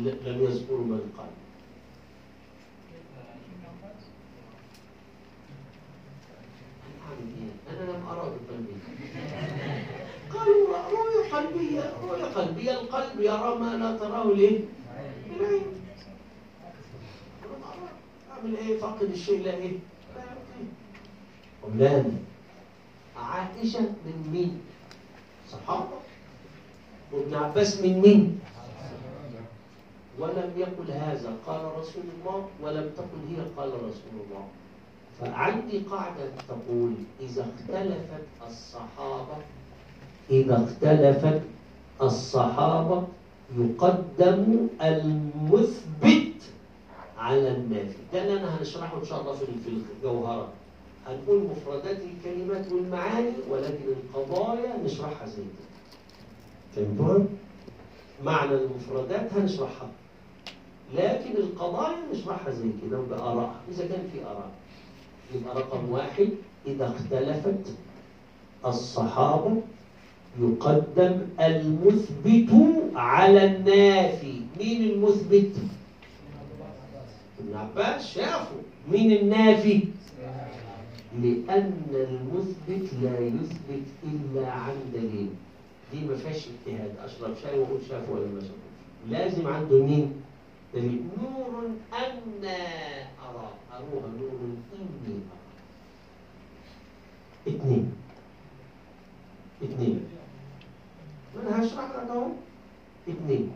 لم 0.00 0.42
يذكروا 0.42 0.84
من 0.84 1.00
إيه؟ 1.16 1.30
أنا 7.70 7.90
لم 7.90 8.06
أرى 8.08 8.20
بقلبي 8.48 8.72
قالوا 10.40 10.68
رؤية 10.90 11.34
قلبية 11.36 11.92
رؤية 12.02 12.24
قلبية 12.24 12.72
القلب 12.80 13.20
يرى 13.20 13.58
ما 13.58 13.76
لا 13.76 13.96
تراه 13.98 14.24
ليه؟ 14.32 14.60
العين 15.40 15.62
أعمل 18.32 18.56
إيه؟ 18.56 18.78
فقد 18.78 19.02
الشيء 19.02 19.44
لا 19.44 19.54
إيه؟ 19.54 19.72
أولاد 21.64 22.18
عائشة 23.16 23.80
من 23.80 24.28
مين؟ 24.32 24.60
صحابة 25.50 25.98
وابن 27.12 27.34
عباس 27.34 27.80
من 27.80 28.00
مين؟ 28.00 28.40
ولم 30.18 30.52
يقل 30.56 30.90
هذا 30.90 31.36
قال 31.46 31.64
رسول 31.78 32.02
الله 32.18 32.48
ولم 32.62 32.90
تقل 32.96 33.20
هي 33.28 33.44
قال 33.56 33.68
رسول 33.74 34.14
الله 34.26 34.48
فعندي 35.20 35.78
قاعدة 35.78 36.30
تقول 36.48 36.94
إذا 37.20 37.42
اختلفت 37.54 38.24
الصحابة 38.48 39.36
إذا 40.30 40.64
اختلفت 40.64 41.42
الصحابة 42.02 43.02
يقدم 43.58 44.68
المثبت 44.82 46.34
على 47.18 47.50
النافي 47.56 47.96
ده 48.12 48.22
اللي 48.22 48.40
أنا 48.40 48.58
هنشرحه 48.60 48.98
إن 49.00 49.04
شاء 49.04 49.20
الله 49.20 49.32
في 49.32 49.44
الجوهرة. 49.98 50.48
هنقول 51.06 51.42
مفردات 51.42 51.96
الكلمات 52.00 52.72
والمعاني 52.72 53.30
ولكن 53.50 53.84
القضايا 53.88 54.76
نشرحها 54.84 55.26
زي 55.26 55.42
كده. 55.42 56.86
فهمتوا؟ 56.86 57.24
معنى 58.24 58.54
المفردات 58.54 59.32
هنشرحها. 59.32 59.88
لكن 60.94 61.36
القضايا 61.36 61.96
نشرحها 62.14 62.50
زي 62.52 62.68
كده 62.86 62.98
بآراء. 63.00 63.54
إذا 63.70 63.86
كان 63.86 64.08
في 64.12 64.24
آراء. 64.24 64.50
يبقى 65.34 65.54
رقم 65.56 65.90
واحد 65.90 66.28
إذا 66.66 66.86
اختلفت 66.96 67.74
الصحابة 68.66 69.62
يقدم 70.38 71.20
المثبت 71.40 72.50
على 72.94 73.44
النافي 73.44 74.40
مين 74.58 74.82
المثبت؟ 74.90 75.56
ابن 77.40 77.56
عباس 77.56 78.06
شافوا 78.14 78.60
مين 78.90 79.12
النافي؟ 79.12 79.82
لأن 81.22 81.72
المثبت 81.92 82.94
لا 83.02 83.18
يثبت 83.18 83.86
إلا 84.04 84.50
عن 84.50 84.74
دليل. 84.94 85.28
دي 85.92 86.00
ما 86.00 86.16
فيهاش 86.16 86.46
اجتهاد. 86.48 86.92
أشرب 87.04 87.34
شاي 87.42 87.58
وأقول 87.58 87.78
شافوا 87.88 88.14
ولا 88.14 88.26
ما 88.26 88.40
شافوش. 88.40 89.10
لازم 89.10 89.46
عنده 89.46 89.84
مين؟ 89.84 90.12
دليل. 90.74 91.02
نور 91.22 91.70
أنا 91.92 92.56
أرى. 93.28 93.48
أروها 93.76 94.08
نور 94.20 94.30
إني 94.74 95.14
أرى. 95.14 95.40
اثنين 97.56 97.92
اثنين 99.64 100.00
أنا 101.42 101.62
هشرح 101.66 101.84
لك 101.84 102.10
اهو 102.10 102.26
اثنين. 103.08 103.52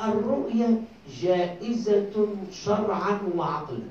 الرؤية 0.00 0.80
جائزة 1.22 2.06
شرعا 2.52 3.20
وعقلا. 3.36 3.88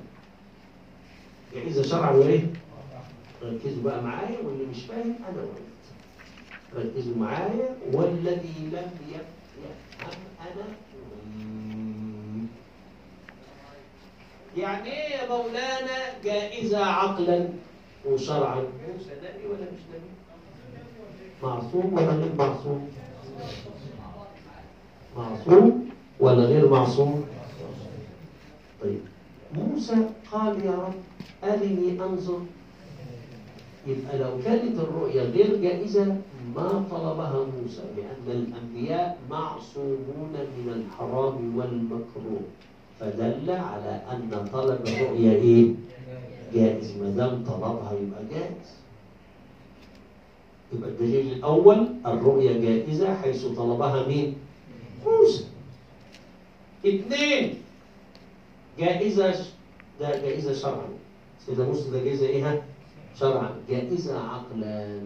جائزة 1.54 1.82
شرعا 1.82 2.10
وايه؟ 2.10 2.44
ركزوا 3.42 3.82
بقى 3.82 4.02
معايا 4.02 4.38
واللي 4.44 4.64
مش 4.66 4.82
فاهم 4.84 5.14
أنا 5.28 5.42
وانت 5.42 6.86
ركزوا 6.96 7.16
معايا 7.16 7.76
والذي 7.92 8.54
لم 8.72 8.90
يف- 9.08 9.58
يفهم 9.58 10.74
أمم. 11.36 12.46
يعني 14.56 14.92
إيه 14.92 15.16
يا 15.16 15.28
مولانا 15.28 16.20
جائزة 16.24 16.84
عقلا 16.84 17.48
وشرعا؟ 18.06 18.60
نبي 18.60 19.46
ولا 19.46 19.60
مش 19.72 19.80
نبي 19.94 20.11
معصوم 21.42 21.92
ولا 21.94 22.12
غير 22.12 22.32
معصوم؟ 22.38 22.88
معصوم 25.16 25.88
ولا 26.20 26.44
غير 26.44 26.70
معصوم؟ 26.70 27.24
طيب. 28.82 29.00
موسى 29.54 29.96
قال 30.32 30.64
يا 30.64 30.70
رب 30.72 30.94
أرني 31.44 32.00
أنظر. 32.04 32.38
يبقى 33.86 34.18
لو 34.18 34.30
كانت 34.44 34.78
الرؤيا 34.78 35.22
غير 35.22 35.56
جائزة 35.56 36.16
ما 36.56 36.84
طلبها 36.90 37.46
موسى 37.62 37.82
لأن 37.96 38.26
الأنبياء 38.42 39.18
معصومون 39.30 40.32
من 40.32 40.72
الحرام 40.72 41.56
والمكروه. 41.58 42.40
فدل 43.00 43.50
على 43.50 44.00
أن 44.12 44.48
طلب 44.52 44.80
الرؤيا 44.86 45.32
إيه؟ 45.32 45.74
جائز. 46.54 46.96
ما 46.96 47.10
دام 47.10 47.44
طلبها 47.44 47.92
يبقى 47.92 48.22
جائز. 48.30 48.81
يبقى 50.72 50.90
الدليل 50.90 51.32
الأول 51.32 51.88
الرؤيا 52.06 52.52
جائزة 52.60 53.14
حيث 53.14 53.44
طلبها 53.46 54.06
مين؟ 54.08 54.36
موسى 55.06 55.44
اثنين 56.86 57.54
جائزة 58.78 59.46
ده 60.00 60.10
جائزة 60.20 60.52
شرعا 60.54 60.88
سيدنا 61.46 61.64
موسى 61.64 61.90
ده 61.90 62.04
جائزة 62.04 62.26
إيه؟ 62.26 62.62
شرعا 63.20 63.50
جائزة 63.68 64.18
عقلا 64.28 65.00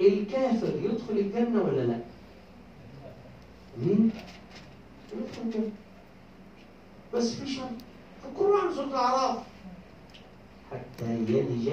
الكافر 0.00 0.72
يدخل 0.84 1.18
الجنة 1.18 1.62
ولا 1.62 1.80
لا؟ 1.82 1.98
مين؟ 3.82 4.10
يدخل 5.12 5.42
الجنة 5.46 5.70
بس 7.14 7.34
في 7.34 7.46
شرط 7.54 7.68
في 8.22 8.28
القرآن 8.28 8.74
سورة 8.74 8.86
الأعراف 8.86 9.38
حتى 10.70 11.14
يلج 11.28 11.68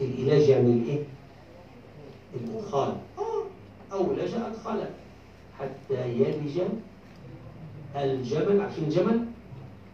الإلاج 0.00 0.48
يعني 0.48 0.72
الإيه؟ 0.72 1.04
الإدخال 2.34 2.96
آه 3.18 3.42
أولج 3.92 4.34
أدخل 4.34 4.84
حتى 5.58 6.08
يلج 6.12 6.60
الجبل 7.96 8.60
عارفين 8.60 8.84
الجبل؟ 8.84 9.24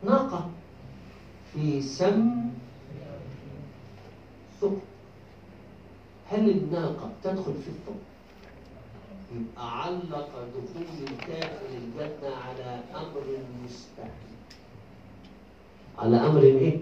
ناقة 0.04 0.50
في 1.52 1.82
سم 1.82 2.50
ثقب 4.60 4.78
هل 6.30 6.50
الناقة 6.50 7.10
تدخل 7.22 7.54
في 7.54 7.68
الثقب؟ 7.68 7.96
يبقى 9.36 9.82
علق 9.82 10.30
دخول 10.48 11.08
الكافر 11.08 11.66
الجنة 11.70 12.34
على 12.48 12.80
أمر 12.94 13.22
مستحيل 13.64 14.10
على 15.98 16.16
أمر 16.16 16.42
إيه؟ 16.42 16.78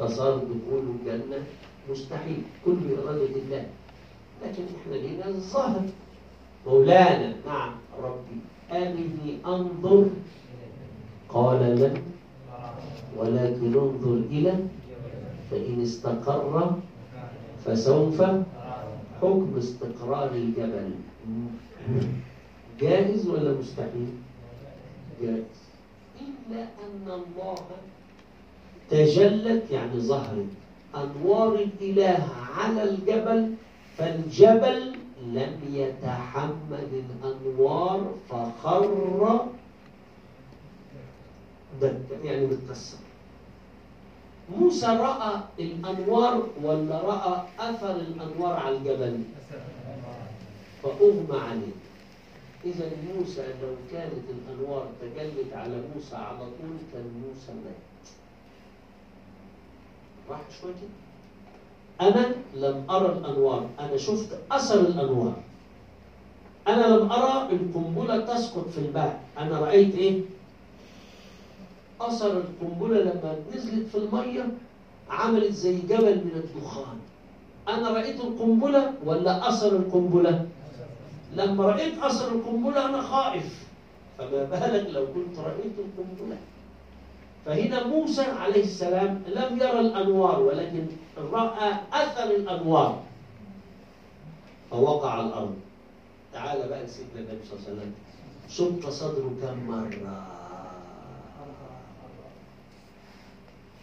فصار 0.00 0.36
دخول 0.36 0.82
الجنة 0.96 1.44
مستحيل 1.90 2.42
كل 2.64 2.72
بإرادة 2.72 3.26
الله 3.36 3.66
لكن 4.44 4.62
إحنا 4.80 4.94
لينا 4.94 5.28
الظاهر. 5.28 5.82
مولانا 6.66 7.34
نعم 7.46 7.72
ربي 8.02 8.38
أرني 8.72 9.38
أنظر. 9.46 10.06
قال 11.28 11.60
لن 11.60 12.02
ولكن 13.16 13.78
انظر 13.78 14.16
إلى. 14.30 14.54
فإن 15.50 15.82
استقر 15.82 16.76
فسوف. 17.64 18.22
حكم 19.22 19.54
استقرار 19.58 20.30
الجبل. 20.32 20.90
جائز 22.80 23.28
ولا 23.28 23.52
مستحيل؟ 23.52 24.08
جائز. 25.22 25.60
إلا 26.20 26.62
أن 26.62 27.06
الله 27.06 27.54
تجلت 28.90 29.70
يعني 29.70 30.00
ظهرت 30.00 30.46
أنوار 30.94 31.54
الإله 31.54 32.28
على 32.56 32.82
الجبل 32.82 33.54
فالجبل 33.96 34.92
لم 35.22 35.60
يتحمل 35.72 36.88
الأنوار 37.22 38.14
فخر 38.28 39.46
دكا 41.80 42.24
يعني 42.24 42.46
متكسر 42.46 42.98
موسى 44.58 44.86
رأى 44.86 45.40
الأنوار 45.58 46.46
ولا 46.62 47.00
رأى 47.00 47.42
أثر 47.58 47.96
الأنوار 47.96 48.52
على 48.52 48.76
الجبل؟ 48.76 49.20
فأغمى 50.82 51.40
عليه. 51.48 51.76
إذا 52.64 52.90
موسى 53.14 53.42
لو 53.62 53.74
كانت 53.92 54.24
الأنوار 54.30 54.86
تجلت 55.00 55.52
على 55.54 55.82
موسى 55.94 56.16
على 56.16 56.38
طول 56.38 56.76
كان 56.92 57.22
موسى 57.26 57.52
مات. 57.52 57.89
راح 60.30 60.40
شوية 60.60 60.88
أنا 62.00 62.34
لم 62.54 62.84
أرى 62.90 63.06
الأنوار. 63.06 63.66
أنا 63.80 63.96
شفت 63.96 64.38
أثر 64.52 64.80
الأنوار. 64.80 65.34
أنا 66.68 66.86
لم 66.86 67.12
أرى 67.12 67.52
القنبلة 67.52 68.20
تسقط 68.20 68.68
في 68.68 68.78
الماء 68.78 69.20
أنا 69.38 69.60
رأيت 69.60 69.94
إيه؟ 69.94 70.20
أثر 72.00 72.36
القنبلة 72.36 73.00
لما 73.00 73.36
نزلت 73.54 73.86
في 73.88 73.98
المية 73.98 74.46
عملت 75.10 75.52
زي 75.52 75.78
جبل 75.78 76.16
من 76.24 76.32
الدخان. 76.44 76.98
أنا 77.68 77.90
رأيت 77.90 78.20
القنبلة 78.20 78.92
ولا 79.04 79.48
أثر 79.48 79.76
القنبلة؟ 79.76 80.46
لما 81.34 81.64
رأيت 81.64 81.98
أثر 81.98 82.28
القنبلة 82.32 82.86
أنا 82.88 83.00
خائف. 83.02 83.66
فما 84.18 84.44
بالك 84.44 84.90
لو 84.90 85.06
كنت 85.06 85.38
رأيت 85.38 85.74
القنبلة؟ 85.78 86.36
فهنا 87.44 87.86
موسى 87.86 88.22
عليه 88.22 88.62
السلام 88.62 89.22
لم 89.26 89.56
يرى 89.56 89.80
الأنوار 89.80 90.40
ولكن 90.40 90.86
رأى 91.32 91.74
أثر 91.92 92.30
الأنوار. 92.30 93.02
فوقع 94.70 95.20
الأرض 95.20 95.54
تعال 96.32 96.68
بقى 96.68 96.84
لسيدنا 96.84 97.20
النبي 97.20 97.44
صلى 97.44 97.58
الله 97.58 97.66
عليه 97.68 97.80
وسلم. 97.80 97.92
شق 98.48 98.90
صدره 98.90 99.30
كم 99.42 99.66
مرة؟ 99.68 100.26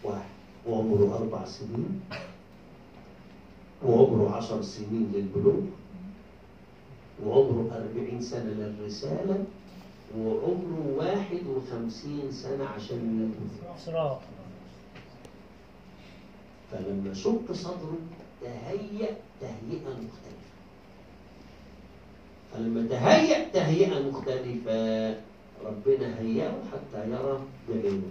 واحد. 0.04 0.28
وعمره 0.66 1.16
أربع 1.16 1.44
سنين. 1.44 2.00
وعمره 3.84 4.36
عشر 4.36 4.62
سنين 4.62 5.12
للبلوغ. 5.14 5.60
وعمره 7.24 7.68
أربعين 7.76 8.22
سنة 8.22 8.50
للرسالة. 8.50 9.44
وعمره 10.16 10.94
واحد 10.96 11.40
وخمسين 11.46 12.32
سنة 12.32 12.64
عشان 12.64 13.32
إسراء. 13.76 14.22
فلما 16.72 17.14
شق 17.14 17.52
صدره 17.52 17.98
تهيأ 18.40 19.10
تهيئة 19.40 19.88
مختلفة. 19.88 20.48
فلما 22.52 22.86
تهيأ 22.88 23.48
تهيئة 23.52 24.08
مختلفة 24.10 25.10
ربنا 25.64 26.18
هيأه 26.20 26.54
حتى 26.72 27.10
يرى 27.10 27.40
بعينه 27.68 28.02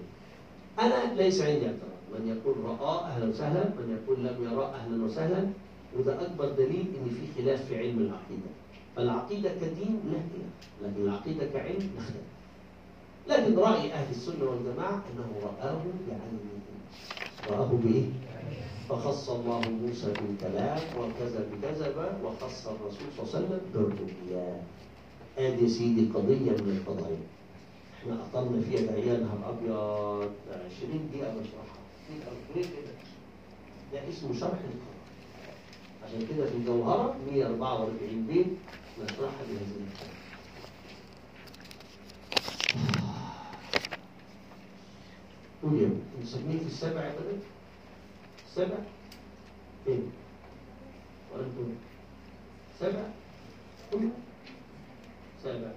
أنا 0.79 1.13
ليس 1.13 1.41
عندي 1.41 1.65
اعتراض. 1.65 1.97
من 2.13 2.27
يقول 2.27 2.55
رآه 2.65 3.05
أهلا 3.05 3.29
وسهلا 3.29 3.63
من 3.63 3.97
يقول 3.97 4.25
لم 4.25 4.51
يراه 4.51 4.75
أهلا 4.75 5.03
وسهلا 5.05 5.49
وده 5.97 6.21
أكبر 6.25 6.49
دليل 6.49 6.85
إن 6.97 7.09
في 7.09 7.41
خلاف 7.41 7.65
في 7.65 7.77
علم 7.79 7.99
العقيدة. 7.99 8.51
فالعقيدة 8.97 9.49
كدين 9.49 9.99
خلاف 10.03 10.25
لكن 10.83 11.01
العقيدة 11.01 11.45
كعلم 11.45 11.89
خلاف 11.99 12.27
لكن 13.27 13.55
رأي 13.59 13.93
أهل 13.93 14.09
السنة 14.11 14.43
والجماعة 14.45 15.03
أنه 15.13 15.27
رآه 15.43 15.81
بعينه 16.07 16.57
رآه 17.49 17.65
بإيه؟ 17.83 18.05
فخص 18.89 19.29
الله 19.29 19.59
موسى 19.69 20.13
بالكلام 20.13 20.79
وكذا 20.99 21.45
بكذا 21.53 22.17
وخص 22.23 22.67
الرسول 22.67 23.07
صلى 23.17 23.23
الله 23.23 23.35
عليه 23.35 23.45
وسلم 23.47 23.59
بالرؤيا. 23.73 24.61
آدي 25.37 25.63
يا 25.63 25.69
سيدي 25.69 26.11
قضية 26.13 26.51
من 26.51 26.81
القضايا. 26.81 27.17
إحنا 28.01 28.25
أطلنا 28.25 28.61
فيها 28.61 28.81
ده 28.81 28.97
يا 28.97 29.17
نهار 29.19 29.49
أبيض 29.49 30.31
20 30.77 31.09
دقيقة 31.11 31.29
بشرحها. 31.31 31.83
ليه 32.55 32.63
كده؟ 32.63 32.93
ده 33.93 34.09
اسمه 34.09 34.33
شرح 34.33 34.51
القران 34.51 34.97
عشان 36.05 36.27
كده 36.29 36.45
في 36.45 36.55
الجوهره 36.57 37.15
144 37.31 38.27
بيت 38.27 38.47
ابني 45.63 45.89
نسميه 46.21 46.59
في 46.59 46.65
السبع 46.65 47.05
يا 47.05 47.11
بنات 47.19 47.43
سبع 48.55 48.77
فين 49.85 50.11
ولا 51.33 51.43
أنتوا 51.45 51.65
سبع 52.79 53.03
قول 53.91 54.09
سبع 55.43 55.71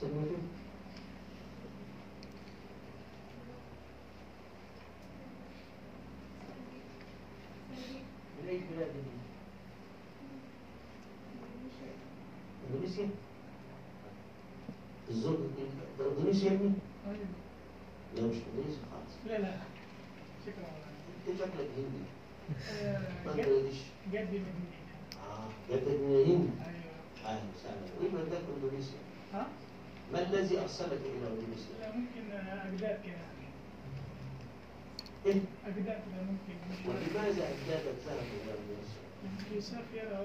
سبع 0.00 0.10
فين 0.10 0.48
من 8.42 8.48
أي 8.48 8.58
بلاد 8.58 9.17
دي؟ 12.70 12.74
إندونيسيا؟ 12.74 13.08
الزوج 15.10 15.36
ده 15.98 16.10
إندونيسيا 16.10 16.50
يا 16.50 16.54
ابني؟ 16.56 16.72
لا 18.16 18.22
مش 18.22 18.36
إندونيسيا 18.36 18.82
خالص 18.92 19.14
لا 19.26 19.38
لا 19.38 19.56
شكرا 20.46 20.68
أنت 21.28 21.38
شكلك 21.38 21.68
هندي 21.76 22.04
آه، 22.72 23.02
بنجلاديش 23.26 23.76
جدي 24.12 24.38
من 24.38 24.54
آه 25.30 25.48
جدك 25.70 26.00
من 26.00 26.14
الهند 26.14 26.50
أيوه 26.60 26.94
أهلا 27.26 27.42
وسهلا 27.56 27.86
وين 28.00 28.10
بدك 28.26 28.40
إندونيسيا؟ 28.56 28.98
ها؟ 29.34 29.46
ما 30.12 30.22
الذي 30.22 30.60
أرسلك 30.60 31.00
إلى 31.04 31.26
إندونيسيا؟ 31.28 31.74
لا 31.80 31.96
ممكن 31.96 32.30
آه، 32.32 32.68
اجداد 32.68 33.00
كده 33.04 33.28
إيه؟ 35.26 35.40
اجداد 35.66 36.00
ممكن 36.30 36.88
ولماذا 36.88 37.48
أجدادك 37.48 37.96
ذهبوا 38.06 38.38
إلى 38.44 38.52
إندونيسيا؟ 38.58 39.56
يسافر 39.56 40.18
أو 40.18 40.24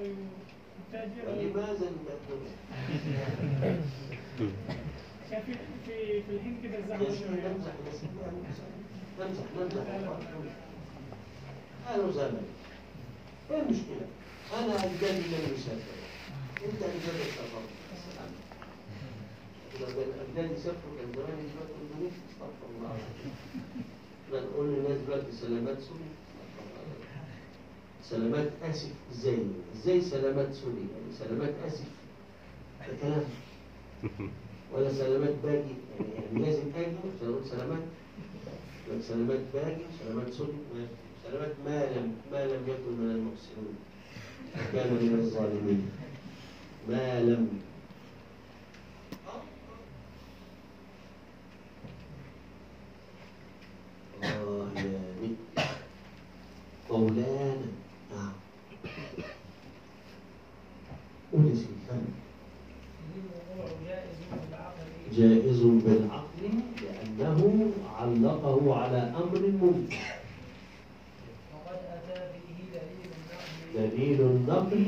ولماذا 0.93 1.85
يبدلون؟ 1.85 2.53
كان 5.31 5.41
في 5.45 5.53
في 5.85 6.21
في 6.21 6.29
الهند 6.31 6.57
كده 6.63 6.75
يا 6.77 6.81
زحمه 6.89 7.05
سيدي 7.05 7.17
شوية 7.19 7.47
نمزح 7.49 7.73
نمزح 9.19 9.43
نمزح 9.59 9.83
أهلا 11.87 12.03
وسهلا 12.03 12.39
إيه 13.51 13.61
المشكلة؟ 13.61 14.05
أنا 14.59 14.73
أجدادي 14.75 15.19
لم 15.19 15.53
يسافروا 15.55 16.03
أنت 16.65 16.81
أجدادك 16.83 17.29
سافروا 17.35 17.71
لو 19.79 19.87
أجدادي 20.27 20.55
سافروا 20.61 20.93
كان 20.97 21.09
زمان 21.13 21.37
دلوقتي 21.49 21.73
إندونيسيا 21.81 22.23
استغفر 22.31 22.67
الله 22.77 22.91
العظيم 22.95 23.35
لا 24.31 24.39
نقول 24.41 24.67
للناس 24.67 24.97
دلوقتي 25.07 25.31
selamat 25.31 25.77
sore 25.79 25.79
استغفر 25.79 25.91
الله 25.91 26.07
العظيم. 26.07 26.22
سلامات 28.09 28.49
آسف. 28.63 28.91
إزاي؟ 29.11 29.37
إزاي 29.75 30.01
selamat 30.01 30.53
sore؟ 30.53 30.85
يعني 30.93 31.09
سلامات 31.19 31.53
آسف. 31.67 31.85
ده 32.79 32.93
كلام. 33.01 33.23
ولا 34.73 34.93
selamat 34.93 35.35
pagi 35.43 35.75
يعني, 35.99 36.13
يعني 36.15 36.45
لازم 36.45 36.63
آجي. 36.75 36.95
selamat 37.19 37.83
selamat 39.01 39.39
pagi 39.53 39.85
selamat 39.99 40.33
sore. 40.33 40.53
selamat 41.23 41.41
malam 41.41 41.53
ما 41.65 41.85
لم 41.85 42.63
يكن 42.67 42.93
من 42.99 43.11
المحسنين. 43.15 43.75
كان 44.73 44.93
من 44.93 45.19
الظالمين. 45.19 45.89
ما 46.89 47.21
لم 47.21 47.59
آه 54.23 54.67
يا 54.75 54.99
نعم 56.89 57.82
قول 61.33 61.45
يا 61.45 61.53
جائز 65.17 65.61
بالعقل 65.61 66.49
لأنه 67.19 67.71
علقه 67.99 68.75
على 68.75 68.97
أمر 68.97 69.41
ممكن. 69.61 69.97
دليل 73.75 74.21
النقل 74.21 74.85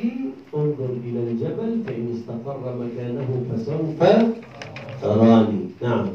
انظر 0.55 0.89
إلى 1.05 1.19
الجبل 1.19 1.83
فإن 1.87 2.05
استقر 2.15 2.63
مكانه 2.77 3.29
فسوف 3.49 3.99
تراني. 5.01 5.69
نعم. 5.81 6.14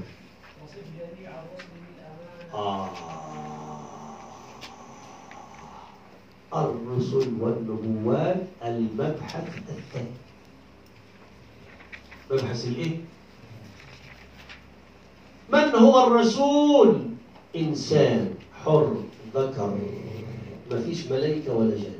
الرسل 7.00 7.32
والنبوات 7.40 8.42
المبحث 8.64 9.58
الثاني 9.68 10.06
مبحث 12.30 12.66
الايه؟ 12.68 12.96
من 15.52 15.74
هو 15.74 16.06
الرسول؟ 16.06 17.00
إنسان 17.56 18.34
حر 18.64 18.96
ذكر. 19.34 19.78
ما 20.70 20.80
فيش 20.80 21.06
ملائكة 21.06 21.54
ولا 21.54 21.76
جن. 21.76 21.94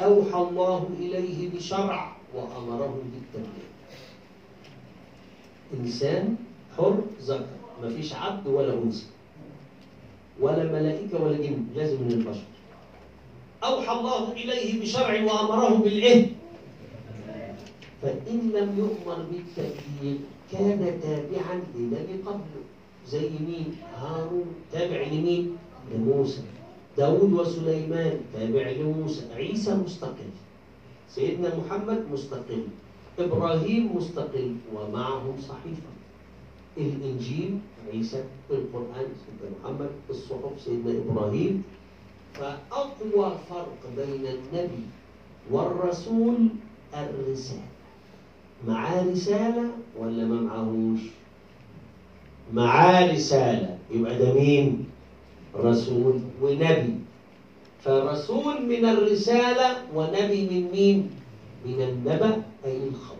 أوحى 0.00 0.48
الله 0.48 0.88
إليه 0.98 1.50
بشرع 1.50 2.16
وأمره 2.34 3.02
بالتبليغ. 3.12 3.66
إنسان 5.74 6.36
حر 6.78 7.04
ذكر. 7.22 7.56
ما 7.82 7.88
فيش 7.88 8.14
عبد 8.14 8.46
ولا 8.46 8.74
أنثى. 8.74 9.06
ولا 10.40 10.64
ملائكة 10.64 11.22
ولا 11.22 11.36
جن. 11.36 11.66
لازم 11.74 12.02
من 12.02 12.12
البشر. 12.12 12.55
أوحى 13.64 13.92
الله 13.98 14.32
إليه 14.32 14.82
بشرع 14.82 15.24
وأمره 15.24 15.74
بالإيه؟ 15.74 16.26
فإن 18.02 18.50
لم 18.54 18.68
يؤمر 18.78 19.18
بالتبليغ 19.30 20.18
كان 20.52 21.00
تابعا 21.02 21.62
لنبي 21.74 22.22
قبله. 22.26 22.62
زي 23.08 23.28
مين؟ 23.28 23.76
هارون 23.96 24.46
تابع 24.72 25.06
لمين؟ 25.06 25.56
لموسى. 25.94 26.42
داود 26.98 27.32
وسليمان 27.32 28.20
تابع 28.34 28.70
لموسى. 28.70 29.22
عيسى 29.34 29.74
مستقل. 29.74 30.30
سيدنا 31.10 31.56
محمد 31.56 32.04
مستقل. 32.12 32.62
إبراهيم 33.18 33.96
مستقل. 33.96 34.56
ومعهم 34.74 35.36
صحيفة. 35.40 35.92
الإنجيل 36.76 37.58
عيسى 37.92 38.24
القرآن 38.50 39.08
سيدنا 39.24 39.48
محمد 39.60 39.90
الصحف 40.10 40.60
سيدنا 40.64 40.92
إبراهيم. 41.02 41.62
فأقوى 42.38 43.36
فرق 43.50 43.78
بين 43.96 44.26
النبي 44.26 44.82
والرسول 45.50 46.36
الرسالة. 46.94 47.60
معاه 48.66 49.04
رسالة 49.10 49.70
ولا 49.98 50.24
ما 50.24 50.40
معاهوش 50.40 51.00
معاه 52.52 53.12
رسالة. 53.12 53.78
يبقى 53.90 54.18
ده 54.18 54.34
مين؟ 54.34 54.86
رسول 55.56 56.20
ونبي. 56.42 56.94
فرسول 57.84 58.62
من 58.66 58.84
الرسالة 58.84 59.82
ونبي 59.94 60.48
من 60.50 60.70
مين؟ 60.72 61.10
من 61.66 61.82
النبأ 61.82 62.42
أي 62.64 62.76
الخبر. 62.88 63.16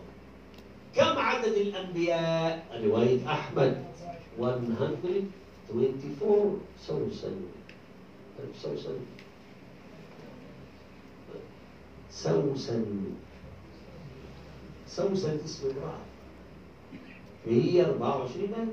كم 0.95 1.17
عدد 1.19 1.53
الأنبياء؟ 1.53 2.65
رواية 2.83 3.27
أحمد. 3.29 3.83
124 4.39 6.59
سوسن 6.87 7.31
سوسن 8.61 8.97
سوسن 12.11 12.85
سوسن 14.87 15.37
اسم 15.45 15.69
امرأة 15.69 15.99
هي 17.45 17.85
24000 17.85 18.67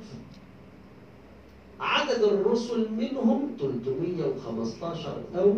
عدد 1.81 2.23
الرسل 2.23 2.93
منهم 2.93 3.57
315 3.59 5.23
أو 5.37 5.55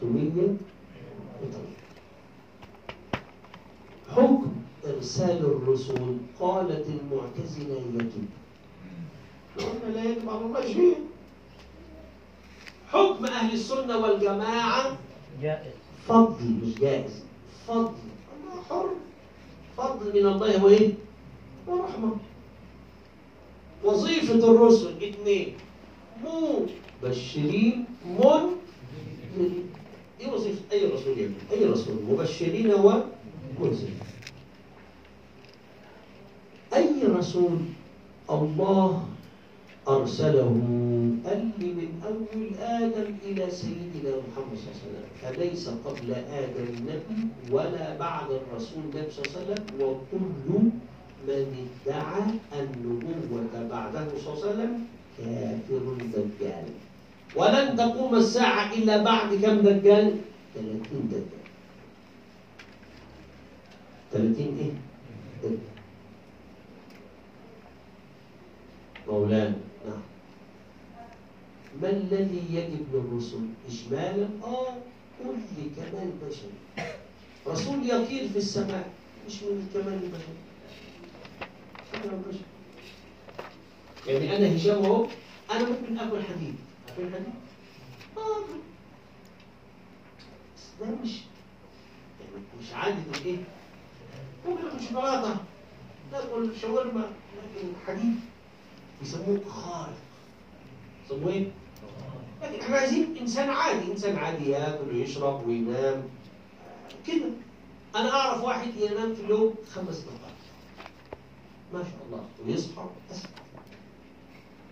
300 0.00 0.56
حكم 4.10 4.52
إرسال 4.86 5.44
الرسل 5.44 6.16
قالت 6.40 6.86
المعتزلة 6.88 7.76
يجب. 7.94 8.28
قلنا 9.58 9.94
لا 9.94 10.04
يجب 10.04 10.28
على 10.28 10.72
شيء 10.72 10.96
حكم 12.92 13.24
أهل 13.26 13.54
السنة 13.54 13.98
والجماعة؟ 13.98 14.98
جائز. 15.42 15.72
فضل 16.08 16.44
مش 16.62 16.74
جائز. 16.80 17.24
فضل. 17.68 17.92
الله 18.36 18.62
حر. 18.70 18.88
فضل 19.76 20.06
من 20.20 20.26
الله 20.26 20.64
وإيه؟ 20.64 20.90
ورحمة. 21.68 22.16
وظيفة 23.84 24.34
الرسل 24.50 25.04
اثنين. 25.04 25.54
مبشرين 26.24 27.84
منذرين 28.06 29.70
إيه 30.20 30.32
وظيفة 30.32 30.60
أي 30.72 30.86
رسول 30.86 31.18
يا 31.18 31.24
ابني؟ 31.24 31.36
أي 31.52 31.64
رسول؟ 31.64 31.94
مبشرين 32.10 32.74
ومنذرين 32.74 33.98
أي 36.74 37.02
رسول؟ 37.02 37.58
الله 38.30 39.06
أرسله 39.88 40.50
قال 41.26 41.50
لي 41.58 41.66
من 41.66 41.90
أول 42.06 42.42
آدم 42.60 43.14
إلى 43.26 43.50
سيدنا 43.50 44.12
محمد 44.22 44.54
صلى 44.58 44.70
الله 44.70 44.78
عليه 44.78 44.86
وسلم. 44.86 45.10
فليس 45.22 45.68
قبل 45.68 46.14
آدم 46.14 46.70
نبي 46.86 47.20
ولا 47.50 47.96
بعد 47.98 48.30
الرسول 48.30 48.82
نبي 48.94 49.10
صلى 49.10 49.24
الله 49.26 49.34
عليه 49.34 49.42
وسلم 49.42 49.64
وكل 49.82 50.48
من 51.26 51.68
ادعى 51.86 52.22
النبوة 52.60 53.54
بعده 53.70 54.06
صلى 54.18 54.32
الله 54.32 54.42
عليه 54.42 54.52
وسلم 54.52 54.72
كافر 55.18 55.84
دجال. 56.14 56.66
ولن 57.36 57.76
تقوم 57.76 58.14
الساعة 58.14 58.72
إلا 58.74 59.02
بعد 59.02 59.34
كم 59.34 59.56
دجال؟ 59.66 60.16
30 60.54 61.08
دجال. 61.10 61.42
30 64.12 64.58
إيه؟ 64.58 64.74
دجال. 65.42 65.58
مولانا. 69.08 69.71
ما 71.82 71.90
الذي 71.90 72.42
يجب 72.50 72.86
للرسل 72.94 73.40
إجمالا؟ 73.68 74.28
آه 74.44 74.76
كل 75.18 75.34
كمال 75.76 76.10
بشري 76.26 76.86
رسول 77.46 77.90
يطير 77.90 78.28
في 78.28 78.36
السماء 78.38 78.90
مش 79.26 79.42
من 79.42 79.68
الكمال 79.74 79.94
البشري 80.04 80.42
يعني 84.06 84.36
أنا 84.36 84.56
هشام 84.56 84.84
أهو 84.84 85.06
أنا 85.50 85.68
ممكن 85.68 85.98
آكل 85.98 86.22
حديد 86.22 86.54
عارفين 86.88 87.06
الحديد؟ 87.06 87.34
آه 88.16 88.20
آكل. 88.38 88.58
بس 90.56 90.62
ده 90.80 90.86
مش 91.02 91.10
يعني 92.20 92.44
مش 92.60 92.72
عادة 92.74 92.96
الإيه؟ 93.20 93.36
ممكن 94.48 94.66
آكل 94.66 94.84
شوكولاتة 94.88 95.36
ناكل 96.12 96.50
شاورما 96.62 97.00
لكن 97.36 97.68
الحديد 97.82 98.20
يسموه 99.02 99.40
خارق 99.48 99.96
يسموه 101.06 101.32
إيه؟ 101.32 101.46
لكن 102.42 102.60
إحنا 102.60 102.76
عايزين 102.76 103.16
إنسان 103.20 103.50
عادي 103.50 103.92
إنسان 103.92 104.16
عادي 104.16 104.50
ياكل 104.50 104.88
ويشرب 104.88 105.46
وينام. 105.48 106.02
كده 107.06 107.26
أنا 107.96 108.10
أعرف 108.10 108.44
واحد 108.44 108.74
ينام 108.76 109.14
في 109.14 109.20
اليوم 109.24 109.54
خمس 109.74 109.98
دقائق. 109.98 110.36
ما 111.72 111.78
شاء 111.84 112.06
الله. 112.06 112.24
ويصحى 112.46 112.84
بس 113.10 113.22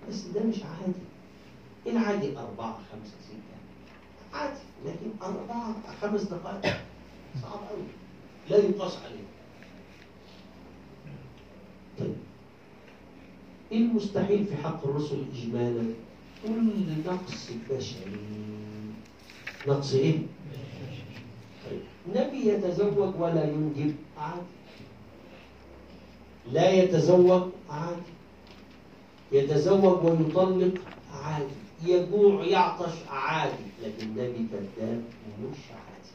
بس 0.08 0.20
ده 0.22 0.42
مش 0.42 0.56
عادي. 0.62 1.00
العادي 1.86 2.38
أربعة 2.38 2.72
خمسة 2.92 3.14
ستة. 3.22 4.38
عادي. 4.38 4.60
لكن 4.86 5.10
أربعة 5.22 5.74
خمس 6.02 6.22
دقائق 6.22 6.76
صعب 7.42 7.60
أوي. 7.70 7.82
لا 8.50 8.56
يقاس 8.56 8.96
عليه. 9.04 9.24
طيب. 11.98 12.16
إيه 13.72 13.78
المستحيل 13.78 14.44
في 14.46 14.56
حق 14.56 14.84
الرسل 14.84 15.24
اجمالا؟ 15.34 15.94
كل 16.42 16.72
نقص 17.06 17.50
بشري. 17.70 18.20
نقص 19.68 19.94
إيه؟ 19.94 20.18
طيب. 21.70 21.80
نبي 22.16 22.48
يتزوج 22.48 23.14
ولا 23.18 23.44
ينجب 23.44 23.94
عادي. 24.18 24.40
لا 26.52 26.70
يتزوج؟ 26.70 27.42
عادي. 27.70 28.10
يتزوج 29.32 30.04
ويطلق؟ 30.04 30.74
عادي. 31.12 31.60
يجوع 31.84 32.44
يعطش؟ 32.44 32.94
عادي. 33.08 33.64
لكن 33.82 34.10
نبي 34.10 34.46
كذاب 34.52 35.02
مش 35.42 35.58
عادي. 35.70 36.10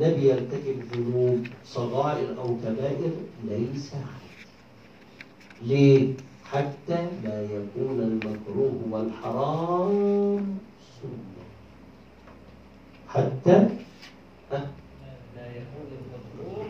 نبي 0.00 0.26
يرتكب 0.28 0.82
ذنوب 0.92 1.46
صغائر 1.64 2.38
أو 2.38 2.56
كبائر 2.56 3.10
ليس 3.44 3.94
عادي. 3.94 4.46
ليه؟ 5.62 6.14
حتى 6.52 7.06
لا 7.24 7.42
يكون 7.42 8.00
المكروه 8.00 8.80
والحرام 8.90 10.58
سنة. 11.02 11.36
حتى 13.08 13.68
لا 15.36 15.46
يكون 15.46 15.88
المكروه 15.98 16.66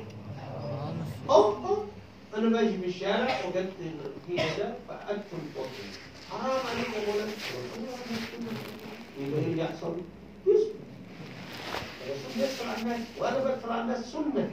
أوه 1.30 1.86
أنا 2.36 2.48
ماشي 2.48 2.78
في 2.78 2.86
الشارع 2.86 3.34
وجدت 3.48 3.72
الكيس 3.80 4.58
ده 4.58 4.74
فأدخل 4.88 5.38
بطني 5.56 5.90
حرام 6.30 6.60
عليك 6.70 6.88
يا 6.96 7.12
مولانا 7.12 7.32
يبقى 9.20 9.40
إيه 9.40 9.46
اللي 9.46 9.62
يحصل؟ 9.62 9.94
يسكت 10.46 10.74
الرسول 12.06 12.42
يسأل 12.44 12.68
عن 12.68 12.82
الناس 12.82 13.00
وأنا 13.20 13.38
بدخل 13.44 13.70
على 13.72 13.82
الناس 13.82 14.12
سنة. 14.12 14.50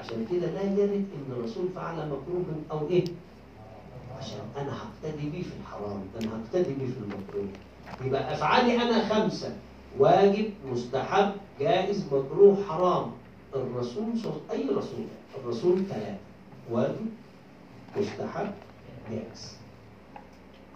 عشان 0.00 0.26
كده 0.30 0.46
لا 0.46 0.62
يرد 0.62 1.06
إن 1.14 1.32
الرسول 1.36 1.68
فعل 1.74 1.96
مكروه 2.08 2.44
أو 2.70 2.88
إيه؟ 2.88 3.04
عشان 4.20 4.38
أنا 4.56 4.72
هقتدي 4.72 5.30
بيه 5.30 5.42
في 5.42 5.52
الحرام 5.60 6.02
أنا 6.20 6.30
هقتدي 6.36 6.74
بيه 6.74 6.86
في 6.86 6.98
المكروه. 6.98 7.46
يبقى 8.04 8.34
أفعالي 8.34 8.82
أنا 8.82 9.08
خمسة. 9.08 9.56
واجب 9.98 10.50
مستحب 10.72 11.32
جائز 11.60 12.06
مكروه 12.06 12.64
حرام. 12.68 13.10
الرسول 13.54 14.18
صل... 14.22 14.40
أي 14.50 14.68
رسول؟ 14.68 15.04
الرسول 15.44 15.82
ثلاثة. 15.88 16.16
واجب 16.70 17.06
مستحب 17.96 18.52
جائز. 19.10 19.56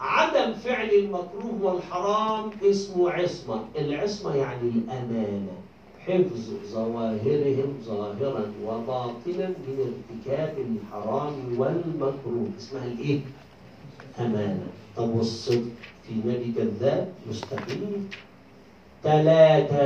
عدم 0.00 0.52
فعل 0.54 0.88
المكروه 0.90 1.62
والحرام 1.62 2.50
اسمه 2.62 3.10
عصمة. 3.10 3.64
العصمة 3.76 4.34
يعني 4.36 4.68
الأمانة. 4.68 5.52
حفظ 6.06 6.50
ظواهرهم 6.72 7.70
ظاهرا 7.84 8.44
وباطنا 8.64 9.48
من 9.48 9.76
ارتكاب 9.88 10.54
الحرام 10.58 11.34
والمكروه. 11.58 12.48
اسمها 12.58 12.84
الإيه؟ 12.84 13.20
أمانة. 14.20 14.66
طب 14.96 15.08
والصدق 15.16 15.72
في 16.08 16.14
نبي 16.14 16.52
كذاب 16.56 17.12
مستحيل 17.30 18.02
ثلاثة 19.02 19.82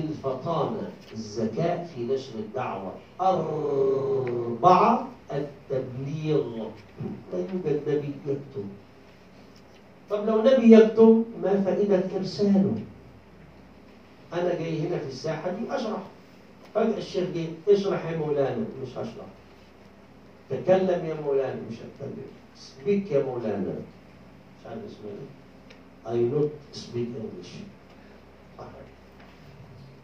الفطانة 0.00 0.90
الذكاء 1.12 1.90
في 1.94 2.00
نشر 2.04 2.38
الدعوة. 2.38 2.92
أربعة 3.20 5.08
التبليغ. 5.32 6.44
لا 7.32 7.38
يوجد 7.38 7.82
نبي 7.88 8.12
يكتب. 8.26 8.68
طب 10.10 10.26
لو 10.26 10.42
نبي 10.42 10.72
يكتب 10.72 11.24
ما 11.42 11.60
فائدة 11.60 12.02
إرساله؟ 12.16 12.74
أنا 14.32 14.54
جاي 14.54 14.80
هنا 14.80 14.98
في 14.98 15.06
الساحة 15.08 15.50
دي 15.50 15.60
أشرح. 15.70 16.02
فجأة 16.74 16.98
الشيخ 16.98 17.28
جه 17.34 17.46
اشرح 17.68 18.10
يا 18.10 18.16
مولانا. 18.16 18.64
مش 18.82 18.88
هشرح. 18.88 19.26
تكلم 20.50 21.04
يا 21.06 21.14
مولانا. 21.14 21.60
مش 21.70 21.76
هتكلم. 21.76 22.26
سبيك 22.56 23.10
يا 23.12 23.22
مولانا. 23.22 23.74
مش 24.60 24.66
عارف 24.66 24.78
اسمه 24.84 25.10
إيه. 25.10 25.28
I 26.06 26.10
not 26.32 26.76
speak 26.76 27.08
English. 27.20 27.52
صح 28.58 28.64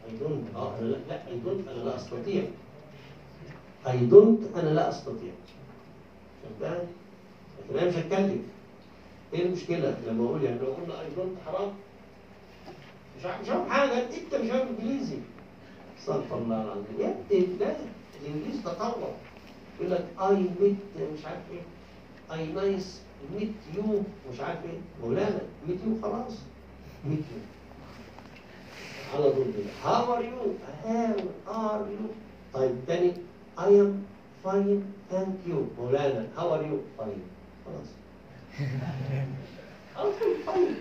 I 0.08 0.22
don't. 0.22 0.56
آه 0.56 0.78
أنا 0.78 0.86
لا 0.86 1.22
I 1.26 1.46
don't. 1.46 1.68
أنا 1.68 1.84
لا 1.84 1.96
أستطيع. 1.96 2.42
I 3.86 3.88
don't. 4.10 4.58
أنا 4.58 4.68
لا 4.68 4.88
أستطيع. 4.88 5.32
فهمتها؟ 6.42 6.84
لكن 7.70 7.78
أنا 7.78 7.88
مش 7.88 7.94
هتكلم. 7.96 8.42
إيه 9.34 9.42
المشكلة؟ 9.46 9.96
لما 10.06 10.24
أقول 10.26 10.44
يعني 10.44 10.58
لو 10.58 10.66
قلنا 10.66 10.94
I 10.94 11.18
don't 11.18 11.46
حرام. 11.48 11.72
مش 13.18 13.24
عارف 13.26 13.68
حاجة. 13.68 13.92
إنت 13.92 14.34
مش 14.34 14.50
عارف 14.50 14.68
إنجليزي. 14.70 15.18
استغفر 16.00 16.38
الله 16.38 16.62
العظيم 16.62 16.84
يا 17.00 17.14
ابني 17.30 17.46
لا 17.60 17.76
الإنجليزي 18.22 18.62
تطور. 18.62 19.12
يقول 19.80 19.90
لك 19.90 20.06
I 20.20 20.36
meet 20.60 20.76
مش 21.18 21.24
عارف 21.26 21.42
إيه. 21.52 21.62
I 22.36 22.46
nice 22.52 23.00
meet 23.34 23.52
you 23.74 24.02
مش 24.32 24.40
عارف 24.40 24.64
إيه. 24.64 24.78
مولانا 25.02 25.40
meet 25.68 25.78
you 25.86 26.02
خلاص. 26.02 26.32
meet 27.04 27.18
you 27.18 27.40
على 29.14 29.30
طول 29.32 29.44
كده. 29.44 29.90
how 29.90 30.14
are 30.14 30.24
you 30.24 30.54
how 30.84 31.14
are 31.48 31.86
you 31.90 32.06
طيب 32.54 32.74
تاني. 32.86 33.12
I 33.60 33.80
am 33.80 34.02
fine 34.44 34.84
thank 35.10 35.36
you 35.46 35.66
مولانا 35.78 36.28
how 36.36 36.54
are 36.54 36.62
you 36.66 36.78
fine 36.98 37.22
خلاص. 37.66 37.88
على 39.96 40.10
طول 40.20 40.34
fine 40.46 40.76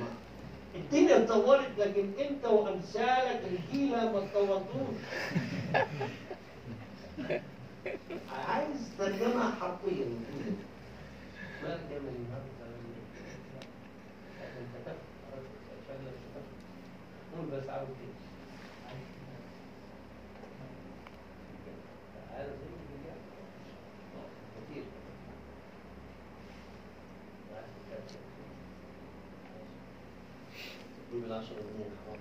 الدنيا 0.76 1.18
اتطورت 1.18 1.70
لكن 1.78 2.10
أنت 2.20 2.46
وامثالك 2.46 3.42
الجيله 3.52 4.12
ما 4.12 4.18
اتطورتوش 4.24 4.96
عايز 8.48 8.90
ترجمة 9.00 9.52
حرفيا. 9.62 10.06
ما 11.64 11.78
ترجمه 11.90 12.12
قول 17.36 17.46
بس 17.52 17.70
عاوز 17.70 17.88
إيه 17.90 18.14
عايز 22.38 22.50
دي 31.14 31.20
بال 31.20 31.34
10 31.34 31.48
جنيه 31.56 31.90
حرام 32.06 32.20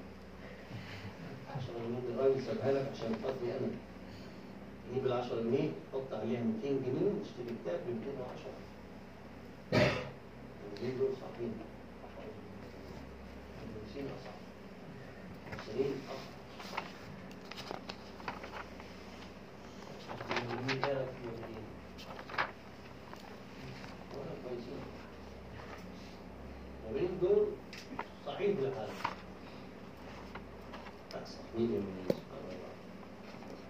10 1.56 1.72
جنيه 1.86 2.14
دراهم 2.16 2.40
سابها 2.46 2.72
لك 2.72 2.88
عشان 2.94 3.12
خاطري 3.22 3.50
أنا 3.58 3.70
جيب 4.94 5.06
ال 5.06 5.12
10 5.12 5.40
جنيه 5.42 5.70
حط 5.92 6.12
عليها 6.12 6.40
200 6.42 6.68
جنيه 6.68 7.12
واشتري 7.18 7.56
كتاب 7.64 7.80
ب 7.86 7.90
210 7.90 8.50
الاثنين 10.72 10.98
دول 10.98 11.08
صعبين 11.20 11.52
المدرسين 13.62 14.06
اصعب 14.16 14.38
المدرسين 15.50 15.94
اصعب 16.08 16.32
ولا 24.14 24.32
كويسين. 24.44 24.80
ما 26.84 26.92
بين 26.92 27.18
دول 27.22 27.46
صعيد 28.26 28.58
العالم 28.58 28.94
الله 31.58 31.82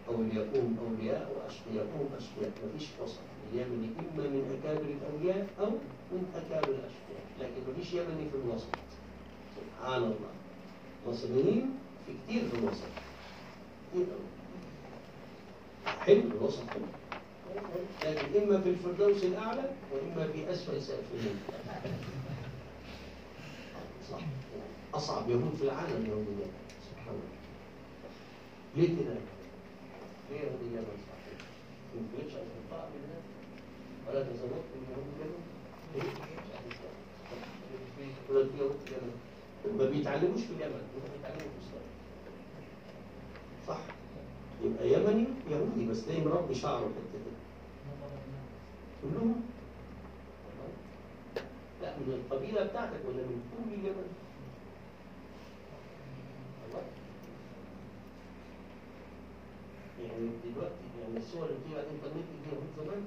أولياءهم 0.09 0.77
أولياء 0.89 1.33
وأشقياءهم 1.37 2.09
أشقياء 2.19 2.53
مفيش 2.65 2.89
وسط. 3.03 3.19
اليمني 3.53 3.89
إما 3.99 4.29
من 4.29 4.59
أكابر 4.61 4.85
الأولياء 4.85 5.47
أو 5.61 5.70
من 6.12 6.33
أكابر 6.35 6.69
الأشقياء. 6.69 7.24
لكن 7.41 7.61
مفيش 7.73 7.93
يمني 7.93 8.31
في 8.31 8.37
الوسط. 8.45 8.69
سبحان 9.57 10.03
الله. 10.03 10.33
المصريين 11.07 11.70
في 12.07 12.12
كتير 12.27 12.49
في 12.49 12.55
الوسط. 12.59 12.93
حلو 15.87 16.20
الوسط. 16.20 16.62
لكن 18.05 18.43
إما 18.43 18.61
في 18.61 18.69
الفردوس 18.69 19.24
الأعلى 19.24 19.70
وإما 19.93 20.33
في 20.33 20.53
أسفل 20.53 20.83
سافلين 20.83 21.37
صح. 24.11 24.19
أصعب 24.94 25.31
يهود 25.31 25.55
في 25.55 25.62
العالم 25.64 25.97
اليهودية 26.02 26.47
سبحان 26.90 27.14
الله 27.14 27.32
ليه 28.77 28.89
كده؟ 28.89 29.14
ليه 30.31 30.40
يهودية 30.40 30.81
ما 30.81 30.94
صحيح؟ 31.09 31.39
ما 31.94 32.01
أن 32.35 32.47
تنطق 32.70 32.89
بالله 32.93 33.20
ولا 34.09 34.23
تزوجت 34.23 34.69
من 34.74 34.86
يهود؟ 34.90 35.31
ليه؟ 35.94 36.10
الجنة؟ 38.81 39.12
ما 39.78 39.90
بيتعلموش 39.90 40.40
في 40.40 40.52
اليمن 40.52 40.82
بيتعلموا 41.16 41.51
في 41.52 41.59
إسرائيل 41.66 41.93
صح 43.69 43.78
يبقى 44.64 44.93
يمني 44.93 45.27
يهودي 45.51 45.86
بس 45.90 46.05
تلاقي 46.05 46.20
مربي 46.20 46.55
شعره 46.55 46.78
الحتة 46.86 47.32
كلهم 49.02 49.40
لا 51.82 51.97
من 51.97 52.12
القبيلة 52.12 52.64
بتاعتك 52.64 53.01
ولا 53.09 53.23
من 53.23 53.43
كل 53.56 53.74
اليمن 53.74 54.06
الله 56.69 56.82
يعني 60.03 60.29
دلوقتي 60.45 60.85
يعني 61.01 61.16
الصور 61.16 61.45
اللي 61.47 61.59
بتيجي 61.61 61.74
على 61.79 61.87
الانترنت 61.87 62.24
دي 62.32 62.48
يهود 62.51 62.69
زمان 62.79 63.03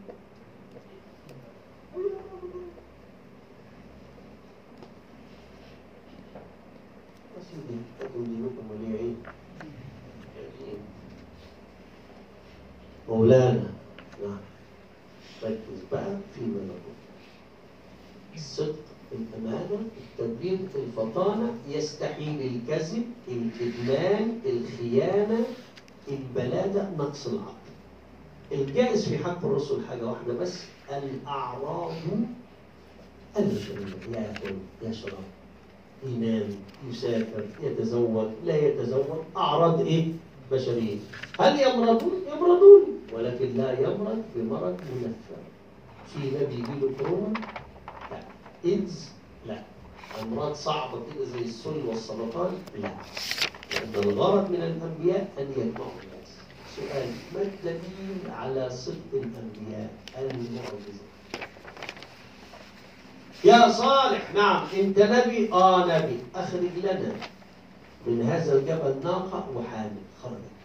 بس 7.38 7.46
دي 7.70 7.76
لكن 8.02 8.24
دينكم 8.24 8.72
ولي 8.72 8.98
عين 8.98 9.18
مولانا 13.10 13.72
نعم 14.24 14.38
ركز 15.44 15.80
بقى 15.92 16.18
فيما 16.36 16.58
نقول 16.66 16.96
الصدق 18.36 18.76
الأمانة 19.12 19.80
التدبير 19.98 20.58
الفطانة 20.76 21.54
يستحيل 21.70 22.42
الكذب 22.42 23.04
الكتمان 23.28 24.40
الخيانة 24.46 25.46
البلادة 26.08 26.90
نقص 26.98 27.28
العقل 27.28 27.54
الجائز 28.52 29.10
في 29.10 29.18
حق 29.18 29.46
الرسل 29.46 29.86
حاجة 29.90 30.06
واحدة 30.06 30.34
بس 30.34 30.64
الأعراض 30.90 31.92
البشرية 33.40 33.96
يأكل 34.18 34.56
يشرب 34.82 35.18
ينام 36.08 36.50
يسافر 36.90 37.46
يتزوج 37.64 38.28
لا 38.46 38.56
يتزوج 38.68 39.06
أعراض 39.38 39.80
إيه؟ 39.82 40.08
بشرية 40.52 40.98
هل 41.40 41.60
يمرضون؟ 41.62 42.22
يمرضون 42.28 42.86
ولكن 43.14 43.58
لا 43.58 43.80
يمرض 43.80 44.24
بمرض 44.36 44.78
منفر 44.96 45.42
في 46.08 46.20
نبي 46.20 46.54
يجيله 46.54 46.92
كورونا؟ 47.00 47.40
لا 48.12 48.20
إيدز؟ 48.66 49.10
لا 49.48 49.62
أمراض 50.22 50.54
صعبة 50.54 51.00
كده 51.16 51.26
زي 51.26 51.40
السل 51.40 51.86
والسرطان؟ 51.88 52.52
لا 52.82 52.92
لأن 53.76 54.04
الغرض 54.04 54.50
من 54.50 54.56
الأنبياء 54.56 55.34
أن 55.40 55.52
يجمعوا 55.52 55.92
الناس. 56.04 56.30
سؤال 56.76 57.12
ما 57.34 57.42
الدليل 57.42 58.32
على 58.32 58.70
صدق 58.70 59.12
الأنبياء 59.14 59.90
المعجزة؟ 60.18 61.06
يا 63.44 63.72
صالح 63.72 64.34
نعم 64.34 64.68
انت 64.74 65.00
نبي 65.00 65.54
آه 65.54 65.86
نبي. 65.86 66.20
أخرج 66.36 66.78
لنا 66.84 67.16
من 68.08 68.22
هذا 68.22 68.58
الجبل 68.58 68.96
ناقة 69.04 69.46
وحامل 69.56 70.04
خرجت. 70.24 70.56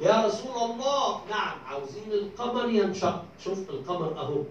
يا 0.00 0.26
رسول 0.26 0.70
الله 0.70 1.20
نعم 1.30 1.58
عاوزين 1.66 2.12
القمر 2.12 2.68
ينشق. 2.68 3.24
شوف 3.44 3.70
القمر 3.70 4.20
أهو. 4.20 4.42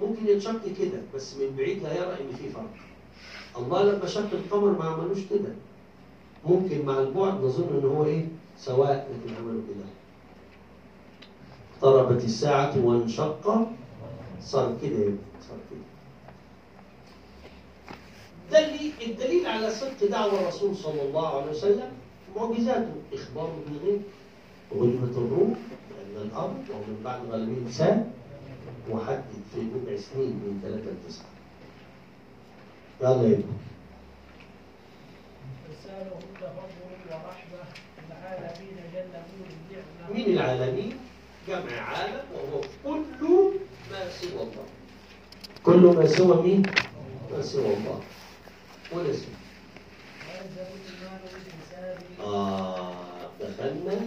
ممكن 0.00 0.28
ينشق 0.28 0.62
كده 0.78 1.00
بس 1.14 1.34
من 1.34 1.56
بعيد 1.56 1.82
لا 1.82 1.92
يرى 1.96 2.12
إن 2.20 2.36
في 2.36 2.50
فرق. 2.50 2.74
الله 3.56 3.82
لما 3.82 4.06
شق 4.06 4.30
القمر 4.32 4.70
ما 4.78 4.84
عملوش 4.84 5.18
كده. 5.30 5.54
ممكن 6.46 6.84
مع 6.84 6.98
البعد 6.98 7.34
نظن 7.44 7.68
ان 7.78 7.84
هو 7.96 8.04
إيه؟ 8.04 8.24
سواء 8.58 9.08
لكن 9.10 9.36
عملوا 9.36 9.62
كده 9.68 9.84
اقتربت 11.76 12.24
الساعة 12.24 12.84
وانشق 12.84 13.66
صار 14.40 14.76
كده 14.82 14.98
يا 14.98 15.16
صار 15.48 15.58
كده. 15.70 15.80
ده 18.52 18.58
اللي 18.68 18.92
الدليل 19.06 19.46
على 19.46 19.70
صدق 19.70 20.10
دعوة 20.10 20.40
الرسول 20.40 20.76
صلى 20.76 21.02
الله 21.02 21.28
عليه 21.40 21.50
وسلم 21.50 21.92
معجزاته. 22.36 22.92
إخباره 23.12 23.56
بالغيب 23.68 24.00
غلبة 24.74 25.18
الروم 25.18 25.56
لأن 25.90 26.26
الأرض 26.26 26.64
ومن 26.70 27.00
بعد 27.04 27.20
غلبه 27.30 27.70
سام 27.70 28.10
وحدد 28.90 29.24
في 29.54 29.60
بضع 29.60 29.96
سنين 29.96 30.28
من 30.30 30.60
ثلاثة 30.62 30.90
لتسعة 30.90 31.26
يلا 33.00 33.28
يا 33.28 33.42
ورحمة 35.88 37.64
العالمين 38.10 38.76
جل 38.94 39.12
من 40.14 40.24
العالمين؟ 40.34 40.96
جمع 41.48 41.80
عالم 41.80 42.24
وهو 42.34 42.60
كل 42.84 43.52
ما 43.90 44.10
سوى 44.10 44.42
الله. 44.42 44.66
كل 45.62 45.96
ما 45.96 46.06
سوى 46.06 46.42
مين؟ 46.42 46.62
ما 47.32 47.42
سوى 47.42 47.74
الله. 47.76 48.00
ولا 48.92 49.12
سوى. 49.12 49.38
آه 52.20 52.94
دخلنا 53.40 54.00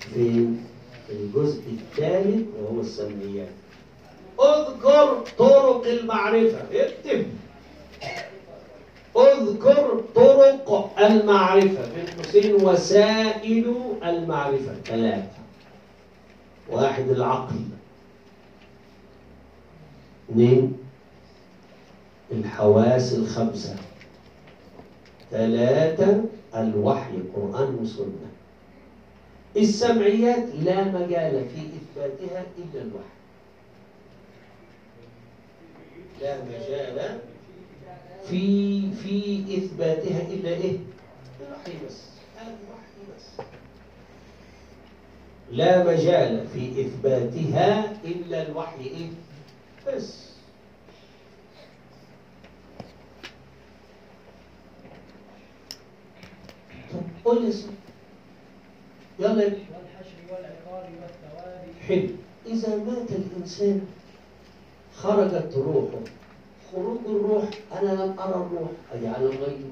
في 0.00 0.54
الجزء 1.10 1.62
الثالث 1.68 2.46
وهو 2.56 2.80
السمعيات. 2.80 3.52
اذكر 4.40 5.24
طرق 5.38 5.86
المعرفة. 5.86 6.60
اكتب. 6.72 7.26
اذكر 9.18 10.04
طرق 10.14 10.98
المعرفة 10.98 11.94
بين 11.94 12.06
قوسين 12.16 12.54
وسائل 12.54 13.74
المعرفة. 14.04 14.74
ثلاثة. 14.84 15.38
واحد 16.70 17.08
العقل. 17.08 17.60
اثنين 20.30 20.78
الحواس 22.32 23.14
الخمسة. 23.14 23.76
ثلاثة 25.30 26.24
الوحي 26.54 27.18
قرآن 27.36 27.74
وسنة 27.74 28.28
السمعيات 29.56 30.44
لا 30.54 30.84
مجال 30.84 31.44
في 31.48 31.60
إثباتها 31.60 32.44
إلا 32.58 32.82
الوحي. 32.82 33.18
لا 36.20 36.44
مجال 36.44 37.18
في 38.30 38.90
في 38.92 39.44
إثباتها 39.58 40.20
إلا 40.22 40.48
إيه؟ 40.50 40.76
الوحي 41.40 41.72
بس 41.86 41.96
الوحي 42.42 43.00
بس 43.16 43.44
لا 45.52 45.84
مجال 45.84 46.46
في 46.54 46.80
إثباتها 46.80 47.92
إلا 48.04 48.48
الوحي 48.48 48.84
إيه؟ 48.84 49.08
بس 49.86 50.28
طب 56.92 57.00
قول 57.24 57.42
لي. 57.44 57.52
يلا. 59.20 59.44
والحشر 59.44 60.18
والعقاب 60.30 60.88
والثواب 61.02 61.64
حلو 61.88 62.08
إذا 62.46 62.76
مات 62.76 63.10
الإنسان 63.10 63.80
خرجت 64.96 65.52
روحه 65.56 65.98
خروج 66.72 66.98
الروح 67.06 67.44
أنا 67.72 67.90
لم 67.92 68.18
أرى 68.20 68.34
الروح. 68.34 68.70
أدي 68.92 69.08
عالم 69.08 69.30
غيبي 69.44 69.70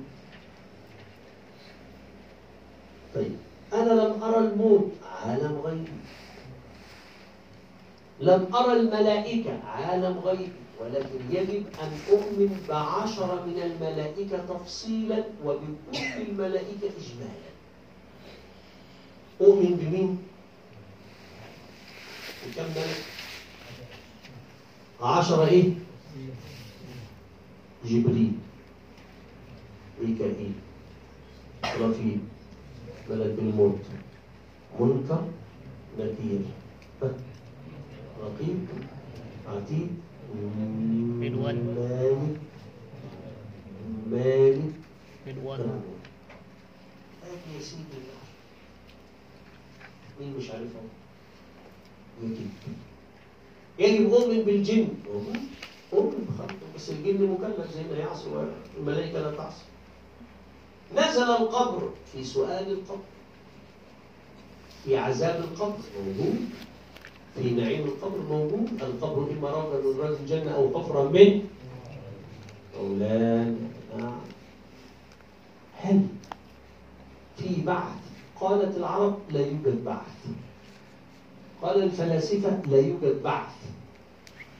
طيب 3.15 3.37
أنا 3.73 3.93
لم 3.93 4.23
أرى 4.23 4.39
الموت. 4.39 4.93
عالم 5.23 5.61
غيبي. 5.65 5.93
لم 8.21 8.55
أرى 8.57 8.73
الملائكة. 8.73 9.61
عالم 9.65 10.19
غيبي. 10.19 10.53
ولكن 10.81 11.21
يجب 11.31 11.67
أن 11.83 11.91
أؤمن 12.11 12.65
بعشرة 12.69 13.45
من 13.47 13.63
الملائكة 13.63 14.39
تفصيلا 14.39 15.25
وبكل 15.45 16.23
الملائكة 16.29 16.87
إجمالا. 16.87 17.47
أؤمن 19.41 19.77
بمين؟ 19.77 20.19
بكم 22.47 22.63
ملك؟ 22.63 23.05
عشرة 25.01 25.47
إيه؟ 25.49 25.65
جبريل 27.87 28.33
ميكائيل 30.03 30.53
رفيق 31.81 32.19
ملك 33.11 33.39
الموت 33.39 33.79
منكر 34.81 35.25
نكير؟ 35.99 36.41
رقيب 38.23 38.59
عتيد. 39.49 39.89
مالك 41.21 42.39
مالك 44.11 44.73
بالوان 45.27 45.61
هات 45.61 47.43
يا 47.55 47.61
سيدي 47.61 48.03
مين 50.21 50.37
مش 50.39 50.51
عارفها؟ 50.51 50.83
يجب 52.23 52.51
يجب 53.79 54.13
أؤمن 54.13 54.43
بالجن 54.43 54.89
أؤمن 55.93 56.29
بخلقه 56.29 56.67
بس 56.77 56.91
الجن 56.91 57.31
مكلف 57.31 57.75
زي 57.75 57.83
ما 57.83 57.97
يعصي 57.99 58.25
والملائكة 58.77 59.21
لا 59.21 59.37
تعصي. 59.37 59.65
نزل 60.97 61.23
القبر 61.23 61.91
في 62.13 62.25
سؤال 62.25 62.73
القبر. 62.73 63.05
في 64.85 64.97
عذاب 64.97 65.45
القبر 65.45 65.79
موجود. 65.99 66.49
في 67.35 67.51
نعيم 67.51 67.85
القبر 67.85 68.19
موجود. 68.19 68.83
القبر 68.83 69.31
إما 69.31 69.51
روضة 69.51 69.93
من 69.93 70.01
رياض 70.01 70.13
الجنة 70.21 70.55
أو 70.55 70.81
حفرة 70.81 71.09
من 71.09 71.43
نعم 73.99 74.21
هل 75.81 76.07
في 77.37 77.63
بعث؟ 77.63 77.97
قالت 78.41 78.77
العرب 78.77 79.19
لا 79.31 79.41
يوجد 79.41 79.85
بعث. 79.85 80.27
قال 81.63 81.83
الفلاسفة 81.83 82.61
لا 82.67 82.79
يوجد 82.79 83.23
بعث. 83.23 83.55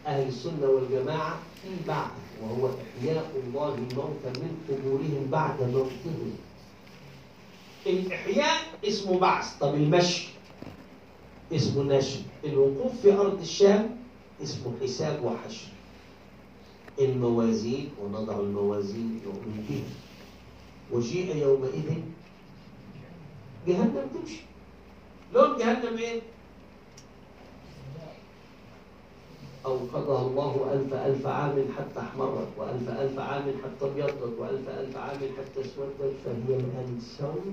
أهل 0.07 0.29
السنة 0.29 0.67
والجماعة 0.67 1.39
في 1.63 1.69
بعث 1.89 2.11
وهو 2.43 2.69
إحياء 2.99 3.31
الله 3.47 3.75
الموتى 3.75 4.41
من 4.41 4.57
قبورهم 4.69 5.29
بعد 5.31 5.63
موتهم. 5.63 6.33
الإحياء 7.87 8.57
اسمه 8.85 9.19
بعث. 9.19 9.59
طب 9.59 9.75
المشي 9.75 10.29
اسمه 11.53 11.83
نشر. 11.83 12.21
الوقوف 12.45 12.93
في 13.03 13.13
أرض 13.13 13.41
الشام 13.41 13.97
اسمه 14.43 14.73
حساب 14.83 15.25
وحشر. 15.25 15.67
الموازين 17.01 17.91
ونضع 18.03 18.41
الموازين 18.41 19.21
يؤمن 19.25 19.65
بها 19.69 19.89
وجيء 20.93 21.37
يومئذ 21.37 21.93
جهنم 23.67 24.07
تمشي. 24.15 24.41
لون 25.35 25.59
جهنم 25.59 25.99
إيه؟ 25.99 26.21
أوقدها 29.67 30.21
الله 30.23 30.71
ألف 30.73 30.95
ألف 30.95 31.27
عام 31.27 31.65
حتى 31.79 32.01
احمرت 32.01 32.49
وألف 32.57 32.89
ألف 32.89 33.19
عام 33.19 33.43
حتى 33.43 33.87
ابيضت 33.87 34.39
وألف 34.39 34.69
ألف 34.69 34.97
عام 34.97 35.19
حتى 35.19 35.61
اسودت. 35.61 36.15
فهي 36.25 36.57
الآن 36.57 37.01
سوي 37.19 37.53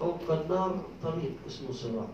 فوق 0.00 0.30
النار 0.30 0.80
طريق 1.02 1.32
اسمه 1.46 1.72
صراط. 1.72 2.08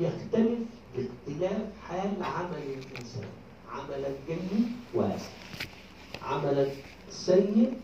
يختلف 0.00 0.58
باختلاف 0.96 1.62
حال 1.88 2.22
عمل 2.22 2.62
الإنسان. 2.62 3.28
عملا 3.72 4.08
جيد 4.28 4.72
واسع 4.94 5.30
عملا 6.22 6.66
سيء 7.10 7.80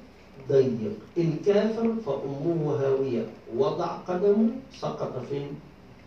ضيق 0.49 0.99
الكافر 1.19 1.95
فأمه 2.07 2.77
هاوية 2.81 3.27
وضع 3.57 3.87
قدمه 3.87 4.51
سقط 4.79 5.25
فين؟ 5.31 5.61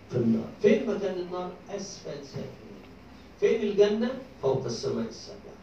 في 0.10 0.16
النار 0.18 0.48
فين 0.62 0.90
مكان 0.90 1.16
النار؟ 1.20 1.52
أسفل 1.70 2.26
سافلين 2.26 2.82
فين 3.40 3.62
الجنة؟ 3.62 4.12
فوق 4.42 4.66
السماء 4.66 5.06
السابعة 5.08 5.56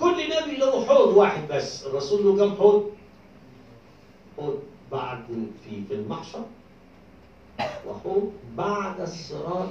كل 0.00 0.16
نبي 0.16 0.56
له 0.56 0.86
حوض 0.86 1.16
واحد 1.16 1.48
بس 1.50 1.86
الرسول 1.86 2.24
له 2.26 2.36
كم 2.46 2.56
حوض؟ 2.56 2.90
حوض 4.36 4.58
بعد 4.92 5.24
في 5.64 5.84
في 5.88 5.94
المحشر 5.94 6.42
وحوض 7.86 8.32
بعد 8.56 9.00
الصراط 9.00 9.68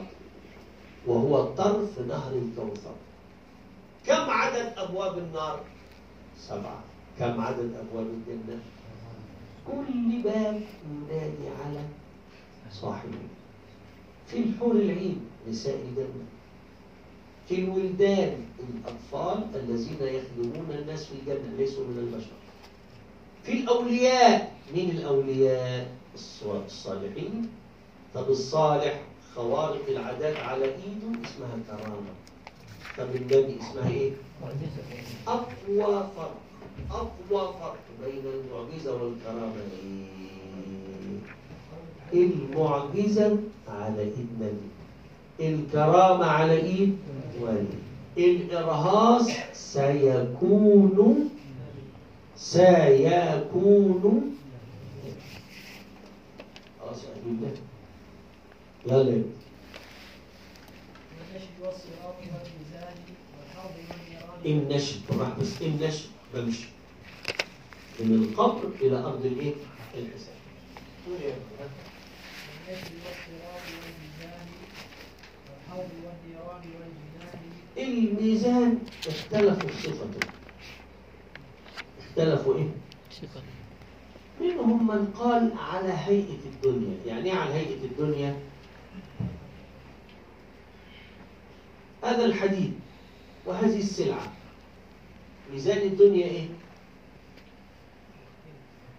وهو 1.07 1.43
طرف 1.45 1.99
نهر 1.99 2.31
الكوثر 2.33 2.95
كم 4.07 4.29
عدد 4.29 4.73
أبواب 4.77 5.17
النار؟ 5.17 5.59
سبعة 6.39 6.83
كم 7.19 7.41
عدد 7.41 7.73
أبواب 7.73 8.05
الجنة؟ 8.07 8.59
كل 9.67 10.21
باب 10.23 10.61
ينادي 10.91 11.47
على 11.65 11.79
صاحبه. 12.71 13.17
في 14.27 14.37
الحور 14.39 14.71
العين 14.71 15.19
نساء 15.49 15.75
الجنة. 15.75 16.25
في 17.49 17.55
الولدان 17.55 18.45
الأطفال 18.59 19.43
الذين 19.55 19.97
يخدمون 20.01 20.77
الناس 20.79 21.05
في 21.05 21.13
الجنة 21.13 21.55
ليسوا 21.57 21.83
من 21.87 21.97
البشر. 21.97 22.31
في 23.43 23.51
الأولياء 23.53 24.55
مين 24.75 24.89
الأولياء؟ 24.89 25.91
الص- 26.15 26.45
الصالحين. 26.65 27.49
طب 28.13 28.29
الصالح 28.29 29.01
خوارق 29.35 29.87
العادات 29.89 30.35
على 30.37 30.65
إيده 30.65 31.21
اسمها 31.25 31.57
كرامة. 31.67 32.13
طب 32.97 33.15
النبي 33.15 33.57
اسمها 33.61 33.89
إيه؟ 33.89 34.11
أقوى 35.27 36.07
فرق 36.17 36.35
أقوى 36.91 37.53
فرق 37.59 37.77
بين 38.05 38.23
المعجزة 38.25 38.93
والكرامة؟ 39.03 39.53
المعجزة 42.13 43.37
على 43.67 44.01
إيد 44.01 44.27
نبي 44.41 44.67
الكرامة 45.49 46.25
على 46.25 46.57
إيد 46.61 46.97
ولي 47.41 47.67
الإرهاص 48.17 49.29
سيكون 49.53 51.29
سيكون. 52.35 54.35
خلاص 56.81 57.03
يا 57.03 57.09
حبيبي 57.15 57.47
يلا. 58.87 59.23
والميزان 62.27 62.95
والحوض 63.37 63.71
والنيران 63.89 64.59
النشد 64.69 65.01
بس 65.41 65.61
النشد 65.61 66.09
بمشي 66.33 66.67
من 67.99 68.13
القبر 68.15 68.69
إلى 68.81 68.97
أرض 68.97 69.25
الإيه؟ 69.25 69.53
الحساب 69.97 70.37
الميزان 77.77 78.79
اختلفوا 79.07 79.69
صفته 79.69 80.27
اختلفوا 81.99 82.55
إيه؟ 82.55 82.69
صفة 83.11 83.41
منهم 84.41 84.87
من 84.87 85.05
قال 85.19 85.51
على 85.57 85.93
هيئة 85.93 86.39
الدنيا 86.45 86.97
يعني 87.05 87.31
إيه 87.31 87.37
على 87.37 87.53
هيئة 87.53 87.83
الدنيا؟ 87.85 88.39
هذا 92.03 92.25
الحديد 92.25 92.73
وهذه 93.45 93.79
السلعة 93.79 94.31
ميزان 95.51 95.77
الدنيا 95.77 96.25
إيه؟ 96.25 96.47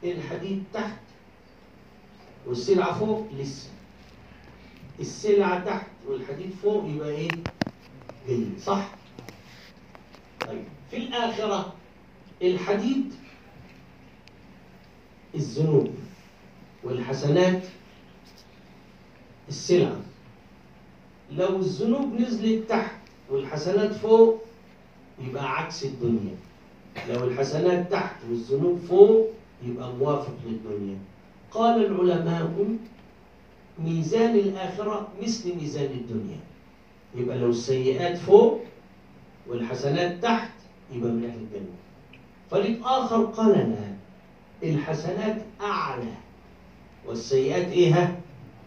الحديد 0.04 0.64
تحت 0.74 0.98
والسلعة 2.46 2.98
فوق 2.98 3.28
لسه 3.38 3.70
السلعة 5.00 5.64
تحت 5.64 5.86
والحديد 6.06 6.50
فوق 6.62 6.84
يبقى 6.90 7.10
إيه؟ 7.10 7.28
جيد 8.28 8.58
صح؟ 8.60 8.94
طيب 10.40 10.64
في 10.90 10.96
الآخرة 10.96 11.72
الحديد 12.42 13.14
الذنوب 15.34 15.94
والحسنات 16.84 17.62
السلعة 19.48 20.00
لو 21.32 21.56
الذنوب 21.56 22.12
نزلت 22.20 22.68
تحت 22.70 22.94
والحسنات 23.30 23.92
فوق 23.92 24.42
يبقى 25.20 25.58
عكس 25.58 25.84
الدنيا. 25.84 26.36
لو 27.08 27.24
الحسنات 27.24 27.92
تحت 27.92 28.16
والذنوب 28.30 28.78
فوق 28.78 29.26
يبقى 29.64 29.92
موافق 29.92 30.34
للدنيا. 30.46 30.98
قال 31.50 31.86
العلماء 31.86 32.76
ميزان 33.78 34.34
الآخرة 34.34 35.08
مثل 35.22 35.56
ميزان 35.56 35.90
الدنيا. 35.90 36.38
يبقى 37.16 37.38
لو 37.38 37.50
السيئات 37.50 38.18
فوق 38.18 38.60
والحسنات 39.46 40.22
تحت 40.22 40.50
يبقى 40.92 41.10
من 41.10 41.24
أهل 41.24 41.38
الجنة. 41.38 41.74
فريق 42.50 42.86
آخر 42.86 43.24
قال 43.24 43.52
لا 43.52 44.68
الحسنات 44.68 45.42
أعلى 45.60 46.12
والسيئات 47.06 47.66
إيه؟ 47.72 48.20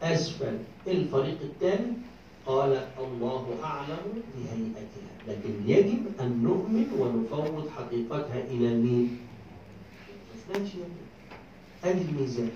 أسفل. 0.03 0.57
الفريق 0.87 1.37
الثالث 1.41 1.97
قال 2.45 2.87
الله 2.99 3.45
أعلم 3.63 4.23
بهيئتها. 4.35 5.10
لكن 5.27 5.53
يجب 5.67 6.01
أن 6.19 6.43
نؤمن 6.43 6.87
ونفوض 6.99 7.69
حقيقتها 7.77 8.41
إلى 8.51 8.69
مين؟ 8.73 9.19
أدي 11.83 12.01
الميزان 12.01 12.51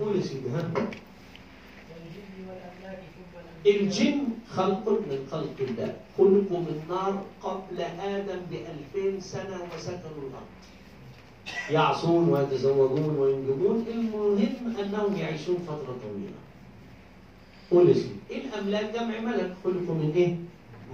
قول 0.00 0.16
يا 0.16 0.22
سيدي 0.22 0.48
ها. 0.48 0.70
الجن 3.66 4.20
خلق 4.50 4.88
من 4.88 5.28
خلق 5.30 5.56
الله. 5.60 5.96
خلقوا 6.18 6.60
من 6.66 6.78
نار 6.88 7.24
قبل 7.42 7.78
آدم 8.00 8.40
بألفين 8.50 9.20
سنة 9.20 9.58
وسكنوا 9.74 10.22
الأرض. 10.28 10.52
يعصون 11.70 12.28
ويتزوجون 12.28 13.16
وينجبون. 13.18 13.86
المهم 13.88 14.76
أنهم 14.78 15.16
يعيشون 15.16 15.56
فترة 15.66 15.96
طويلة. 16.02 16.40
قول 17.70 17.88
يا 17.88 17.94
سيدي 17.94 18.46
الأملاك؟ 18.48 18.94
جمع 18.94 19.20
ملك. 19.20 19.56
خلقوا 19.64 19.94
من 19.94 20.12
إيه؟ 20.16 20.36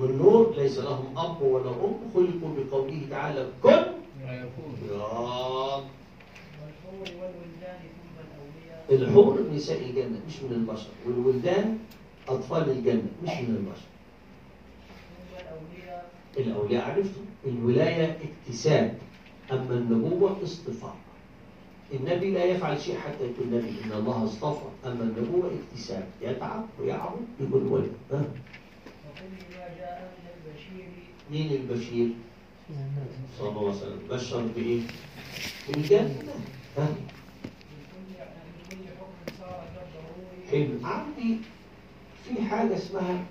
من 0.00 0.18
نور 0.18 0.54
ليس 0.56 0.78
لهم 0.78 1.18
أب 1.18 1.42
ولا 1.42 1.70
أم 1.70 1.94
خلقوا 2.14 2.50
بقوله 2.56 3.06
تعالى. 3.10 3.48
كن. 3.62 3.84
الأولياء 4.24 5.84
الحور 8.90 9.42
نساء 9.54 9.82
الجنة 9.82 10.20
مش 10.28 10.42
من 10.42 10.52
البشر. 10.52 10.88
والولدان 11.06 11.78
أطفال 12.28 12.70
الجنة 12.70 13.06
مش 13.22 13.30
من 13.30 13.56
البشر. 13.56 13.88
الأولياء 16.36 16.90
عرفتم؟ 16.90 17.24
الولاية 17.46 18.16
اكتساب 18.24 18.98
أما 19.52 19.74
النبوة 19.74 20.36
اصطفاء. 20.42 20.96
النبي 21.94 22.30
لا 22.30 22.44
يفعل 22.44 22.80
شيء 22.80 22.98
حتى 22.98 23.24
يكون 23.24 23.46
نبي 23.46 23.68
إن 23.84 23.92
الله 23.92 24.24
اصطفى 24.24 24.64
أما 24.84 25.02
النبوة 25.02 25.50
اكتساب. 25.54 26.06
يتعب 26.22 26.64
ويعبد 26.80 27.26
يقول 27.40 27.66
ولد 27.66 27.92
ها 28.12 28.18
وكل 28.20 29.34
ما 29.56 29.68
جاء 29.78 30.12
من 30.18 30.26
البشير 30.34 30.88
مين 31.30 31.52
البشير؟ 31.52 32.08
صلى 33.38 33.48
الله 33.48 33.60
عليه 33.60 33.70
وسلم. 33.70 33.98
بشر 34.10 34.42
بإيه؟ 34.56 34.80
بالجنة 35.68 36.34
ها؟ 36.78 36.88
حلو. 40.50 40.78
عندي 40.84 41.38
في 42.24 42.42
حاجة 42.42 42.76
اسمها 42.76 43.24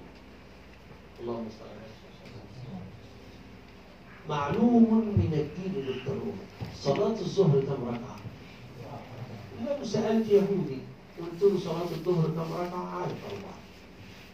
اللهم 1.20 1.46
صل 1.60 1.66
على 1.66 1.84
معلوم 4.30 4.94
من 5.18 5.34
الدين 5.34 5.86
بالضرورة 5.86 6.44
صلاة 6.76 7.20
الظهر 7.22 7.60
كم 7.62 7.84
ركعة؟ 7.88 8.18
لو 9.80 9.86
سألت 9.86 10.30
يهودي 10.30 10.78
قلت 11.20 11.42
له 11.44 11.60
صلاة 11.60 11.92
الظهر 11.92 12.28
كم 12.28 12.54
ركعة؟ 12.54 12.86
عارف 12.96 13.18
أربعة. 13.32 13.58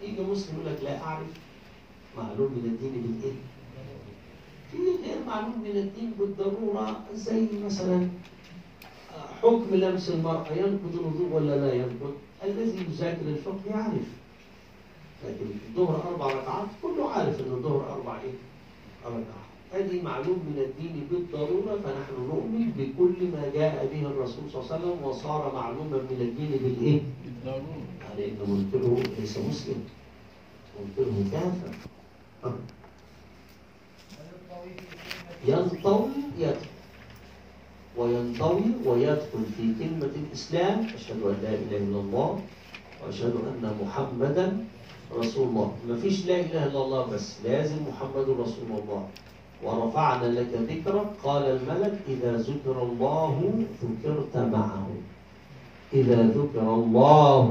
يجي 0.04 0.22
مسلم 0.22 0.56
يقول 0.56 0.74
لك 0.74 0.84
لا 0.84 1.02
أعرف. 1.04 1.28
معلوم 2.24 2.52
من 2.58 2.66
الدين 2.72 2.94
بالإيه؟ 3.04 3.36
في 4.72 4.78
غير 4.78 5.18
معلوم 5.28 5.62
من 5.64 5.76
الدين 5.84 6.12
بالضرورة 6.20 7.00
زي 7.16 7.46
مثلا 7.66 8.08
حكم 9.42 9.76
لمس 9.76 10.10
المرأة 10.10 10.52
ينقض 10.52 10.94
الوضوء 11.00 11.30
ولا 11.34 11.56
لا 11.58 11.74
ينقض؟ 11.74 12.14
الذي 12.44 12.86
يذاكر 12.90 13.22
الفقه 13.28 13.60
يعرف 13.70 14.08
لكن 15.26 15.46
الظهر 15.70 16.04
أربع 16.12 16.26
ركعات 16.26 16.68
كله 16.82 17.10
عارف 17.10 17.40
أن 17.40 17.52
الظهر 17.52 17.94
أربع 17.96 18.22
إيه؟ 18.22 18.36
ركعات 19.06 19.50
هذه 19.74 20.02
معلوم 20.02 20.40
من 20.50 20.58
الدين 20.68 21.08
بالضرورة 21.12 21.76
فنحن 21.84 22.16
نؤمن 22.28 22.72
بكل 22.78 23.28
ما 23.34 23.52
جاء 23.54 23.90
به 23.94 24.02
الرسول 24.08 24.44
صلى 24.52 24.62
الله 24.62 24.72
عليه 24.74 24.86
وسلم 24.86 25.04
وصار 25.06 25.52
معلوما 25.56 25.98
من 26.12 26.18
الدين 26.22 26.52
بالإيه؟ 26.64 27.02
بالضرورة 27.26 27.86
لأن 28.18 28.36
قلت 28.40 28.84
له 28.84 29.04
ليس 29.20 29.38
مسلم 29.38 29.84
له 30.98 31.26
كافر 31.32 31.76
ينطوي 35.48 36.10
يدخل 36.38 36.68
وينطوي 37.98 38.64
ويدخل 38.86 39.44
في 39.58 39.74
كلمة 39.80 40.14
الإسلام. 40.16 40.88
أشهد 40.96 41.24
أن 41.24 41.38
لا 41.44 41.50
إله 41.50 41.78
إلا 41.78 42.00
الله 42.00 42.42
وأشهد 43.04 43.36
أن 43.36 43.78
محمدا 43.82 44.66
رسول 45.16 45.48
الله. 45.48 45.76
ما 45.88 45.96
فيش 45.98 46.26
لا 46.26 46.40
إله 46.40 46.66
إلا 46.66 46.82
الله 46.82 47.06
بس. 47.06 47.38
لازم 47.44 47.78
محمد 47.90 48.30
رسول 48.30 48.70
الله. 48.72 49.08
ورفعنا 49.64 50.26
لك 50.26 50.52
ذكرك. 50.54 51.08
قال 51.24 51.44
الملك 51.44 52.00
إذا 52.08 52.38
ذكر 52.38 52.84
الله 52.84 53.66
ذكرت 53.84 54.38
معه. 54.38 54.88
إذا 55.94 56.24
ذكر 56.24 56.74
الله 56.74 57.48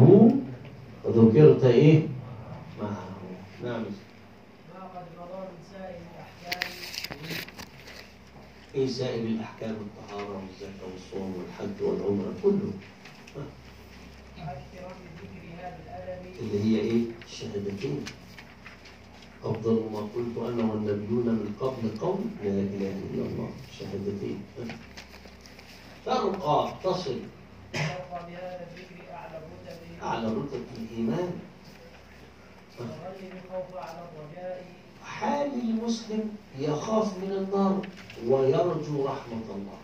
ذكرت 1.07 1.65
إيه؟ 1.65 2.09
معه. 2.83 3.09
نعم 3.65 3.83
ما 4.75 4.81
قد 4.95 5.07
مضى 5.19 5.41
من 5.51 5.59
سائر 5.73 5.99
الأحكام 6.15 6.71
إيه 8.79 8.87
سائر 8.87 9.27
الأحكام؟ 9.27 9.71
الطهارة 9.71 10.37
والزكاة 10.37 10.87
والصوم 10.93 11.35
والحج 11.37 11.83
والعمرة 11.83 12.35
كله. 12.43 12.73
اللي 16.41 16.65
هي 16.65 16.81
إيه؟ 16.81 17.03
الشهادتين. 17.27 18.05
أفضل 19.45 19.91
ما 19.93 19.99
قلت 19.99 20.37
أنا 20.39 20.73
والنبيون 20.73 21.27
من 21.27 21.57
قبل 21.61 21.99
قول 22.01 22.21
لا 22.45 22.51
إله 22.51 22.95
إلا 23.11 23.23
الله. 23.27 23.51
شهادتين. 23.79 24.43
ترقى 26.07 26.75
تصل. 26.85 27.21
أعلى 30.03 30.27
رتب 30.29 30.65
الإيمان. 30.79 31.41
الخوف 32.81 33.77
على 33.77 33.99
الرجاء 34.09 34.65
حال 35.09 35.51
المسلم 35.53 36.31
يخاف 36.59 37.19
من 37.19 37.33
النار 37.33 37.87
ويرجو 38.27 39.05
رحمة 39.05 39.49
الله. 39.57 39.79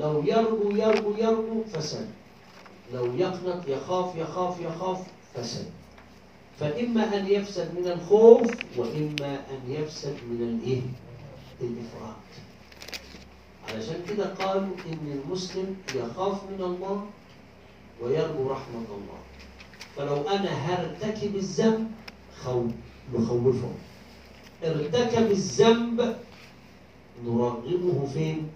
لو 0.00 0.22
يرجو 0.22 0.70
يرجو 0.76 1.14
يرجو 1.18 1.64
فسد. 1.72 2.08
لو 2.94 3.14
يقنط 3.16 3.68
يخاف 3.68 4.16
يخاف 4.16 4.60
يخاف 4.60 4.98
فسد. 5.34 5.66
فإما 6.60 7.16
أن 7.16 7.26
يفسد 7.26 7.78
من 7.78 7.86
الخوف 7.86 8.50
وإما 8.76 9.34
أن 9.50 9.60
يفسد 9.68 10.16
من 10.30 10.42
الإيه؟ 10.42 10.82
الإفراط. 11.60 12.16
علشان 13.68 14.02
كده 14.08 14.34
قالوا 14.34 14.76
إن 14.86 15.22
المسلم 15.24 15.76
يخاف 15.94 16.44
من 16.44 16.62
الله 16.64 17.06
ويرجو 18.02 18.50
رحمة 18.50 18.86
الله. 18.90 19.20
فلو 19.96 20.28
أنا 20.28 20.50
هرتكب 20.50 21.36
الذنب 21.36 21.90
خوف 22.44 22.66
نخوفه 23.14 23.70
ارتكب 24.64 25.30
الذنب 25.30 26.16
نرغبه 27.26 28.06
فين؟ 28.14 28.48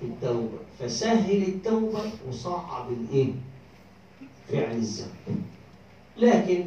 في 0.00 0.06
التوبة 0.06 0.58
فسهل 0.78 1.42
التوبة 1.42 2.00
وصعب 2.28 2.86
الايه؟ 2.92 3.32
فعل 4.48 4.76
الذنب 4.76 5.42
لكن 6.18 6.64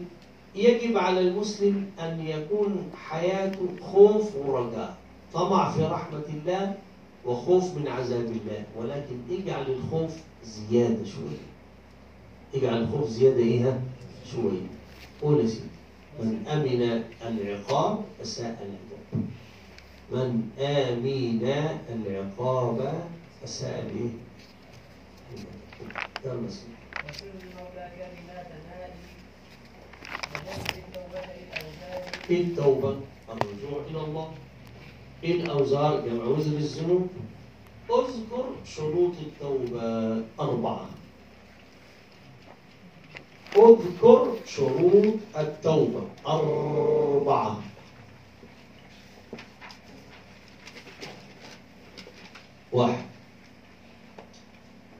يجب 0.56 0.98
على 0.98 1.20
المسلم 1.20 1.86
أن 2.00 2.20
يكون 2.28 2.92
حياته 3.10 3.68
خوف 3.94 4.36
ورجاء 4.36 4.98
طمع 5.34 5.72
في 5.72 5.84
رحمة 5.84 6.24
الله 6.34 6.76
وخوف 7.26 7.78
من 7.78 7.88
عذاب 7.88 8.26
الله 8.26 8.64
ولكن 8.78 9.16
اجعل 9.32 9.66
الخوف 9.72 10.12
زيادة 10.44 11.06
شوية 11.06 11.46
اجعل 12.56 12.82
الخوف 12.82 13.10
زيادة 13.10 13.70
ها؟ 13.70 13.82
شوية 14.32 14.68
قول 15.22 15.40
يا 15.40 15.48
سيدي 15.48 15.66
من 16.20 16.48
أمن 16.48 17.04
العقاب 17.28 18.00
أساء 18.22 18.46
العقاب 18.48 18.85
من 20.12 20.50
آمن 20.60 21.42
العقاب 21.90 23.08
أساء 23.44 23.80
الإيه؟ 23.80 24.10
يلا 26.26 26.50
التوبة. 32.32 32.98
الرجوع 33.30 33.82
إلى 33.90 34.02
الله. 34.02 34.32
الأوزار 35.24 36.08
جمع 36.08 36.24
وزر 36.24 36.58
الذنوب. 36.58 37.08
اذكر 37.90 38.46
شروط 38.66 39.14
التوبة 39.22 40.24
أربعة. 40.40 40.90
اذكر 43.58 44.34
شروط 44.46 45.14
التوبة 45.38 46.02
أربعة. 46.28 47.75
واحد. 52.76 53.06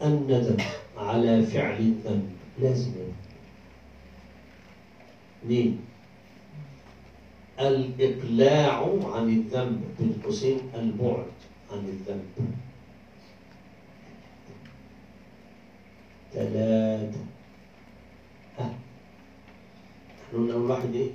الندم 0.02 0.58
على 0.98 1.44
فعل 1.46 1.80
الذنب. 1.80 2.32
لازم 2.60 2.92
اثنين. 5.44 5.82
الإقلاع 7.60 8.80
عن 9.14 9.30
الذنب. 9.30 9.82
قوسين 10.24 10.60
البعد 10.76 11.26
عن 11.72 11.80
الذنب. 11.80 12.56
ثلاثة. 16.34 17.20
ها. 18.60 18.74
قلنا 20.34 20.54
أول 20.54 20.72
واحد 20.72 20.96
إيه؟ 20.96 21.12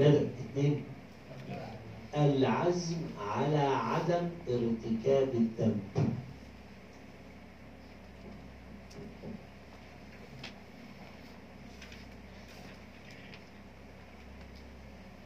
ندم. 0.00 0.26
اثنين. 0.50 0.93
العزم 2.16 2.96
على 3.20 3.58
عدم 3.58 4.30
ارتكاب 4.48 5.28
الذنب. 5.34 5.80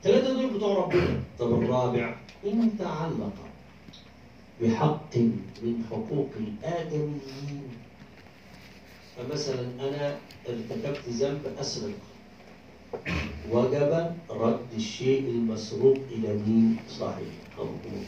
ثلاثة 0.03 0.33
دول 0.33 0.57
بتوع 0.57 0.85
ربنا. 0.85 1.23
طب 1.39 1.63
الرابع 1.63 2.17
إن 2.47 2.79
تعلق 2.79 3.33
بحق 4.63 5.17
من 5.63 5.85
حقوق 5.91 6.31
الآدميين. 6.37 7.69
فمثلا 9.17 9.61
أنا 9.89 10.17
ارتكبت 10.49 11.09
ذنب 11.09 11.43
أسرق. 11.61 12.08
وجب 13.53 14.13
رد 14.31 14.67
الشيء 14.77 15.29
المسروق 15.29 15.97
إلى 16.13 16.29
مين 16.47 16.77
صاحبه 16.89 17.39
الله 17.59 18.05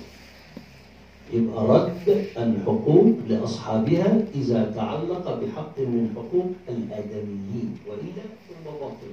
يبقى 1.33 1.65
رد 1.67 2.09
الحقوق 2.37 3.15
لأصحابها 3.29 4.23
إذا 4.35 4.73
تعلق 4.77 5.25
بحق 5.41 5.79
من 5.79 6.13
حقوق 6.17 6.51
الآدميين 6.69 7.79
وإلا 7.87 8.25
ثم 8.49 8.65
باطل 8.81 9.13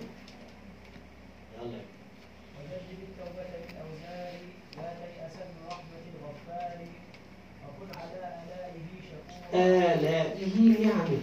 آلائه 9.53 10.81
يعني. 10.81 11.17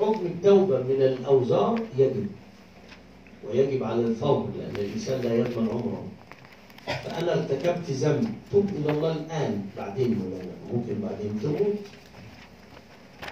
حكم 0.00 0.26
التوبة 0.26 0.78
من 0.82 1.02
الأوزار 1.02 1.80
يجب. 1.98 2.26
ويجب 3.44 3.84
على 3.84 4.00
الفور 4.00 4.48
لأن 4.58 4.76
الإنسان 4.76 5.20
لا 5.20 5.34
يضمن 5.34 5.68
عمره. 5.68 6.04
فأنا 6.86 7.32
ارتكبت 7.32 7.90
ذنب 7.90 8.34
تب 8.52 8.68
إلى 8.76 8.90
الله 8.92 9.12
الآن. 9.12 9.66
بعدين 9.76 10.20
ولا 10.22 10.42
لا؟ 10.42 10.56
ممكن 10.72 11.00
بعدين 11.00 11.40
تموت 11.42 11.76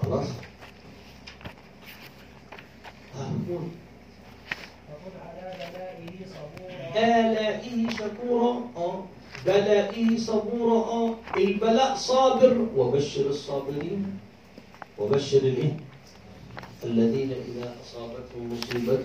خلاص. 0.03 0.27
آلائه 6.97 7.91
شكورا 7.91 8.53
آه. 8.77 9.05
بلائه 9.47 10.19
صبورا 10.19 10.79
آه. 10.79 11.15
البلاء 11.37 11.95
صابر. 11.97 12.67
وبشر 12.77 13.27
الصابرين. 13.31 14.19
وبشر 14.99 15.39
الإيه؟ 15.39 15.77
الذين 16.85 17.31
إذا 17.33 17.75
أصابتهم 17.83 18.53
مصيبة 18.53 19.05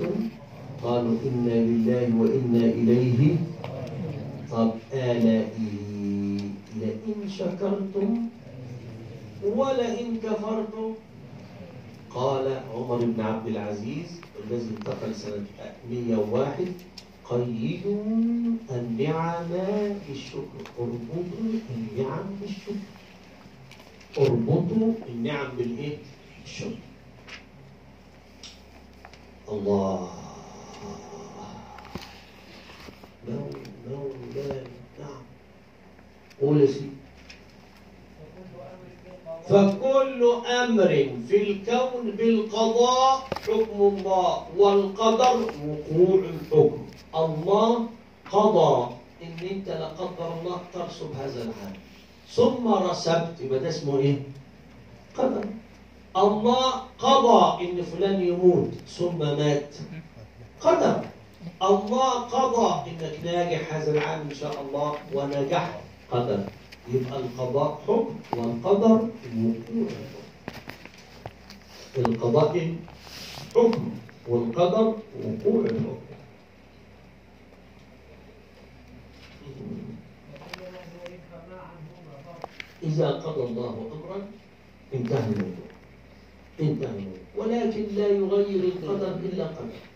قالوا 0.83 1.17
إنا 1.25 1.53
لله 1.69 2.15
وإنا 2.21 2.65
إليه 2.65 3.35
طب 4.51 4.71
آلائه 4.93 5.73
لئن 6.79 7.29
شكرتم 7.29 8.27
ولئن 9.43 10.17
كفرتم. 10.23 10.93
قال 12.15 12.61
عمر 12.75 12.97
بن 13.05 13.21
عبد 13.21 13.47
العزيز 13.47 14.21
الذي 14.43 14.69
انتقل 14.77 15.15
سنة 15.15 15.45
101 15.89 16.67
قيدوا 17.29 18.03
النعم 18.71 19.51
بالشكر 20.07 20.63
اربطوا 20.79 21.49
النعم 21.75 22.25
بالشكر. 22.41 22.87
اربطوا 24.17 24.93
النعم 25.09 25.47
بالإيه؟ 25.57 25.97
بالشكر. 26.43 26.83
الله. 29.49 30.22
نعم 34.99 35.21
قول 36.41 36.61
يا 36.61 36.67
سيدي 36.67 36.89
فكل 39.49 40.31
أمر 40.63 41.09
في 41.27 41.51
الكون 41.51 42.11
بالقضاء 42.11 43.27
حكم 43.43 43.79
الله 43.81 44.47
والقدر 44.57 45.35
وقوع 45.67 46.19
الحكم. 46.19 46.85
الله 47.15 47.87
قضى. 48.31 48.93
إن 49.23 49.47
أنت 49.51 49.67
لا 49.69 49.87
قدر 49.87 50.33
الله 50.39 50.57
ترسب 50.73 51.11
هذا 51.19 51.43
العالم. 51.43 51.79
ثم 52.29 52.67
رسبت 52.67 53.35
يبقى 53.41 53.59
ده 53.59 53.69
اسمه 53.69 53.97
إيه؟ 53.97 54.15
قدر. 55.17 55.45
الله 56.17 56.71
قضى 56.99 57.71
إن 57.71 57.81
فلان 57.81 58.21
يموت 58.21 58.71
ثم 58.87 59.17
مات. 59.19 59.75
قدر. 60.61 61.05
الله 61.61 62.13
قضى 62.19 62.91
إنك 62.91 63.19
ناجح 63.23 63.73
هذا 63.73 63.91
العام 63.91 64.21
إن 64.29 64.35
شاء 64.35 64.61
الله 64.61 64.95
ونجحت 65.13 65.79
قدر. 66.11 66.39
يبقى 66.93 67.19
القضاء 67.19 67.81
حكم 67.87 68.15
والقدر 68.37 69.09
وقوع 69.37 69.87
القضاء؟ 71.97 72.75
حكم 73.55 73.91
والقدر 74.27 74.95
وقوع 75.23 75.65
الحكم 75.65 75.97
إذا 82.83 83.09
قضى 83.11 83.43
الله 83.43 83.91
أمرا 83.93 84.27
انتهى 84.93 85.29
الموضوع. 85.29 85.69
انتهى 86.59 86.89
الموضوع. 86.89 87.23
ولكن 87.37 87.85
لا 87.95 88.07
يغير 88.07 88.63
القدر 88.63 89.15
إلا 89.15 89.45
قدر. 89.47 89.92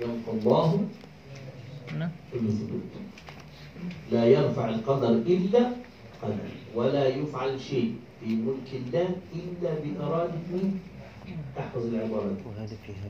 يبقى 0.00 0.32
الله 0.32 0.88
نعم. 1.98 2.10
الثبوت 2.34 2.90
لا 4.12 4.24
يرفع 4.24 4.68
القدر 4.68 5.08
إلا 5.10 5.70
قدر 6.22 6.48
ولا 6.74 7.08
يفعل 7.08 7.60
شيء 7.60 7.94
في 8.20 8.26
ملك 8.26 8.70
الله 8.72 9.08
إلا 9.34 9.70
بإرادة 9.74 10.32
من 10.50 10.78
احفظ 11.58 11.86
العبارة 11.86 12.36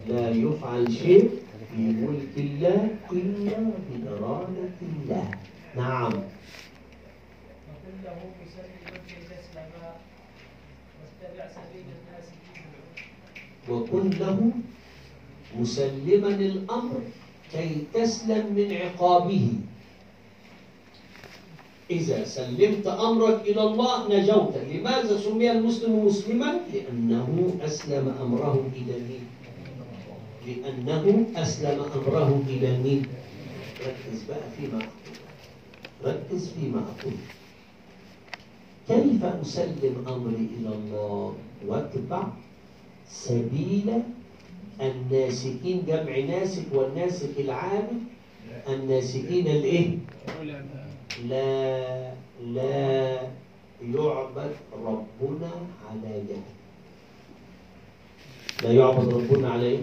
لا 0.08 0.30
يفعل 0.30 0.92
شيء 0.92 1.30
في 1.76 1.82
ملك 1.82 2.34
الله 2.36 2.88
إلا 3.12 3.56
بإرادة 3.90 4.78
الله. 4.82 5.30
نعم. 5.76 6.12
وكله 13.68 14.08
له 14.10 14.52
مسلما 15.58 16.28
الأمر 16.28 17.00
كي 17.52 17.84
تسلم 17.94 18.54
من 18.56 18.68
عقابه 18.72 19.46
إذا 21.90 22.24
سلمت 22.24 22.86
أمرك 22.86 23.40
إلى 23.50 23.62
الله 23.62 23.94
نجوت 24.14 24.54
لماذا 24.70 25.14
سمي 25.20 25.50
المسلم 25.50 26.06
مسلما؟ 26.06 26.60
لأنه 26.74 27.58
أسلم 27.66 28.14
أمره 28.22 28.70
إلى 28.76 28.94
مين؟ 29.10 29.24
لأنه 30.46 31.26
أسلم 31.36 31.78
أمره 31.82 32.42
إلى 32.46 32.70
مين؟ 32.78 33.02
ركز 33.82 34.22
بقى 34.28 34.46
فيما 34.56 34.78
أقول 34.78 35.16
ركز 36.04 36.42
فيما 36.54 36.80
أقول 36.94 37.16
كيف 38.88 39.24
أسلم 39.24 39.94
أمري 40.08 40.46
إلى 40.58 40.70
الله 40.74 41.34
واتبع 41.66 42.22
سبيل 43.10 44.02
الناسكين 44.80 45.82
جمع 45.86 46.18
ناسك 46.18 46.64
والناسك 46.72 47.40
العابد 47.40 47.98
الناسكين 48.68 49.46
الإيه؟ 49.46 49.98
لا 51.28 52.12
لا 52.44 53.20
يعبد 53.82 54.52
ربنا 54.84 55.50
على 55.90 56.22
جهل 56.28 56.42
لا 58.62 58.72
يعبد 58.72 59.08
ربنا 59.14 59.50
على 59.50 59.66
إيه؟ 59.66 59.78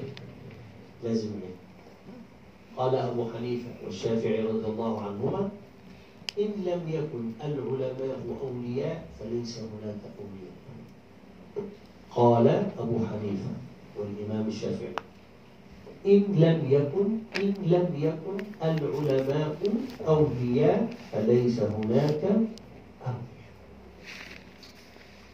لازم 1.03 1.27
إيه؟ 1.29 1.55
قال 2.77 2.95
أبو 2.95 3.25
حنيفة 3.37 3.69
والشافعي 3.85 4.41
رضي 4.41 4.65
الله 4.65 5.01
عنهما 5.01 5.49
إن 6.39 6.51
لم 6.65 6.81
يكن 6.89 7.31
العلماء 7.45 8.19
أولياء 8.41 9.07
فليس 9.19 9.57
هناك 9.59 10.01
أولياء 10.19 10.57
قال 12.11 12.47
أبو 12.79 12.97
حنيفة 13.05 13.49
والإمام 13.99 14.47
الشافعي. 14.47 14.95
إن 16.05 16.23
لم 16.37 16.59
يكن 16.69 17.07
إن 17.41 17.53
لم 17.65 17.87
يكن 17.97 18.37
العلماء 18.63 19.57
أولياء 20.07 20.89
فليس 21.11 21.59
هناك 21.59 22.23
أولياء 23.05 23.21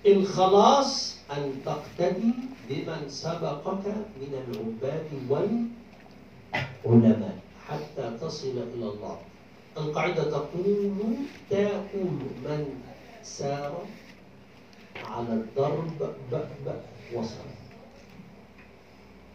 الخلاص 0.06 1.18
أن 1.32 1.52
تقتدي 1.66 2.34
بمن 2.70 3.02
سبقك 3.08 3.86
من 4.22 4.32
العباد 4.44 5.10
والعلماء 6.86 7.38
حتى 7.68 8.18
تصل 8.22 8.58
إلى 8.76 8.86
الله. 8.90 9.18
القاعدة 9.78 10.24
تقول 10.24 10.92
تقول 11.52 12.20
من 12.46 12.66
سار 13.24 13.86
على 15.06 15.34
الضرب 15.34 15.98
بأبأ 16.32 16.82
وصل. 17.16 17.53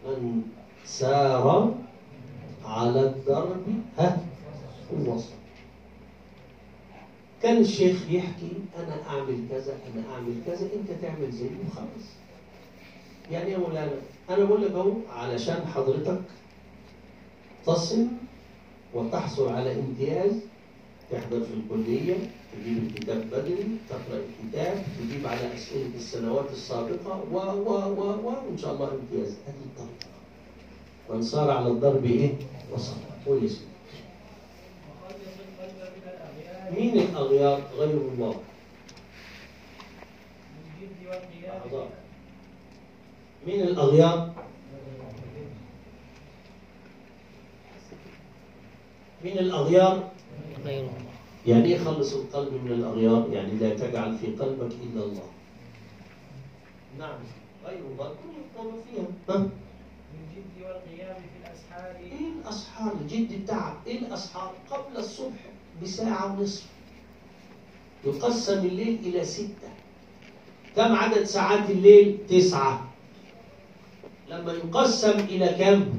من 0.05 0.41
سار 0.85 1.75
على 2.65 3.01
الدرب. 3.01 3.63
ها؟ 3.97 4.17
وصل 5.05 5.29
كان 7.41 7.57
الشيخ 7.57 8.09
يحكي 8.09 8.51
أنا 8.77 9.07
أعمل 9.09 9.45
كذا 9.49 9.73
أنا 9.93 10.13
أعمل 10.13 10.33
كذا 10.45 10.65
أنت 10.75 10.91
تعمل 11.01 11.31
زيه 11.31 11.49
وخلاص 11.67 12.05
يعني 13.31 13.51
يا 13.51 13.57
مولانا 13.57 13.91
أنا 14.29 14.43
بقول 14.43 14.61
لك 14.61 14.71
اهو 14.71 14.91
علشان 15.15 15.67
حضرتك 15.75 16.21
تصل 17.65 18.07
وتحصل 18.93 19.49
على 19.49 19.79
امتياز 19.79 20.31
تحضر 21.11 21.41
في 21.43 21.53
الكلية 21.53 22.15
تجيب 22.53 22.77
الكتاب 22.77 23.17
بدري 23.17 23.77
تقرأ 23.89 24.21
الكتاب 24.29 24.83
تجيب 24.99 25.27
على 25.27 25.53
أسئلة 25.55 25.95
السنوات 25.95 26.51
السابقة 26.51 27.23
و 27.31 27.37
و 27.37 27.69
و 27.69 28.01
و 28.01 28.27
وإن 28.27 28.57
شاء 28.57 28.73
الله 28.73 28.91
امتياز. 28.91 29.37
هذه 29.47 29.63
الطريقة. 29.65 30.09
من 31.09 31.21
صار 31.21 31.51
على 31.51 31.67
الضرب 31.67 32.05
إيه؟ 32.05 32.33
وصل. 32.71 32.93
قول 33.25 33.49
مين 36.77 36.99
الأغيار 36.99 37.61
غير 37.77 37.89
الله. 37.89 38.35
مين 43.47 43.61
الأغيار؟ 43.61 44.33
مين 49.23 49.37
الأغيار؟ 49.39 50.18
غير 50.65 50.79
الله 50.79 50.93
يعني 51.47 51.65
إيه 51.65 51.77
خلص 51.77 52.13
القلب 52.13 52.53
من 52.53 52.71
الأغيار؟ 52.71 53.29
يعني 53.31 53.51
لا 53.51 53.75
تجعل 53.75 54.17
في 54.17 54.27
قلبك 54.27 54.71
إلا 54.83 55.03
الله. 55.03 55.29
نعم 56.99 57.19
غير 57.65 57.79
الله 57.91 58.07
كل 58.07 58.59
يقوم 58.59 58.73
فيها. 58.81 59.35
ها؟ 59.35 59.49
والقيام 60.61 61.15
في 61.15 61.37
الأسحار 61.47 61.95
إيه 61.95 62.27
الأسحار؟ 62.41 62.93
جد 63.09 63.31
التعب، 63.31 63.73
إيه 63.87 63.99
الأسحار؟ 63.99 64.53
قبل 64.71 64.97
الصبح 64.97 65.45
بساعة 65.83 66.39
ونصف. 66.39 66.65
يقسم 68.05 68.65
الليل 68.65 68.99
إلى 69.05 69.25
ستة. 69.25 69.69
كم 70.75 70.95
عدد 70.95 71.23
ساعات 71.23 71.69
الليل؟ 71.69 72.17
تسعة. 72.29 72.89
لما 74.29 74.53
يقسم 74.53 75.19
إلى 75.19 75.47
كم؟ 75.47 75.89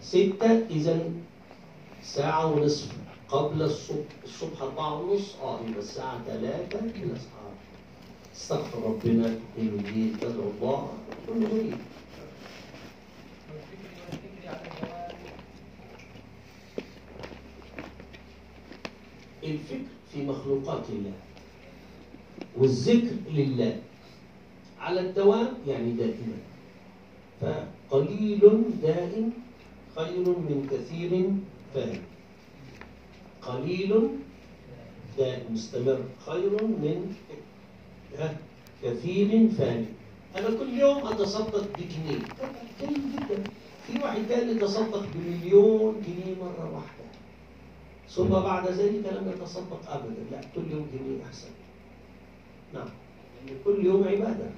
ستة 0.00 0.66
إذا 0.70 1.10
ساعة 2.02 2.46
ونصف 2.46 2.97
قبل 3.30 3.62
الصبح 3.62 4.06
الصبح 4.24 4.62
أربعة 4.62 5.00
ونص 5.00 5.34
آه 5.42 5.60
يبقى 5.68 5.78
الساعة 5.80 6.22
ثلاثة 6.26 6.78
الأسحار 6.80 7.52
استغفر 8.36 8.78
ربنا 8.82 9.22
تقيم 9.54 9.68
الليل 9.84 10.16
تدعو 10.20 10.50
الله 10.50 10.92
كل 11.26 11.44
الدوام 11.44 11.78
الفكر 19.44 19.84
في 20.12 20.22
مخلوقات 20.26 20.82
الله 20.88 21.12
والذكر 22.56 23.14
لله 23.32 23.76
على 24.80 25.00
الدوام 25.00 25.48
يعني 25.66 25.92
دائما. 25.92 26.38
فقليل 27.40 28.40
دائم 28.82 29.30
خير 29.96 30.24
من 30.28 30.66
كثير 30.70 31.10
فاهم 31.74 32.02
قليل 33.42 34.08
دائم 35.18 35.52
مستمر 35.52 36.00
خير 36.26 36.64
من 36.64 37.14
كثير 38.82 39.48
فاني 39.58 39.86
أنا 40.36 40.48
كل 40.58 40.78
يوم 40.78 41.06
أتصدق 41.06 41.66
بجنيه. 41.78 42.20
جيد 42.80 43.02
جدا. 43.16 43.42
في 43.86 44.02
واحد 44.02 44.20
تاني 44.28 44.54
تصدق 44.54 45.06
بمليون 45.14 46.02
جنيه 46.06 46.34
مرة 46.40 46.74
واحدة. 46.74 47.08
ثم 48.08 48.28
بعد 48.28 48.68
ذلك 48.68 49.04
لم 49.12 49.32
يتصدق 49.36 49.90
ابدا. 49.90 50.22
لا 50.30 50.40
كل 50.54 50.70
يوم 50.72 50.86
جنيه 50.92 51.24
أحسن. 51.26 51.48
نعم. 52.74 52.88
لأن 53.46 53.56
كل 53.64 53.86
يوم 53.86 54.02
الأثام 54.02 54.54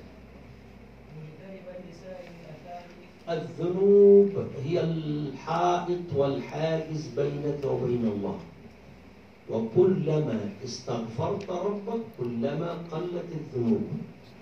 الذنوب 3.30 4.46
هي 4.64 4.80
الحائط 4.80 6.12
والحاجز 6.16 7.08
بينك 7.16 7.64
وبين 7.64 8.04
الله. 8.04 8.38
وكلما 9.50 10.50
استغفرت 10.64 11.50
ربك 11.50 12.00
كلما 12.18 12.70
قلت 12.92 13.28
الذنوب 13.40 13.88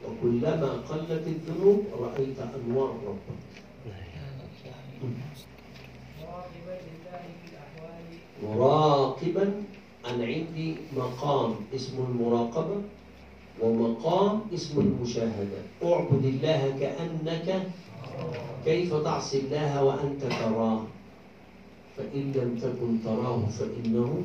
وكلما 0.05 0.71
قلت 0.89 1.25
الذنوب 1.27 1.81
رأيت 2.01 2.39
أنوار 2.39 2.95
ربك. 3.07 3.41
مراقبا 8.43 9.63
أنا 10.07 10.25
عندي 10.25 10.77
مقام 10.97 11.55
اسمه 11.75 12.07
المراقبة 12.09 12.77
ومقام 13.63 14.41
اسمه 14.55 14.81
المشاهدة. 14.81 15.61
اعبد 15.85 16.25
الله 16.25 16.77
كأنك 16.81 17.67
كيف 18.65 18.95
تعصي 18.95 19.39
الله 19.41 19.85
وأنت 19.85 20.23
تراه؟ 20.23 20.81
فإن 21.97 22.33
لم 22.33 22.59
تكن 22.63 23.03
تراه 23.05 23.47
فإنه 23.47 24.25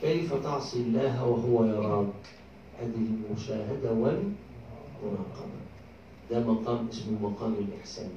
كيف 0.00 0.34
تعصي 0.34 0.78
الله 0.78 1.24
وهو 1.26 1.64
يراك؟ 1.64 2.22
هذه 2.80 3.06
المشاهدة 3.10 3.92
والمراقبة. 3.92 5.60
ده 6.30 6.40
مقام 6.40 6.88
اسمه 6.88 7.18
مقام 7.22 7.54
الإحسان. 7.54 8.10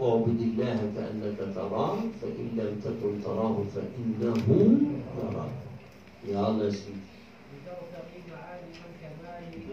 اعبد 0.00 0.40
الله 0.40 0.92
كأنك 0.96 1.54
تراه 1.54 1.96
فإن 2.22 2.46
لم 2.56 2.80
تكن 2.84 3.22
تراه 3.24 3.56
فإنه 3.74 4.36
يراك. 5.18 5.56
يا 6.28 6.48
الله 6.48 6.64
يا 6.64 6.70
سيدي 6.70 7.00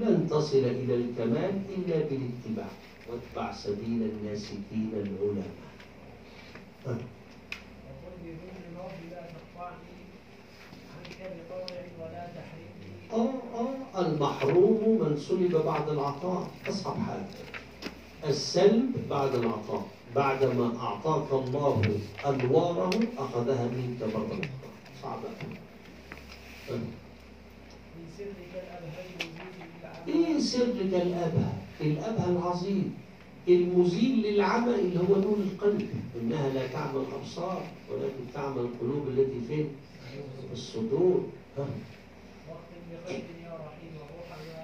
لن 0.02 0.28
تصل 0.30 0.58
إلى 0.58 0.96
الكمال 0.96 1.54
إلا 1.78 1.98
بالاتباع. 2.00 2.72
واتبع 3.08 3.52
سبيل 3.52 4.04
الناسكين 4.04 4.92
العلماء 4.94 5.52
وقل 6.86 7.00
بذل 8.24 8.56
الرب 8.68 9.00
لا 9.12 9.22
تقطعني 9.32 9.96
عنك 10.92 11.20
المحروم 13.98 15.00
من 15.02 15.18
سلب 15.18 15.56
بعد 15.66 15.90
العطاء. 15.90 16.48
أصعب 16.70 16.96
حاجة. 16.98 17.26
السلب 18.30 18.92
بعد 19.10 19.36
العطاء. 19.36 19.86
بعدما 20.16 20.78
أعطاك 20.80 21.34
الله 21.34 21.82
أنواره 22.26 23.00
أخذها 23.18 23.66
منك 23.66 24.16
مرة 24.16 24.26
أخرى 24.26 24.50
صعبة 25.04 25.30
إيه 30.08 30.40
سرك 30.40 30.94
الأبهى 30.94 31.52
الأبهى 31.82 32.30
العظيم. 32.30 32.94
المزيل 33.48 34.22
للعمى 34.22 34.76
اللي 34.76 35.00
هو 35.00 35.16
نور 35.16 35.38
القلب. 35.38 35.90
إنها 36.22 36.50
لا 36.50 36.68
تعمى 36.68 37.00
الأبصار 37.10 37.62
ولكن 37.92 38.34
تعمى 38.34 38.60
القلوب 38.62 39.08
التي 39.08 39.42
فين؟ 39.48 39.68
في 40.48 40.54
الصدور. 40.54 41.26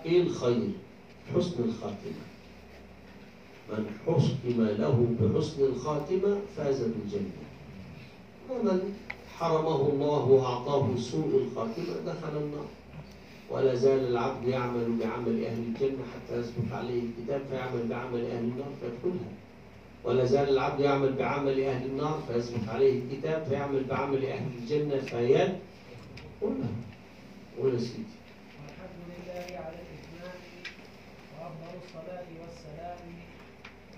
إيه 0.05 0.21
الخير 0.21 0.69
حسن 1.35 1.63
الخاتمة. 1.63 2.23
من 3.69 3.85
حكم 4.05 4.61
له 4.61 5.07
بحسن 5.21 5.63
الخاتمة 5.63 6.39
فاز 6.57 6.81
بالجنة. 6.81 7.43
ومن 8.49 8.93
حرمه 9.37 9.89
الله 9.89 10.25
وأعطاه 10.25 10.95
سوء 10.97 11.47
الخاتمة 11.47 11.93
دخل 12.05 12.37
النار. 12.37 12.65
ولا 13.49 13.75
زال 13.75 14.07
العبد 14.07 14.47
يعمل 14.47 14.97
بعمل 14.99 15.45
أهل 15.45 15.57
الجنة 15.57 16.03
حتى 16.13 16.39
يسبق 16.39 16.75
عليه 16.75 17.01
الكتاب 17.01 17.41
فيعمل 17.49 17.87
بعمل 17.87 18.25
أهل 18.25 18.43
النار 18.43 18.71
فيدخلها. 18.81 19.31
ولا 20.03 20.25
زال 20.25 20.49
العبد 20.49 20.79
يعمل 20.79 21.13
بعمل 21.13 21.63
أهل 21.63 21.85
النار 21.85 22.19
فيسبق 22.27 22.69
عليه 22.69 22.99
الكتاب 22.99 23.43
فيعمل 23.43 23.83
بعمل 23.83 24.25
أهل 24.25 24.47
الجنة 24.61 24.97
فيدخلها. 24.97 26.71
قول 27.57 27.73
يا 27.73 27.79
سيدي. 27.79 28.03
والحمد 28.59 28.99
لله 29.09 29.47
على 29.59 29.77
الإتمام 29.85 30.39
وأفضل 31.33 31.73
الصلاة 31.83 32.27
والسلام 32.41 33.01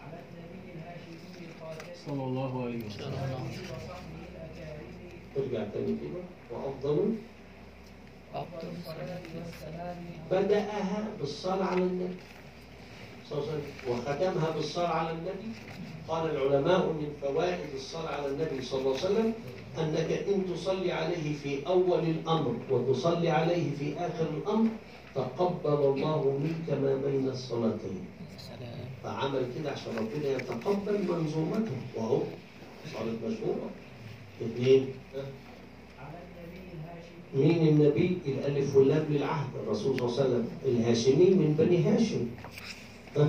على 0.04 0.18
النبي 0.24 0.66
الهاشمي 0.76 1.48
الخاتم 1.50 1.88
صلى 2.06 2.24
الله 2.24 2.64
عليه 2.64 2.86
وسلم. 2.86 3.14
وصحبه 3.14 4.20
الأكارم 4.32 4.90
ارجع 5.38 5.64
تاني 5.74 5.98
كده. 6.02 6.22
وأفضل 6.52 7.16
أفضل 8.34 8.70
الصلاة 8.80 9.24
والسلام 9.36 9.98
بدأها 10.32 11.08
بالصلاة 11.20 11.66
على 11.66 11.84
النبي. 11.84 12.20
صلى 13.30 13.40
الله 13.40 13.52
عليه 13.52 13.62
وسلم. 13.62 13.92
وختمها 13.92 14.50
بالصلاة 14.56 14.88
على 14.88 15.12
النبي. 15.12 15.52
قال 16.08 16.32
العلماء 16.32 16.86
من 16.88 17.14
فوائد 17.22 17.74
الصلاة 17.76 18.12
على 18.16 18.28
النبي 18.28 18.62
صلى 18.62 18.80
الله 18.80 18.98
عليه 18.98 19.06
وسلم 19.06 19.34
أنك 19.80 20.12
إن 20.12 20.46
تصلي 20.54 20.92
عليه 20.92 21.34
في 21.44 21.68
أول 21.68 22.00
الأمر 22.00 22.56
وتصلي 22.72 23.30
عليه 23.30 23.76
في 23.80 23.94
آخر 23.98 24.28
الأمر 24.38 24.70
تقبل 25.16 25.82
الله 25.94 26.40
منك 26.44 26.68
ما 26.82 26.96
بين 27.06 27.30
الصلاتين. 27.30 28.06
فعمل 29.04 29.46
كده 29.60 29.72
عشان 29.72 29.92
ربنا 29.98 30.32
يتقبل 30.36 30.98
منظومته 31.10 31.78
وهو 31.96 32.20
صارت 32.94 33.18
مشهورة 33.26 33.70
اثنين 34.42 34.88
مين 37.36 37.68
النبي؟ 37.68 38.18
الألف 38.26 38.76
واللام 38.76 39.06
للعهد. 39.10 39.48
الرسول 39.64 40.00
صلى 40.00 40.06
الله 40.08 40.20
عليه 40.20 40.26
وسلم 40.26 40.48
الهاشمي 40.66 41.30
من 41.30 41.56
بني 41.60 41.84
هاشم. 41.84 42.28
ها؟ 43.18 43.28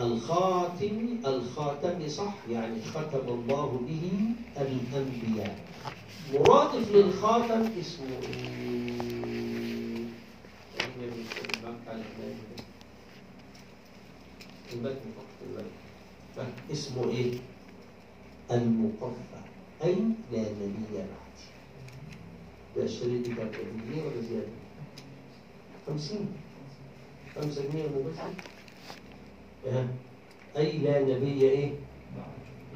الخاتم 0.00 1.18
الخاتم 1.26 2.08
صح 2.08 2.34
يعني 2.50 2.76
ختم 2.94 3.28
الله 3.28 3.80
به 3.88 4.10
الأنبياء 4.56 5.58
مرادف 6.34 6.92
للخاتم 6.92 7.70
اسمه. 7.80 8.20
المتن. 14.72 14.96
ها؟ 16.38 16.46
اسمه 16.72 17.08
إيه؟ 17.10 17.38
المقفى 18.50 19.40
أي 19.84 19.94
لا 20.32 20.40
نبي 20.40 20.84
بعد 20.92 21.06
ده 22.76 22.82
الشريط 22.82 23.26
دي 23.26 24.00
ولا 24.00 24.20
زيادة؟ 24.28 24.48
50 25.86 26.28
5 27.34 27.62
جنيه 27.72 27.84
ها؟ 28.18 28.30
أي 30.56 30.78
لا 30.78 31.02
نبي 31.02 31.42
إيه؟ 31.42 31.70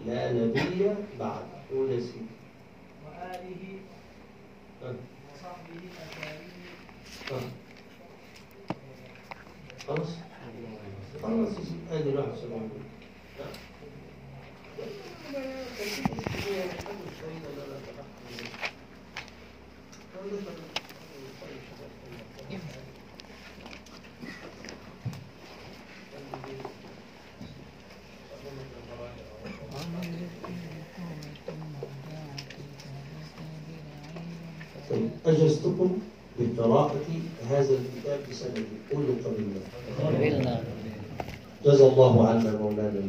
لا 0.07 0.33
نبي 0.33 0.94
بعد 1.19 1.44
قول 1.70 1.91
يا 1.91 2.01
سيدي 2.01 2.27
وآله؟ 3.07 3.78
وصحبه 4.83 5.81
ها؟ 7.31 7.41
خلاص 9.89 10.09
خلاص 11.23 11.49
يا 11.59 11.65
سيدي 11.65 12.01
أدي 12.01 12.10
الواحد 12.10 12.35
سبعين 12.36 12.70
ها؟ 13.39 13.47
طيب 34.91 35.10
أجزتكم 35.27 35.99
بقراءة 36.39 37.07
هذا 37.51 37.75
الكتاب 37.78 38.20
قولوا 38.93 39.15
قبلنا 39.25 39.60
قبلنا. 40.01 40.65
جزا 41.65 41.86
الله 41.86 42.28
عنا 42.28 42.51
مولانا 42.59 43.02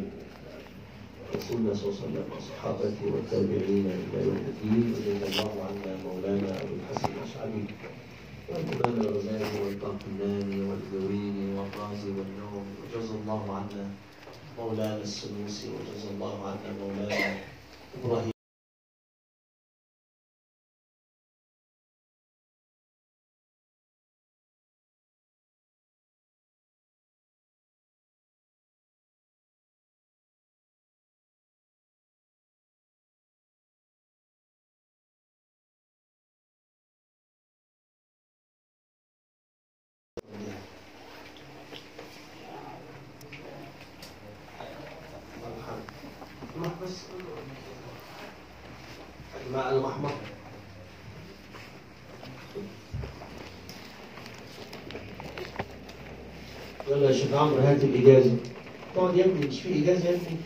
رسول 1.36 1.56
الله 1.56 1.74
صلى 1.74 1.88
الله 1.88 1.98
عليه 1.98 2.04
وسلم 2.04 2.26
وصحابته 2.36 3.02
والتابعين 3.12 3.86
إلى 3.86 4.18
يوم 4.26 4.36
الدين. 4.52 4.94
وجزا 4.94 5.26
الله 5.26 5.52
عنا 5.68 5.92
مولانا 6.04 6.50
أبو 6.62 6.74
الحسن 6.78 7.08
الأشعري 7.16 7.64
والإمام 8.48 8.94
الغزالي 9.00 9.60
والقاقلاني 9.64 10.58
والجويني 10.68 11.46
والرازي 11.58 12.10
والنوم 12.18 12.66
وجزا 12.80 13.14
الله 13.22 13.42
عنا 13.56 13.84
مولانا 14.58 14.96
السنوسي 14.96 15.68
وجزا 15.68 16.10
الله 16.10 16.46
عنا 16.48 16.72
مولانا 16.80 17.36
إبراهيم 18.04 18.32
روح 46.58 46.72
بس 46.82 46.96
الماء 49.46 49.76
الأحمر 49.78 50.12
عمرو 57.34 57.56
هات 57.56 57.84
الإجازة. 57.84 58.36
تقعد 58.94 59.16
يا 59.16 59.24
ابني 59.24 59.46
مش 59.46 59.60
في 59.62 59.82
إجازة 59.82 60.04
يا 60.08 60.14
ابني 60.14 60.36